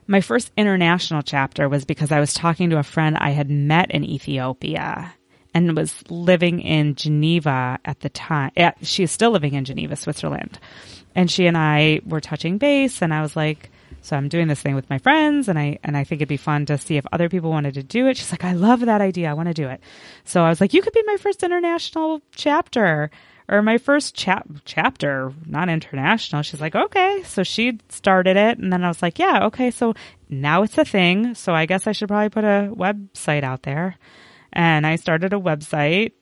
my 0.06 0.20
first 0.20 0.52
international 0.56 1.22
chapter 1.22 1.68
was 1.68 1.84
because 1.84 2.12
I 2.12 2.20
was 2.20 2.34
talking 2.34 2.70
to 2.70 2.78
a 2.78 2.82
friend 2.82 3.16
I 3.18 3.30
had 3.30 3.50
met 3.50 3.90
in 3.90 4.04
Ethiopia 4.04 5.14
and 5.54 5.76
was 5.76 6.02
living 6.10 6.60
in 6.60 6.96
Geneva 6.96 7.78
at 7.84 8.00
the 8.00 8.10
time. 8.10 8.50
Yeah, 8.56 8.72
she 8.82 9.04
is 9.04 9.12
still 9.12 9.30
living 9.30 9.54
in 9.54 9.64
Geneva, 9.64 9.96
Switzerland. 9.96 10.58
And 11.14 11.30
she 11.30 11.46
and 11.46 11.56
I 11.56 12.00
were 12.04 12.20
touching 12.20 12.58
base 12.58 13.00
and 13.00 13.14
I 13.14 13.22
was 13.22 13.36
like, 13.36 13.70
so 14.04 14.16
I'm 14.16 14.28
doing 14.28 14.48
this 14.48 14.60
thing 14.60 14.74
with 14.74 14.90
my 14.90 14.98
friends 14.98 15.48
and 15.48 15.58
I 15.58 15.78
and 15.82 15.96
I 15.96 16.04
think 16.04 16.20
it'd 16.20 16.28
be 16.28 16.36
fun 16.36 16.66
to 16.66 16.76
see 16.76 16.98
if 16.98 17.06
other 17.10 17.30
people 17.30 17.48
wanted 17.48 17.72
to 17.74 17.82
do 17.82 18.06
it. 18.06 18.18
She's 18.18 18.30
like, 18.30 18.44
I 18.44 18.52
love 18.52 18.80
that 18.80 19.00
idea. 19.00 19.30
I 19.30 19.32
want 19.32 19.48
to 19.48 19.54
do 19.54 19.66
it. 19.66 19.80
So 20.24 20.44
I 20.44 20.50
was 20.50 20.60
like, 20.60 20.74
you 20.74 20.82
could 20.82 20.92
be 20.92 21.02
my 21.06 21.16
first 21.16 21.42
international 21.42 22.20
chapter 22.36 23.10
or 23.48 23.62
my 23.62 23.78
first 23.78 24.14
chap 24.14 24.46
chapter, 24.66 25.32
not 25.46 25.70
international. 25.70 26.42
She's 26.42 26.60
like, 26.60 26.74
okay. 26.74 27.22
So 27.24 27.44
she 27.44 27.80
started 27.88 28.36
it 28.36 28.58
and 28.58 28.70
then 28.70 28.84
I 28.84 28.88
was 28.88 29.00
like, 29.00 29.18
yeah, 29.18 29.46
okay. 29.46 29.70
So 29.70 29.94
now 30.28 30.64
it's 30.64 30.76
a 30.76 30.84
thing. 30.84 31.34
So 31.34 31.54
I 31.54 31.64
guess 31.64 31.86
I 31.86 31.92
should 31.92 32.08
probably 32.08 32.28
put 32.28 32.44
a 32.44 32.70
website 32.74 33.42
out 33.42 33.62
there. 33.62 33.96
And 34.52 34.86
I 34.86 34.96
started 34.96 35.32
a 35.32 35.40
website 35.40 36.12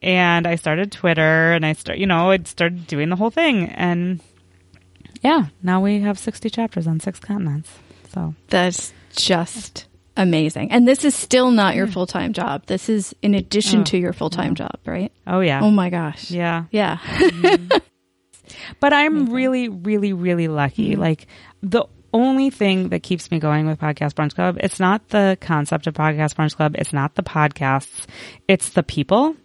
and 0.00 0.46
I 0.46 0.54
started 0.54 0.90
Twitter 0.90 1.52
and 1.52 1.66
I 1.66 1.74
start, 1.74 1.98
you 1.98 2.06
know, 2.06 2.30
I 2.30 2.38
started 2.44 2.86
doing 2.86 3.10
the 3.10 3.16
whole 3.16 3.30
thing 3.30 3.68
and 3.68 4.22
yeah, 5.22 5.46
now 5.62 5.80
we 5.80 6.00
have 6.00 6.18
60 6.18 6.50
chapters 6.50 6.86
on 6.86 7.00
six 7.00 7.18
continents. 7.18 7.70
So 8.12 8.34
That's 8.48 8.92
just 9.14 9.86
amazing. 10.16 10.70
And 10.72 10.86
this 10.86 11.04
is 11.04 11.14
still 11.14 11.50
not 11.50 11.74
your 11.74 11.86
full 11.86 12.06
time 12.06 12.32
job. 12.32 12.66
This 12.66 12.88
is 12.88 13.14
in 13.22 13.34
addition 13.34 13.80
oh, 13.80 13.84
to 13.84 13.98
your 13.98 14.12
full 14.12 14.30
time 14.30 14.54
job, 14.54 14.78
right? 14.84 15.12
Oh 15.26 15.40
yeah. 15.40 15.60
Oh 15.62 15.70
my 15.70 15.90
gosh. 15.90 16.30
yeah. 16.30 16.64
Yeah. 16.70 16.98
But 18.80 18.92
I'm 18.92 19.26
really, 19.32 19.68
really, 19.68 20.12
really 20.12 20.48
lucky. 20.48 20.92
Mm-hmm. 20.92 21.00
Like 21.00 21.26
the 21.62 21.84
only 22.12 22.50
thing 22.50 22.90
that 22.90 23.02
keeps 23.02 23.30
me 23.30 23.38
going 23.38 23.66
with 23.66 23.80
Podcast 23.80 24.14
Brunch 24.14 24.34
Club, 24.34 24.58
it's 24.60 24.80
not 24.80 25.08
the 25.08 25.38
concept 25.40 25.86
of 25.86 25.94
Podcast 25.94 26.34
Brunch 26.34 26.56
Club. 26.56 26.74
It's 26.78 26.92
not 26.92 27.14
the 27.14 27.22
podcasts. 27.22 28.06
It's 28.48 28.70
the 28.70 28.82
people. 28.82 29.36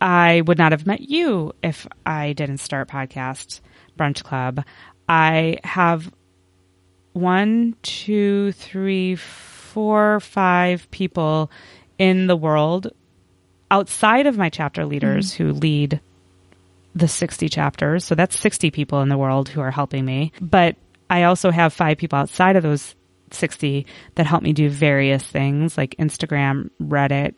I 0.00 0.42
would 0.42 0.58
not 0.58 0.72
have 0.72 0.86
met 0.86 1.00
you 1.00 1.52
if 1.62 1.86
I 2.06 2.32
didn't 2.32 2.58
start 2.58 2.88
Podcast 2.88 3.60
Brunch 3.98 4.22
Club. 4.22 4.64
I 5.08 5.58
have 5.64 6.12
one, 7.12 7.74
two, 7.82 8.52
three, 8.52 9.16
four, 9.16 10.20
five 10.20 10.90
people 10.90 11.50
in 11.98 12.26
the 12.26 12.36
world 12.36 12.92
outside 13.70 14.26
of 14.26 14.38
my 14.38 14.48
chapter 14.48 14.86
leaders 14.86 15.32
mm-hmm. 15.32 15.44
who 15.44 15.52
lead 15.52 16.00
the 16.94 17.08
60 17.08 17.48
chapters. 17.48 18.04
So 18.04 18.14
that's 18.14 18.38
60 18.38 18.70
people 18.70 19.02
in 19.02 19.08
the 19.08 19.18
world 19.18 19.48
who 19.48 19.60
are 19.60 19.70
helping 19.70 20.04
me. 20.04 20.32
But 20.40 20.76
I 21.10 21.24
also 21.24 21.50
have 21.50 21.72
five 21.72 21.98
people 21.98 22.18
outside 22.18 22.56
of 22.56 22.62
those 22.62 22.94
60 23.30 23.86
that 24.14 24.26
help 24.26 24.42
me 24.42 24.52
do 24.52 24.68
various 24.68 25.22
things 25.22 25.76
like 25.76 25.94
Instagram, 25.98 26.70
Reddit, 26.80 27.34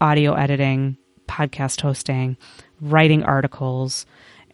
audio 0.00 0.34
editing, 0.34 0.96
podcast 1.28 1.80
hosting, 1.80 2.36
writing 2.80 3.22
articles. 3.22 4.06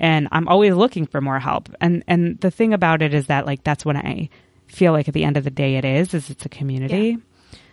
And 0.02 0.28
I'm 0.32 0.48
always 0.48 0.74
looking 0.74 1.06
for 1.06 1.20
more 1.20 1.38
help. 1.38 1.70
And 1.80 2.04
and 2.08 2.38
the 2.40 2.50
thing 2.50 2.74
about 2.74 3.00
it 3.00 3.14
is 3.14 3.28
that 3.28 3.46
like 3.46 3.64
that's 3.64 3.84
what 3.84 3.96
I 3.96 4.28
feel 4.66 4.92
like 4.92 5.08
at 5.08 5.14
the 5.14 5.24
end 5.24 5.36
of 5.36 5.44
the 5.44 5.50
day 5.50 5.76
it 5.76 5.84
is 5.84 6.12
is 6.12 6.28
it's 6.28 6.44
a 6.44 6.50
community. 6.50 7.18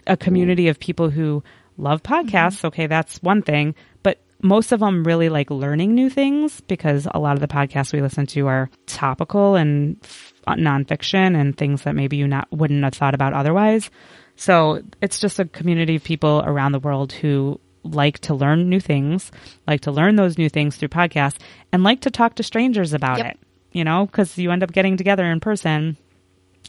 A 0.08 0.16
community 0.16 0.70
of 0.70 0.80
people 0.80 1.10
who 1.10 1.44
love 1.78 2.04
podcasts. 2.04 2.58
Mm-hmm. 2.58 2.68
Okay, 2.68 2.88
that's 2.88 3.22
one 3.24 3.42
thing, 3.42 3.76
but 4.04 4.20
most 4.42 4.72
of 4.72 4.80
them 4.80 5.04
really 5.04 5.30
like 5.30 5.50
learning 5.50 5.96
new 5.96 6.10
things 6.10 6.62
because 6.62 7.08
a 7.12 7.20
lot 7.20 7.34
of 7.34 7.42
the 7.42 7.48
podcasts 7.48 7.92
we 7.92 8.02
listen 8.02 8.26
to 8.28 8.48
are 8.48 8.70
topical 8.86 9.56
and 9.56 9.98
f- 10.04 10.34
nonfiction 10.48 11.36
and 11.36 11.58
things 11.58 11.82
that 11.84 11.96
maybe 11.96 12.18
you 12.18 12.28
not 12.28 12.48
wouldn't 12.52 12.84
have 12.84 12.94
thought 12.94 13.16
about 13.16 13.34
otherwise. 13.34 13.90
So 14.36 14.82
it's 15.02 15.20
just 15.20 15.40
a 15.40 15.46
community 15.46 15.96
of 15.96 16.04
people 16.04 16.42
around 16.46 16.72
the 16.72 16.80
world 16.80 17.12
who 17.12 17.60
like 17.84 18.20
to 18.20 18.34
learn 18.34 18.70
new 18.70 18.80
things, 18.80 19.32
like 19.68 19.82
to 19.82 19.92
learn 19.92 20.16
those 20.16 20.38
new 20.38 20.50
things 20.50 20.76
through 20.76 20.90
podcasts, 20.90 21.38
and 21.72 21.84
like 21.84 22.02
to 22.02 22.12
talk 22.12 22.36
to 22.36 22.44
strangers 22.44 22.94
about 22.94 23.18
Yep. 23.20 23.28
it. 23.28 23.40
You 23.72 23.84
know, 23.84 24.06
because 24.08 24.38
you 24.38 24.52
end 24.52 24.64
up 24.64 24.72
getting 24.72 24.98
together 24.98 25.26
in 25.26 25.40
person 25.40 25.96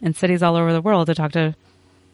in 0.03 0.13
cities 0.15 0.43
all 0.43 0.55
over 0.57 0.73
the 0.73 0.83
world 0.83 1.07
to 1.07 1.15
talk 1.15 1.33
to 1.33 1.55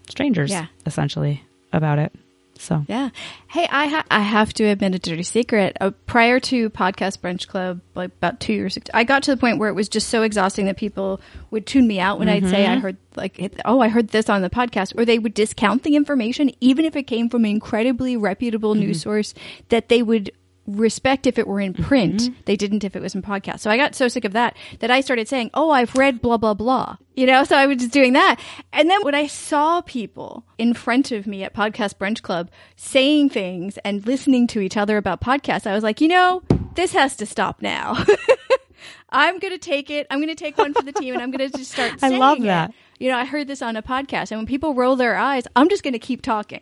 strangers, 0.09 0.51
Yeah. 0.51 0.67
essentially, 0.87 1.43
about 1.73 1.99
it. 1.99 2.13
So 2.59 2.85
Yeah. 2.89 3.11
Hey, 3.49 3.67
I 3.71 3.87
ha- 3.87 4.05
I 4.11 4.21
have 4.21 4.53
to 4.55 4.65
admit 4.65 4.95
a 4.95 4.99
dirty 4.99 5.23
secret. 5.23 5.77
Uh, 5.81 5.91
prior 6.07 6.41
to 6.41 6.71
Podcast 6.71 7.19
Brunch 7.21 7.47
Club, 7.47 7.81
like 7.95 8.11
about 8.19 8.41
two 8.41 8.53
years 8.53 8.77
ago, 8.77 8.91
I 8.95 9.05
got 9.05 9.23
to 9.25 9.31
the 9.31 9.37
point 9.37 9.59
where 9.59 9.69
it 9.69 9.75
was 9.75 9.89
just 9.89 10.09
so 10.09 10.23
exhausting 10.23 10.67
that 10.67 10.77
people 10.77 11.21
would 11.51 11.67
tune 11.67 11.87
me 11.87 12.01
out 12.01 12.19
when 12.19 12.29
I'd 12.29 12.49
say 12.49 12.67
I 12.67 12.77
heard 12.79 12.97
like, 13.15 13.61
oh, 13.65 13.81
I 13.81 13.89
heard 13.89 14.09
this 14.09 14.29
on 14.29 14.43
the 14.43 14.51
podcast, 14.51 14.99
or 14.99 15.05
they 15.05 15.19
would 15.19 15.35
discount 15.35 15.83
the 15.83 15.97
information, 15.97 16.51
even 16.61 16.85
if 16.85 16.97
it 16.97 17.05
came 17.05 17.29
from 17.29 17.45
an 17.45 17.51
incredibly 17.51 18.17
reputable 18.17 18.75
news 18.75 19.01
source 19.03 19.35
that 19.69 19.89
they 19.89 20.03
would 20.03 20.31
respect 20.67 21.27
if 21.27 21.39
it 21.39 21.47
were 21.47 21.61
in 21.61 21.73
mm-hmm. 21.73 21.85
print. 21.85 22.31
They 22.47 22.57
didn't 22.57 22.85
if 22.85 22.97
it 22.97 23.03
was 23.03 23.15
in 23.15 23.23
podcast. 23.23 23.61
So 23.61 23.71
I 23.71 23.77
got 23.77 23.95
so 23.95 24.09
sick 24.09 24.25
of 24.25 24.33
that 24.33 24.57
that 24.81 24.91
I 24.91 25.01
started 25.01 25.29
saying, 25.29 25.51
"Oh, 25.55 25.71
I've 25.71 25.95
read 25.95 26.21
blah 26.21 26.37
blah 26.37 26.55
blah." 26.55 26.97
You 27.15 27.27
know, 27.27 27.45
so 27.45 27.57
I 27.57 27.67
was 27.67 27.79
just 27.79 27.93
doing 27.93 28.13
that. 28.13 28.39
And 28.73 28.91
then 28.91 29.03
when 29.03 29.15
I 29.15 29.27
saw 29.27 29.81
people 29.81 30.45
in 30.59 30.75
front 30.75 31.13
of 31.13 31.27
me 31.27 31.43
at 31.43 31.55
Podcast 31.55 31.95
Brunch 31.95 32.23
Club 32.23 32.51
saying 32.77 33.31
things 33.31 33.79
and 33.79 34.07
listening 34.07 34.47
to 34.49 34.61
each 34.61 34.77
other 34.77 34.97
about 34.97 35.21
podcasts, 35.21 35.67
I 35.67 35.75
was 35.75 35.83
like, 35.83 36.01
"You 36.01 36.09
know, 36.09 36.43
this 36.75 36.93
has 36.93 37.17
to 37.17 37.27
stop 37.27 37.63
now." 37.63 38.05
I'm 39.11 39.39
going 39.39 39.53
to 39.53 39.59
take 39.59 39.91
it. 39.91 40.07
I'm 40.11 40.19
going 40.19 40.29
to 40.29 40.35
take 40.35 40.59
one 40.59 40.75
for 40.75 40.83
the 40.83 40.93
team 40.93 41.15
and 41.15 41.23
I'm 41.23 41.31
going 41.31 41.51
to 41.51 41.57
just 41.57 41.73
start 41.73 41.95
I 42.03 42.09
love 42.11 42.39
it. 42.39 42.45
that. 42.45 42.75
You 42.99 43.11
know, 43.11 43.17
I 43.17 43.25
heard 43.25 43.47
this 43.47 43.63
on 43.63 43.77
a 43.77 43.83
podcast 43.83 44.31
and 44.31 44.41
when 44.41 44.47
people 44.47 44.75
roll 44.75 44.97
their 44.97 45.17
eyes, 45.17 45.45
I'm 45.55 45.69
just 45.69 45.83
going 45.83 45.93
to 45.93 45.99
keep 45.99 46.23
talking. 46.23 46.61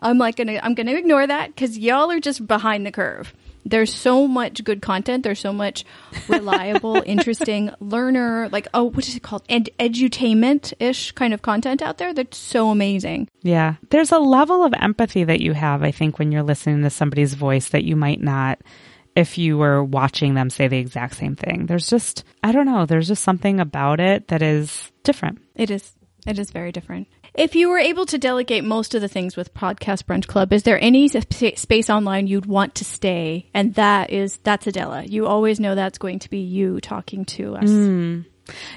I'm 0.00 0.18
like 0.18 0.36
going 0.36 0.48
to 0.48 0.64
I'm 0.64 0.74
going 0.74 0.86
to 0.86 0.96
ignore 0.96 1.26
that 1.26 1.56
cuz 1.56 1.78
y'all 1.78 2.10
are 2.10 2.20
just 2.20 2.46
behind 2.46 2.84
the 2.84 2.92
curve. 2.92 3.34
There's 3.68 3.92
so 3.92 4.26
much 4.28 4.62
good 4.64 4.80
content. 4.80 5.24
There's 5.24 5.40
so 5.40 5.52
much 5.52 5.84
reliable, 6.28 7.02
interesting 7.06 7.70
learner, 7.80 8.48
like 8.50 8.68
oh, 8.72 8.84
what 8.84 9.06
is 9.08 9.16
it 9.16 9.22
called? 9.22 9.42
Ed- 9.48 9.70
edutainment 9.78 10.72
ish 10.78 11.12
kind 11.12 11.34
of 11.34 11.42
content 11.42 11.82
out 11.82 11.98
there. 11.98 12.14
That's 12.14 12.38
so 12.38 12.70
amazing. 12.70 13.28
Yeah. 13.42 13.74
There's 13.90 14.12
a 14.12 14.18
level 14.18 14.64
of 14.64 14.74
empathy 14.74 15.24
that 15.24 15.40
you 15.40 15.52
have, 15.52 15.82
I 15.82 15.90
think, 15.90 16.18
when 16.18 16.32
you're 16.32 16.42
listening 16.42 16.82
to 16.82 16.90
somebody's 16.90 17.34
voice 17.34 17.70
that 17.70 17.84
you 17.84 17.96
might 17.96 18.20
not 18.20 18.60
if 19.16 19.38
you 19.38 19.56
were 19.56 19.82
watching 19.82 20.34
them 20.34 20.50
say 20.50 20.68
the 20.68 20.76
exact 20.76 21.16
same 21.16 21.34
thing. 21.34 21.64
There's 21.66 21.88
just, 21.88 22.22
I 22.42 22.52
don't 22.52 22.66
know, 22.66 22.84
there's 22.84 23.08
just 23.08 23.24
something 23.24 23.58
about 23.60 23.98
it 23.98 24.28
that 24.28 24.42
is 24.42 24.92
different. 25.02 25.40
It 25.54 25.70
is. 25.70 25.94
It 26.26 26.38
is 26.38 26.50
very 26.50 26.72
different. 26.72 27.08
If 27.36 27.54
you 27.54 27.68
were 27.68 27.78
able 27.78 28.06
to 28.06 28.18
delegate 28.18 28.64
most 28.64 28.94
of 28.94 29.02
the 29.02 29.08
things 29.08 29.36
with 29.36 29.52
Podcast 29.52 30.04
Brunch 30.04 30.26
Club, 30.26 30.52
is 30.54 30.62
there 30.62 30.80
any 30.80 31.08
sp- 31.12 31.56
space 31.56 31.90
online 31.90 32.26
you'd 32.26 32.46
want 32.46 32.76
to 32.76 32.84
stay? 32.84 33.50
And 33.52 33.74
that 33.74 34.10
is 34.10 34.38
that's 34.38 34.66
Adela. 34.66 35.04
You 35.04 35.26
always 35.26 35.60
know 35.60 35.74
that's 35.74 35.98
going 35.98 36.20
to 36.20 36.30
be 36.30 36.38
you 36.38 36.80
talking 36.80 37.26
to 37.26 37.56
us. 37.56 37.68
Hmm. 37.68 38.20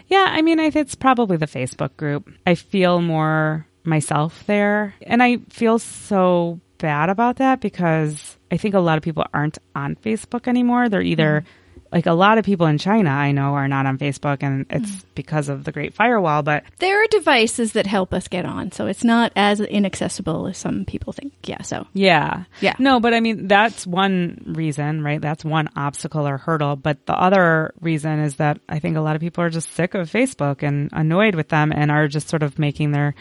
Yeah, 0.08 0.26
I 0.28 0.42
mean, 0.42 0.60
I 0.60 0.72
it's 0.76 0.96
probably 0.96 1.38
the 1.38 1.46
Facebook 1.46 1.96
group. 1.96 2.30
I 2.46 2.56
feel 2.56 3.02
more 3.02 3.66
myself 3.84 4.44
there. 4.46 4.94
And 5.04 5.24
I 5.24 5.38
feel 5.50 5.80
so 5.80 6.60
bad 6.80 7.10
about 7.10 7.38
that 7.38 7.62
because 7.62 8.38
I 8.52 8.58
think 8.58 8.74
a 8.76 8.80
lot 8.80 8.98
of 8.98 9.04
people 9.04 9.26
aren't 9.34 9.58
on 9.76 9.96
Facebook 9.96 10.48
anymore. 10.48 10.90
They're 10.90 11.02
either 11.02 11.42
mm-hmm. 11.42 11.59
Like 11.92 12.06
a 12.06 12.14
lot 12.14 12.38
of 12.38 12.46
people 12.46 12.68
in 12.68 12.78
China 12.78 13.10
I 13.10 13.32
know 13.32 13.54
are 13.56 13.68
not 13.68 13.86
on 13.86 13.98
Facebook 13.98 14.40
and 14.42 14.66
it's 14.70 14.90
hmm. 14.90 15.08
because 15.16 15.50
of 15.50 15.64
the 15.64 15.72
Great 15.72 15.94
Firewall, 15.94 16.44
but 16.44 16.64
There 16.78 17.04
are 17.04 17.08
devices 17.08 17.74
that 17.74 17.88
help 17.88 18.14
us 18.14 18.28
get 18.28 18.46
on, 18.46 18.72
so 18.72 18.86
it's 18.88 19.04
not 19.04 19.32
as 19.36 19.60
inaccessible 19.60 20.48
as 20.48 20.58
some 20.58 20.86
people 20.86 21.14
think. 21.14 21.34
Yeah, 21.44 21.62
so 21.62 21.88
Yeah. 21.94 22.44
Yeah. 22.62 22.76
No, 22.80 23.00
but 23.00 23.14
I 23.14 23.20
mean, 23.20 23.48
that's 23.48 23.88
one 23.88 24.44
reason, 24.46 25.04
right? 25.04 25.22
That's 25.22 25.44
one 25.44 25.70
obstacle 25.76 26.28
or 26.28 26.38
hurdle. 26.38 26.76
But 26.76 27.06
the 27.06 27.20
other 27.20 27.74
reason 27.82 28.20
is 28.20 28.36
that 28.36 28.60
I 28.70 28.80
think 28.80 28.98
a 28.98 29.02
lot 29.02 29.16
of 29.16 29.22
people 29.22 29.44
are 29.44 29.50
just 29.50 29.74
sick 29.74 29.96
of 29.96 30.12
Facebook 30.12 30.64
and 30.64 30.90
annoyed 30.94 31.36
with 31.36 31.50
them 31.50 31.72
and 31.72 31.92
are 31.92 32.08
just 32.08 32.30
sort 32.30 32.44
of 32.44 32.60
making 32.60 32.92
their, 32.92 33.16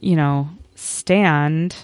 you 0.00 0.16
know, 0.16 0.48
stand 0.74 1.74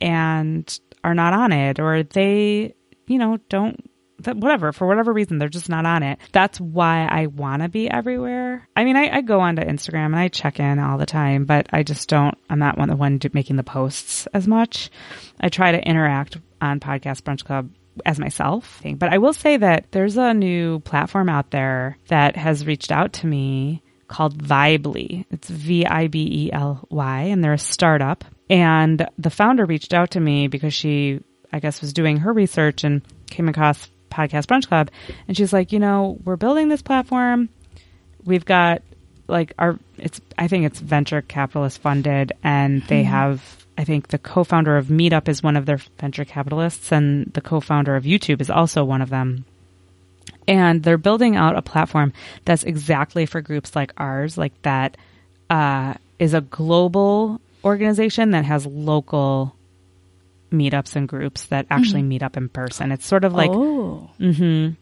and 0.00 0.80
are 1.04 1.14
not 1.14 1.34
on 1.34 1.52
it 1.52 1.78
or 1.78 2.02
they, 2.02 2.74
you 3.06 3.18
know, 3.18 3.38
don't. 3.48 3.90
That 4.20 4.36
whatever 4.36 4.72
for 4.72 4.86
whatever 4.86 5.12
reason 5.12 5.38
they're 5.38 5.48
just 5.48 5.68
not 5.68 5.86
on 5.86 6.02
it. 6.02 6.18
That's 6.32 6.60
why 6.60 7.06
I 7.06 7.26
want 7.26 7.62
to 7.62 7.68
be 7.68 7.90
everywhere. 7.90 8.66
I 8.74 8.84
mean, 8.84 8.96
I, 8.96 9.16
I 9.16 9.20
go 9.20 9.40
onto 9.40 9.62
Instagram 9.62 10.06
and 10.06 10.16
I 10.16 10.28
check 10.28 10.58
in 10.58 10.78
all 10.78 10.98
the 10.98 11.06
time, 11.06 11.44
but 11.44 11.68
I 11.72 11.82
just 11.82 12.08
don't. 12.08 12.36
I'm 12.48 12.58
not 12.58 12.78
one 12.78 12.88
the 12.88 12.96
one 12.96 13.20
making 13.32 13.56
the 13.56 13.62
posts 13.62 14.26
as 14.32 14.46
much. 14.46 14.90
I 15.40 15.48
try 15.48 15.72
to 15.72 15.86
interact 15.86 16.38
on 16.60 16.80
Podcast 16.80 17.22
Brunch 17.22 17.44
Club 17.44 17.70
as 18.04 18.18
myself. 18.18 18.82
But 18.96 19.12
I 19.12 19.18
will 19.18 19.32
say 19.32 19.56
that 19.56 19.86
there's 19.90 20.16
a 20.16 20.34
new 20.34 20.80
platform 20.80 21.28
out 21.28 21.50
there 21.50 21.98
that 22.08 22.36
has 22.36 22.66
reached 22.66 22.92
out 22.92 23.14
to 23.14 23.26
me 23.26 23.82
called 24.08 24.42
Vibely. 24.42 25.24
It's 25.30 25.48
V 25.48 25.86
I 25.86 26.08
B 26.08 26.46
E 26.46 26.52
L 26.52 26.86
Y, 26.90 27.20
and 27.22 27.42
they're 27.42 27.52
a 27.52 27.58
startup. 27.58 28.24
And 28.48 29.08
the 29.18 29.30
founder 29.30 29.64
reached 29.64 29.94
out 29.94 30.12
to 30.12 30.20
me 30.20 30.48
because 30.48 30.74
she, 30.74 31.20
I 31.52 31.60
guess, 31.60 31.80
was 31.80 31.92
doing 31.92 32.18
her 32.18 32.32
research 32.32 32.84
and 32.84 33.02
came 33.28 33.48
across 33.48 33.88
Podcast 34.10 34.46
Brunch 34.46 34.68
Club. 34.68 34.90
And 35.28 35.36
she's 35.36 35.52
like, 35.52 35.72
you 35.72 35.78
know, 35.78 36.18
we're 36.24 36.36
building 36.36 36.68
this 36.68 36.82
platform. 36.82 37.48
We've 38.24 38.44
got 38.44 38.82
like 39.28 39.52
our, 39.58 39.78
it's, 39.98 40.20
I 40.38 40.48
think 40.48 40.66
it's 40.66 40.80
venture 40.80 41.22
capitalist 41.22 41.80
funded, 41.80 42.32
and 42.44 42.82
they 42.82 43.02
have, 43.02 43.66
I 43.76 43.84
think 43.84 44.08
the 44.08 44.18
co 44.18 44.44
founder 44.44 44.76
of 44.76 44.86
Meetup 44.86 45.28
is 45.28 45.42
one 45.42 45.56
of 45.56 45.66
their 45.66 45.78
venture 45.98 46.24
capitalists, 46.24 46.92
and 46.92 47.26
the 47.34 47.40
co 47.40 47.60
founder 47.60 47.96
of 47.96 48.04
YouTube 48.04 48.40
is 48.40 48.50
also 48.50 48.84
one 48.84 49.02
of 49.02 49.10
them 49.10 49.44
and 50.48 50.82
they're 50.82 50.98
building 50.98 51.36
out 51.36 51.56
a 51.56 51.62
platform 51.62 52.12
that's 52.44 52.62
exactly 52.62 53.26
for 53.26 53.40
groups 53.40 53.74
like 53.74 53.92
ours 53.96 54.38
like 54.38 54.52
that 54.62 54.96
uh, 55.50 55.94
is 56.18 56.34
a 56.34 56.40
global 56.40 57.40
organization 57.64 58.30
that 58.30 58.44
has 58.44 58.66
local 58.66 59.55
meetups 60.52 60.96
and 60.96 61.08
groups 61.08 61.46
that 61.46 61.66
actually 61.70 62.02
mm. 62.02 62.08
meet 62.08 62.22
up 62.22 62.36
in 62.36 62.48
person. 62.48 62.92
It's 62.92 63.06
sort 63.06 63.24
of 63.24 63.32
like 63.32 63.50
oh, 63.50 64.10
mm-hmm. 64.20 64.74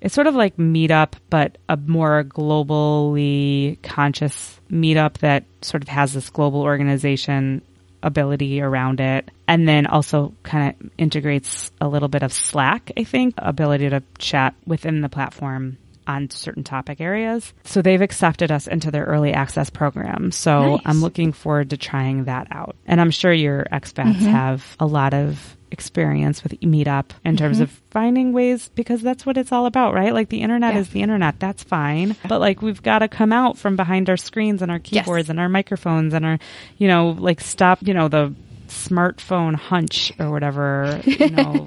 it's 0.00 0.14
sort 0.14 0.26
of 0.26 0.34
like 0.34 0.56
meetup 0.56 1.14
but 1.28 1.58
a 1.68 1.76
more 1.76 2.24
globally 2.24 3.80
conscious 3.82 4.60
meetup 4.70 5.18
that 5.18 5.44
sort 5.62 5.82
of 5.82 5.88
has 5.88 6.14
this 6.14 6.30
global 6.30 6.62
organization 6.62 7.62
ability 8.02 8.60
around 8.62 9.00
it. 9.00 9.30
And 9.46 9.68
then 9.68 9.86
also 9.86 10.32
kind 10.42 10.74
of 10.80 10.90
integrates 10.96 11.72
a 11.80 11.88
little 11.88 12.08
bit 12.08 12.22
of 12.22 12.32
slack 12.32 12.92
i 12.96 13.02
think 13.02 13.34
ability 13.38 13.90
to 13.90 14.00
chat 14.16 14.54
within 14.64 15.00
the 15.00 15.08
platform 15.08 15.76
on 16.10 16.30
certain 16.30 16.64
topic 16.64 17.00
areas. 17.00 17.52
So 17.64 17.82
they've 17.82 18.00
accepted 18.02 18.50
us 18.50 18.66
into 18.66 18.90
their 18.90 19.04
early 19.04 19.32
access 19.32 19.70
program. 19.70 20.32
So 20.32 20.76
Nice. 20.76 20.82
I'm 20.84 21.00
looking 21.00 21.32
forward 21.32 21.70
to 21.70 21.76
trying 21.76 22.24
that 22.24 22.48
out. 22.50 22.76
And 22.86 23.00
I'm 23.00 23.10
sure 23.10 23.32
your 23.32 23.64
expats 23.72 24.16
Mm-hmm. 24.16 24.26
have 24.26 24.76
a 24.80 24.86
lot 24.86 25.14
of 25.14 25.56
experience 25.70 26.42
with 26.42 26.52
Meetup 26.60 27.10
in 27.24 27.36
terms 27.36 27.58
Mm-hmm. 27.58 27.62
of 27.64 27.70
finding 27.92 28.32
ways 28.32 28.68
because 28.74 29.02
that's 29.02 29.24
what 29.24 29.36
it's 29.36 29.52
all 29.52 29.66
about, 29.66 29.94
right? 29.94 30.12
Like 30.12 30.28
the 30.28 30.40
internet 30.42 30.74
Yeah. 30.74 30.80
is 30.80 30.88
the 30.90 31.02
internet. 31.02 31.38
That's 31.38 31.62
fine. 31.62 32.16
But 32.28 32.40
like 32.40 32.60
we've 32.60 32.82
got 32.82 32.98
to 33.00 33.08
come 33.08 33.32
out 33.32 33.56
from 33.56 33.76
behind 33.76 34.10
our 34.10 34.16
screens 34.16 34.62
and 34.62 34.70
our 34.70 34.80
Yes. 34.84 35.04
keyboards 35.04 35.30
and 35.30 35.38
our 35.38 35.48
microphones 35.48 36.12
and 36.12 36.26
our, 36.26 36.38
you 36.76 36.88
know, 36.88 37.10
like 37.10 37.40
stop, 37.40 37.78
you 37.86 37.94
know, 37.94 38.08
the 38.08 38.34
smartphone 38.66 39.54
hunch 39.54 40.12
or 40.18 40.30
whatever, 40.30 41.00
you 41.04 41.30
know, 41.30 41.66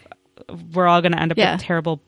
we're 0.74 0.86
all 0.86 1.00
going 1.00 1.12
to 1.12 1.20
end 1.20 1.32
up 1.32 1.38
Yeah. 1.38 1.52
with 1.54 1.62
terrible 1.62 2.00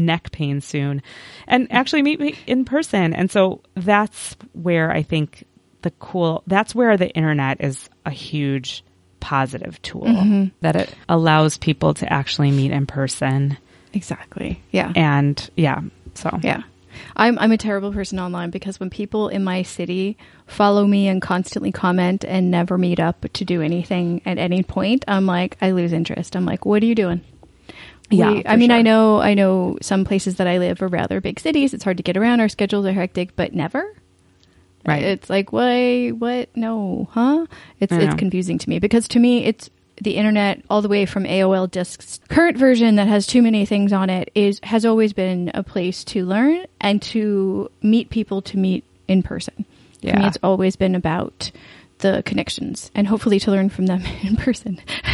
neck 0.00 0.32
pain 0.32 0.60
soon 0.60 1.02
and 1.46 1.70
actually 1.70 2.02
meet 2.02 2.20
me 2.20 2.36
in 2.46 2.64
person. 2.64 3.14
And 3.14 3.30
so 3.30 3.62
that's 3.74 4.36
where 4.52 4.90
I 4.90 5.02
think 5.02 5.46
the 5.82 5.90
cool, 5.92 6.42
that's 6.46 6.74
where 6.74 6.96
the 6.96 7.10
internet 7.10 7.60
is 7.60 7.88
a 8.06 8.10
huge 8.10 8.84
positive 9.20 9.80
tool 9.82 10.04
mm-hmm. 10.04 10.44
that 10.60 10.76
it 10.76 10.94
allows 11.08 11.56
people 11.56 11.94
to 11.94 12.12
actually 12.12 12.50
meet 12.50 12.72
in 12.72 12.86
person. 12.86 13.56
Exactly. 13.92 14.62
Yeah. 14.70 14.92
And 14.94 15.50
yeah, 15.56 15.80
so 16.14 16.38
Yeah. 16.42 16.62
I'm 17.16 17.38
I'm 17.38 17.52
a 17.52 17.58
terrible 17.58 17.92
person 17.92 18.18
online 18.20 18.50
because 18.50 18.78
when 18.78 18.90
people 18.90 19.28
in 19.28 19.44
my 19.44 19.62
city 19.62 20.16
follow 20.46 20.86
me 20.86 21.08
and 21.08 21.20
constantly 21.20 21.72
comment 21.72 22.24
and 22.24 22.50
never 22.50 22.78
meet 22.78 23.00
up 23.00 23.26
to 23.32 23.44
do 23.44 23.62
anything 23.62 24.22
at 24.24 24.38
any 24.38 24.62
point, 24.62 25.04
I'm 25.08 25.26
like 25.26 25.56
I 25.60 25.72
lose 25.72 25.92
interest. 25.92 26.36
I'm 26.36 26.46
like, 26.46 26.64
what 26.64 26.82
are 26.82 26.86
you 26.86 26.94
doing? 26.94 27.22
Yeah, 28.10 28.32
We- 28.32 28.42
I 28.46 28.56
mean, 28.56 28.70
I 28.70 28.82
know 28.82 29.20
I 29.20 29.34
know 29.34 29.78
some 29.82 30.04
places 30.04 30.36
that 30.36 30.46
I 30.46 30.58
live 30.58 30.82
are 30.82 30.88
rather 30.88 31.20
big 31.20 31.40
cities. 31.40 31.72
It's 31.74 31.84
hard 31.84 31.96
to 31.96 32.02
get 32.02 32.16
around. 32.16 32.40
Our 32.40 32.48
schedules 32.48 32.84
are 32.86 32.92
hectic, 32.92 33.34
but 33.36 33.54
never. 33.54 33.84
Right. 34.86 35.02
It's 35.02 35.30
like, 35.30 35.50
why? 35.52 36.10
What? 36.10 36.54
No, 36.54 37.08
huh? 37.12 37.46
It's 37.80 37.92
I 37.92 37.96
it's 38.00 38.10
know. 38.12 38.16
confusing 38.16 38.58
to 38.58 38.68
me 38.68 38.78
because 38.78 39.08
to 39.08 39.18
me, 39.18 39.44
it's 39.46 39.70
the 40.02 40.16
internet 40.16 40.60
all 40.68 40.82
the 40.82 40.88
way 40.88 41.06
from 41.06 41.24
AOL 41.24 41.70
discs. 41.70 42.20
Current 42.28 42.58
version 42.58 42.96
that 42.96 43.08
has 43.08 43.26
too 43.26 43.40
many 43.40 43.64
things 43.64 43.92
on 43.94 44.10
it 44.10 44.30
is 44.34 44.60
has 44.62 44.84
always 44.84 45.14
been 45.14 45.50
a 45.54 45.62
place 45.62 46.04
to 46.04 46.26
learn 46.26 46.66
and 46.82 47.00
to 47.02 47.70
meet 47.82 48.10
people 48.10 48.42
to 48.42 48.58
meet 48.58 48.84
in 49.08 49.22
person. 49.22 49.54
For 50.00 50.06
me, 50.08 50.12
Yeah. 50.20 50.26
it's 50.26 50.38
always 50.42 50.76
been 50.76 50.94
about 50.94 51.50
the 51.98 52.22
connections 52.26 52.90
and 52.94 53.06
hopefully 53.06 53.38
to 53.40 53.50
learn 53.50 53.68
from 53.68 53.86
them 53.86 54.02
in 54.22 54.36
person. 54.36 54.80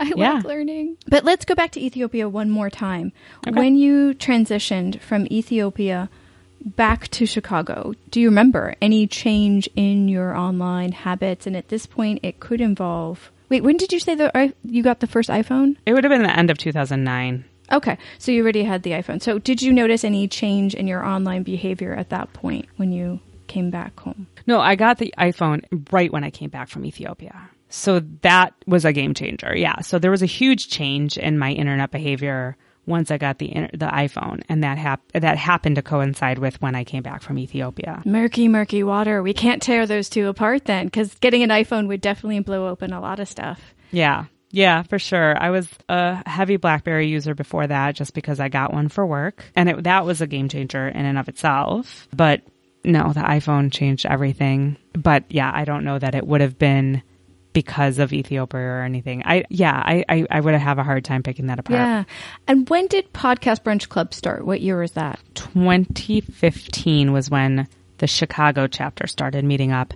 I 0.00 0.12
Yeah. 0.16 0.34
like 0.34 0.44
learning. 0.44 0.96
But 1.06 1.24
let's 1.24 1.44
go 1.44 1.54
back 1.54 1.70
to 1.72 1.80
Ethiopia 1.80 2.28
one 2.28 2.50
more 2.50 2.70
time. 2.70 3.12
When 3.48 3.76
you 3.76 4.14
transitioned 4.14 5.00
from 5.00 5.26
Ethiopia 5.30 6.08
back 6.64 7.08
to 7.08 7.26
Chicago, 7.26 7.94
do 8.10 8.20
you 8.20 8.28
remember 8.28 8.74
any 8.82 9.06
change 9.06 9.68
in 9.76 10.08
your 10.08 10.34
online 10.36 10.92
habits? 10.92 11.46
And 11.46 11.56
at 11.56 11.68
this 11.68 11.86
point, 11.86 12.20
it 12.22 12.40
could 12.40 12.60
involve. 12.60 13.30
Wait, 13.48 13.62
when 13.62 13.76
did 13.76 13.92
you 13.92 14.00
say 14.00 14.14
that 14.16 14.54
you 14.64 14.82
got 14.82 15.00
the 15.00 15.06
first 15.06 15.28
iPhone? 15.30 15.76
it 15.86 15.92
would 15.92 16.04
have 16.04 16.10
been 16.10 16.22
the 16.22 16.36
end 16.38 16.50
of 16.50 16.58
2009. 16.58 17.44
Okay, 17.72 17.98
so 18.18 18.32
you 18.32 18.42
already 18.42 18.64
had 18.64 18.82
the 18.82 18.90
iPhone. 18.90 19.22
So 19.22 19.38
did 19.38 19.62
you 19.62 19.72
notice 19.72 20.02
any 20.02 20.26
change 20.26 20.74
in 20.74 20.88
your 20.88 21.04
online 21.04 21.44
behavior 21.44 21.94
at 21.94 22.08
that 22.10 22.32
point 22.32 22.66
when 22.76 22.90
you 22.90 23.20
came 23.50 23.70
back 23.70 23.98
home? 24.00 24.26
No, 24.46 24.60
I 24.60 24.74
got 24.76 24.98
the 24.98 25.12
iPhone 25.18 25.60
right 25.92 26.12
when 26.12 26.24
I 26.24 26.30
came 26.30 26.50
back 26.50 26.68
from 26.68 26.84
Ethiopia. 26.86 27.50
So 27.68 28.00
that 28.22 28.54
was 28.66 28.84
a 28.84 28.92
game 28.92 29.14
changer. 29.14 29.52
Yeah. 29.56 29.80
So 29.80 29.98
there 29.98 30.10
was 30.10 30.22
a 30.22 30.26
huge 30.26 30.68
change 30.68 31.18
in 31.18 31.38
my 31.38 31.52
internet 31.52 31.90
behavior 31.90 32.56
once 32.86 33.10
I 33.10 33.18
got 33.18 33.38
the 33.38 33.68
the 33.72 33.86
iPhone, 33.86 34.42
and 34.48 34.64
that 34.64 34.78
hap- 34.78 35.12
that 35.12 35.36
happened 35.36 35.76
to 35.76 35.82
coincide 35.82 36.38
with 36.38 36.60
when 36.62 36.74
I 36.74 36.84
came 36.84 37.02
back 37.02 37.22
from 37.22 37.38
Ethiopia. 37.38 38.02
Murky, 38.04 38.48
murky 38.48 38.82
water. 38.82 39.22
We 39.22 39.34
can't 39.34 39.62
tear 39.62 39.86
those 39.86 40.08
two 40.08 40.28
apart 40.28 40.64
then, 40.64 40.86
because 40.86 41.14
getting 41.16 41.42
an 41.42 41.50
iPhone 41.50 41.86
would 41.88 42.00
definitely 42.00 42.40
blow 42.40 42.68
open 42.68 42.92
a 42.92 43.00
lot 43.00 43.20
of 43.20 43.28
stuff. 43.28 43.60
Yeah. 43.92 44.24
Yeah, 44.52 44.82
for 44.82 44.98
sure. 44.98 45.36
I 45.40 45.50
was 45.50 45.68
a 45.88 46.28
heavy 46.28 46.56
BlackBerry 46.56 47.06
user 47.06 47.34
before 47.36 47.68
that 47.68 47.94
just 47.94 48.14
because 48.14 48.40
I 48.40 48.48
got 48.48 48.72
one 48.72 48.88
for 48.88 49.06
work. 49.06 49.44
And 49.54 49.68
it, 49.68 49.84
that 49.84 50.04
was 50.04 50.20
a 50.20 50.26
game 50.26 50.48
changer 50.48 50.88
in 50.88 51.04
and 51.04 51.18
of 51.18 51.28
itself. 51.28 52.08
But 52.12 52.42
no, 52.84 53.12
the 53.12 53.20
iPhone 53.20 53.72
changed 53.72 54.06
everything. 54.06 54.76
But 54.92 55.24
yeah, 55.28 55.50
I 55.54 55.64
don't 55.64 55.84
know 55.84 55.98
that 55.98 56.14
it 56.14 56.26
would 56.26 56.40
have 56.40 56.58
been 56.58 57.02
because 57.52 57.98
of 57.98 58.12
Ethiopia 58.12 58.60
or 58.60 58.82
anything. 58.82 59.22
I 59.24 59.44
yeah, 59.48 59.82
I, 59.84 60.04
I, 60.08 60.26
I 60.30 60.40
would 60.40 60.54
have 60.54 60.78
a 60.78 60.84
hard 60.84 61.04
time 61.04 61.22
picking 61.22 61.46
that 61.46 61.58
apart. 61.58 61.78
Yeah. 61.78 62.04
And 62.46 62.68
when 62.68 62.86
did 62.86 63.12
Podcast 63.12 63.62
Brunch 63.62 63.88
Club 63.88 64.14
start? 64.14 64.44
What 64.46 64.60
year 64.60 64.80
was 64.80 64.92
that? 64.92 65.18
2015 65.34 67.12
was 67.12 67.30
when 67.30 67.68
the 67.98 68.06
Chicago 68.06 68.66
chapter 68.66 69.06
started 69.06 69.44
meeting 69.44 69.72
up. 69.72 69.92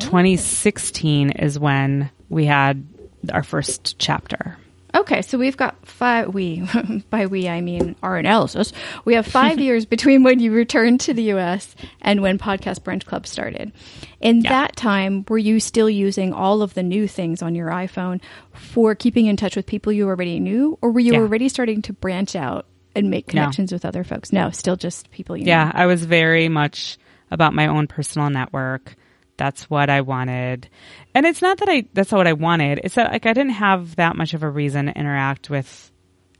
2016 0.00 1.30
is 1.30 1.58
when 1.58 2.10
we 2.28 2.46
had 2.46 2.84
our 3.32 3.42
first 3.42 3.98
chapter. 3.98 4.58
Okay, 4.94 5.22
so 5.22 5.38
we've 5.38 5.56
got 5.56 5.84
five. 5.86 6.32
We, 6.32 6.62
by 7.10 7.26
we, 7.26 7.48
I 7.48 7.60
mean 7.60 7.96
our 8.02 8.16
analysis. 8.16 8.72
We 9.04 9.14
have 9.14 9.26
five 9.26 9.58
years 9.66 9.84
between 9.86 10.22
when 10.22 10.38
you 10.38 10.52
returned 10.52 11.00
to 11.00 11.14
the 11.14 11.24
U.S. 11.34 11.74
and 12.00 12.22
when 12.22 12.38
Podcast 12.38 12.80
Brunch 12.80 13.04
Club 13.04 13.26
started. 13.26 13.72
In 14.20 14.40
that 14.40 14.76
time, 14.76 15.24
were 15.28 15.38
you 15.38 15.58
still 15.58 15.90
using 15.90 16.32
all 16.32 16.62
of 16.62 16.74
the 16.74 16.82
new 16.82 17.08
things 17.08 17.42
on 17.42 17.54
your 17.56 17.70
iPhone 17.70 18.20
for 18.52 18.94
keeping 18.94 19.26
in 19.26 19.36
touch 19.36 19.56
with 19.56 19.66
people 19.66 19.92
you 19.92 20.06
already 20.08 20.38
knew, 20.38 20.78
or 20.80 20.92
were 20.92 21.00
you 21.00 21.14
Yeah. 21.14 21.20
already 21.20 21.48
starting 21.48 21.82
to 21.82 21.92
branch 21.92 22.36
out 22.36 22.66
and 22.94 23.10
make 23.10 23.26
No. 23.26 23.30
connections 23.42 23.72
with 23.72 23.84
other 23.84 24.04
folks? 24.04 24.32
No, 24.32 24.50
still 24.50 24.76
just 24.76 25.10
people 25.10 25.36
you 25.36 25.46
Yeah, 25.46 25.64
know. 25.64 25.72
I 25.74 25.86
was 25.86 26.04
very 26.04 26.48
much 26.48 26.98
about 27.32 27.52
my 27.52 27.66
own 27.66 27.88
personal 27.88 28.30
network. 28.30 28.94
That's 29.36 29.68
what 29.68 29.90
I 29.90 30.00
wanted. 30.00 30.68
And 31.14 31.26
it's 31.26 31.42
not 31.42 31.58
that 31.58 31.68
I 31.68 31.86
that's 31.92 32.12
not 32.12 32.18
what 32.18 32.26
I 32.26 32.32
wanted. 32.32 32.80
It's 32.84 32.94
that 32.94 33.12
like 33.12 33.26
I 33.26 33.32
didn't 33.32 33.52
have 33.52 33.96
that 33.96 34.16
much 34.16 34.34
of 34.34 34.42
a 34.42 34.50
reason 34.50 34.86
to 34.86 34.98
interact 34.98 35.50
with 35.50 35.90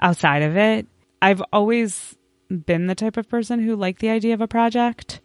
outside 0.00 0.42
of 0.42 0.56
it. 0.56 0.86
I've 1.20 1.42
always 1.52 2.16
been 2.48 2.86
the 2.86 2.94
type 2.94 3.16
of 3.16 3.28
person 3.28 3.60
who 3.60 3.76
liked 3.76 4.00
the 4.00 4.10
idea 4.10 4.34
of 4.34 4.40
a 4.40 4.48
project. 4.48 5.20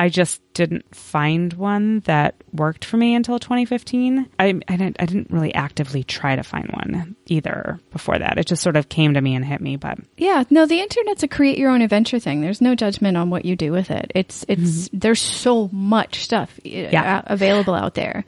I 0.00 0.08
just 0.08 0.40
didn't 0.54 0.94
find 0.96 1.52
one 1.52 2.00
that 2.00 2.34
worked 2.54 2.86
for 2.86 2.96
me 2.96 3.14
until 3.14 3.38
2015. 3.38 4.30
I, 4.38 4.46
I, 4.46 4.76
didn't, 4.76 4.96
I 4.98 5.04
didn't 5.04 5.30
really 5.30 5.52
actively 5.52 6.04
try 6.04 6.36
to 6.36 6.42
find 6.42 6.70
one 6.70 7.16
either 7.26 7.78
before 7.92 8.18
that. 8.18 8.38
It 8.38 8.46
just 8.46 8.62
sort 8.62 8.76
of 8.76 8.88
came 8.88 9.12
to 9.12 9.20
me 9.20 9.34
and 9.34 9.44
hit 9.44 9.60
me. 9.60 9.76
But 9.76 9.98
Yeah, 10.16 10.44
no, 10.48 10.64
the 10.64 10.80
internet's 10.80 11.22
a 11.22 11.28
create 11.28 11.58
your 11.58 11.70
own 11.70 11.82
adventure 11.82 12.18
thing. 12.18 12.40
There's 12.40 12.62
no 12.62 12.74
judgment 12.74 13.18
on 13.18 13.28
what 13.28 13.44
you 13.44 13.56
do 13.56 13.72
with 13.72 13.90
it. 13.90 14.10
It's 14.14 14.42
it's 14.48 14.88
there's 14.94 15.20
so 15.20 15.68
much 15.70 16.22
stuff 16.24 16.58
uh, 16.64 16.68
Yeah. 16.70 17.20
available 17.26 17.74
out 17.74 17.94
there. 17.94 18.24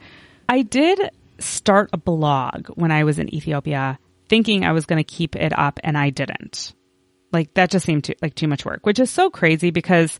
I 0.47 0.61
did 0.61 1.09
start 1.39 1.89
a 1.91 1.97
blog 1.97 2.67
when 2.75 2.91
I 2.91 3.03
was 3.03 3.17
in 3.17 3.33
Ethiopia 3.33 3.97
thinking 4.29 4.63
I 4.63 4.73
was 4.73 4.85
going 4.85 5.03
to 5.03 5.15
keep 5.15 5.35
it 5.35 5.57
up 5.57 5.79
and 5.83 5.97
I 5.97 6.11
didn't. 6.11 6.73
Like 7.31 7.51
that 7.55 7.71
just 7.71 7.87
seemed 7.87 8.03
too, 8.03 8.13
like 8.21 8.35
too 8.35 8.47
much 8.47 8.63
work, 8.63 8.85
which 8.85 8.99
is 8.99 9.09
so 9.09 9.31
crazy 9.31 9.71
because 9.71 10.19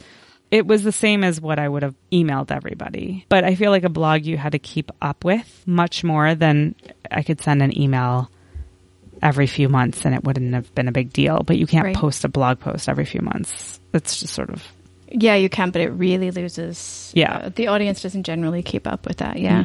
it 0.53 0.67
was 0.67 0.83
the 0.83 0.91
same 0.91 1.23
as 1.23 1.41
what 1.41 1.57
I 1.57 1.67
would 1.67 1.81
have 1.81 1.95
emailed 2.11 2.51
everybody. 2.51 3.25
But 3.27 3.43
I 3.43 3.55
feel 3.55 3.71
like 3.71 3.83
a 3.83 3.89
blog 3.89 4.23
you 4.23 4.37
had 4.37 4.51
to 4.51 4.59
keep 4.59 4.91
up 5.01 5.25
with 5.25 5.63
much 5.65 6.03
more 6.03 6.35
than 6.35 6.75
I 7.09 7.23
could 7.23 7.41
send 7.41 7.63
an 7.63 7.75
email 7.75 8.29
every 9.21 9.47
few 9.47 9.69
months 9.69 10.05
and 10.05 10.13
it 10.13 10.23
wouldn't 10.23 10.53
have 10.53 10.73
been 10.75 10.87
a 10.87 10.91
big 10.91 11.11
deal. 11.11 11.41
But 11.43 11.57
you 11.57 11.65
can't 11.65 11.85
Right. 11.85 11.95
post 11.95 12.23
a 12.23 12.29
blog 12.29 12.59
post 12.59 12.87
every 12.87 13.05
few 13.05 13.21
months. 13.21 13.79
It's 13.93 14.19
just 14.19 14.33
sort 14.33 14.49
of 14.51 14.63
Yeah, 15.09 15.35
you 15.35 15.49
can, 15.49 15.69
but 15.71 15.81
it 15.81 15.89
really 15.89 16.31
loses. 16.31 17.11
Yeah. 17.15 17.35
uh, 17.37 17.49
the 17.55 17.67
audience 17.67 18.01
doesn't 18.01 18.23
generally 18.23 18.63
keep 18.63 18.85
up 18.87 19.05
with 19.07 19.17
that. 19.17 19.37
Yeah, 19.39 19.63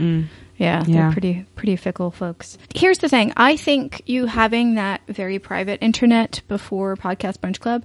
yeah, 0.58 0.82
they're 0.84 0.94
Yeah. 0.94 1.12
pretty 1.12 1.46
pretty 1.54 1.76
fickle 1.76 2.10
folks. 2.10 2.58
Here's 2.74 2.98
the 2.98 3.08
thing: 3.08 3.32
I 3.36 3.56
think 3.56 4.02
you 4.04 4.26
having 4.26 4.74
that 4.74 5.00
very 5.08 5.38
private 5.38 5.78
internet 5.82 6.42
before 6.48 6.96
Podcast 6.96 7.38
Brunch 7.38 7.60
Club 7.60 7.82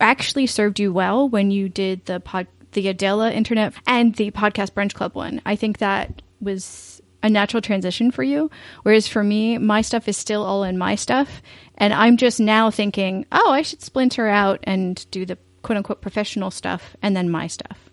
actually 0.00 0.46
served 0.46 0.80
you 0.80 0.92
well 0.92 1.28
when 1.28 1.50
you 1.50 1.68
did 1.68 2.04
the 2.06 2.20
pod 2.20 2.46
the 2.72 2.88
Adela 2.88 3.32
internet 3.32 3.74
and 3.86 4.14
the 4.14 4.30
Podcast 4.30 4.72
Brunch 4.72 4.94
Club 4.94 5.14
one. 5.14 5.42
I 5.44 5.56
think 5.56 5.78
that 5.78 6.22
was 6.40 7.02
a 7.22 7.28
natural 7.28 7.60
transition 7.60 8.10
for 8.10 8.22
you. 8.22 8.50
Whereas 8.82 9.08
for 9.08 9.22
me, 9.22 9.58
my 9.58 9.82
stuff 9.82 10.08
is 10.08 10.16
still 10.16 10.44
all 10.44 10.64
in 10.64 10.78
my 10.78 10.94
stuff. 10.94 11.42
And 11.76 11.92
I'm 11.92 12.16
just 12.16 12.40
now 12.40 12.70
thinking, 12.70 13.26
oh, 13.32 13.50
I 13.50 13.62
should 13.62 13.82
splinter 13.82 14.28
out 14.28 14.60
and 14.64 15.04
do 15.10 15.26
the 15.26 15.36
quote 15.62 15.76
unquote 15.78 16.00
professional 16.00 16.50
stuff 16.50 16.96
and 17.02 17.16
then 17.16 17.30
my 17.30 17.46
stuff. 17.46 17.90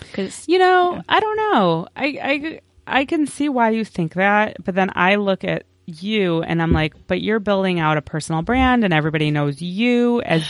Because, 0.00 0.46
You 0.48 0.58
know, 0.58 1.02
I 1.08 1.20
don't 1.20 1.36
know. 1.36 1.88
I, 1.96 2.06
I 2.22 2.60
I 2.86 3.04
can 3.04 3.26
see 3.26 3.48
why 3.48 3.70
you 3.70 3.84
think 3.84 4.14
that, 4.14 4.64
but 4.64 4.74
then 4.74 4.90
I 4.94 5.16
look 5.16 5.42
at 5.44 5.64
you 5.86 6.42
and 6.42 6.62
I'm 6.62 6.72
like, 6.72 6.94
but 7.06 7.20
you're 7.20 7.40
building 7.40 7.80
out 7.80 7.96
a 7.96 8.02
personal 8.02 8.42
brand 8.42 8.84
and 8.84 8.92
everybody 8.92 9.30
knows 9.30 9.60
you 9.60 10.20
as 10.22 10.48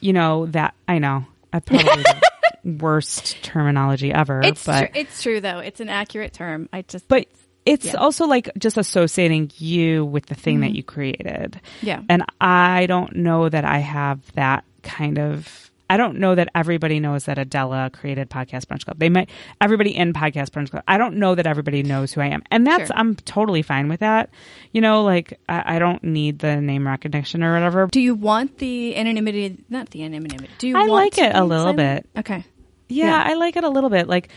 you 0.00 0.12
know 0.12 0.46
that 0.46 0.74
I 0.86 0.98
know. 0.98 1.26
I 1.52 1.60
probably 1.60 2.02
the 2.02 2.22
worst 2.80 3.42
terminology 3.42 4.12
ever, 4.12 4.40
it's, 4.42 4.64
but 4.64 4.92
tr- 4.92 4.98
it's 4.98 5.22
true, 5.22 5.40
though. 5.40 5.58
It's 5.58 5.80
an 5.80 5.88
accurate 5.88 6.32
term. 6.32 6.68
I 6.72 6.82
just, 6.82 7.08
but 7.08 7.26
it's 7.64 7.86
Yeah. 7.86 7.94
also 7.94 8.26
like 8.26 8.50
just 8.58 8.78
associating 8.78 9.50
you 9.58 10.04
with 10.04 10.26
the 10.26 10.34
thing 10.34 10.60
that 10.60 10.68
mm-hmm. 10.68 10.76
you 10.76 10.82
created. 10.82 11.60
Yeah. 11.82 12.02
And 12.08 12.24
I 12.40 12.86
don't 12.86 13.16
know 13.16 13.48
that 13.48 13.64
I 13.64 13.78
have 13.78 14.20
that 14.34 14.64
kind 14.82 15.18
of 15.18 15.67
I 15.90 15.96
don't 15.96 16.18
know 16.18 16.34
that 16.34 16.48
everybody 16.54 17.00
knows 17.00 17.24
that 17.24 17.38
Adela 17.38 17.90
created 17.92 18.30
Podcast 18.30 18.66
Brunch 18.66 18.84
Club. 18.84 18.98
They 18.98 19.08
might 19.08 19.30
everybody 19.60 19.96
in 19.96 20.12
Podcast 20.12 20.50
Brunch 20.50 20.70
Club. 20.70 20.84
I 20.86 20.98
don't 20.98 21.16
know 21.16 21.34
that 21.34 21.46
everybody 21.46 21.82
knows 21.82 22.12
who 22.12 22.20
I 22.20 22.26
am, 22.26 22.42
and 22.50 22.66
that's 22.66 22.88
Sure. 22.88 22.96
I'm 22.96 23.16
totally 23.16 23.62
fine 23.62 23.88
with 23.88 24.00
that. 24.00 24.30
You 24.72 24.80
know, 24.80 25.02
like 25.02 25.38
I, 25.48 25.76
I 25.76 25.78
don't 25.78 26.02
need 26.04 26.38
the 26.40 26.60
name 26.60 26.86
recognition 26.86 27.42
or 27.42 27.54
whatever. 27.54 27.86
Do 27.86 28.00
you 28.00 28.14
want 28.14 28.58
the 28.58 28.96
anonymity? 28.96 29.58
Not 29.68 29.90
the 29.90 30.04
anonymity. 30.04 30.50
Do 30.58 30.68
you? 30.68 30.76
I 30.76 30.86
like 30.86 31.18
it 31.18 31.34
a 31.34 31.44
little 31.44 31.64
silent? 31.64 31.76
bit. 32.14 32.20
Okay. 32.20 32.44
Yeah, 32.88 33.06
Yeah. 33.06 33.24
I 33.26 33.34
like 33.34 33.56
it 33.56 33.64
a 33.64 33.68
little 33.68 33.90
bit. 33.90 34.08
Like, 34.08 34.30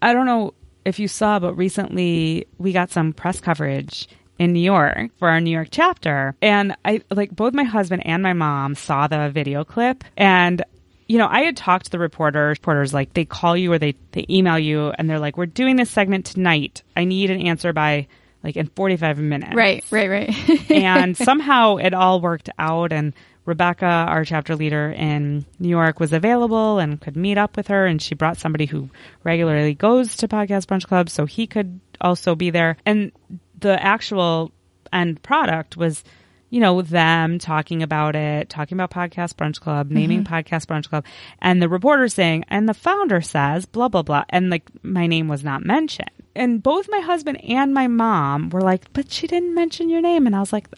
I 0.00 0.12
don't 0.12 0.26
know 0.26 0.54
if 0.84 0.98
you 0.98 1.08
saw, 1.08 1.38
but 1.38 1.54
recently 1.54 2.46
we 2.58 2.72
got 2.72 2.90
some 2.90 3.12
press 3.12 3.40
coverage 3.40 4.08
in 4.38 4.52
New 4.52 4.60
York 4.60 5.10
for 5.18 5.28
our 5.28 5.40
New 5.40 5.50
York 5.50 5.68
chapter. 5.70 6.36
And 6.40 6.76
I, 6.84 7.02
like, 7.10 7.34
both 7.34 7.54
my 7.54 7.64
husband 7.64 8.06
and 8.06 8.22
my 8.22 8.32
mom 8.34 8.76
saw 8.76 9.08
the 9.08 9.30
video 9.30 9.64
clip. 9.64 10.04
And, 10.16 10.62
you 11.08 11.16
know, 11.18 11.26
I 11.28 11.40
had 11.40 11.56
talked 11.56 11.86
to 11.86 11.90
the 11.90 11.98
reporters. 11.98 12.58
Reporters, 12.58 12.94
like, 12.94 13.14
they 13.14 13.24
call 13.24 13.56
you 13.56 13.72
or 13.72 13.78
they, 13.78 13.94
they 14.12 14.26
email 14.30 14.58
you 14.58 14.90
and 14.90 15.08
they're 15.08 15.18
like, 15.18 15.36
we're 15.36 15.46
doing 15.46 15.76
this 15.76 15.90
segment 15.90 16.26
tonight. 16.26 16.82
I 16.94 17.04
need 17.04 17.30
an 17.30 17.40
answer 17.40 17.72
by, 17.72 18.06
like, 18.44 18.56
in 18.56 18.66
45 18.68 19.18
minutes 19.18 19.54
Right. 19.54 19.84
Right. 19.90 20.08
Right. 20.10 20.70
and 20.70 21.16
somehow 21.16 21.76
it 21.76 21.94
all 21.94 22.20
worked 22.20 22.50
out 22.58 22.92
and 22.92 23.14
Rebecca, 23.46 23.86
our 23.86 24.26
chapter 24.26 24.54
leader 24.54 24.90
in 24.90 25.46
New 25.58 25.70
York, 25.70 25.98
was 25.98 26.12
available 26.12 26.78
and 26.78 27.00
could 27.00 27.16
meet 27.16 27.38
up 27.38 27.56
with 27.56 27.68
her. 27.68 27.86
And 27.86 28.00
she 28.00 28.14
brought 28.14 28.36
somebody 28.36 28.66
who 28.66 28.90
regularly 29.24 29.72
goes 29.72 30.16
to 30.16 30.28
Podcast 30.28 30.66
Brunch 30.66 30.86
Club 30.86 31.08
so 31.08 31.24
he 31.24 31.46
could 31.46 31.80
also 31.98 32.34
be 32.34 32.50
there. 32.50 32.76
And 32.84 33.10
the 33.58 33.82
actual 33.82 34.52
end 34.92 35.22
product 35.22 35.78
was, 35.78 36.04
you 36.50 36.60
know, 36.60 36.80
them 36.82 37.38
talking 37.38 37.82
about 37.82 38.16
it, 38.16 38.48
talking 38.48 38.76
about 38.76 38.90
Podcast 38.90 39.34
Brunch 39.34 39.60
Club, 39.60 39.86
mm-hmm. 39.86 39.96
naming 39.96 40.24
Podcast 40.24 40.66
Brunch 40.66 40.88
Club, 40.88 41.04
and 41.40 41.60
the 41.60 41.68
reporter 41.68 42.08
saying, 42.08 42.44
and 42.48 42.68
the 42.68 42.74
founder 42.74 43.20
says, 43.20 43.66
blah, 43.66 43.88
blah, 43.88 44.02
blah. 44.02 44.24
And 44.30 44.50
like 44.50 44.68
my 44.82 45.06
name 45.06 45.28
was 45.28 45.44
not 45.44 45.64
mentioned. 45.64 46.10
And 46.34 46.62
both 46.62 46.88
my 46.88 47.00
husband 47.00 47.42
and 47.44 47.74
my 47.74 47.86
mom 47.86 48.50
were 48.50 48.60
like, 48.60 48.92
but 48.92 49.10
she 49.10 49.26
didn't 49.26 49.54
mention 49.54 49.88
your 49.88 50.00
name. 50.00 50.26
And 50.26 50.34
I 50.34 50.40
was 50.40 50.52
like, 50.52 50.68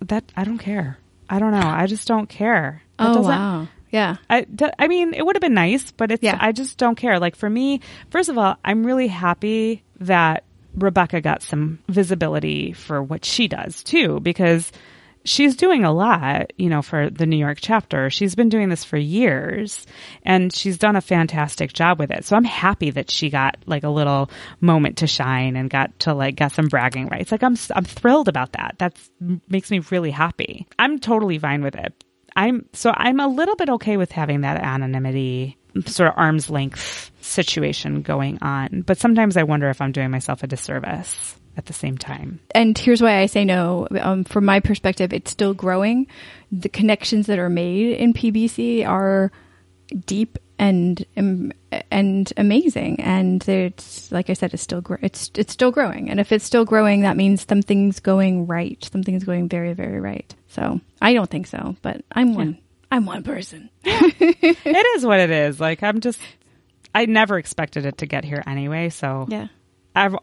that, 0.00 0.24
I 0.36 0.44
don't 0.44 0.58
care. 0.58 0.98
I 1.28 1.38
don't 1.38 1.52
know. 1.52 1.68
I 1.68 1.86
just 1.86 2.08
don't 2.08 2.28
care. 2.28 2.82
That 2.98 3.16
oh 3.16 3.22
wow. 3.22 3.68
Yeah. 3.90 4.16
I, 4.28 4.46
I 4.78 4.88
mean, 4.88 5.14
it 5.14 5.26
would 5.26 5.36
have 5.36 5.40
been 5.40 5.54
nice, 5.54 5.90
but 5.90 6.12
it's, 6.12 6.22
Yeah. 6.22 6.38
I 6.40 6.52
just 6.52 6.78
don't 6.78 6.94
care. 6.94 7.18
Like 7.18 7.34
for 7.34 7.50
me, 7.50 7.80
first 8.10 8.28
of 8.28 8.38
all, 8.38 8.56
I'm 8.64 8.86
really 8.86 9.08
happy 9.08 9.82
that 9.98 10.44
Rebecca 10.74 11.20
got 11.20 11.42
some 11.42 11.80
visibility 11.88 12.72
for 12.72 13.02
what 13.02 13.24
she 13.24 13.48
does 13.48 13.82
too, 13.82 14.20
because 14.20 14.70
she's 15.24 15.56
doing 15.56 15.84
a 15.84 15.92
lot, 15.92 16.52
you 16.56 16.68
know, 16.68 16.82
for 16.82 17.10
the 17.10 17.26
New 17.26 17.36
York 17.36 17.58
chapter. 17.60 18.10
She's 18.10 18.34
been 18.34 18.48
doing 18.48 18.68
this 18.68 18.84
for 18.84 18.96
years 18.96 19.86
and 20.22 20.52
she's 20.52 20.78
done 20.78 20.96
a 20.96 21.00
fantastic 21.00 21.72
job 21.72 21.98
with 21.98 22.10
it. 22.10 22.24
So 22.24 22.36
I'm 22.36 22.44
happy 22.44 22.90
that 22.90 23.10
she 23.10 23.30
got 23.30 23.56
like 23.66 23.84
a 23.84 23.88
little 23.88 24.30
moment 24.60 24.98
to 24.98 25.06
shine 25.06 25.56
and 25.56 25.68
got 25.68 25.98
to 26.00 26.14
like 26.14 26.36
get 26.36 26.52
some 26.52 26.68
bragging 26.68 27.08
rights. 27.08 27.32
Like 27.32 27.42
I'm 27.42 27.56
I'm 27.74 27.84
thrilled 27.84 28.28
about 28.28 28.52
that. 28.52 28.76
That 28.78 28.96
makes 29.48 29.70
me 29.70 29.80
really 29.90 30.10
happy. 30.10 30.66
I'm 30.78 30.98
totally 30.98 31.38
fine 31.38 31.62
with 31.62 31.76
it. 31.76 32.04
I'm 32.36 32.66
so 32.72 32.92
I'm 32.94 33.20
a 33.20 33.28
little 33.28 33.56
bit 33.56 33.68
okay 33.70 33.96
with 33.96 34.12
having 34.12 34.42
that 34.42 34.62
anonymity 34.62 35.58
sort 35.86 36.08
of 36.10 36.14
arm's 36.16 36.50
length 36.50 37.12
situation 37.20 38.02
going 38.02 38.38
on, 38.42 38.82
but 38.82 38.98
sometimes 38.98 39.36
I 39.36 39.44
wonder 39.44 39.68
if 39.68 39.80
I'm 39.80 39.92
doing 39.92 40.10
myself 40.10 40.42
a 40.42 40.46
disservice 40.46 41.39
at 41.60 41.66
the 41.66 41.72
same 41.74 41.98
time. 41.98 42.40
and 42.54 42.76
here's 42.76 43.02
why 43.02 43.18
I 43.20 43.26
say 43.26 43.44
no. 43.44 43.86
Um, 44.00 44.24
from 44.24 44.46
my 44.46 44.60
perspective, 44.60 45.12
it's 45.12 45.30
still 45.30 45.52
growing. 45.52 46.06
The 46.50 46.70
connections 46.70 47.26
that 47.26 47.38
are 47.38 47.50
made 47.50 47.96
in 47.98 48.14
PBC 48.14 48.86
are 48.88 49.30
deep 50.06 50.38
and 50.58 51.04
um, 51.16 51.52
and 51.90 52.32
amazing, 52.36 53.00
and 53.00 53.46
it's 53.48 54.10
like 54.10 54.30
I 54.30 54.32
said, 54.34 54.54
it's 54.54 54.62
still 54.62 54.80
gr- 54.80 55.02
it's 55.02 55.30
it's 55.34 55.52
still 55.52 55.70
growing. 55.70 56.08
And 56.10 56.18
if 56.18 56.32
it's 56.32 56.44
still 56.46 56.64
growing, 56.64 57.02
that 57.02 57.16
means 57.16 57.46
something's 57.46 58.00
going 58.00 58.46
right. 58.46 58.82
Something's 58.90 59.24
going 59.24 59.48
very 59.48 59.74
very 59.74 60.00
right. 60.00 60.34
So 60.48 60.80
I 61.00 61.12
don't 61.12 61.30
think 61.30 61.46
so, 61.46 61.76
but 61.82 62.02
I'm 62.12 62.34
one. 62.34 62.58
I'm 62.90 63.06
one 63.06 63.22
person. 63.22 63.70
it 63.84 64.86
is 64.96 65.04
what 65.06 65.20
it 65.20 65.30
is. 65.30 65.60
Like 65.60 65.82
I'm 65.82 66.00
just 66.00 66.18
I 66.94 67.06
never 67.06 67.38
expected 67.38 67.84
it 67.86 67.98
to 67.98 68.06
get 68.06 68.24
here 68.24 68.42
anyway, 68.46 68.88
so 68.88 69.26
Yeah. 69.28 69.48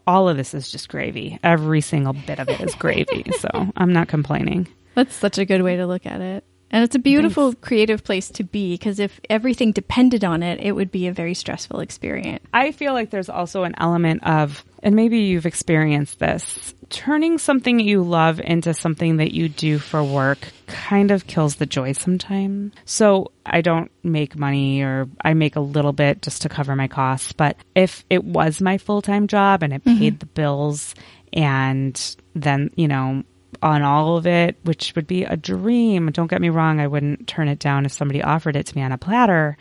All 0.06 0.28
of 0.28 0.36
this 0.36 0.54
is 0.54 0.70
just 0.70 0.88
gravy. 0.88 1.38
Every 1.42 1.80
single 1.80 2.12
bit 2.12 2.38
of 2.38 2.48
it 2.48 2.60
is 2.60 2.74
gravy, 2.74 3.24
so 3.38 3.48
I'm 3.76 3.92
not 3.92 4.08
complaining. 4.08 4.68
That's 4.94 5.14
such 5.14 5.38
a 5.38 5.44
good 5.44 5.62
way 5.62 5.76
to 5.76 5.86
look 5.86 6.06
at 6.06 6.20
it. 6.20 6.44
And 6.70 6.84
it's 6.84 6.94
a 6.94 6.98
beautiful 6.98 7.54
creative 7.54 8.04
place 8.04 8.28
to 8.30 8.44
be 8.44 8.74
because 8.74 8.98
if 8.98 9.20
everything 9.30 9.72
depended 9.72 10.24
on 10.24 10.42
it, 10.42 10.60
it 10.60 10.72
would 10.72 10.90
be 10.90 11.06
a 11.06 11.12
very 11.12 11.34
stressful 11.34 11.80
experience. 11.80 12.44
I 12.52 12.72
feel 12.72 12.92
like 12.92 13.10
there's 13.10 13.30
also 13.30 13.64
an 13.64 13.74
element 13.78 14.24
of, 14.24 14.64
and 14.82 14.94
maybe 14.94 15.18
you've 15.20 15.46
experienced 15.46 16.18
this, 16.18 16.74
turning 16.90 17.38
something 17.38 17.80
you 17.80 18.02
love 18.02 18.40
into 18.40 18.74
something 18.74 19.16
that 19.16 19.32
you 19.32 19.48
do 19.48 19.78
for 19.78 20.02
work 20.02 20.38
kind 20.66 21.10
of 21.10 21.26
kills 21.26 21.56
the 21.56 21.66
joy 21.66 21.92
sometimes. 21.92 22.74
So 22.84 23.32
I 23.46 23.60
don't 23.62 23.90
make 24.02 24.36
money 24.36 24.82
or 24.82 25.08
I 25.24 25.34
make 25.34 25.56
a 25.56 25.60
little 25.60 25.92
bit 25.92 26.22
just 26.22 26.42
to 26.42 26.48
cover 26.48 26.76
my 26.76 26.88
costs. 26.88 27.32
But 27.32 27.56
if 27.74 28.04
it 28.10 28.24
was 28.24 28.60
my 28.60 28.78
full 28.78 29.02
time 29.02 29.26
job 29.26 29.62
and 29.62 29.72
it 29.72 29.84
mm-hmm. 29.84 29.98
paid 29.98 30.20
the 30.20 30.26
bills 30.26 30.94
and 31.32 32.16
then, 32.34 32.70
you 32.76 32.88
know, 32.88 33.24
on 33.62 33.82
all 33.82 34.16
of 34.16 34.26
it, 34.26 34.56
which 34.62 34.94
would 34.94 35.06
be 35.06 35.24
a 35.24 35.36
dream. 35.36 36.10
Don't 36.10 36.30
get 36.30 36.40
me 36.40 36.48
wrong, 36.48 36.80
I 36.80 36.86
wouldn't 36.86 37.26
turn 37.26 37.48
it 37.48 37.58
down 37.58 37.86
if 37.86 37.92
somebody 37.92 38.22
offered 38.22 38.56
it 38.56 38.66
to 38.66 38.76
me 38.76 38.82
on 38.82 38.92
a 38.92 38.98
platter. 38.98 39.56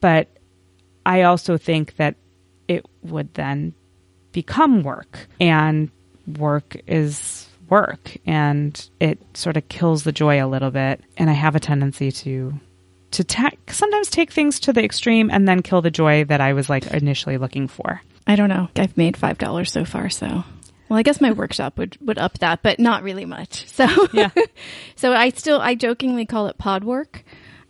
But 0.00 0.28
I 1.06 1.22
also 1.22 1.56
think 1.56 1.96
that 1.96 2.16
it 2.68 2.86
would 3.02 3.34
then 3.34 3.74
become 4.32 4.82
work 4.82 5.26
and 5.40 5.90
work 6.38 6.76
is 6.86 7.48
work 7.68 8.16
and 8.26 8.88
it 9.00 9.18
sort 9.34 9.56
of 9.56 9.68
kills 9.68 10.04
the 10.04 10.12
joy 10.12 10.44
a 10.44 10.48
little 10.48 10.70
bit 10.70 11.00
and 11.16 11.30
I 11.30 11.32
have 11.32 11.56
a 11.56 11.60
tendency 11.60 12.12
to 12.12 12.54
to 13.12 13.24
ta- 13.24 13.50
sometimes 13.68 14.10
take 14.10 14.32
things 14.32 14.58
to 14.60 14.72
the 14.72 14.82
extreme 14.82 15.30
and 15.30 15.46
then 15.46 15.62
kill 15.62 15.80
the 15.80 15.90
joy 15.90 16.24
that 16.24 16.40
I 16.40 16.52
was 16.52 16.68
like 16.68 16.86
initially 16.88 17.38
looking 17.38 17.68
for. 17.68 18.02
I 18.26 18.34
don't 18.36 18.48
know. 18.48 18.68
I've 18.76 18.96
made 18.96 19.16
five 19.16 19.38
dollars 19.38 19.70
so 19.70 19.84
far, 19.84 20.10
so 20.10 20.44
well, 20.94 21.00
I 21.00 21.02
guess 21.02 21.20
my 21.20 21.32
workshop 21.32 21.76
would 21.76 21.98
would 22.00 22.18
up 22.18 22.38
that, 22.38 22.62
but 22.62 22.78
not 22.78 23.02
really 23.02 23.24
much. 23.24 23.66
So 23.74 23.88
Yeah. 24.12 24.30
so 24.94 25.12
I 25.12 25.30
still 25.30 25.60
I 25.60 25.74
jokingly 25.74 26.26
call 26.26 26.46
it 26.46 26.56
pod 26.56 26.84
work. 26.84 27.24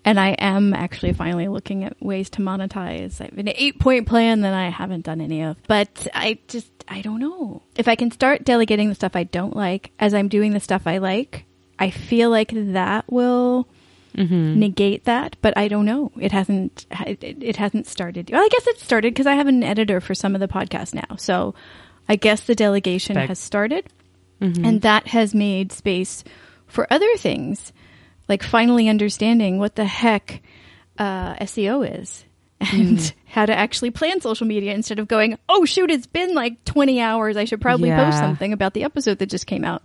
And 0.05 0.21
I 0.21 0.33
am 0.33 0.75
actually 0.75 1.15
finally 1.15 1.49
looking 1.49 1.83
at 1.83 1.97
ways 2.03 2.29
to 2.31 2.43
monetize. 2.43 3.23
I 3.23 3.25
have 3.25 3.39
an 3.39 3.49
eight 3.49 3.81
point 3.81 4.07
plan 4.07 4.43
that 4.43 4.53
I 4.53 4.69
haven't 4.69 5.07
done 5.07 5.23
any 5.23 5.41
of, 5.41 5.57
but 5.67 6.07
I 6.13 6.41
just, 6.47 6.71
I 6.87 7.01
don't 7.01 7.21
know. 7.21 7.63
If 7.75 7.89
I 7.89 7.95
can 7.95 8.11
start 8.11 8.45
delegating 8.45 8.91
the 8.91 8.95
stuff 8.95 9.17
I 9.17 9.25
don't 9.25 9.57
like 9.57 9.93
as 9.99 10.13
I'm 10.13 10.29
doing 10.29 10.53
the 10.53 10.61
stuff 10.61 10.87
I 10.87 10.99
like, 10.99 11.47
I 11.79 11.89
feel 11.89 12.29
like 12.29 12.51
that 12.53 13.11
will 13.11 13.67
mm-hmm. 14.15 14.59
negate 14.59 15.05
that, 15.05 15.37
but 15.41 15.57
I 15.57 15.69
don't 15.69 15.87
know. 15.87 16.13
It 16.21 16.33
hasn't, 16.33 16.85
it, 17.07 17.23
it 17.23 17.57
hasn't 17.57 17.87
started. 17.87 18.29
Well, 18.31 18.45
I 18.45 18.49
guess 18.49 18.67
it 18.67 18.81
started 18.81 19.15
because 19.15 19.27
I 19.27 19.37
have 19.37 19.47
an 19.47 19.63
editor 19.63 20.03
for 20.03 20.15
some 20.15 20.35
of 20.35 20.43
the 20.43 20.49
podcasts 20.49 20.93
now. 20.93 21.17
So 21.17 21.55
I 22.09 22.17
guess 22.17 22.43
the 22.43 22.55
delegation 22.55 23.15
has 23.29 23.39
started 23.39 23.87
and 24.41 24.83
that 24.83 25.07
has 25.07 25.35
made 25.35 25.73
space 25.73 26.23
for 26.67 26.87
other 26.93 27.17
things 27.17 27.73
like 28.29 28.43
finally 28.43 28.89
understanding 28.91 29.59
what 29.59 29.75
the 29.75 29.85
heck 29.87 30.43
uh, 30.99 31.35
SEO 31.37 32.01
is 32.01 32.25
and 32.61 33.15
how 33.27 33.47
to 33.47 33.55
actually 33.57 33.91
plan 33.91 34.21
social 34.21 34.47
media 34.47 34.75
instead 34.75 34.99
of 34.99 35.09
going, 35.09 35.39
oh 35.49 35.65
shoot, 35.65 35.91
it's 35.91 36.07
been 36.07 36.35
like 36.35 36.65
20 36.65 37.01
hours. 37.01 37.37
I 37.37 37.45
should 37.47 37.61
probably 37.61 37.89
post 38.05 38.19
something 38.19 38.53
about 38.53 38.75
the 38.75 38.85
episode 38.85 39.19
that 39.19 39.27
just 39.27 39.47
came 39.47 39.65
out. 39.65 39.83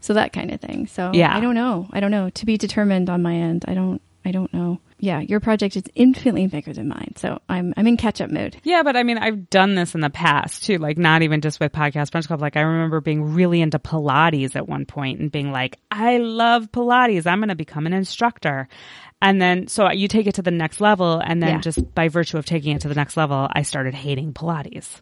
So 0.00 0.14
that 0.14 0.32
kind 0.32 0.50
of 0.50 0.60
thing. 0.60 0.86
So 0.86 1.10
Yeah. 1.12 1.36
I 1.36 1.40
don't 1.40 1.54
know. 1.54 1.88
I 1.92 2.00
don't 2.00 2.10
know. 2.10 2.30
To 2.30 2.46
be 2.46 2.56
determined 2.56 3.10
on 3.10 3.22
my 3.22 3.34
end. 3.34 3.64
I 3.68 3.74
don't. 3.74 4.00
I 4.24 4.32
don't 4.32 4.52
know. 4.52 4.80
Yeah, 4.98 5.20
your 5.20 5.40
project 5.40 5.76
is 5.76 5.84
infinitely 5.94 6.46
bigger 6.46 6.74
than 6.74 6.88
mine, 6.88 7.14
so 7.16 7.40
I'm 7.48 7.72
I'm 7.76 7.86
in 7.86 7.96
catch 7.96 8.20
up 8.20 8.30
mode. 8.30 8.56
Yeah, 8.64 8.82
but 8.82 8.94
I 8.96 9.02
mean, 9.02 9.16
I've 9.16 9.48
done 9.48 9.74
this 9.74 9.94
in 9.94 10.02
the 10.02 10.10
past 10.10 10.64
too, 10.64 10.76
like 10.76 10.98
not 10.98 11.22
even 11.22 11.40
just 11.40 11.58
with 11.58 11.72
Podcast 11.72 12.10
Brunch 12.10 12.26
Club. 12.26 12.40
Like 12.42 12.56
I 12.56 12.60
remember 12.60 13.00
being 13.00 13.32
really 13.34 13.62
into 13.62 13.78
Pilates 13.78 14.56
at 14.56 14.68
one 14.68 14.84
point 14.84 15.20
and 15.20 15.32
being 15.32 15.52
like, 15.52 15.78
I 15.90 16.18
love 16.18 16.70
Pilates. 16.70 17.26
I'm 17.26 17.38
going 17.38 17.48
to 17.48 17.54
become 17.54 17.86
an 17.86 17.94
instructor. 17.94 18.68
And 19.22 19.40
then, 19.40 19.68
so 19.68 19.90
you 19.90 20.08
take 20.08 20.26
it 20.26 20.34
to 20.36 20.42
the 20.42 20.50
next 20.50 20.80
level. 20.80 21.18
And 21.24 21.42
then 21.42 21.56
Yeah. 21.56 21.60
just 21.60 21.94
by 21.94 22.08
virtue 22.08 22.36
of 22.38 22.44
taking 22.46 22.74
it 22.76 22.82
to 22.82 22.88
the 22.88 22.94
next 22.94 23.16
level, 23.16 23.48
I 23.52 23.62
started 23.62 23.94
hating 23.94 24.32
Pilates. 24.34 25.00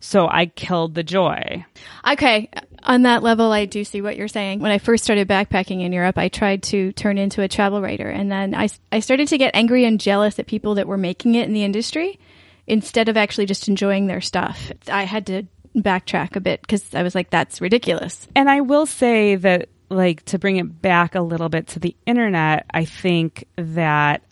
So 0.00 0.26
I 0.28 0.46
killed 0.46 0.94
the 0.94 1.02
joy. 1.02 1.64
Okay, 2.10 2.48
on 2.82 3.02
that 3.02 3.22
level, 3.22 3.52
I 3.52 3.66
do 3.66 3.84
see 3.84 4.00
what 4.00 4.16
you're 4.16 4.28
saying. 4.28 4.60
When 4.60 4.72
I 4.72 4.78
first 4.78 5.04
started 5.04 5.28
backpacking 5.28 5.82
in 5.82 5.92
Europe, 5.92 6.16
I 6.16 6.28
tried 6.28 6.62
to 6.64 6.92
turn 6.92 7.18
into 7.18 7.42
a 7.42 7.48
travel 7.48 7.82
writer, 7.82 8.08
and 8.08 8.32
then 8.32 8.54
I, 8.54 8.68
I 8.90 9.00
started 9.00 9.28
to 9.28 9.38
get 9.38 9.54
angry 9.54 9.84
and 9.84 10.00
jealous 10.00 10.38
at 10.38 10.46
people 10.46 10.76
that 10.76 10.88
were 10.88 10.96
making 10.96 11.34
it 11.34 11.46
in 11.46 11.52
the 11.52 11.64
industry 11.64 12.18
instead 12.66 13.08
of 13.08 13.16
actually 13.16 13.46
just 13.46 13.68
enjoying 13.68 14.06
their 14.06 14.20
stuff. 14.20 14.72
I 14.90 15.04
had 15.04 15.26
to 15.26 15.42
backtrack 15.76 16.36
a 16.36 16.40
bit 16.40 16.62
because 16.62 16.94
I 16.94 17.02
was 17.02 17.14
like, 17.14 17.30
that's 17.30 17.60
ridiculous. 17.60 18.26
And 18.34 18.48
I 18.48 18.62
will 18.62 18.86
say 18.86 19.36
that 19.36 19.68
like 19.90 20.24
to 20.26 20.38
bring 20.38 20.56
it 20.56 20.80
back 20.80 21.14
a 21.14 21.20
little 21.20 21.48
bit 21.48 21.66
to 21.68 21.78
the 21.78 21.96
internet, 22.06 22.64
I 22.72 22.84
think 22.84 23.44
that 23.56 24.22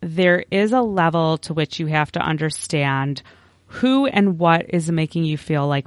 there 0.00 0.44
is 0.50 0.72
a 0.72 0.80
level 0.80 1.38
to 1.38 1.54
which 1.54 1.80
you 1.80 1.86
have 1.86 2.12
to 2.12 2.20
understand 2.20 3.22
who 3.68 4.06
and 4.06 4.38
what 4.38 4.66
is 4.68 4.90
making 4.90 5.24
you 5.24 5.36
feel 5.38 5.66
like 5.68 5.86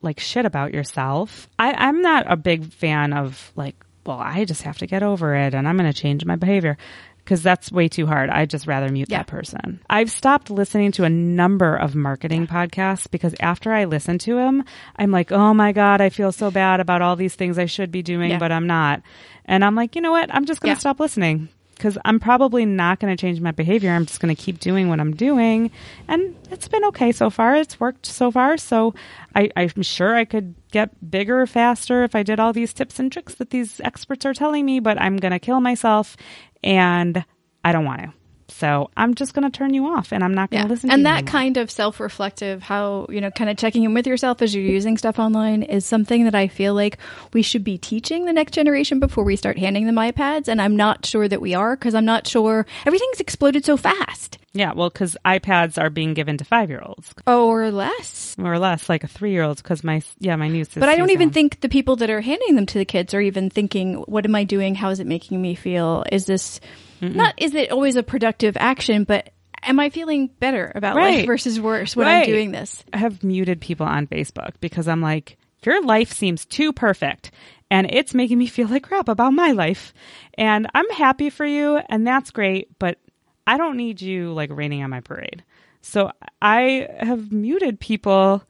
like 0.00 0.20
shit 0.20 0.46
about 0.46 0.72
yourself. 0.72 1.48
I, 1.58 1.72
I'm 1.72 2.00
not 2.00 2.30
a 2.30 2.36
big 2.36 2.72
fan 2.72 3.12
of 3.12 3.52
like, 3.56 3.74
well, 4.04 4.18
I 4.18 4.44
just 4.44 4.62
have 4.62 4.78
to 4.78 4.86
get 4.86 5.02
over 5.02 5.34
it 5.34 5.54
and 5.54 5.66
I'm 5.66 5.76
going 5.76 5.92
to 5.92 5.98
change 5.98 6.24
my 6.24 6.36
behavior 6.36 6.78
because 7.24 7.42
that's 7.42 7.72
way 7.72 7.88
too 7.88 8.06
hard. 8.06 8.30
I'd 8.30 8.50
just 8.50 8.68
rather 8.68 8.88
mute 8.88 9.08
Yeah. 9.10 9.18
that 9.18 9.26
person. 9.26 9.80
I've 9.90 10.12
stopped 10.12 10.48
listening 10.50 10.92
to 10.92 11.02
a 11.04 11.08
number 11.10 11.74
of 11.74 11.96
marketing 11.96 12.46
podcasts 12.46 13.10
because 13.10 13.34
after 13.40 13.72
I 13.72 13.86
listen 13.86 14.18
to 14.18 14.36
them, 14.36 14.62
I'm 14.94 15.10
like, 15.10 15.32
oh 15.32 15.52
my 15.52 15.72
God, 15.72 16.00
I 16.00 16.10
feel 16.10 16.30
so 16.30 16.52
bad 16.52 16.78
about 16.78 17.02
all 17.02 17.16
these 17.16 17.34
things 17.34 17.58
I 17.58 17.66
should 17.66 17.90
be 17.90 18.02
doing, 18.02 18.30
Yeah. 18.30 18.38
but 18.38 18.52
I'm 18.52 18.68
not. 18.68 19.02
And 19.46 19.64
I'm 19.64 19.74
like, 19.74 19.96
you 19.96 20.02
know 20.02 20.12
what? 20.12 20.32
I'm 20.32 20.44
just 20.44 20.60
going 20.60 20.72
to 20.74 20.76
Yeah. 20.76 20.80
stop 20.80 21.00
listening 21.00 21.48
because 21.76 21.98
I'm 22.04 22.18
probably 22.18 22.64
not 22.64 23.00
going 23.00 23.14
to 23.14 23.20
change 23.20 23.40
my 23.40 23.50
behavior. 23.52 23.90
I'm 23.90 24.06
just 24.06 24.20
going 24.20 24.34
to 24.34 24.40
keep 24.40 24.58
doing 24.58 24.88
what 24.88 24.98
I'm 24.98 25.14
doing. 25.14 25.70
And 26.08 26.34
it's 26.50 26.68
been 26.68 26.84
okay 26.86 27.12
so 27.12 27.30
far. 27.30 27.54
It's 27.54 27.78
worked 27.78 28.06
so 28.06 28.30
far. 28.30 28.56
So 28.56 28.94
I, 29.34 29.50
I'm 29.56 29.82
sure 29.82 30.16
I 30.16 30.24
could 30.24 30.54
get 30.72 31.10
bigger 31.10 31.46
faster 31.46 32.02
if 32.02 32.14
I 32.14 32.22
did 32.22 32.40
all 32.40 32.52
these 32.52 32.72
tips 32.72 32.98
and 32.98 33.12
tricks 33.12 33.34
that 33.34 33.50
these 33.50 33.80
experts 33.80 34.24
are 34.24 34.34
telling 34.34 34.64
me, 34.64 34.80
but 34.80 35.00
I'm 35.00 35.16
going 35.18 35.32
to 35.32 35.38
kill 35.38 35.60
myself 35.60 36.16
and 36.64 37.24
I 37.62 37.72
don't 37.72 37.84
want 37.84 38.02
to. 38.02 38.12
So 38.58 38.90
I'm 38.96 39.14
just 39.14 39.34
going 39.34 39.42
to 39.50 39.56
turn 39.56 39.74
you 39.74 39.86
off 39.86 40.12
and 40.12 40.24
I'm 40.24 40.32
not 40.32 40.50
going 40.50 40.62
to 40.62 40.68
listen 40.68 40.88
to 40.88 40.94
you. 40.94 40.98
and 40.98 41.04
that 41.06 41.18
anymore. 41.18 41.30
kind 41.30 41.56
of 41.58 41.70
self-reflective 41.70 42.62
how 42.62 43.06
you 43.10 43.20
know 43.20 43.30
kind 43.30 43.50
of 43.50 43.56
checking 43.58 43.84
in 43.84 43.92
with 43.92 44.06
yourself 44.06 44.40
as 44.40 44.54
you're 44.54 44.64
using 44.64 44.96
stuff 44.96 45.18
online 45.18 45.62
is 45.62 45.84
something 45.84 46.24
that 46.24 46.34
i 46.34 46.48
feel 46.48 46.72
like 46.74 46.96
we 47.34 47.42
should 47.42 47.62
be 47.64 47.76
teaching 47.76 48.24
the 48.24 48.32
next 48.32 48.52
generation 48.52 48.98
before 48.98 49.24
we 49.24 49.36
start 49.36 49.58
handing 49.58 49.84
them 49.86 49.96
ipads 49.96 50.48
and 50.48 50.60
i'm 50.62 50.74
not 50.74 51.04
sure 51.04 51.28
that 51.28 51.40
we 51.40 51.54
are 51.54 51.76
because 51.76 51.94
i'm 51.94 52.04
not 52.06 52.26
sure 52.26 52.64
everything's 52.86 53.20
exploded 53.20 53.64
so 53.64 53.76
fast 53.76 54.38
Yeah, 54.54 54.72
well, 54.72 54.88
because 54.88 55.16
iPads 55.26 55.76
are 55.82 55.90
being 55.90 56.14
given 56.14 56.38
to 56.38 56.44
five 56.44 56.70
year 56.70 56.80
olds 56.82 57.12
Oh, 57.26 57.48
or 57.48 57.70
less 57.70 58.34
or 58.38 58.58
less, 58.58 58.88
like 58.88 59.04
a 59.04 59.08
three 59.08 59.32
year 59.32 59.42
old. 59.42 59.58
Because 59.58 59.84
my 59.84 60.00
yeah, 60.18 60.36
my 60.36 60.48
niece. 60.48 60.68
Is 60.68 60.74
but 60.80 60.88
i 60.88 60.96
don't 60.96 61.10
even 61.10 61.28
them. 61.28 61.34
think 61.34 61.60
the 61.60 61.68
people 61.68 61.96
that 61.96 62.08
are 62.10 62.20
handing 62.22 62.54
them 62.54 62.64
to 62.66 62.78
the 62.78 62.84
kids 62.86 63.12
are 63.12 63.20
even 63.20 63.50
thinking 63.50 63.94
what 64.06 64.24
am 64.24 64.34
i 64.34 64.44
doing 64.44 64.74
how 64.74 64.88
is 64.90 64.98
it 65.00 65.06
making 65.06 65.40
me 65.42 65.54
feel 65.54 66.04
is 66.10 66.24
this 66.26 66.60
not 67.00 67.34
is 67.38 67.54
it 67.54 67.70
always 67.70 67.96
a 67.96 68.02
productive 68.02 68.56
action 68.56 69.04
but 69.04 69.30
am 69.62 69.78
i 69.80 69.90
feeling 69.90 70.28
better 70.40 70.70
about 70.74 70.96
Right. 70.96 71.18
life 71.18 71.26
versus 71.26 71.60
worse 71.60 71.94
when 71.96 72.06
i'm 72.08 72.24
doing 72.26 72.50
this 72.52 72.84
I 72.92 72.98
have 72.98 73.22
muted 73.24 73.60
people 73.60 73.86
on 73.86 74.06
Facebook 74.06 74.52
because 74.60 74.88
I'm 74.88 75.00
like, 75.00 75.36
your 75.64 75.82
life 75.82 76.12
seems 76.12 76.44
too 76.46 76.72
perfect 76.72 77.30
and 77.70 77.88
it's 77.90 78.14
making 78.14 78.38
me 78.38 78.46
feel 78.46 78.68
like 78.68 78.84
crap 78.84 79.08
about 79.08 79.32
my 79.32 79.50
life. 79.52 79.92
And 80.38 80.68
I'm 80.74 80.88
happy 80.90 81.28
for 81.30 81.44
you 81.44 81.78
and 81.88 82.06
that's 82.06 82.30
great, 82.30 82.68
but 82.78 82.98
I 83.46 83.56
don't 83.58 83.76
need 83.76 84.00
you 84.00 84.32
like 84.32 84.50
raining 84.52 84.82
on 84.84 84.90
my 84.90 85.00
parade. 85.00 85.42
So 85.82 86.10
I 86.40 86.88
have 87.00 87.32
muted 87.32 87.80
people 87.80 88.42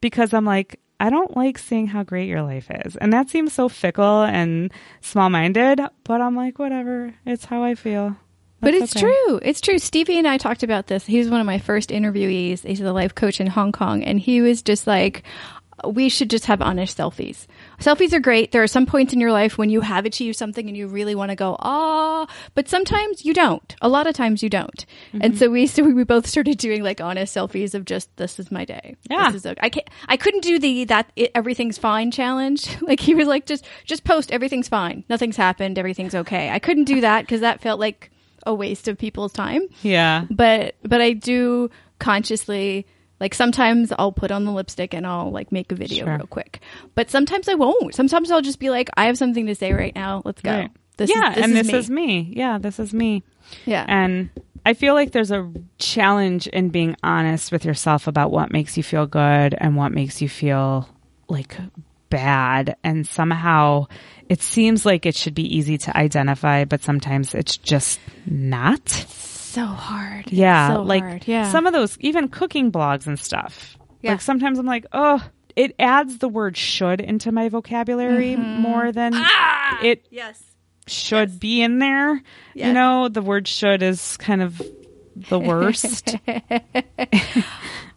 because 0.00 0.34
I'm 0.34 0.44
like, 0.44 0.80
I 1.00 1.10
don't 1.10 1.36
like 1.36 1.58
seeing 1.58 1.86
how 1.88 2.02
great 2.02 2.28
your 2.28 2.42
life 2.42 2.70
is. 2.70 2.96
And 2.96 3.12
that 3.12 3.28
seems 3.28 3.52
so 3.52 3.68
fickle 3.68 4.22
and 4.22 4.72
small 5.00 5.28
minded, 5.30 5.80
but 6.04 6.20
I'm 6.20 6.36
like, 6.36 6.58
whatever. 6.58 7.14
It's 7.26 7.44
how 7.44 7.62
I 7.62 7.74
feel. 7.74 8.16
But 8.60 8.74
it's 8.74 8.96
okay. 8.96 9.00
true. 9.00 9.40
It's 9.42 9.60
true. 9.60 9.78
Stevie 9.78 10.18
and 10.18 10.26
I 10.26 10.38
talked 10.38 10.62
about 10.62 10.86
this. 10.86 11.04
He 11.04 11.18
was 11.18 11.28
one 11.28 11.40
of 11.40 11.46
my 11.46 11.58
first 11.58 11.90
interviewees. 11.90 12.66
He's 12.66 12.80
a 12.80 12.92
life 12.92 13.14
coach 13.14 13.40
in 13.40 13.46
Hong 13.46 13.72
Kong. 13.72 14.02
And 14.02 14.18
he 14.18 14.40
was 14.40 14.62
just 14.62 14.86
like, 14.86 15.22
we 15.92 16.08
should 16.08 16.30
just 16.30 16.46
have 16.46 16.62
honest 16.62 16.96
selfies. 16.96 17.46
Selfies 17.78 18.12
are 18.12 18.20
great. 18.20 18.52
There 18.52 18.62
are 18.62 18.68
some 18.68 18.86
points 18.86 19.12
in 19.12 19.20
your 19.20 19.32
life 19.32 19.58
when 19.58 19.70
you 19.70 19.80
have 19.80 20.04
achieved 20.04 20.36
something 20.36 20.68
and 20.68 20.76
you 20.76 20.86
really 20.86 21.14
want 21.14 21.30
to 21.30 21.36
go, 21.36 21.56
ah, 21.60 22.26
but 22.54 22.68
sometimes 22.68 23.24
you 23.24 23.34
don't. 23.34 23.74
A 23.82 23.88
lot 23.88 24.06
of 24.06 24.14
times 24.14 24.42
you 24.42 24.48
don't. 24.48 24.86
Mm-hmm. 25.08 25.18
And 25.22 25.38
so 25.38 25.50
we, 25.50 25.66
so 25.68 25.82
we 25.82 26.04
both 26.04 26.26
started 26.26 26.58
doing 26.58 26.82
like 26.82 27.00
honest 27.00 27.34
selfies 27.34 27.74
of 27.74 27.84
just, 27.84 28.14
this 28.16 28.38
is 28.38 28.50
my 28.50 28.64
day. 28.64 28.96
Yeah. 29.10 29.30
This 29.30 29.42
is 29.42 29.46
okay. 29.46 29.60
I 29.62 29.68
can't, 29.68 29.90
I 30.08 30.16
couldn't 30.16 30.42
do 30.42 30.58
the, 30.58 30.84
that 30.84 31.10
it, 31.16 31.30
everything's 31.34 31.78
fine 31.78 32.10
challenge. 32.10 32.68
like 32.82 33.00
he 33.00 33.14
was 33.14 33.28
like, 33.28 33.46
just, 33.46 33.64
just 33.84 34.04
post 34.04 34.32
everything's 34.32 34.68
fine. 34.68 35.04
Nothing's 35.08 35.36
happened. 35.36 35.78
Everything's 35.78 36.14
okay. 36.14 36.50
I 36.50 36.58
couldn't 36.58 36.84
do 36.84 37.00
that 37.00 37.22
because 37.22 37.40
that 37.40 37.60
felt 37.60 37.80
like, 37.80 38.10
a 38.46 38.54
waste 38.54 38.88
of 38.88 38.98
people's 38.98 39.32
time. 39.32 39.62
Yeah. 39.82 40.26
But 40.30 40.76
but 40.82 41.00
I 41.00 41.12
do 41.12 41.70
consciously 41.98 42.86
like 43.20 43.34
sometimes 43.34 43.92
I'll 43.98 44.12
put 44.12 44.30
on 44.30 44.44
the 44.44 44.52
lipstick 44.52 44.94
and 44.94 45.06
I'll 45.06 45.30
like 45.30 45.52
make 45.52 45.70
a 45.72 45.74
video 45.74 46.04
Sure. 46.04 46.16
real 46.16 46.26
quick. 46.26 46.60
But 46.94 47.10
sometimes 47.10 47.48
I 47.48 47.54
won't. 47.54 47.94
Sometimes 47.94 48.30
I'll 48.30 48.42
just 48.42 48.58
be 48.58 48.70
like, 48.70 48.90
I 48.96 49.06
have 49.06 49.16
something 49.18 49.46
to 49.46 49.54
say 49.54 49.72
right 49.72 49.94
now. 49.94 50.22
Let's 50.24 50.42
go. 50.42 50.50
Right. 50.50 50.70
This 50.96 51.10
yeah, 51.10 51.30
is, 51.30 51.34
this 51.36 51.44
and 51.44 51.52
is 51.52 51.58
this 51.58 51.72
me. 51.72 51.78
is 51.78 51.90
me. 51.90 52.32
Yeah, 52.36 52.58
this 52.58 52.78
is 52.78 52.94
me. 52.94 53.22
Yeah. 53.66 53.84
And 53.88 54.30
I 54.64 54.74
feel 54.74 54.94
like 54.94 55.12
there's 55.12 55.30
a 55.32 55.50
challenge 55.78 56.46
in 56.46 56.70
being 56.70 56.96
honest 57.02 57.50
with 57.52 57.64
yourself 57.64 58.06
about 58.06 58.30
what 58.30 58.52
makes 58.52 58.76
you 58.76 58.82
feel 58.82 59.06
good 59.06 59.54
and 59.58 59.76
what 59.76 59.92
makes 59.92 60.22
you 60.22 60.28
feel 60.28 60.88
like 61.28 61.56
bad. 62.10 62.76
And 62.84 63.06
somehow 63.06 63.86
it 64.28 64.40
seems 64.40 64.86
like 64.86 65.04
it 65.04 65.16
should 65.16 65.34
be 65.34 65.56
easy 65.56 65.78
to 65.78 65.96
identify, 65.96 66.64
but 66.64 66.82
sometimes 66.82 67.34
it's 67.34 67.56
just 67.56 68.00
not. 68.24 68.80
So 69.54 69.64
hard. 69.66 70.30
Yeah. 70.32 70.74
So 70.74 70.82
like 70.82 71.02
hard. 71.02 71.28
Yeah. 71.28 71.50
some 71.50 71.66
of 71.66 71.72
those, 71.72 71.96
even 72.00 72.28
cooking 72.28 72.70
blogs 72.72 73.06
and 73.06 73.18
stuff. 73.18 73.76
Yeah. 74.02 74.12
Like 74.12 74.20
sometimes 74.20 74.58
I'm 74.58 74.66
like, 74.66 74.86
oh, 74.92 75.24
it 75.56 75.74
adds 75.78 76.18
the 76.18 76.28
word 76.28 76.56
should 76.56 77.00
into 77.00 77.30
my 77.32 77.48
vocabulary 77.48 78.34
Mm-hmm. 78.34 78.60
more 78.60 78.90
than 78.92 79.12
Ah! 79.14 79.80
it 79.82 80.04
yes. 80.10 80.42
should 80.86 81.38
be 81.40 81.62
in 81.62 81.78
there. 81.78 82.20
You 82.54 82.72
know, 82.72 83.08
the 83.08 83.22
word 83.22 83.46
should 83.48 83.82
is 83.82 84.16
kind 84.18 84.42
of 84.42 84.60
the 85.16 85.38
worst. 85.38 86.16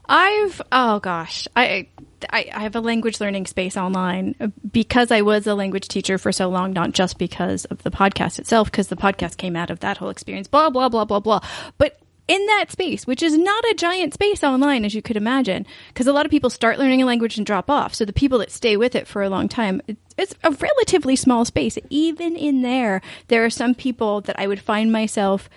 I've 0.10 0.62
oh 0.72 1.00
gosh, 1.00 1.48
I, 1.56 1.88
I 2.32 2.50
I 2.54 2.60
have 2.62 2.76
a 2.76 2.82
language 2.82 3.20
learning 3.20 3.46
space 3.46 3.76
online 3.76 4.54
because 4.72 5.12
I 5.12 5.22
was 5.22 5.48
a 5.48 5.56
language 5.56 5.88
teacher 5.88 6.18
for 6.18 6.32
so 6.32 6.48
long, 6.50 6.74
not 6.74 6.94
just 6.94 7.18
because 7.18 7.66
of 7.66 7.84
the 7.84 7.92
podcast 7.92 8.40
itself, 8.40 8.72
because 8.72 8.88
the 8.88 8.96
podcast 8.96 9.38
came 9.38 9.56
out 9.56 9.70
of 9.70 9.80
that 9.82 9.98
whole 9.98 10.10
experience. 10.10 10.48
Blah 10.48 10.70
blah 10.70 10.90
blah 10.90 11.06
blah 11.06 11.20
blah. 11.20 11.42
But 11.78 12.00
in 12.28 12.46
that 12.48 12.72
space, 12.72 13.08
which 13.08 13.24
is 13.24 13.38
not 13.38 13.64
a 13.66 13.76
giant 13.76 14.14
space 14.14 14.44
online 14.44 14.84
as 14.84 14.94
you 14.94 15.02
could 15.02 15.16
imagine, 15.16 15.66
because 15.90 16.08
a 16.08 16.14
lot 16.14 16.26
of 16.26 16.32
people 16.32 16.50
start 16.50 16.78
learning 16.78 17.02
a 17.02 17.06
language 17.06 17.38
and 17.38 17.46
drop 17.46 17.70
off. 17.70 17.94
So 17.94 18.04
the 18.06 18.14
people 18.14 18.40
that 18.40 18.52
stay 18.52 18.76
with 18.76 18.96
it 18.96 19.08
for 19.08 19.24
a 19.24 19.30
long 19.30 19.48
time, 19.48 19.82
it's 20.18 20.36
a 20.44 20.52
relatively 20.52 21.16
small 21.16 21.46
space. 21.46 21.78
Even 21.90 22.36
in 22.36 22.62
there, 22.62 23.02
there 23.30 23.46
are 23.46 23.50
some 23.50 23.74
people 23.74 24.22
that 24.22 24.40
I 24.40 24.48
would 24.48 24.60
find 24.60 24.92
myself 24.92 25.50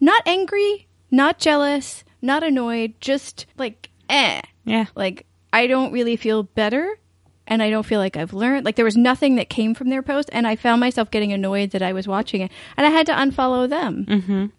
not 0.00 0.22
angry, 0.26 0.88
not 1.10 1.38
jealous, 1.38 2.02
not 2.20 2.42
annoyed, 2.42 2.94
just 3.00 3.46
like 3.56 3.90
eh. 4.08 4.40
yeah. 4.64 4.86
Like 4.94 5.26
I 5.52 5.66
don't 5.66 5.92
really 5.92 6.16
feel 6.16 6.42
better 6.42 6.98
and 7.46 7.62
I 7.62 7.70
don't 7.70 7.84
feel 7.86 8.00
like 8.00 8.16
I've 8.16 8.32
learned. 8.34 8.64
Like 8.64 8.76
there 8.76 8.84
was 8.84 8.96
nothing 8.96 9.36
that 9.36 9.48
came 9.48 9.74
from 9.74 9.88
their 9.88 10.02
post 10.02 10.28
and 10.32 10.46
I 10.46 10.56
found 10.56 10.80
myself 10.80 11.10
getting 11.10 11.32
annoyed 11.32 11.70
that 11.70 11.82
I 11.82 11.92
was 11.92 12.06
watching 12.08 12.40
it 12.42 12.50
and 12.76 12.86
I 12.86 12.90
had 12.90 13.06
to 13.06 13.12
unfollow 13.12 13.68
them. 13.68 14.52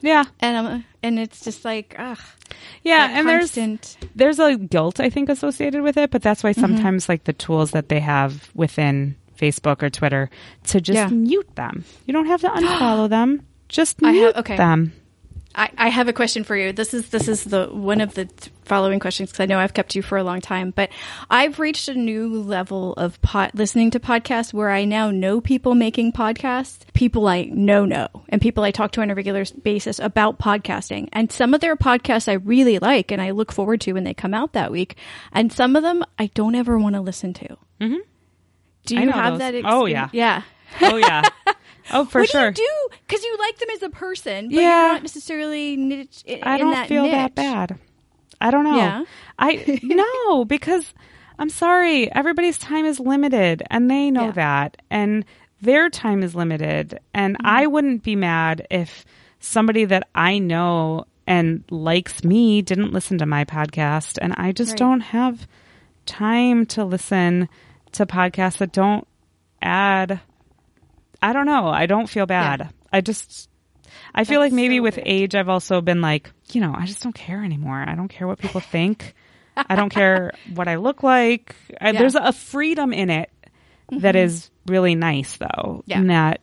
Yeah. 0.00 0.24
And 0.40 0.56
um, 0.56 0.84
and 1.02 1.18
it's 1.18 1.42
just 1.44 1.64
like 1.64 1.94
ugh. 1.98 2.18
Yeah. 2.82 3.18
And 3.18 3.28
there's 3.28 3.54
constant- 3.54 3.96
there's 4.14 4.38
a 4.38 4.56
guilt 4.56 5.00
I 5.00 5.10
think 5.10 5.28
associated 5.28 5.82
with 5.82 5.96
it, 5.96 6.10
but 6.10 6.22
that's 6.22 6.42
Mm-hmm. 6.42 6.60
why 6.60 6.68
sometimes 6.68 7.08
like 7.08 7.24
the 7.24 7.32
tools 7.32 7.72
that 7.72 7.88
they 7.88 8.00
have 8.00 8.50
within 8.54 9.16
Facebook 9.36 9.82
or 9.82 9.90
Twitter 9.90 10.30
to 10.68 10.80
just 10.80 10.96
Yeah. 10.96 11.08
mute 11.08 11.54
them. 11.56 11.84
You 12.06 12.12
don't 12.12 12.26
have 12.26 12.40
to 12.42 12.48
unfollow 12.56 13.08
them. 13.08 13.42
Just 13.68 14.00
have- 14.00 14.14
mute 14.14 14.36
okay. 14.36 14.56
them. 14.56 14.92
I, 15.54 15.70
I 15.76 15.88
have 15.88 16.08
a 16.08 16.12
question 16.12 16.44
for 16.44 16.56
you. 16.56 16.72
This 16.72 16.94
is 16.94 17.08
this 17.08 17.26
is 17.26 17.44
the 17.44 17.66
one 17.66 18.00
of 18.00 18.14
the 18.14 18.28
following 18.64 19.00
questions 19.00 19.30
because 19.30 19.40
I 19.40 19.46
know 19.46 19.58
I've 19.58 19.74
kept 19.74 19.94
you 19.94 20.02
for 20.02 20.18
a 20.18 20.22
long 20.22 20.40
time, 20.40 20.70
but 20.70 20.90
I've 21.30 21.58
reached 21.58 21.88
a 21.88 21.94
new 21.94 22.28
level 22.42 22.92
of 22.94 23.20
pot 23.22 23.54
listening 23.54 23.90
to 23.92 24.00
podcasts 24.00 24.52
where 24.52 24.70
I 24.70 24.84
now 24.84 25.10
know 25.10 25.40
people 25.40 25.74
making 25.74 26.12
podcasts, 26.12 26.80
people 26.92 27.26
I 27.26 27.44
know 27.44 27.84
know, 27.84 28.08
and 28.28 28.42
people 28.42 28.62
I 28.62 28.70
talk 28.70 28.92
to 28.92 29.00
on 29.00 29.10
a 29.10 29.14
regular 29.14 29.44
basis 29.62 29.98
about 29.98 30.38
podcasting. 30.38 31.08
And 31.12 31.32
some 31.32 31.54
of 31.54 31.60
their 31.60 31.76
podcasts 31.76 32.28
I 32.28 32.34
really 32.34 32.78
like 32.78 33.10
and 33.10 33.20
I 33.20 33.30
look 33.30 33.50
forward 33.50 33.80
to 33.82 33.94
when 33.94 34.04
they 34.04 34.14
come 34.14 34.34
out 34.34 34.52
that 34.52 34.70
week, 34.70 34.96
and 35.32 35.52
some 35.52 35.76
of 35.76 35.82
them 35.82 36.04
I 36.18 36.26
don't 36.34 36.54
ever 36.54 36.78
want 36.78 36.94
to 36.94 37.00
listen 37.00 37.32
to. 37.34 37.48
Mm-hmm. 37.80 37.96
Do 38.84 38.94
you 38.96 39.10
have 39.10 39.38
those. 39.38 39.52
that? 39.52 39.62
Oh, 39.64 39.86
yeah. 39.86 40.08
yeah. 40.12 40.42
Oh 40.80 40.96
yeah. 40.96 41.22
oh 41.92 42.04
for 42.04 42.20
what 42.22 42.28
sure. 42.30 42.50
do 42.50 42.62
you 42.62 42.68
do? 42.90 42.96
Because 43.06 43.24
you 43.24 43.36
like 43.38 43.58
them 43.58 43.68
as 43.74 43.82
a 43.82 43.90
person, 43.90 44.48
but 44.48 44.54
Yeah. 44.54 44.82
you're 44.84 44.92
not 44.94 45.02
necessarily 45.02 45.76
niche, 45.76 46.22
in, 46.26 46.42
I 46.42 46.58
don't 46.58 46.70
that 46.72 46.88
feel 46.88 47.02
niche. 47.04 47.12
that 47.12 47.34
bad. 47.34 47.78
I 48.40 48.50
don't 48.50 48.64
know. 48.64 48.76
Yeah? 48.76 49.04
I 49.38 49.80
no 49.82 50.44
because 50.46 50.92
I'm 51.38 51.50
sorry. 51.50 52.10
Everybody's 52.12 52.58
time 52.58 52.84
is 52.84 52.98
limited, 53.00 53.62
and 53.70 53.90
they 53.90 54.10
know 54.10 54.26
Yeah. 54.26 54.30
that, 54.32 54.82
and 54.90 55.24
their 55.60 55.88
time 55.90 56.22
is 56.22 56.34
limited. 56.34 56.98
And 57.14 57.34
Mm-hmm. 57.36 57.46
I 57.46 57.66
wouldn't 57.66 58.02
be 58.02 58.16
mad 58.16 58.66
if 58.70 59.04
somebody 59.40 59.84
that 59.86 60.08
I 60.14 60.38
know 60.38 61.04
and 61.26 61.62
likes 61.70 62.24
me 62.24 62.62
didn't 62.62 62.92
listen 62.92 63.18
to 63.18 63.26
my 63.26 63.44
podcast, 63.44 64.18
and 64.20 64.34
I 64.36 64.52
just 64.52 64.70
Right. 64.72 64.78
don't 64.78 65.00
have 65.00 65.46
time 66.06 66.64
to 66.66 66.84
listen 66.84 67.48
to 67.92 68.06
podcasts 68.06 68.58
that 68.58 68.72
don't 68.72 69.06
add. 69.62 70.20
I 71.20 71.32
don't 71.32 71.46
know. 71.46 71.68
I 71.68 71.86
don't 71.86 72.08
feel 72.08 72.26
bad. 72.26 72.60
Yeah. 72.60 72.68
I 72.92 73.00
just. 73.00 73.48
I 74.14 74.24
feel 74.24 74.40
That's 74.40 74.52
like 74.52 74.56
maybe 74.56 74.78
so 74.78 74.82
with 74.82 74.96
weird. 74.96 75.08
age, 75.08 75.34
I've 75.34 75.48
also 75.48 75.80
been 75.80 76.00
like, 76.00 76.30
you 76.52 76.60
know, 76.60 76.74
I 76.76 76.86
just 76.86 77.02
don't 77.02 77.14
care 77.14 77.44
anymore. 77.44 77.84
I 77.86 77.94
don't 77.94 78.08
care 78.08 78.26
what 78.26 78.38
people 78.38 78.60
think. 78.60 79.14
I 79.56 79.76
don't 79.76 79.90
care 79.90 80.32
what 80.54 80.68
I 80.68 80.76
look 80.76 81.02
like. 81.02 81.54
I, 81.80 81.88
Yeah. 81.88 81.90
Mm-hmm. 81.90 81.98
There's 81.98 82.14
a 82.14 82.32
freedom 82.32 82.92
in 82.92 83.10
it 83.10 83.30
that 83.90 84.16
is 84.16 84.50
really 84.66 84.94
nice, 84.94 85.36
though. 85.36 85.82
Yeah. 85.86 85.98
In 85.98 86.08
that, 86.08 86.40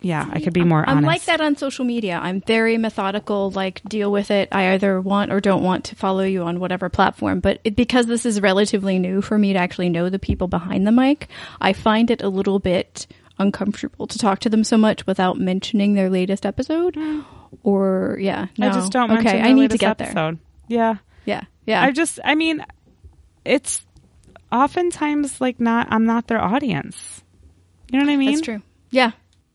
yeah, 0.00 0.28
I 0.30 0.40
could 0.40 0.52
be 0.52 0.62
more 0.62 0.82
I'm 0.88 0.98
honest. 0.98 1.06
like 1.06 1.24
that 1.24 1.40
on 1.40 1.56
social 1.56 1.84
media. 1.84 2.18
I'm 2.22 2.40
very 2.40 2.78
methodical, 2.78 3.50
like 3.50 3.82
deal 3.88 4.12
with 4.12 4.30
it. 4.30 4.48
I 4.52 4.72
either 4.74 5.00
want 5.00 5.32
or 5.32 5.40
don't 5.40 5.62
want 5.62 5.84
to 5.86 5.96
follow 5.96 6.22
you 6.22 6.42
on 6.42 6.60
whatever 6.60 6.88
platform. 6.88 7.40
But 7.40 7.60
it, 7.64 7.74
because 7.74 8.06
this 8.06 8.24
is 8.24 8.40
relatively 8.40 8.98
new 8.98 9.20
for 9.22 9.36
me 9.38 9.52
to 9.54 9.58
actually 9.58 9.88
know 9.88 10.08
the 10.08 10.18
people 10.18 10.46
behind 10.48 10.86
the 10.86 10.92
mic, 10.92 11.28
I 11.60 11.72
find 11.72 12.10
it 12.10 12.22
a 12.22 12.28
little 12.28 12.58
bit 12.58 13.06
uncomfortable 13.38 14.06
to 14.06 14.18
talk 14.18 14.38
to 14.40 14.48
them 14.48 14.64
so 14.64 14.76
much 14.76 15.06
without 15.06 15.38
mentioning 15.38 15.94
their 15.94 16.10
latest 16.10 16.46
episode. 16.46 16.94
Mm. 16.94 17.24
Or 17.62 18.18
yeah, 18.20 18.46
no. 18.58 18.68
I 18.68 18.72
just 18.72 18.92
don't 18.92 19.10
Okay, 19.10 19.22
mention 19.24 19.40
I 19.42 19.52
need 19.52 19.70
to 19.70 19.76
latest 19.76 19.80
get 19.80 19.98
there. 19.98 20.38
Yeah. 20.68 20.96
Yeah, 21.24 21.42
yeah. 21.66 21.82
I 21.82 21.90
just, 21.90 22.20
I 22.24 22.34
mean, 22.36 22.64
it's 23.44 23.84
oftentimes 24.52 25.40
like 25.40 25.58
not, 25.60 25.88
I'm 25.90 26.04
not 26.06 26.28
their 26.28 26.40
audience. 26.40 27.22
You 27.90 27.98
know 27.98 28.04
what 28.06 28.12
I 28.12 28.16
mean? 28.16 28.30
That's 28.32 28.40
true. 28.44 28.62
Yeah, 28.90 29.10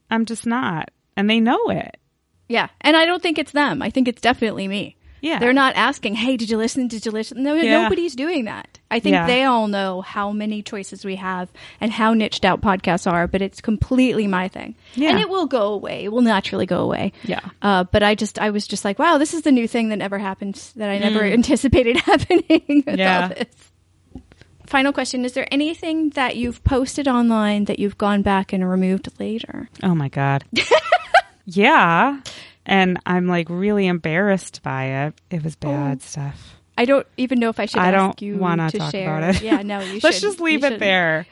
I'm 0.09 0.25
just 0.25 0.45
not. 0.45 0.91
And 1.15 1.29
they 1.29 1.39
know 1.39 1.69
it. 1.69 1.97
yeah. 2.49 2.67
And 2.81 2.95
I 2.97 3.05
don't 3.05 3.21
think 3.23 3.37
it's 3.37 3.51
them. 3.51 3.81
I 3.81 3.89
think 3.89 4.07
it's 4.07 4.21
definitely 4.21 4.67
me. 4.67 4.95
Yeah. 5.21 5.39
They're 5.39 5.53
not 5.53 5.75
asking, 5.75 6.15
"Hey, 6.15 6.35
did 6.35 6.49
you 6.49 6.57
listen? 6.57 6.87
Did 6.87 7.05
you 7.05 7.11
listen?" 7.11 7.43
No, 7.43 7.53
Yeah. 7.55 7.83
nobody's 7.83 8.15
doing 8.15 8.45
that. 8.45 8.79
I 8.89 8.99
think 8.99 9.13
Yeah. 9.13 9.27
they 9.27 9.43
all 9.43 9.67
know 9.67 10.01
how 10.01 10.31
many 10.31 10.61
choices 10.63 11.05
we 11.05 11.15
have 11.17 11.47
and 11.79 11.91
how 11.91 12.13
niched 12.13 12.43
out 12.43 12.59
podcasts 12.61 13.09
are, 13.09 13.27
but 13.27 13.41
it's 13.41 13.61
completely 13.61 14.27
my 14.27 14.47
thing. 14.47 14.75
Yeah. 14.95 15.11
And 15.11 15.19
it 15.19 15.29
will 15.29 15.45
go 15.45 15.73
away. 15.73 16.03
It 16.03 16.11
will 16.11 16.21
naturally 16.23 16.65
go 16.65 16.79
away. 16.81 17.13
Yeah. 17.23 17.39
Uh, 17.61 17.83
but 17.85 18.03
I 18.03 18.15
just, 18.15 18.39
I 18.39 18.49
was 18.49 18.67
just 18.67 18.83
like, 18.83 18.97
wow, 18.99 19.17
this 19.17 19.33
is 19.33 19.43
the 19.43 19.51
new 19.51 19.67
thing 19.67 19.89
that 19.89 19.97
never 19.97 20.17
happened 20.19 20.55
that 20.75 20.89
I 20.89 20.97
never 20.97 21.19
Mm. 21.21 21.33
anticipated 21.33 21.97
happening 22.05 22.83
with 22.85 22.97
Yeah. 22.99 23.21
all 23.21 23.29
this. 23.29 23.47
Final 24.65 24.93
question: 24.93 25.25
Is 25.25 25.33
there 25.33 25.47
anything 25.51 26.11
that 26.11 26.37
you've 26.37 26.63
posted 26.63 27.05
online 27.07 27.65
that 27.65 27.77
you've 27.77 27.97
gone 27.97 28.21
back 28.21 28.53
and 28.53 28.67
removed 28.69 29.09
later? 29.19 29.67
Oh 29.83 29.93
my 29.93 30.07
God. 30.07 30.45
yeah. 31.45 32.19
And 32.71 32.99
I'm 33.05 33.27
like 33.27 33.47
really 33.49 33.85
embarrassed 33.85 34.63
by 34.63 35.05
it. 35.05 35.13
It 35.29 35.43
was 35.43 35.57
oh. 35.61 35.67
bad 35.67 36.01
stuff. 36.01 36.55
I 36.77 36.85
don't 36.85 37.05
even 37.17 37.39
know 37.39 37.49
if 37.49 37.59
I 37.59 37.65
should. 37.65 37.81
I 37.81 37.87
ask 37.87 37.95
don't 37.95 38.21
you 38.21 38.37
wanna 38.37 38.71
to 38.71 38.77
talk 38.77 38.91
share. 38.91 39.17
about 39.17 39.35
it. 39.35 39.41
Yeah, 39.41 39.61
no, 39.61 39.81
you. 39.81 39.95
Should. 39.95 40.03
Let's 40.05 40.21
just 40.21 40.39
leave 40.39 40.61
You 40.61 40.67
it 40.67 40.69
shouldn't. 40.69 40.79
there. 40.79 41.27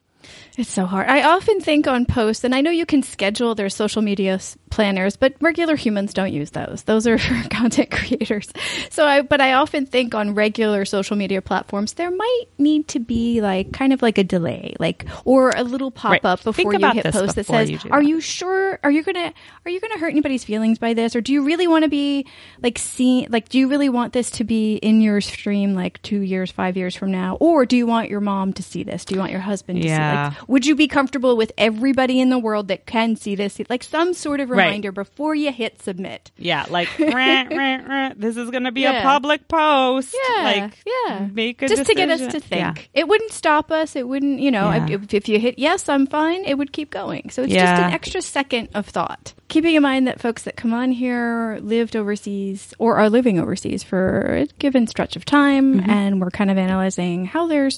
It's 0.57 0.69
so 0.69 0.85
hard. 0.85 1.07
I 1.07 1.23
often 1.23 1.61
think 1.61 1.87
on 1.87 2.05
posts, 2.05 2.43
and 2.43 2.53
I 2.53 2.59
know 2.59 2.71
you 2.71 2.85
can 2.85 3.03
schedule 3.03 3.55
their 3.55 3.69
social 3.69 4.01
media 4.01 4.37
planners, 4.69 5.15
but 5.15 5.33
regular 5.41 5.75
humans 5.75 6.13
don't 6.13 6.31
use 6.33 6.51
those. 6.51 6.83
Those 6.83 7.07
are 7.07 7.17
for 7.17 7.49
content 7.49 7.91
creators. 7.91 8.49
So 8.89 9.05
I, 9.05 9.21
but 9.21 9.41
I 9.41 9.53
often 9.53 9.85
think 9.85 10.13
on 10.15 10.35
regular 10.35 10.85
social 10.85 11.15
media 11.15 11.41
platforms, 11.41 11.93
there 11.93 12.11
might 12.11 12.45
need 12.57 12.87
to 12.89 12.99
be 12.99 13.41
like 13.41 13.71
kind 13.73 13.93
of 13.93 14.01
like 14.01 14.17
a 14.17 14.23
delay, 14.23 14.75
like 14.79 15.05
or 15.25 15.51
a 15.51 15.63
little 15.63 15.91
pop 15.91 16.11
Right. 16.11 16.25
up 16.25 16.39
Think 16.39 16.55
before 16.57 16.73
you 16.73 16.91
hit 16.91 17.05
post 17.05 17.35
that 17.35 17.45
says, 17.45 17.69
"Are 17.91 18.01
that." 18.01 18.07
you 18.07 18.21
sure? 18.21 18.79
Are 18.83 18.91
you 18.91 19.03
gonna 19.03 19.33
are 19.65 19.71
you 19.71 19.79
gonna 19.79 19.97
hurt 19.99 20.09
anybody's 20.09 20.43
feelings 20.43 20.79
by 20.79 20.93
this, 20.93 21.15
or 21.15 21.21
do 21.21 21.33
you 21.33 21.43
really 21.43 21.67
want 21.67 21.83
to 21.83 21.89
be 21.89 22.25
like 22.61 22.77
seen? 22.77 23.27
Like, 23.29 23.49
do 23.49 23.57
you 23.59 23.67
really 23.69 23.89
want 23.89 24.13
this 24.13 24.29
to 24.31 24.43
be 24.43 24.75
in 24.75 25.01
your 25.01 25.21
stream 25.21 25.73
like 25.75 26.01
two 26.01 26.21
years, 26.21 26.51
five 26.51 26.77
years 26.77 26.95
from 26.95 27.11
now, 27.11 27.35
or 27.39 27.65
do 27.65 27.75
you 27.77 27.85
want 27.87 28.09
your 28.09 28.21
mom 28.21 28.53
to 28.53 28.63
see 28.63 28.83
this? 28.83 29.05
Do 29.05 29.15
you 29.15 29.19
want 29.19 29.31
your 29.31 29.41
husband 29.41 29.81
to 29.81 29.87
Yeah. 29.87 30.29
see? 30.31 30.35
Like, 30.39 30.49
would 30.49 30.65
you 30.65 30.75
be 30.75 30.87
comfortable 30.87 31.35
with 31.37 31.51
everybody 31.57 32.19
in 32.19 32.29
the 32.29 32.39
world 32.39 32.67
that 32.69 32.85
can 32.85 33.15
see 33.15 33.35
this? 33.35 33.59
Like 33.69 33.83
some 33.83 34.13
sort 34.13 34.39
of 34.39 34.49
Right. 34.59 34.65
reminder 34.65 34.91
before 34.91 35.33
you 35.35 35.51
hit 35.51 35.81
submit. 35.81 36.31
Yeah. 36.37 36.65
Like, 36.69 36.87
rah, 36.99 37.43
rah, 37.49 37.77
rah, 37.87 38.11
this 38.15 38.37
is 38.37 38.49
going 38.51 38.63
to 38.65 38.71
be 38.71 38.81
Yeah. 38.81 38.99
a 38.99 39.03
public 39.03 39.47
post. 39.47 40.15
Yeah, 40.37 40.43
Like, 40.43 40.83
yeah. 40.85 41.27
make 41.31 41.61
a 41.61 41.67
Just 41.67 41.85
to 41.85 41.93
get 41.95 42.09
us 42.09 42.19
to 42.33 42.39
think. 42.39 42.89
Yeah. 42.93 43.01
It 43.01 43.07
wouldn't 43.07 43.31
stop 43.31 43.71
us. 43.71 43.95
It 43.95 44.07
wouldn't, 44.07 44.39
you 44.39 44.51
know, 44.51 44.69
if, 44.71 45.13
if 45.13 45.27
you 45.27 45.39
hit 45.39 45.57
yes, 45.57 45.89
I'm 45.89 46.05
fine, 46.07 46.45
it 46.45 46.57
would 46.57 46.71
keep 46.71 46.91
going. 46.91 47.29
So 47.29 47.43
it's 47.43 47.53
just 47.53 47.81
an 47.81 47.91
extra 47.91 48.21
second 48.21 48.69
of 48.73 48.85
thought. 48.87 49.33
Keeping 49.47 49.73
in 49.75 49.81
mind 49.81 50.07
that 50.07 50.19
folks 50.19 50.43
that 50.43 50.55
come 50.55 50.73
on 50.73 50.91
here 50.91 51.57
lived 51.61 51.95
overseas 51.95 52.73
or 52.77 52.97
are 52.97 53.09
living 53.09 53.39
overseas 53.39 53.81
for 53.83 54.35
a 54.35 54.45
given 54.59 54.85
stretch 54.87 55.15
of 55.15 55.25
time, 55.25 55.79
Mm-hmm. 55.79 55.89
and 55.89 56.21
we're 56.21 56.29
kind 56.29 56.51
of 56.51 56.57
analyzing 56.57 57.25
how 57.25 57.47
their 57.47 57.69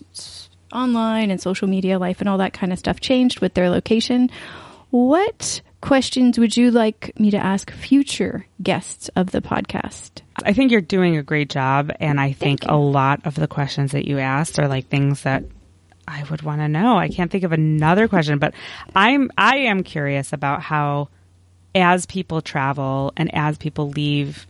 online 0.73 1.31
and 1.31 1.41
social 1.41 1.67
media 1.67 1.97
life 1.99 2.19
and 2.21 2.29
all 2.29 2.37
that 2.37 2.53
kind 2.53 2.71
of 2.73 2.79
stuff 2.79 2.99
changed 2.99 3.39
with 3.39 3.53
their 3.53 3.69
location. 3.69 4.29
What 4.89 5.61
questions 5.81 6.39
would 6.39 6.55
you 6.55 6.71
like 6.71 7.11
me 7.19 7.31
to 7.31 7.37
ask 7.37 7.71
future 7.71 8.45
guests 8.61 9.09
of 9.15 9.31
the 9.31 9.41
podcast? 9.41 10.21
I 10.43 10.53
think 10.53 10.71
you're 10.71 10.81
doing 10.81 11.17
a 11.17 11.23
great 11.23 11.49
job, 11.49 11.91
and 11.99 12.19
I 12.19 12.31
think 12.31 12.61
a 12.65 12.75
lot 12.75 13.25
of 13.25 13.35
the 13.35 13.47
questions 13.47 13.91
that 13.91 14.07
you 14.07 14.19
asked 14.19 14.59
are 14.59 14.67
like 14.67 14.87
things 14.87 15.23
that 15.23 15.43
I 16.07 16.23
would 16.29 16.41
want 16.41 16.61
to 16.61 16.67
know. 16.67 16.97
I 16.97 17.09
can't 17.09 17.31
think 17.31 17.43
of 17.43 17.51
another 17.51 18.07
question, 18.07 18.39
but 18.39 18.53
I'm 18.95 19.31
I 19.37 19.57
am 19.57 19.83
curious 19.83 20.33
about 20.33 20.61
how, 20.61 21.09
as 21.75 22.05
people 22.05 22.41
travel 22.41 23.13
and 23.17 23.33
as 23.33 23.57
people 23.57 23.89
leave 23.89 24.47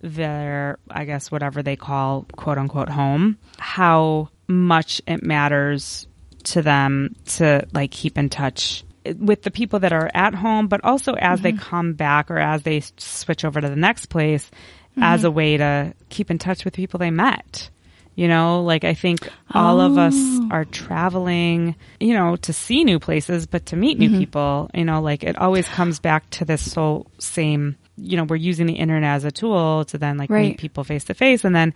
their, 0.00 0.78
I 0.90 1.04
guess 1.04 1.30
whatever 1.30 1.62
they 1.62 1.76
call 1.76 2.26
quote 2.36 2.58
unquote 2.58 2.88
home, 2.88 3.38
how 3.58 4.30
much 4.48 5.02
it 5.06 5.22
matters 5.22 6.06
to 6.42 6.62
them 6.62 7.14
to 7.26 7.66
like 7.72 7.90
keep 7.90 8.16
in 8.16 8.28
touch 8.28 8.84
with 9.18 9.42
the 9.42 9.50
people 9.50 9.80
that 9.80 9.92
are 9.92 10.10
at 10.14 10.34
home, 10.34 10.68
but 10.68 10.84
also 10.84 11.14
as 11.14 11.40
they 11.40 11.52
mm-hmm. 11.52 11.62
come 11.62 11.92
back 11.94 12.30
or 12.30 12.38
as 12.38 12.62
they 12.62 12.82
switch 12.96 13.44
over 13.44 13.60
to 13.60 13.68
the 13.68 13.76
next 13.76 14.06
place 14.06 14.50
as 14.96 15.24
a 15.24 15.28
mm-hmm. 15.28 15.36
way 15.36 15.56
to 15.56 15.94
keep 16.08 16.30
in 16.30 16.38
touch 16.38 16.64
with 16.64 16.74
people 16.74 16.98
they 16.98 17.10
met. 17.10 17.70
You 18.16 18.28
know, 18.28 18.62
like 18.62 18.84
I 18.84 18.94
think 18.94 19.28
all 19.50 19.80
of 19.80 19.96
us 19.96 20.14
oh. 20.16 20.48
are 20.50 20.64
traveling, 20.64 21.76
you 22.00 22.12
know, 22.12 22.36
to 22.36 22.52
see 22.52 22.84
new 22.84 22.98
places, 22.98 23.46
but 23.46 23.66
to 23.66 23.76
meet 23.76 23.98
new 23.98 24.10
mm-hmm. 24.10 24.18
people, 24.18 24.70
you 24.74 24.84
know, 24.84 25.00
like 25.00 25.22
it 25.22 25.38
always 25.38 25.66
comes 25.66 26.00
back 26.00 26.28
to 26.30 26.44
this 26.44 26.74
whole 26.74 27.06
same, 27.18 27.76
you 27.96 28.16
know, 28.16 28.24
we're 28.24 28.36
using 28.36 28.66
the 28.66 28.74
internet 28.74 29.14
as 29.14 29.24
a 29.24 29.30
tool 29.30 29.84
to 29.86 29.96
then 29.96 30.18
like 30.18 30.28
Right. 30.28 30.48
meet 30.48 30.58
people 30.58 30.84
face 30.84 31.04
to 31.04 31.14
face 31.14 31.44
and 31.44 31.54
then 31.54 31.72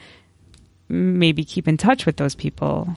maybe 0.89 1.44
keep 1.44 1.66
in 1.66 1.77
touch 1.77 2.05
with 2.05 2.16
those 2.16 2.35
people 2.35 2.94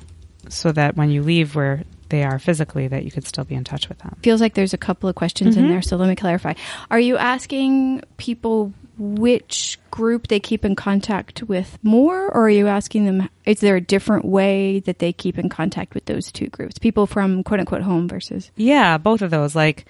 so 0.50 0.72
that 0.72 0.98
when 0.98 1.10
you 1.10 1.24
leave 1.24 1.56
where 1.56 1.84
they 2.10 2.24
are 2.24 2.40
physically 2.40 2.88
that 2.88 3.04
you 3.04 3.12
could 3.12 3.26
still 3.26 3.44
be 3.44 3.56
in 3.56 3.64
touch 3.64 3.90
with 3.90 3.98
them. 4.00 4.16
feels 4.24 4.42
like 4.42 4.54
there's 4.54 4.74
a 4.74 4.78
couple 4.78 5.08
of 5.10 5.16
questions 5.16 5.56
Mm-hmm. 5.56 5.66
in 5.66 5.72
there, 5.72 5.82
so 5.82 5.98
let 5.98 6.10
me 6.10 6.16
clarify. 6.16 6.54
Are 6.92 7.00
you 7.00 7.18
asking 7.18 8.02
people 8.18 8.74
which 8.98 9.78
group 9.92 10.28
they 10.28 10.40
keep 10.40 10.66
in 10.66 10.76
contact 10.76 11.44
with 11.44 11.78
more, 11.84 12.26
or 12.28 12.46
are 12.46 12.50
you 12.50 12.68
asking 12.68 13.06
them, 13.06 13.30
is 13.46 13.60
there 13.60 13.76
a 13.76 13.82
different 13.82 14.26
way 14.26 14.80
that 14.82 15.00
they 15.00 15.14
keep 15.14 15.38
in 15.38 15.50
contact 15.50 15.94
with 15.94 16.06
those 16.06 16.32
two 16.32 16.48
groups? 16.48 16.80
People 16.80 17.06
from 17.06 17.44
quote 17.44 17.60
unquote 17.60 17.84
home 17.84 18.08
versus. 18.08 18.50
Yeah, 18.56 18.98
both 18.98 19.22
of 19.22 19.30
those. 19.30 19.56
Like, 19.56 19.86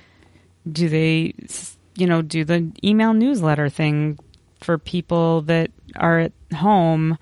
do 0.69 0.89
they, 0.89 1.33
you 1.95 2.05
know, 2.07 2.21
do 2.21 2.43
the 2.43 2.69
email 2.83 3.13
newsletter 3.13 3.69
thing 3.69 4.19
for 4.59 4.77
people 4.77 5.41
that 5.43 5.71
are 5.95 6.19
at 6.19 6.31
home 6.53 7.17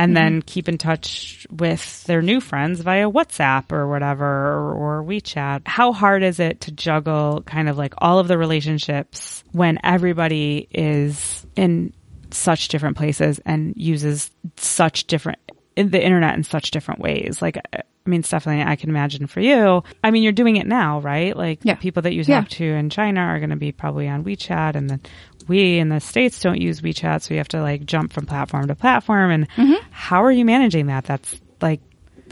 and 0.00 0.16
mm-hmm. 0.16 0.24
then 0.24 0.42
keep 0.42 0.66
in 0.66 0.78
touch 0.78 1.46
with 1.50 2.04
their 2.04 2.22
new 2.22 2.40
friends 2.40 2.80
via 2.80 3.10
WhatsApp 3.10 3.70
or 3.70 3.86
whatever 3.86 4.24
or, 4.24 4.72
or 4.72 5.04
WeChat? 5.04 5.68
How 5.68 5.92
hard 5.92 6.22
is 6.22 6.40
it 6.40 6.62
to 6.62 6.72
juggle 6.72 7.42
kind 7.42 7.68
of 7.68 7.76
like 7.76 7.92
all 7.98 8.18
of 8.18 8.26
the 8.26 8.38
relationships 8.38 9.44
when 9.52 9.78
everybody 9.84 10.66
is 10.70 11.46
in 11.54 11.92
such 12.30 12.68
different 12.68 12.96
places 12.96 13.40
and 13.44 13.74
uses 13.76 14.30
such 14.56 15.06
different 15.06 15.38
in 15.76 15.90
the 15.90 16.02
internet 16.02 16.34
in 16.34 16.44
such 16.44 16.70
different 16.70 17.00
ways. 17.00 17.42
Like, 17.42 17.58
I 18.06 18.10
mean, 18.10 18.22
Stephanie, 18.22 18.62
I 18.64 18.76
can 18.76 18.88
imagine 18.88 19.26
for 19.26 19.40
you. 19.40 19.82
I 20.02 20.10
mean, 20.10 20.22
you're 20.22 20.32
doing 20.32 20.56
it 20.56 20.66
now, 20.66 21.00
right? 21.00 21.36
Like, 21.36 21.60
Yeah. 21.62 21.74
people 21.74 22.02
that 22.02 22.14
you 22.14 22.24
Yeah. 22.26 22.40
talk 22.40 22.48
to 22.50 22.64
in 22.64 22.88
China 22.90 23.20
are 23.20 23.38
going 23.38 23.50
to 23.50 23.56
be 23.56 23.72
probably 23.72 24.08
on 24.08 24.24
WeChat, 24.24 24.74
and 24.74 24.88
then 24.88 25.00
we 25.48 25.78
in 25.78 25.90
the 25.90 26.00
states 26.00 26.40
don't 26.40 26.60
use 26.60 26.80
WeChat, 26.80 27.22
so 27.22 27.34
you 27.34 27.38
have 27.38 27.48
to 27.48 27.60
like 27.60 27.84
jump 27.84 28.12
from 28.12 28.24
platform 28.26 28.68
to 28.68 28.74
platform. 28.74 29.30
And 29.30 29.48
Mm-hmm. 29.50 29.84
how 29.90 30.24
are 30.24 30.32
you 30.32 30.44
managing 30.44 30.86
that? 30.86 31.04
That's 31.04 31.40
like 31.60 31.80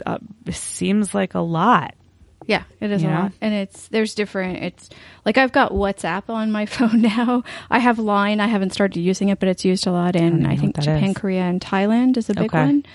uh, 0.05 0.17
seems 0.49 1.13
like 1.13 1.35
a 1.35 1.39
lot. 1.39 1.93
Yeah, 2.47 2.63
it 2.79 2.89
is 2.89 3.03
You 3.03 3.09
a 3.09 3.11
know? 3.11 3.19
lot. 3.23 3.31
And 3.41 3.53
it's, 3.53 3.89
there's 3.89 4.15
different, 4.15 4.63
it's 4.63 4.89
like 5.23 5.37
I've 5.37 5.51
got 5.51 5.71
WhatsApp 5.71 6.29
on 6.29 6.51
my 6.51 6.65
phone 6.77 7.01
now. 7.01 7.43
I 7.69 7.77
have 7.77 7.99
Line. 7.99 8.39
I 8.39 8.47
haven't 8.47 8.71
started 8.73 8.99
using 8.99 9.29
it, 9.29 9.39
but 9.39 9.49
it's 9.49 9.63
used 9.65 9.85
a 9.85 9.91
lot 9.91 10.15
in, 10.15 10.39
even 10.39 10.45
I, 10.47 10.55
think, 10.55 10.75
Japan, 10.79 11.11
is. 11.11 11.15
Korea, 11.17 11.41
and 11.43 11.61
Thailand 11.61 12.17
is 12.17 12.27
a 12.29 12.33
big 12.33 12.45
Okay. 12.45 12.59
one. 12.63 12.85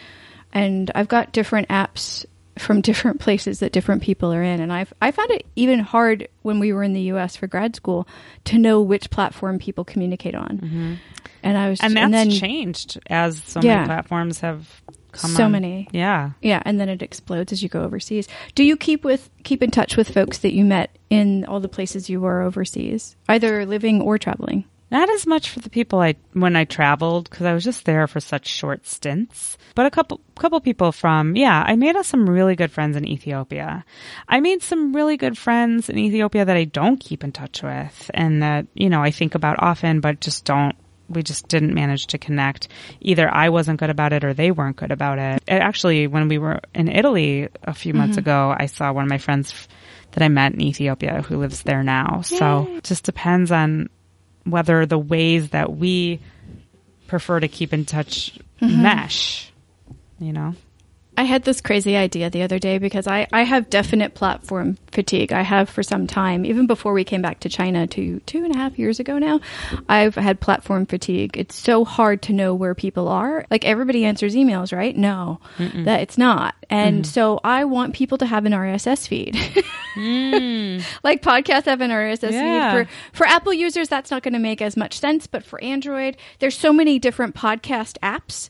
And 0.53 0.91
I've 0.97 1.07
got 1.09 1.33
different 1.33 1.69
apps 1.69 2.25
from 2.59 2.81
different 2.81 3.21
places 3.21 3.59
that 3.61 3.73
different 3.73 4.03
people 4.03 4.33
are 4.33 4.43
in. 4.43 4.61
And 4.61 4.73
I've, 4.73 4.93
I 5.03 5.11
found 5.11 5.31
it 5.31 5.47
even 5.57 5.81
hard 5.81 6.29
when 6.43 6.59
we 6.61 6.73
were 6.73 6.83
in 6.83 6.93
the 6.93 7.01
US 7.13 7.37
for 7.37 7.47
grad 7.47 7.75
school 7.77 8.07
to 8.45 8.59
know 8.59 8.81
which 8.81 9.11
platform 9.11 9.59
people 9.59 9.85
communicate 9.85 10.35
on. 10.35 10.99
And 11.43 11.59
I 11.59 11.69
was, 11.71 11.81
Mm-hmm. 11.81 11.97
And 11.97 12.15
that's 12.15 12.25
then, 12.29 12.31
changed 12.31 12.99
as 13.09 13.43
so 13.45 13.61
Yeah. 13.61 13.75
many 13.77 13.87
platforms 13.87 14.41
have 14.41 14.83
come 15.13 15.31
So 15.33 15.45
on. 15.45 15.53
many. 15.53 15.89
Yeah. 15.93 16.31
Yeah, 16.43 16.63
and 16.65 16.81
then 16.81 16.89
it 16.89 17.03
explodes 17.03 17.53
as 17.53 17.63
you 17.63 17.69
go 17.69 17.83
overseas. 17.83 18.29
Do 18.55 18.65
you 18.65 18.77
keep 18.77 19.05
with 19.05 19.31
keep 19.45 19.63
in 19.63 19.71
touch 19.71 19.97
with 19.97 20.13
folks 20.13 20.39
that 20.39 20.53
you 20.55 20.65
met 20.65 20.97
in 21.11 21.45
all 21.45 21.61
the 21.61 21.69
places 21.69 22.09
you 22.11 22.21
were 22.21 22.43
overseas, 22.43 23.15
either 23.29 23.65
living 23.67 24.01
or 24.01 24.17
traveling? 24.19 24.65
Not 24.95 25.11
as 25.11 25.27
much 25.27 25.51
for 25.51 25.59
the 25.59 25.71
people 25.71 25.99
I 25.99 26.15
when 26.35 26.55
I 26.55 26.67
traveled 26.67 27.29
because 27.29 27.47
I 27.47 27.53
was 27.53 27.65
just 27.65 27.85
there 27.85 28.07
for 28.07 28.21
such 28.21 28.47
short 28.47 28.87
stints. 28.87 29.59
But 29.75 29.87
a 29.87 29.91
couple 29.91 30.21
couple 30.37 30.61
people 30.61 30.93
from 30.93 31.35
yeah, 31.35 31.65
I 31.67 31.75
made 31.75 31.97
us 31.97 32.07
some 32.07 32.31
really 32.31 32.55
good 32.55 32.71
friends 32.71 32.97
in 32.97 33.05
Ethiopia. 33.05 33.85
I 34.29 34.39
made 34.39 34.63
some 34.63 34.95
really 34.95 35.17
good 35.17 35.37
friends 35.37 35.91
in 35.91 35.99
Ethiopia 35.99 36.45
that 36.45 36.57
I 36.57 36.63
don't 36.63 37.01
keep 37.01 37.25
in 37.25 37.33
touch 37.33 37.61
with 37.61 38.09
and 38.15 38.45
that 38.45 38.69
you 38.75 38.89
know 38.89 39.03
I 39.03 39.11
think 39.11 39.35
about 39.35 39.61
often, 39.61 39.99
but 39.99 40.21
just 40.21 40.45
don't. 40.45 40.77
We 41.09 41.25
just 41.25 41.49
didn't 41.49 41.75
manage 41.75 42.07
to 42.09 42.19
connect. 42.19 42.69
Either 43.01 43.29
I 43.29 43.49
wasn't 43.49 43.81
good 43.81 43.91
about 43.91 44.13
it 44.13 44.23
or 44.23 44.33
they 44.33 44.53
weren't 44.53 44.77
good 44.77 44.93
about 44.93 45.19
it. 45.19 45.43
it 45.49 45.61
actually, 45.61 46.07
when 46.07 46.29
we 46.29 46.39
were 46.39 46.61
in 46.73 46.87
Italy 46.87 47.49
a 47.65 47.75
few 47.75 47.95
months 47.95 48.17
mm-hmm. 48.17 48.31
ago, 48.31 48.55
I 48.57 48.67
saw 48.67 48.93
one 48.93 49.05
of 49.05 49.11
my 49.11 49.19
friends 49.19 49.51
f- 49.51 49.69
that 50.13 50.23
I 50.23 50.29
met 50.29 50.55
in 50.55 50.63
Ethiopia 50.63 51.21
who 51.21 51.39
lives 51.39 51.63
there 51.63 51.83
now. 51.83 52.23
So 52.23 52.81
just 52.85 53.05
depends 53.05 53.51
on 53.51 53.91
whether 54.45 54.87
the 54.87 54.99
ways 54.99 55.51
that 55.51 55.75
we 55.75 56.21
prefer 57.07 57.41
to 57.41 57.49
keep 57.49 57.73
in 57.73 57.85
touch 57.85 58.39
mm-hmm. 58.61 58.83
mesh, 58.83 59.53
you 60.19 60.33
know? 60.33 60.55
I 61.17 61.23
had 61.23 61.45
this 61.45 61.61
crazy 61.61 61.97
idea 61.97 62.29
the 62.29 62.43
other 62.43 62.59
day 62.59 62.79
because 62.79 63.07
I, 63.07 63.27
I 63.33 63.43
have 63.43 63.71
definite 63.71 64.15
platform 64.15 64.79
fatigue. 64.91 65.33
I 65.33 65.43
have 65.43 65.69
for 65.69 65.83
some 65.83 66.07
time, 66.07 66.45
even 66.45 66.67
before 66.67 66.93
we 66.93 67.05
came 67.05 67.23
back 67.23 67.41
to 67.41 67.49
China 67.49 67.87
two 67.87 68.21
two 68.21 68.45
and 68.45 68.55
a 68.55 68.59
half 68.59 68.79
years 68.79 68.99
ago 68.99 69.19
now. 69.19 69.41
I've 69.89 70.15
had 70.17 70.41
platform 70.41 70.87
fatigue. 70.87 71.37
It's 71.37 71.55
so 71.57 71.85
hard 71.85 72.23
to 72.23 72.33
know 72.33 72.55
where 72.55 72.75
people 72.75 73.09
are. 73.09 73.47
Like 73.51 73.65
everybody 73.65 74.05
answers 74.05 74.35
emails, 74.35 74.77
right? 74.77 74.97
No, 74.97 75.41
that 75.59 76.01
it's 76.01 76.19
not. 76.19 76.55
And 76.69 77.05
mm-hmm. 77.05 77.11
so 77.11 77.41
I 77.45 77.65
want 77.65 77.95
people 77.95 78.19
to 78.19 78.27
have 78.27 78.45
an 78.45 78.53
RSS 78.53 79.07
feed. 79.07 79.35
Mm. 79.95 80.85
like 81.05 81.23
podcasts 81.23 81.67
have 81.67 81.81
an 81.81 81.91
RSS 81.91 82.33
Yeah. 82.33 82.73
feed. 82.79 82.89
For 82.89 83.19
for 83.19 83.27
Apple 83.27 83.55
users, 83.55 83.89
that's 83.89 84.11
not 84.11 84.23
going 84.23 84.35
to 84.35 84.41
make 84.41 84.61
as 84.61 84.77
much 84.77 84.99
sense. 84.99 85.27
But 85.27 85.45
for 85.45 85.63
Android, 85.63 86.17
there's 86.41 86.59
so 86.59 86.73
many 86.73 86.99
different 86.99 87.35
podcast 87.35 87.99
apps. 88.03 88.49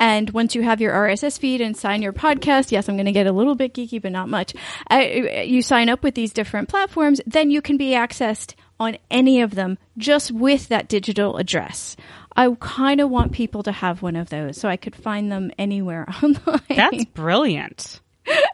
And 0.00 0.30
once 0.30 0.54
you 0.54 0.62
have 0.62 0.80
your 0.80 0.92
RSS 0.92 1.38
feed 1.38 1.60
and 1.60 1.76
sign 1.76 2.02
your 2.02 2.12
podcast, 2.12 2.72
yes, 2.72 2.88
I'm 2.88 2.96
going 2.96 3.06
to 3.06 3.12
get 3.12 3.26
a 3.26 3.32
little 3.32 3.54
bit 3.54 3.74
geeky, 3.74 4.02
but 4.02 4.12
not 4.12 4.28
much. 4.28 4.52
Uh, 4.90 4.98
you 4.98 5.62
sign 5.62 5.88
up 5.88 6.02
with 6.02 6.14
these 6.14 6.32
different 6.32 6.68
platforms, 6.68 7.20
then 7.26 7.50
you 7.50 7.62
can 7.62 7.76
be 7.76 7.90
accessed 7.90 8.54
on 8.80 8.98
any 9.10 9.40
of 9.40 9.54
them 9.54 9.78
just 9.96 10.32
with 10.32 10.68
that 10.68 10.88
digital 10.88 11.36
address. 11.36 11.96
I 12.36 12.54
kind 12.58 13.00
of 13.00 13.08
want 13.08 13.30
people 13.32 13.62
to 13.62 13.70
have 13.72 14.02
one 14.02 14.16
of 14.16 14.30
those 14.30 14.56
so 14.58 14.68
I 14.68 14.76
could 14.76 14.96
find 14.96 15.30
them 15.30 15.52
anywhere 15.58 16.06
online. 16.22 16.60
That's 16.68 17.04
brilliant. 17.06 18.00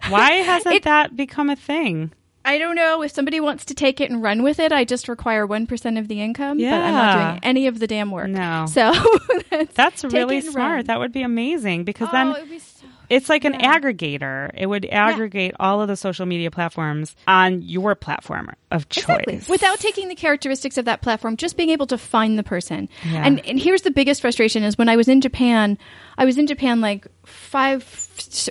Why 0.09 0.31
hasn't 0.43 0.75
It- 0.75 0.83
that 0.85 1.17
become 1.17 1.49
a 1.49 1.57
thing? 1.57 2.13
I 2.51 2.59
don't 2.59 2.75
know 2.75 3.03
if 3.03 3.13
somebody 3.13 3.39
wants 3.39 3.67
to 3.67 3.75
take 3.75 4.01
it 4.01 4.11
and 4.11 4.21
run 4.21 4.43
with 4.43 4.59
it. 4.59 4.73
I 4.73 4.83
just 4.83 5.09
require 5.09 5.47
1% 5.47 5.99
of 6.01 6.09
the 6.09 6.21
income, 6.21 6.59
but 6.59 6.67
I'm 6.67 6.95
not 6.95 7.15
doing 7.15 7.41
any 7.45 7.69
of 7.69 7.79
the 7.79 7.87
damn 7.87 8.11
work. 8.11 8.29
No. 8.29 8.67
So 8.67 8.93
that's, 9.51 9.75
That's 9.75 10.05
really 10.05 10.41
smart. 10.41 10.57
run. 10.57 10.85
That 10.87 10.99
would 10.99 11.13
be 11.13 11.23
amazing 11.23 11.85
because 11.85 12.09
oh, 12.09 12.13
then 12.13 12.49
be 12.49 12.59
so 12.59 12.87
it's 13.11 13.29
like 13.29 13.45
an 13.45 13.55
yeah. 13.55 13.77
aggregator. 13.77 14.51
It 14.55 14.67
would 14.67 14.87
aggregate 14.87 15.55
all 15.61 15.83
of 15.83 15.89
the 15.89 15.97
social 15.97 16.27
media 16.27 16.51
platforms 16.51 17.15
on 17.27 17.61
your 17.63 17.97
platform 17.97 18.51
of 18.71 18.89
choice. 18.89 19.05
Exactly. 19.05 19.41
Without 19.49 19.81
taking 19.81 20.09
the 20.09 20.15
characteristics 20.15 20.79
of 20.79 20.85
that 20.85 21.03
platform, 21.03 21.37
just 21.37 21.57
being 21.57 21.71
able 21.71 21.89
to 21.89 21.99
find 21.99 22.39
the 22.39 22.45
person. 22.45 22.89
Yeah. 23.05 23.27
And 23.27 23.45
and 23.47 23.59
here's 23.59 23.83
the 23.83 23.91
biggest 23.91 24.21
frustration 24.21 24.63
is 24.63 24.79
when 24.79 24.89
I 24.89 24.97
was 24.97 25.09
in 25.09 25.21
Japan, 25.21 25.77
I 26.19 26.25
was 26.25 26.39
in 26.39 26.47
Japan 26.47 26.81
like 26.81 27.07
five 27.27 27.83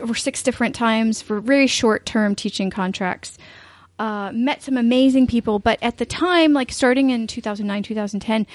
or 0.02 0.16
six 0.16 0.44
different 0.44 0.76
times 0.76 1.22
for 1.22 1.40
very 1.40 1.68
short 1.68 2.06
term 2.06 2.36
teaching 2.36 2.70
contracts. 2.70 3.38
Uh, 4.00 4.32
met 4.34 4.64
some 4.64 4.78
amazing 4.78 5.28
people, 5.28 5.60
but 5.60 5.78
at 5.82 5.98
the 5.98 6.06
time, 6.06 6.54
like 6.54 6.72
starting 6.72 7.10
in 7.10 7.28
2009, 7.28 7.84
2010, 7.84 8.48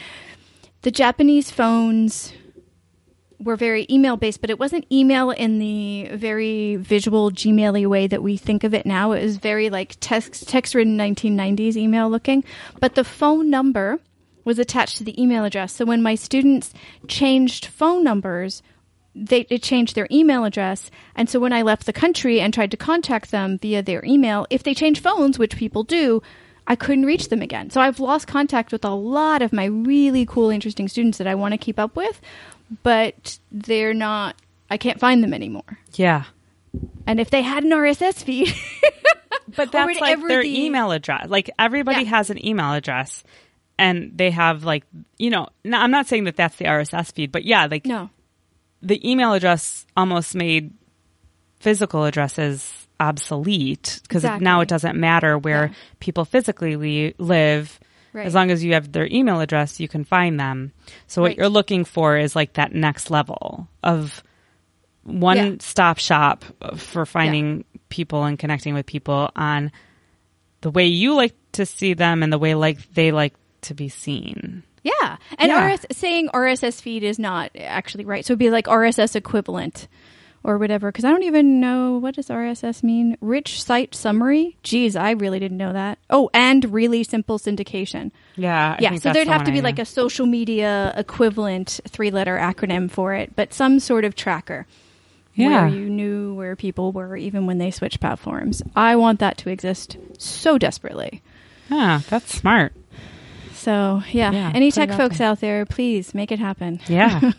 the 0.80 0.90
Japanese 0.90 1.50
phones 1.50 2.32
were 3.38 3.56
very 3.56 3.86
email 3.90 4.16
based, 4.16 4.40
but 4.40 4.50
it 4.50 4.58
wasn't 4.58 4.90
email 4.90 5.30
in 5.30 5.58
the 5.58 6.08
very 6.14 6.76
visual 6.76 7.30
Gmail 7.30 7.86
way 7.88 8.06
that 8.06 8.22
we 8.22 8.36
think 8.36 8.64
of 8.64 8.74
it 8.74 8.86
now. 8.86 9.12
It 9.12 9.22
was 9.22 9.36
very 9.36 9.70
like 9.70 9.96
text 10.00 10.48
text 10.48 10.74
written 10.74 10.96
1990s 10.96 11.76
email 11.76 12.08
looking, 12.08 12.42
but 12.80 12.94
the 12.94 13.04
phone 13.04 13.50
number 13.50 14.00
was 14.44 14.58
attached 14.58 14.98
to 14.98 15.04
the 15.04 15.20
email 15.20 15.44
address. 15.44 15.74
So 15.74 15.84
when 15.84 16.02
my 16.02 16.14
students 16.14 16.72
changed 17.08 17.66
phone 17.66 18.04
numbers, 18.04 18.62
they 19.14 19.46
it 19.50 19.62
changed 19.62 19.94
their 19.94 20.08
email 20.10 20.44
address, 20.44 20.90
and 21.14 21.28
so 21.30 21.38
when 21.40 21.52
I 21.52 21.62
left 21.62 21.86
the 21.86 21.92
country 21.92 22.40
and 22.40 22.52
tried 22.52 22.70
to 22.72 22.76
contact 22.76 23.30
them 23.30 23.58
via 23.58 23.82
their 23.82 24.04
email, 24.04 24.46
if 24.50 24.62
they 24.62 24.74
change 24.74 25.00
phones, 25.00 25.38
which 25.38 25.56
people 25.56 25.84
do, 25.84 26.22
I 26.66 26.76
couldn't 26.76 27.06
reach 27.06 27.28
them 27.28 27.42
again. 27.42 27.70
So 27.70 27.80
I've 27.80 28.00
lost 28.00 28.26
contact 28.26 28.72
with 28.72 28.84
a 28.84 28.90
lot 28.94 29.42
of 29.42 29.52
my 29.52 29.66
really 29.66 30.26
cool, 30.26 30.50
interesting 30.50 30.88
students 30.88 31.18
that 31.18 31.26
I 31.26 31.34
want 31.34 31.52
to 31.52 31.58
keep 31.58 31.78
up 31.78 31.94
with, 31.96 32.20
but 32.82 33.38
they're 33.52 33.94
not. 33.94 34.36
I 34.70 34.78
can't 34.78 34.98
find 34.98 35.22
them 35.22 35.34
anymore. 35.34 35.78
Yeah. 35.94 36.24
And 37.06 37.20
if 37.20 37.30
they 37.30 37.42
had 37.42 37.62
an 37.64 37.70
RSS 37.70 38.24
feed, 38.24 38.52
But 39.56 39.70
that's 39.70 40.00
like 40.00 40.18
their 40.26 40.42
the- 40.42 40.64
email 40.64 40.90
address. 40.90 41.28
Like 41.28 41.50
everybody 41.58 42.02
Yeah. 42.02 42.08
has 42.10 42.30
an 42.30 42.44
email 42.44 42.72
address 42.72 43.22
and 43.78 44.10
they 44.16 44.30
have 44.30 44.64
like, 44.64 44.84
you 45.18 45.30
know, 45.30 45.48
no, 45.64 45.78
I'm 45.78 45.90
not 45.90 46.06
saying 46.06 46.24
that 46.24 46.36
that's 46.36 46.56
the 46.56 46.64
RSS 46.64 47.12
feed, 47.12 47.30
but 47.30 47.44
yeah, 47.44 47.66
like 47.70 47.84
no, 47.86 48.08
the 48.85 49.09
email 49.09 49.32
address 49.32 49.86
almost 49.97 50.35
made 50.35 50.73
physical 51.61 52.05
addresses 52.05 52.86
obsolete 53.01 53.98
because 54.02 54.23
Exactly. 54.24 54.44
now 54.44 54.61
it 54.61 54.69
doesn't 54.69 54.98
matter 54.98 55.36
where 55.39 55.66
Yeah. 55.66 55.74
people 56.01 56.24
physically 56.24 56.77
li- 56.77 57.15
live. 57.19 57.81
Right. 58.12 58.27
As 58.27 58.35
long 58.35 58.51
as 58.52 58.62
you 58.62 58.74
have 58.74 58.93
their 58.93 59.09
email 59.11 59.40
address, 59.40 59.81
you 59.81 59.89
can 59.89 60.05
find 60.05 60.39
them. 60.39 60.73
So 61.09 61.20
what 61.23 61.28
Right. 61.31 61.39
you're 61.39 61.48
looking 61.48 61.85
for 61.85 62.16
is 62.16 62.36
like 62.36 62.52
that 62.55 62.73
next 62.74 63.11
level 63.11 63.66
of 63.82 64.23
one 65.02 65.36
Yeah. 65.36 65.55
stop 65.59 65.98
shop 65.98 66.44
for 66.77 67.05
finding 67.05 67.65
people 67.89 68.24
and 68.24 68.39
connecting 68.39 68.74
with 68.74 68.86
people 68.86 69.31
on 69.35 69.73
the 70.61 70.70
way 70.70 70.86
you 70.86 71.15
like 71.15 71.35
to 71.52 71.66
see 71.66 71.93
them 71.94 72.23
and 72.23 72.32
the 72.32 72.39
way 72.39 72.55
like 72.55 72.78
they 72.94 73.11
like 73.12 73.35
to 73.62 73.74
be 73.74 73.89
seen. 73.89 74.62
Yeah, 74.85 75.16
and 75.39 75.48
Yeah. 75.51 75.73
RS, 75.73 75.86
saying 75.90 76.28
RSS 76.32 76.81
feed 76.81 77.02
is 77.02 77.19
not 77.19 77.51
actually 77.59 78.05
right. 78.05 78.24
So 78.24 78.32
it'd 78.32 78.39
be 78.39 78.51
like 78.51 78.66
RSS 78.66 79.16
equivalent 79.16 79.89
or 80.44 80.59
whatever. 80.59 80.93
Because 80.93 81.05
I 81.06 81.11
don't 81.11 81.23
even 81.23 81.59
know 81.59 81.97
what 81.97 82.15
does 82.16 82.28
RSS 82.28 82.82
mean. 82.82 83.16
Rich 83.23 83.62
site 83.62 83.94
summary. 83.94 84.56
Geez, 84.62 84.94
I 84.94 85.12
really 85.12 85.39
didn't 85.39 85.56
know 85.56 85.73
that. 85.73 85.98
Oh, 86.11 86.28
and 86.35 86.70
really 86.70 87.02
simple 87.02 87.39
syndication. 87.39 88.12
Yeah. 88.36 88.77
I 88.78 88.82
yeah, 88.82 88.94
so 88.97 89.12
there'd 89.12 89.27
the 89.27 89.32
have 89.32 89.44
to 89.44 89.52
be 89.52 89.59
I 89.61 89.62
like 89.62 89.78
know. 89.78 89.82
a 89.82 89.86
social 89.86 90.27
media 90.27 90.93
equivalent 90.97 91.81
three 91.89 92.11
letter 92.11 92.36
acronym 92.36 92.90
for 92.90 93.15
it, 93.15 93.35
but 93.35 93.55
some 93.55 93.81
sort 93.81 94.05
of 94.05 94.15
tracker. 94.15 94.66
Yeah. 95.35 95.66
Where 95.66 95.77
you 95.77 95.89
knew 95.90 96.35
where 96.35 96.55
people 96.56 96.93
were 96.93 97.16
even 97.16 97.47
when 97.47 97.59
they 97.59 97.70
switched 97.73 97.98
platforms. 98.01 98.62
I 98.77 98.94
want 98.97 99.19
that 99.20 99.39
to 99.39 99.51
exist 99.51 99.97
so 100.19 100.59
desperately. 100.59 101.23
Yeah, 101.70 102.02
that's 102.11 102.32
smart. 102.35 102.73
So, 103.64 104.02
yeah, 104.10 104.30
Yeah, 104.30 104.52
any 104.54 104.70
tech 104.70 104.90
folks 104.92 105.22
out 105.22 105.40
there, 105.40 105.64
please 105.64 106.14
make 106.14 106.30
it 106.30 106.38
happen. 106.38 106.80
Yeah. 106.86 107.32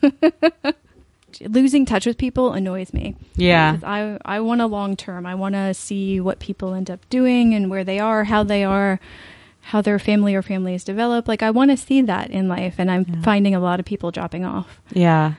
Losing 1.41 1.85
touch 1.85 2.05
with 2.05 2.17
people 2.17 2.53
annoys 2.53 2.93
me. 2.93 3.15
yeah. 3.35 3.77
I, 3.83 4.17
I 4.25 4.39
want 4.39 4.61
a 4.61 4.65
long 4.65 4.95
term. 4.95 5.25
I 5.25 5.35
want 5.35 5.53
to 5.53 5.73
see 5.75 6.19
what 6.19 6.39
people 6.39 6.73
end 6.73 6.89
up 6.89 7.07
doing 7.09 7.53
and 7.53 7.69
where 7.69 7.83
they 7.83 7.99
are, 7.99 8.23
how 8.23 8.43
they 8.43 8.63
are, 8.63 8.99
how 9.61 9.81
their 9.81 9.99
family 9.99 10.33
or 10.33 10.41
families 10.41 10.83
develop. 10.83 11.27
Like, 11.27 11.43
I 11.43 11.51
want 11.51 11.69
to 11.71 11.77
see 11.77 12.01
that 12.01 12.31
in 12.31 12.47
life, 12.47 12.75
and 12.79 12.89
I'm 12.89 13.21
finding 13.21 13.53
a 13.53 13.59
lot 13.59 13.79
of 13.79 13.85
people 13.85 14.09
dropping 14.09 14.45
off. 14.45 14.81
Yeah. 14.91 15.33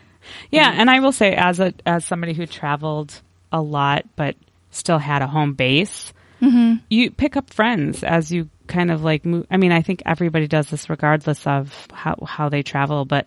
Yeah, 0.50 0.72
and 0.72 0.88
I 0.88 1.00
will 1.00 1.12
say 1.12 1.34
as 1.34 1.60
a 1.60 1.72
as 1.84 2.04
somebody 2.04 2.32
who 2.32 2.46
traveled 2.46 3.20
a 3.52 3.60
lot 3.60 4.04
but 4.16 4.36
still 4.70 4.98
had 4.98 5.22
a 5.22 5.26
home 5.26 5.54
base, 5.54 6.12
mm-hmm. 6.42 6.74
you 6.90 7.10
pick 7.10 7.36
up 7.36 7.52
friends 7.52 8.02
as 8.04 8.30
you 8.30 8.50
kind 8.66 8.90
of 8.90 9.02
like. 9.02 9.24
I 9.50 9.56
mean, 9.56 9.72
I 9.72 9.82
think 9.82 10.02
everybody 10.06 10.46
does 10.46 10.68
this 10.68 10.90
regardless 10.90 11.46
of 11.46 11.88
how 11.92 12.16
how 12.26 12.48
they 12.48 12.62
travel, 12.62 13.04
but 13.04 13.26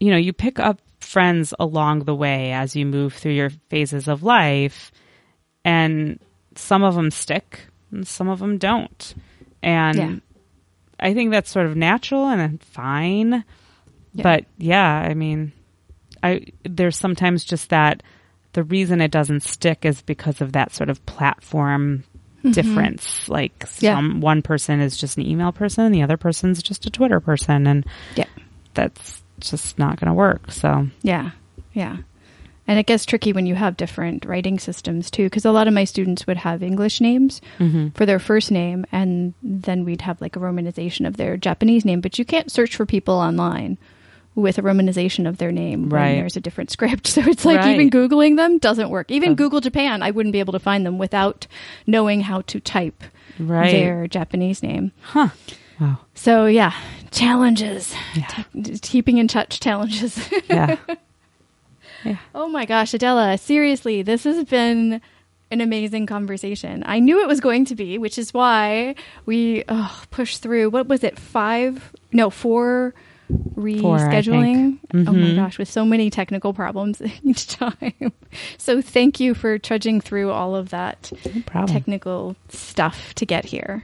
you 0.00 0.10
know, 0.10 0.16
you 0.16 0.32
pick 0.32 0.58
up 0.58 0.80
friends 1.00 1.54
along 1.58 2.04
the 2.04 2.14
way 2.14 2.52
as 2.52 2.76
you 2.76 2.86
move 2.86 3.14
through 3.14 3.32
your 3.32 3.50
phases 3.70 4.08
of 4.08 4.22
life, 4.22 4.92
and 5.64 6.18
some 6.54 6.82
of 6.82 6.94
them 6.94 7.10
stick 7.10 7.60
and 7.90 8.06
some 8.06 8.28
of 8.28 8.38
them 8.38 8.58
don't. 8.58 9.14
And 9.62 9.96
Yeah. 9.96 10.16
I 11.00 11.14
think 11.14 11.30
that's 11.30 11.50
sort 11.50 11.66
of 11.66 11.76
natural 11.76 12.28
and 12.28 12.62
fine. 12.62 13.44
Yeah. 14.14 14.22
But 14.22 14.44
yeah, 14.58 14.88
I 14.88 15.14
mean, 15.14 15.52
I 16.22 16.46
there's 16.64 16.96
sometimes 16.96 17.44
just 17.44 17.70
that 17.70 18.02
the 18.52 18.62
reason 18.62 19.00
it 19.00 19.10
doesn't 19.10 19.42
stick 19.42 19.84
is 19.84 20.02
because 20.02 20.40
of 20.40 20.52
that 20.52 20.72
sort 20.72 20.90
of 20.90 21.04
platform 21.06 22.04
difference. 22.50 23.28
Like 23.28 23.58
Mm-hmm. 23.60 23.84
Yeah. 23.84 23.94
some 23.96 24.20
one 24.20 24.42
person 24.42 24.80
is 24.80 24.96
just 24.96 25.16
an 25.16 25.26
email 25.26 25.52
person, 25.52 25.84
and 25.84 25.94
the 25.94 26.02
other 26.02 26.16
person's 26.16 26.62
just 26.62 26.86
a 26.86 26.90
Twitter 26.90 27.20
person, 27.20 27.66
and 27.66 27.86
Yeah. 28.16 28.26
that's 28.74 29.22
just 29.40 29.78
not 29.78 29.98
going 30.00 30.08
to 30.08 30.14
work. 30.14 30.50
So 30.50 30.88
Yeah, 31.02 31.30
yeah. 31.72 31.98
And 32.68 32.78
it 32.78 32.86
gets 32.86 33.04
tricky 33.04 33.32
when 33.32 33.44
you 33.46 33.56
have 33.56 33.76
different 33.76 34.24
writing 34.24 34.58
systems 34.58 35.10
too, 35.10 35.24
because 35.24 35.44
a 35.44 35.50
lot 35.50 35.66
of 35.66 35.74
my 35.74 35.82
students 35.84 36.26
would 36.28 36.36
have 36.38 36.62
English 36.62 37.00
names 37.00 37.40
Mm-hmm. 37.58 37.88
for 37.90 38.06
their 38.06 38.18
first 38.20 38.50
name, 38.52 38.86
and 38.92 39.34
then 39.42 39.84
we'd 39.84 40.02
have 40.02 40.20
like 40.20 40.36
a 40.36 40.40
romanization 40.40 41.06
of 41.06 41.16
their 41.16 41.36
Japanese 41.36 41.84
name. 41.84 42.00
But 42.00 42.18
you 42.18 42.24
can't 42.24 42.50
search 42.52 42.76
for 42.76 42.86
people 42.86 43.14
online 43.14 43.78
with 44.34 44.56
a 44.58 44.62
romanization 44.62 45.28
of 45.28 45.38
their 45.38 45.52
name 45.52 45.88
Right. 45.90 46.08
when 46.12 46.16
there's 46.20 46.36
a 46.36 46.40
different 46.40 46.70
script. 46.70 47.06
So 47.12 47.20
it's 47.22 47.44
like 47.44 47.58
Right. 47.60 47.74
even 47.74 47.90
Googling 47.90 48.36
them 48.36 48.58
doesn't 48.58 48.88
work. 48.90 49.10
Even 49.10 49.32
Oh. 49.32 49.34
Google 49.34 49.60
Japan, 49.60 50.02
I 50.02 50.10
wouldn't 50.10 50.32
be 50.32 50.40
able 50.40 50.52
to 50.54 50.58
find 50.58 50.86
them 50.86 50.96
without 50.98 51.46
knowing 51.86 52.22
how 52.22 52.40
to 52.42 52.60
type 52.60 53.04
Right. 53.38 53.70
their 53.72 54.06
Japanese 54.06 54.62
name. 54.62 54.92
Huh. 55.02 55.28
Wow. 55.80 55.98
So 56.14 56.46
yeah, 56.46 56.72
challenges. 57.10 57.94
Yeah. 58.14 58.26
Te- 58.62 58.78
keeping 58.78 59.18
in 59.18 59.28
touch 59.28 59.60
challenges. 59.60 60.18
Yeah. 62.04 62.16
oh 62.34 62.48
my 62.48 62.64
gosh, 62.66 62.92
Adela, 62.94 63.38
seriously, 63.38 64.02
this 64.02 64.24
has 64.24 64.44
been 64.44 65.00
an 65.52 65.60
amazing 65.60 66.06
conversation. 66.06 66.82
I 66.86 66.98
knew 66.98 67.20
it 67.22 67.28
was 67.28 67.40
going 67.40 67.64
to 67.66 67.74
be, 67.76 67.96
which 67.98 68.18
is 68.18 68.34
why 68.34 68.94
we 69.26 69.62
oh, 69.68 70.02
pushed 70.10 70.42
through. 70.42 70.70
What 70.70 70.88
was 70.88 71.04
it? 71.04 71.18
Five? 71.18 71.92
No, 72.12 72.28
four 72.30 72.94
rescheduling. 73.56 74.78
think. 74.90 75.08
Oh 75.08 75.12
my 75.12 75.18
Mhm. 75.18 75.36
gosh, 75.36 75.58
with 75.58 75.68
so 75.68 75.84
many 75.84 76.10
technical 76.10 76.52
problems 76.52 77.00
each 77.24 77.46
time. 77.48 78.12
So 78.58 78.80
thank 78.82 79.20
you 79.20 79.34
for 79.34 79.58
trudging 79.58 80.00
through 80.00 80.30
all 80.30 80.54
of 80.56 80.70
that 80.70 81.12
No 81.54 81.66
technical 81.66 82.36
stuff 82.48 83.14
to 83.16 83.26
get 83.26 83.44
here. 83.44 83.82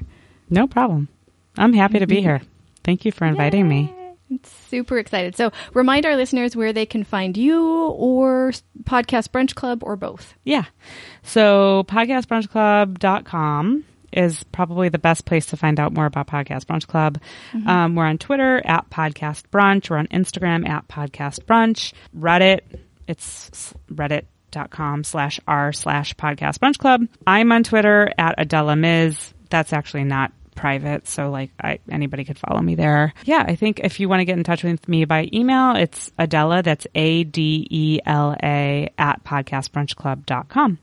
no 0.51 0.67
problem. 0.67 1.09
I'm 1.57 1.73
happy 1.73 1.99
to 1.99 2.07
Mm-hmm. 2.07 2.15
be 2.15 2.21
here. 2.23 2.41
Thank 2.85 3.05
you 3.05 3.13
for 3.13 3.27
inviting 3.27 3.69
me. 3.69 3.93
I'm 4.31 4.41
super 4.71 4.99
excited. 4.99 5.37
So, 5.37 5.51
remind 5.75 6.05
our 6.07 6.15
listeners 6.17 6.55
where 6.55 6.73
they 6.73 6.85
can 6.87 7.03
find 7.03 7.37
you 7.37 7.87
or 7.89 8.53
Podcast 8.85 9.29
Brunch 9.31 9.55
Club 9.55 9.83
or 9.83 9.97
both. 9.97 10.35
Yeah. 10.45 10.65
So 11.23 11.85
podcastbrunchclub.com 11.89 13.85
is 14.13 14.43
probably 14.45 14.89
the 14.89 14.99
best 14.99 15.25
place 15.25 15.47
to 15.47 15.57
find 15.57 15.79
out 15.79 15.93
more 15.93 16.07
about 16.07 16.27
Podcast 16.27 16.65
Brunch 16.65 16.87
Club. 16.87 17.19
Um, 17.67 17.95
we're 17.95 18.07
on 18.07 18.19
Twitter 18.19 18.61
at 18.65 18.89
Podcast 18.91 19.45
Brunch. 19.53 19.91
We're 19.91 19.99
on 19.99 20.07
Instagram 20.09 20.69
at 20.69 20.89
Podcast 20.89 21.45
Brunch. 21.45 21.93
Reddit, 22.17 22.61
it's 23.07 23.75
reddit.com 23.93 25.05
slash 25.05 25.41
r 25.47 25.73
slash 25.73 26.15
podcast 26.15 26.59
brunch 26.59 26.79
club. 26.79 27.07
I'm 27.27 27.53
on 27.53 27.65
Twitter 27.65 28.13
at 28.19 28.35
Adela 28.39 28.77
Miz. 28.77 29.35
That's 29.51 29.73
actually 29.73 30.05
not 30.05 30.33
private, 30.55 31.07
so 31.07 31.31
like 31.31 31.51
I, 31.63 31.79
anybody 31.91 32.25
could 32.25 32.39
follow 32.39 32.61
me 32.61 32.75
there. 32.75 33.15
Yeah, 33.25 33.45
I 33.47 33.55
think 33.55 33.81
if 33.81 34.01
you 34.01 34.09
want 34.09 34.21
to 34.21 34.25
get 34.25 34.37
in 34.37 34.45
touch 34.45 34.65
with 34.65 34.89
me 34.89 35.05
by 35.05 35.29
email, 35.33 35.77
it's 35.77 36.11
Adela, 36.19 36.63
that's 36.63 36.87
A 36.95 37.25
D 37.25 37.67
E 37.71 38.01
L 38.05 38.37
A 38.43 38.91
at 38.99 39.23
podcastbrunchclub.com. 39.25 40.79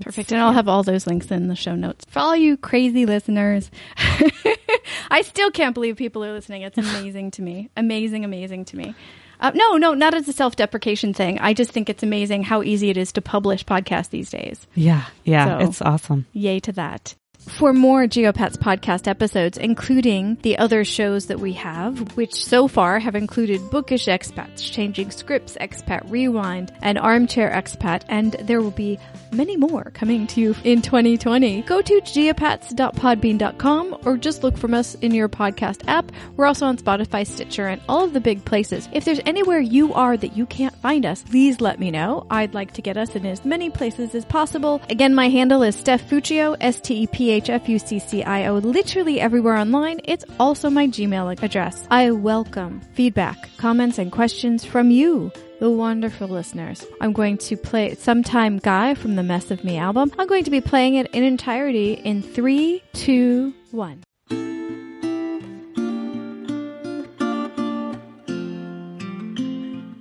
Perfect. 0.00 0.32
And 0.32 0.40
I'll 0.40 0.52
have 0.52 0.68
all 0.68 0.82
those 0.82 1.06
links 1.06 1.30
in 1.30 1.48
the 1.48 1.56
show 1.56 1.74
notes. 1.74 2.04
For 2.08 2.18
all 2.20 2.36
you 2.36 2.56
crazy 2.56 3.06
listeners, 3.06 3.70
I 5.10 5.22
still 5.22 5.50
can't 5.50 5.74
believe 5.74 5.96
people 5.96 6.24
are 6.24 6.32
listening. 6.32 6.62
It's 6.62 6.78
amazing 6.78 7.32
to 7.32 7.42
me. 7.42 7.70
Amazing, 7.76 8.24
amazing 8.24 8.64
to 8.66 8.76
me. 8.76 8.94
Uh, 9.40 9.52
no, 9.54 9.76
no, 9.76 9.94
not 9.94 10.14
as 10.14 10.28
a 10.28 10.32
self 10.32 10.56
deprecation 10.56 11.14
thing. 11.14 11.38
I 11.38 11.54
just 11.54 11.70
think 11.70 11.88
it's 11.88 12.02
amazing 12.02 12.42
how 12.42 12.62
easy 12.62 12.90
it 12.90 12.96
is 12.96 13.12
to 13.12 13.22
publish 13.22 13.64
podcasts 13.64 14.10
these 14.10 14.30
days. 14.30 14.66
Yeah, 14.74 15.04
yeah, 15.24 15.58
So- 15.58 15.66
it's 15.68 15.82
awesome. 15.82 16.26
Yay 16.32 16.60
to 16.60 16.72
that. 16.72 17.14
For 17.48 17.72
more 17.72 18.02
Geopats 18.04 18.58
podcast 18.58 19.08
episodes, 19.08 19.56
including 19.56 20.36
the 20.42 20.58
other 20.58 20.84
shows 20.84 21.26
that 21.26 21.40
we 21.40 21.54
have, 21.54 22.14
which 22.14 22.34
so 22.34 22.68
far 22.68 22.98
have 22.98 23.14
included 23.14 23.62
Bookish 23.70 24.08
Expats, 24.08 24.70
Changing 24.70 25.10
Scripts, 25.10 25.56
Expat 25.58 26.02
Rewind, 26.10 26.70
and 26.82 26.98
Armchair 26.98 27.50
Expat, 27.50 28.02
and 28.10 28.32
there 28.42 28.60
will 28.60 28.70
be 28.70 28.98
many 29.32 29.56
more 29.56 29.84
coming 29.94 30.26
to 30.28 30.40
you 30.40 30.54
in 30.64 30.82
2020. 30.82 31.62
Go 31.62 31.82
to 31.82 32.00
geopats.podbean.com 32.00 33.98
or 34.04 34.16
just 34.16 34.42
look 34.42 34.56
for 34.56 34.74
us 34.74 34.94
in 34.96 35.12
your 35.12 35.28
podcast 35.28 35.82
app. 35.86 36.12
We're 36.36 36.46
also 36.46 36.66
on 36.66 36.76
Spotify, 36.76 37.26
Stitcher, 37.26 37.66
and 37.66 37.80
all 37.88 38.04
of 38.04 38.12
the 38.12 38.20
big 38.20 38.44
places. 38.44 38.88
If 38.92 39.04
there's 39.04 39.20
anywhere 39.26 39.60
you 39.60 39.94
are 39.94 40.16
that 40.16 40.36
you 40.36 40.46
can't 40.46 40.74
find 40.76 41.04
us, 41.06 41.22
please 41.22 41.60
let 41.60 41.78
me 41.78 41.90
know. 41.90 42.26
I'd 42.30 42.54
like 42.54 42.72
to 42.74 42.82
get 42.82 42.96
us 42.96 43.14
in 43.16 43.26
as 43.26 43.44
many 43.44 43.70
places 43.70 44.14
as 44.14 44.24
possible. 44.24 44.80
Again, 44.88 45.14
my 45.14 45.28
handle 45.28 45.62
is 45.62 45.76
Steph 45.76 46.08
Fuccio, 46.08 46.56
S-T-E-P-H-F-U-C-C-I-O, 46.60 48.54
literally 48.54 49.20
everywhere 49.20 49.56
online. 49.56 50.00
It's 50.04 50.24
also 50.38 50.70
my 50.70 50.86
Gmail 50.86 51.42
address. 51.42 51.86
I 51.90 52.10
welcome 52.10 52.80
feedback, 52.94 53.50
comments, 53.56 53.98
and 53.98 54.10
questions 54.10 54.64
from 54.64 54.90
you 54.90 55.32
the 55.60 55.70
wonderful 55.70 56.26
listeners. 56.26 56.84
I'm 57.00 57.12
going 57.12 57.36
to 57.38 57.56
play 57.56 57.94
Sometime 57.94 58.58
Guy 58.58 58.94
from 58.94 59.14
the 59.14 59.22
Mess 59.22 59.50
of 59.50 59.62
Me 59.62 59.76
album. 59.76 60.10
I'm 60.18 60.26
going 60.26 60.44
to 60.44 60.50
be 60.50 60.60
playing 60.60 60.94
it 60.94 61.06
in 61.12 61.22
entirety 61.22 61.92
in 61.92 62.22
three, 62.22 62.82
two, 62.94 63.52
one. 63.70 64.02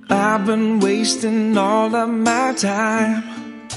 I've 0.09 0.45
been 0.45 0.79
wasting 0.79 1.57
all 1.57 1.93
of 1.93 2.09
my 2.09 2.53
time 2.53 3.67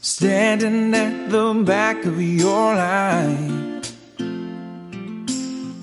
standing 0.00 0.92
at 0.92 1.30
the 1.30 1.54
back 1.64 2.04
of 2.04 2.20
your 2.20 2.74
line, 2.74 3.80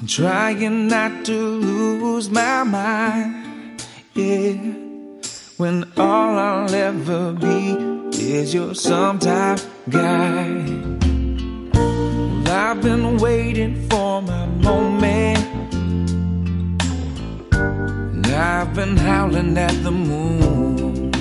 trying 0.05 0.88
not 0.88 1.25
to 1.25 1.33
lose 1.33 2.29
my 2.29 2.63
mind. 2.63 3.40
Yeah, 4.13 4.55
when 5.55 5.89
all 5.95 6.38
I'll 6.38 6.75
ever 6.75 7.31
be 7.31 7.77
is 8.19 8.53
your 8.53 8.75
sometime 8.75 9.57
guy. 9.89 10.65
Well, 11.73 12.47
I've 12.49 12.81
been 12.81 13.19
waiting 13.19 13.88
for 13.89 14.21
my 14.21 14.47
moment. 14.47 15.47
And 17.53 18.27
I've 18.27 18.73
been 18.73 18.97
howling 18.97 19.57
at 19.57 19.81
the 19.81 19.91
moon. 19.91 21.11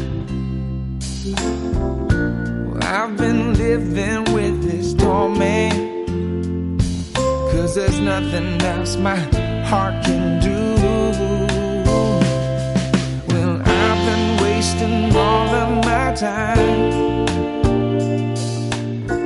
Well, 2.67 2.83
I've 2.83 3.17
been 3.17 3.55
living 3.55 4.35
with 4.35 4.65
this 4.69 4.95
torment. 4.95 6.01
Cause 7.15 7.77
there's 7.77 8.01
nothing 8.01 8.61
else 8.63 8.97
my 8.97 9.17
heart 9.67 10.05
can 10.05 10.30
my 16.11 16.17
time. 16.17 17.29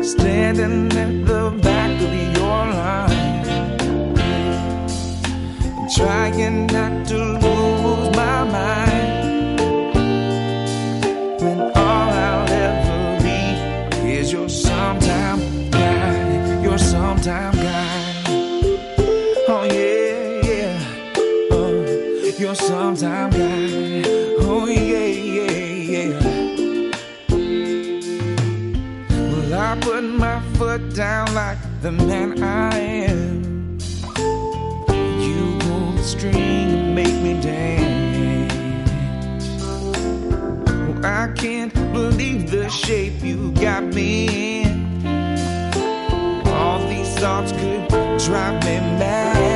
Standing 0.02 0.92
at 0.92 1.26
the 1.26 1.50
back 1.62 1.90
of 2.02 2.12
your 2.36 2.64
line 2.78 3.44
trying 5.94 6.66
not 6.66 7.06
to 7.06 7.43
like 31.34 31.58
the 31.82 31.90
man 31.90 32.40
I 32.44 32.78
am. 32.78 33.78
You 35.20 35.58
pull 35.58 35.90
the 35.90 36.02
string 36.04 36.36
and 36.36 36.94
make 36.94 37.14
me 37.22 37.40
dance. 37.40 38.62
Oh, 40.68 41.00
I 41.02 41.32
can't 41.34 41.74
believe 41.92 42.52
the 42.52 42.68
shape 42.68 43.20
you 43.20 43.50
got 43.50 43.82
me 43.82 44.62
in. 44.62 45.06
All 46.46 46.78
these 46.86 47.12
thoughts 47.18 47.50
could 47.50 47.88
drive 48.20 48.62
me 48.64 48.78
mad. 49.00 49.53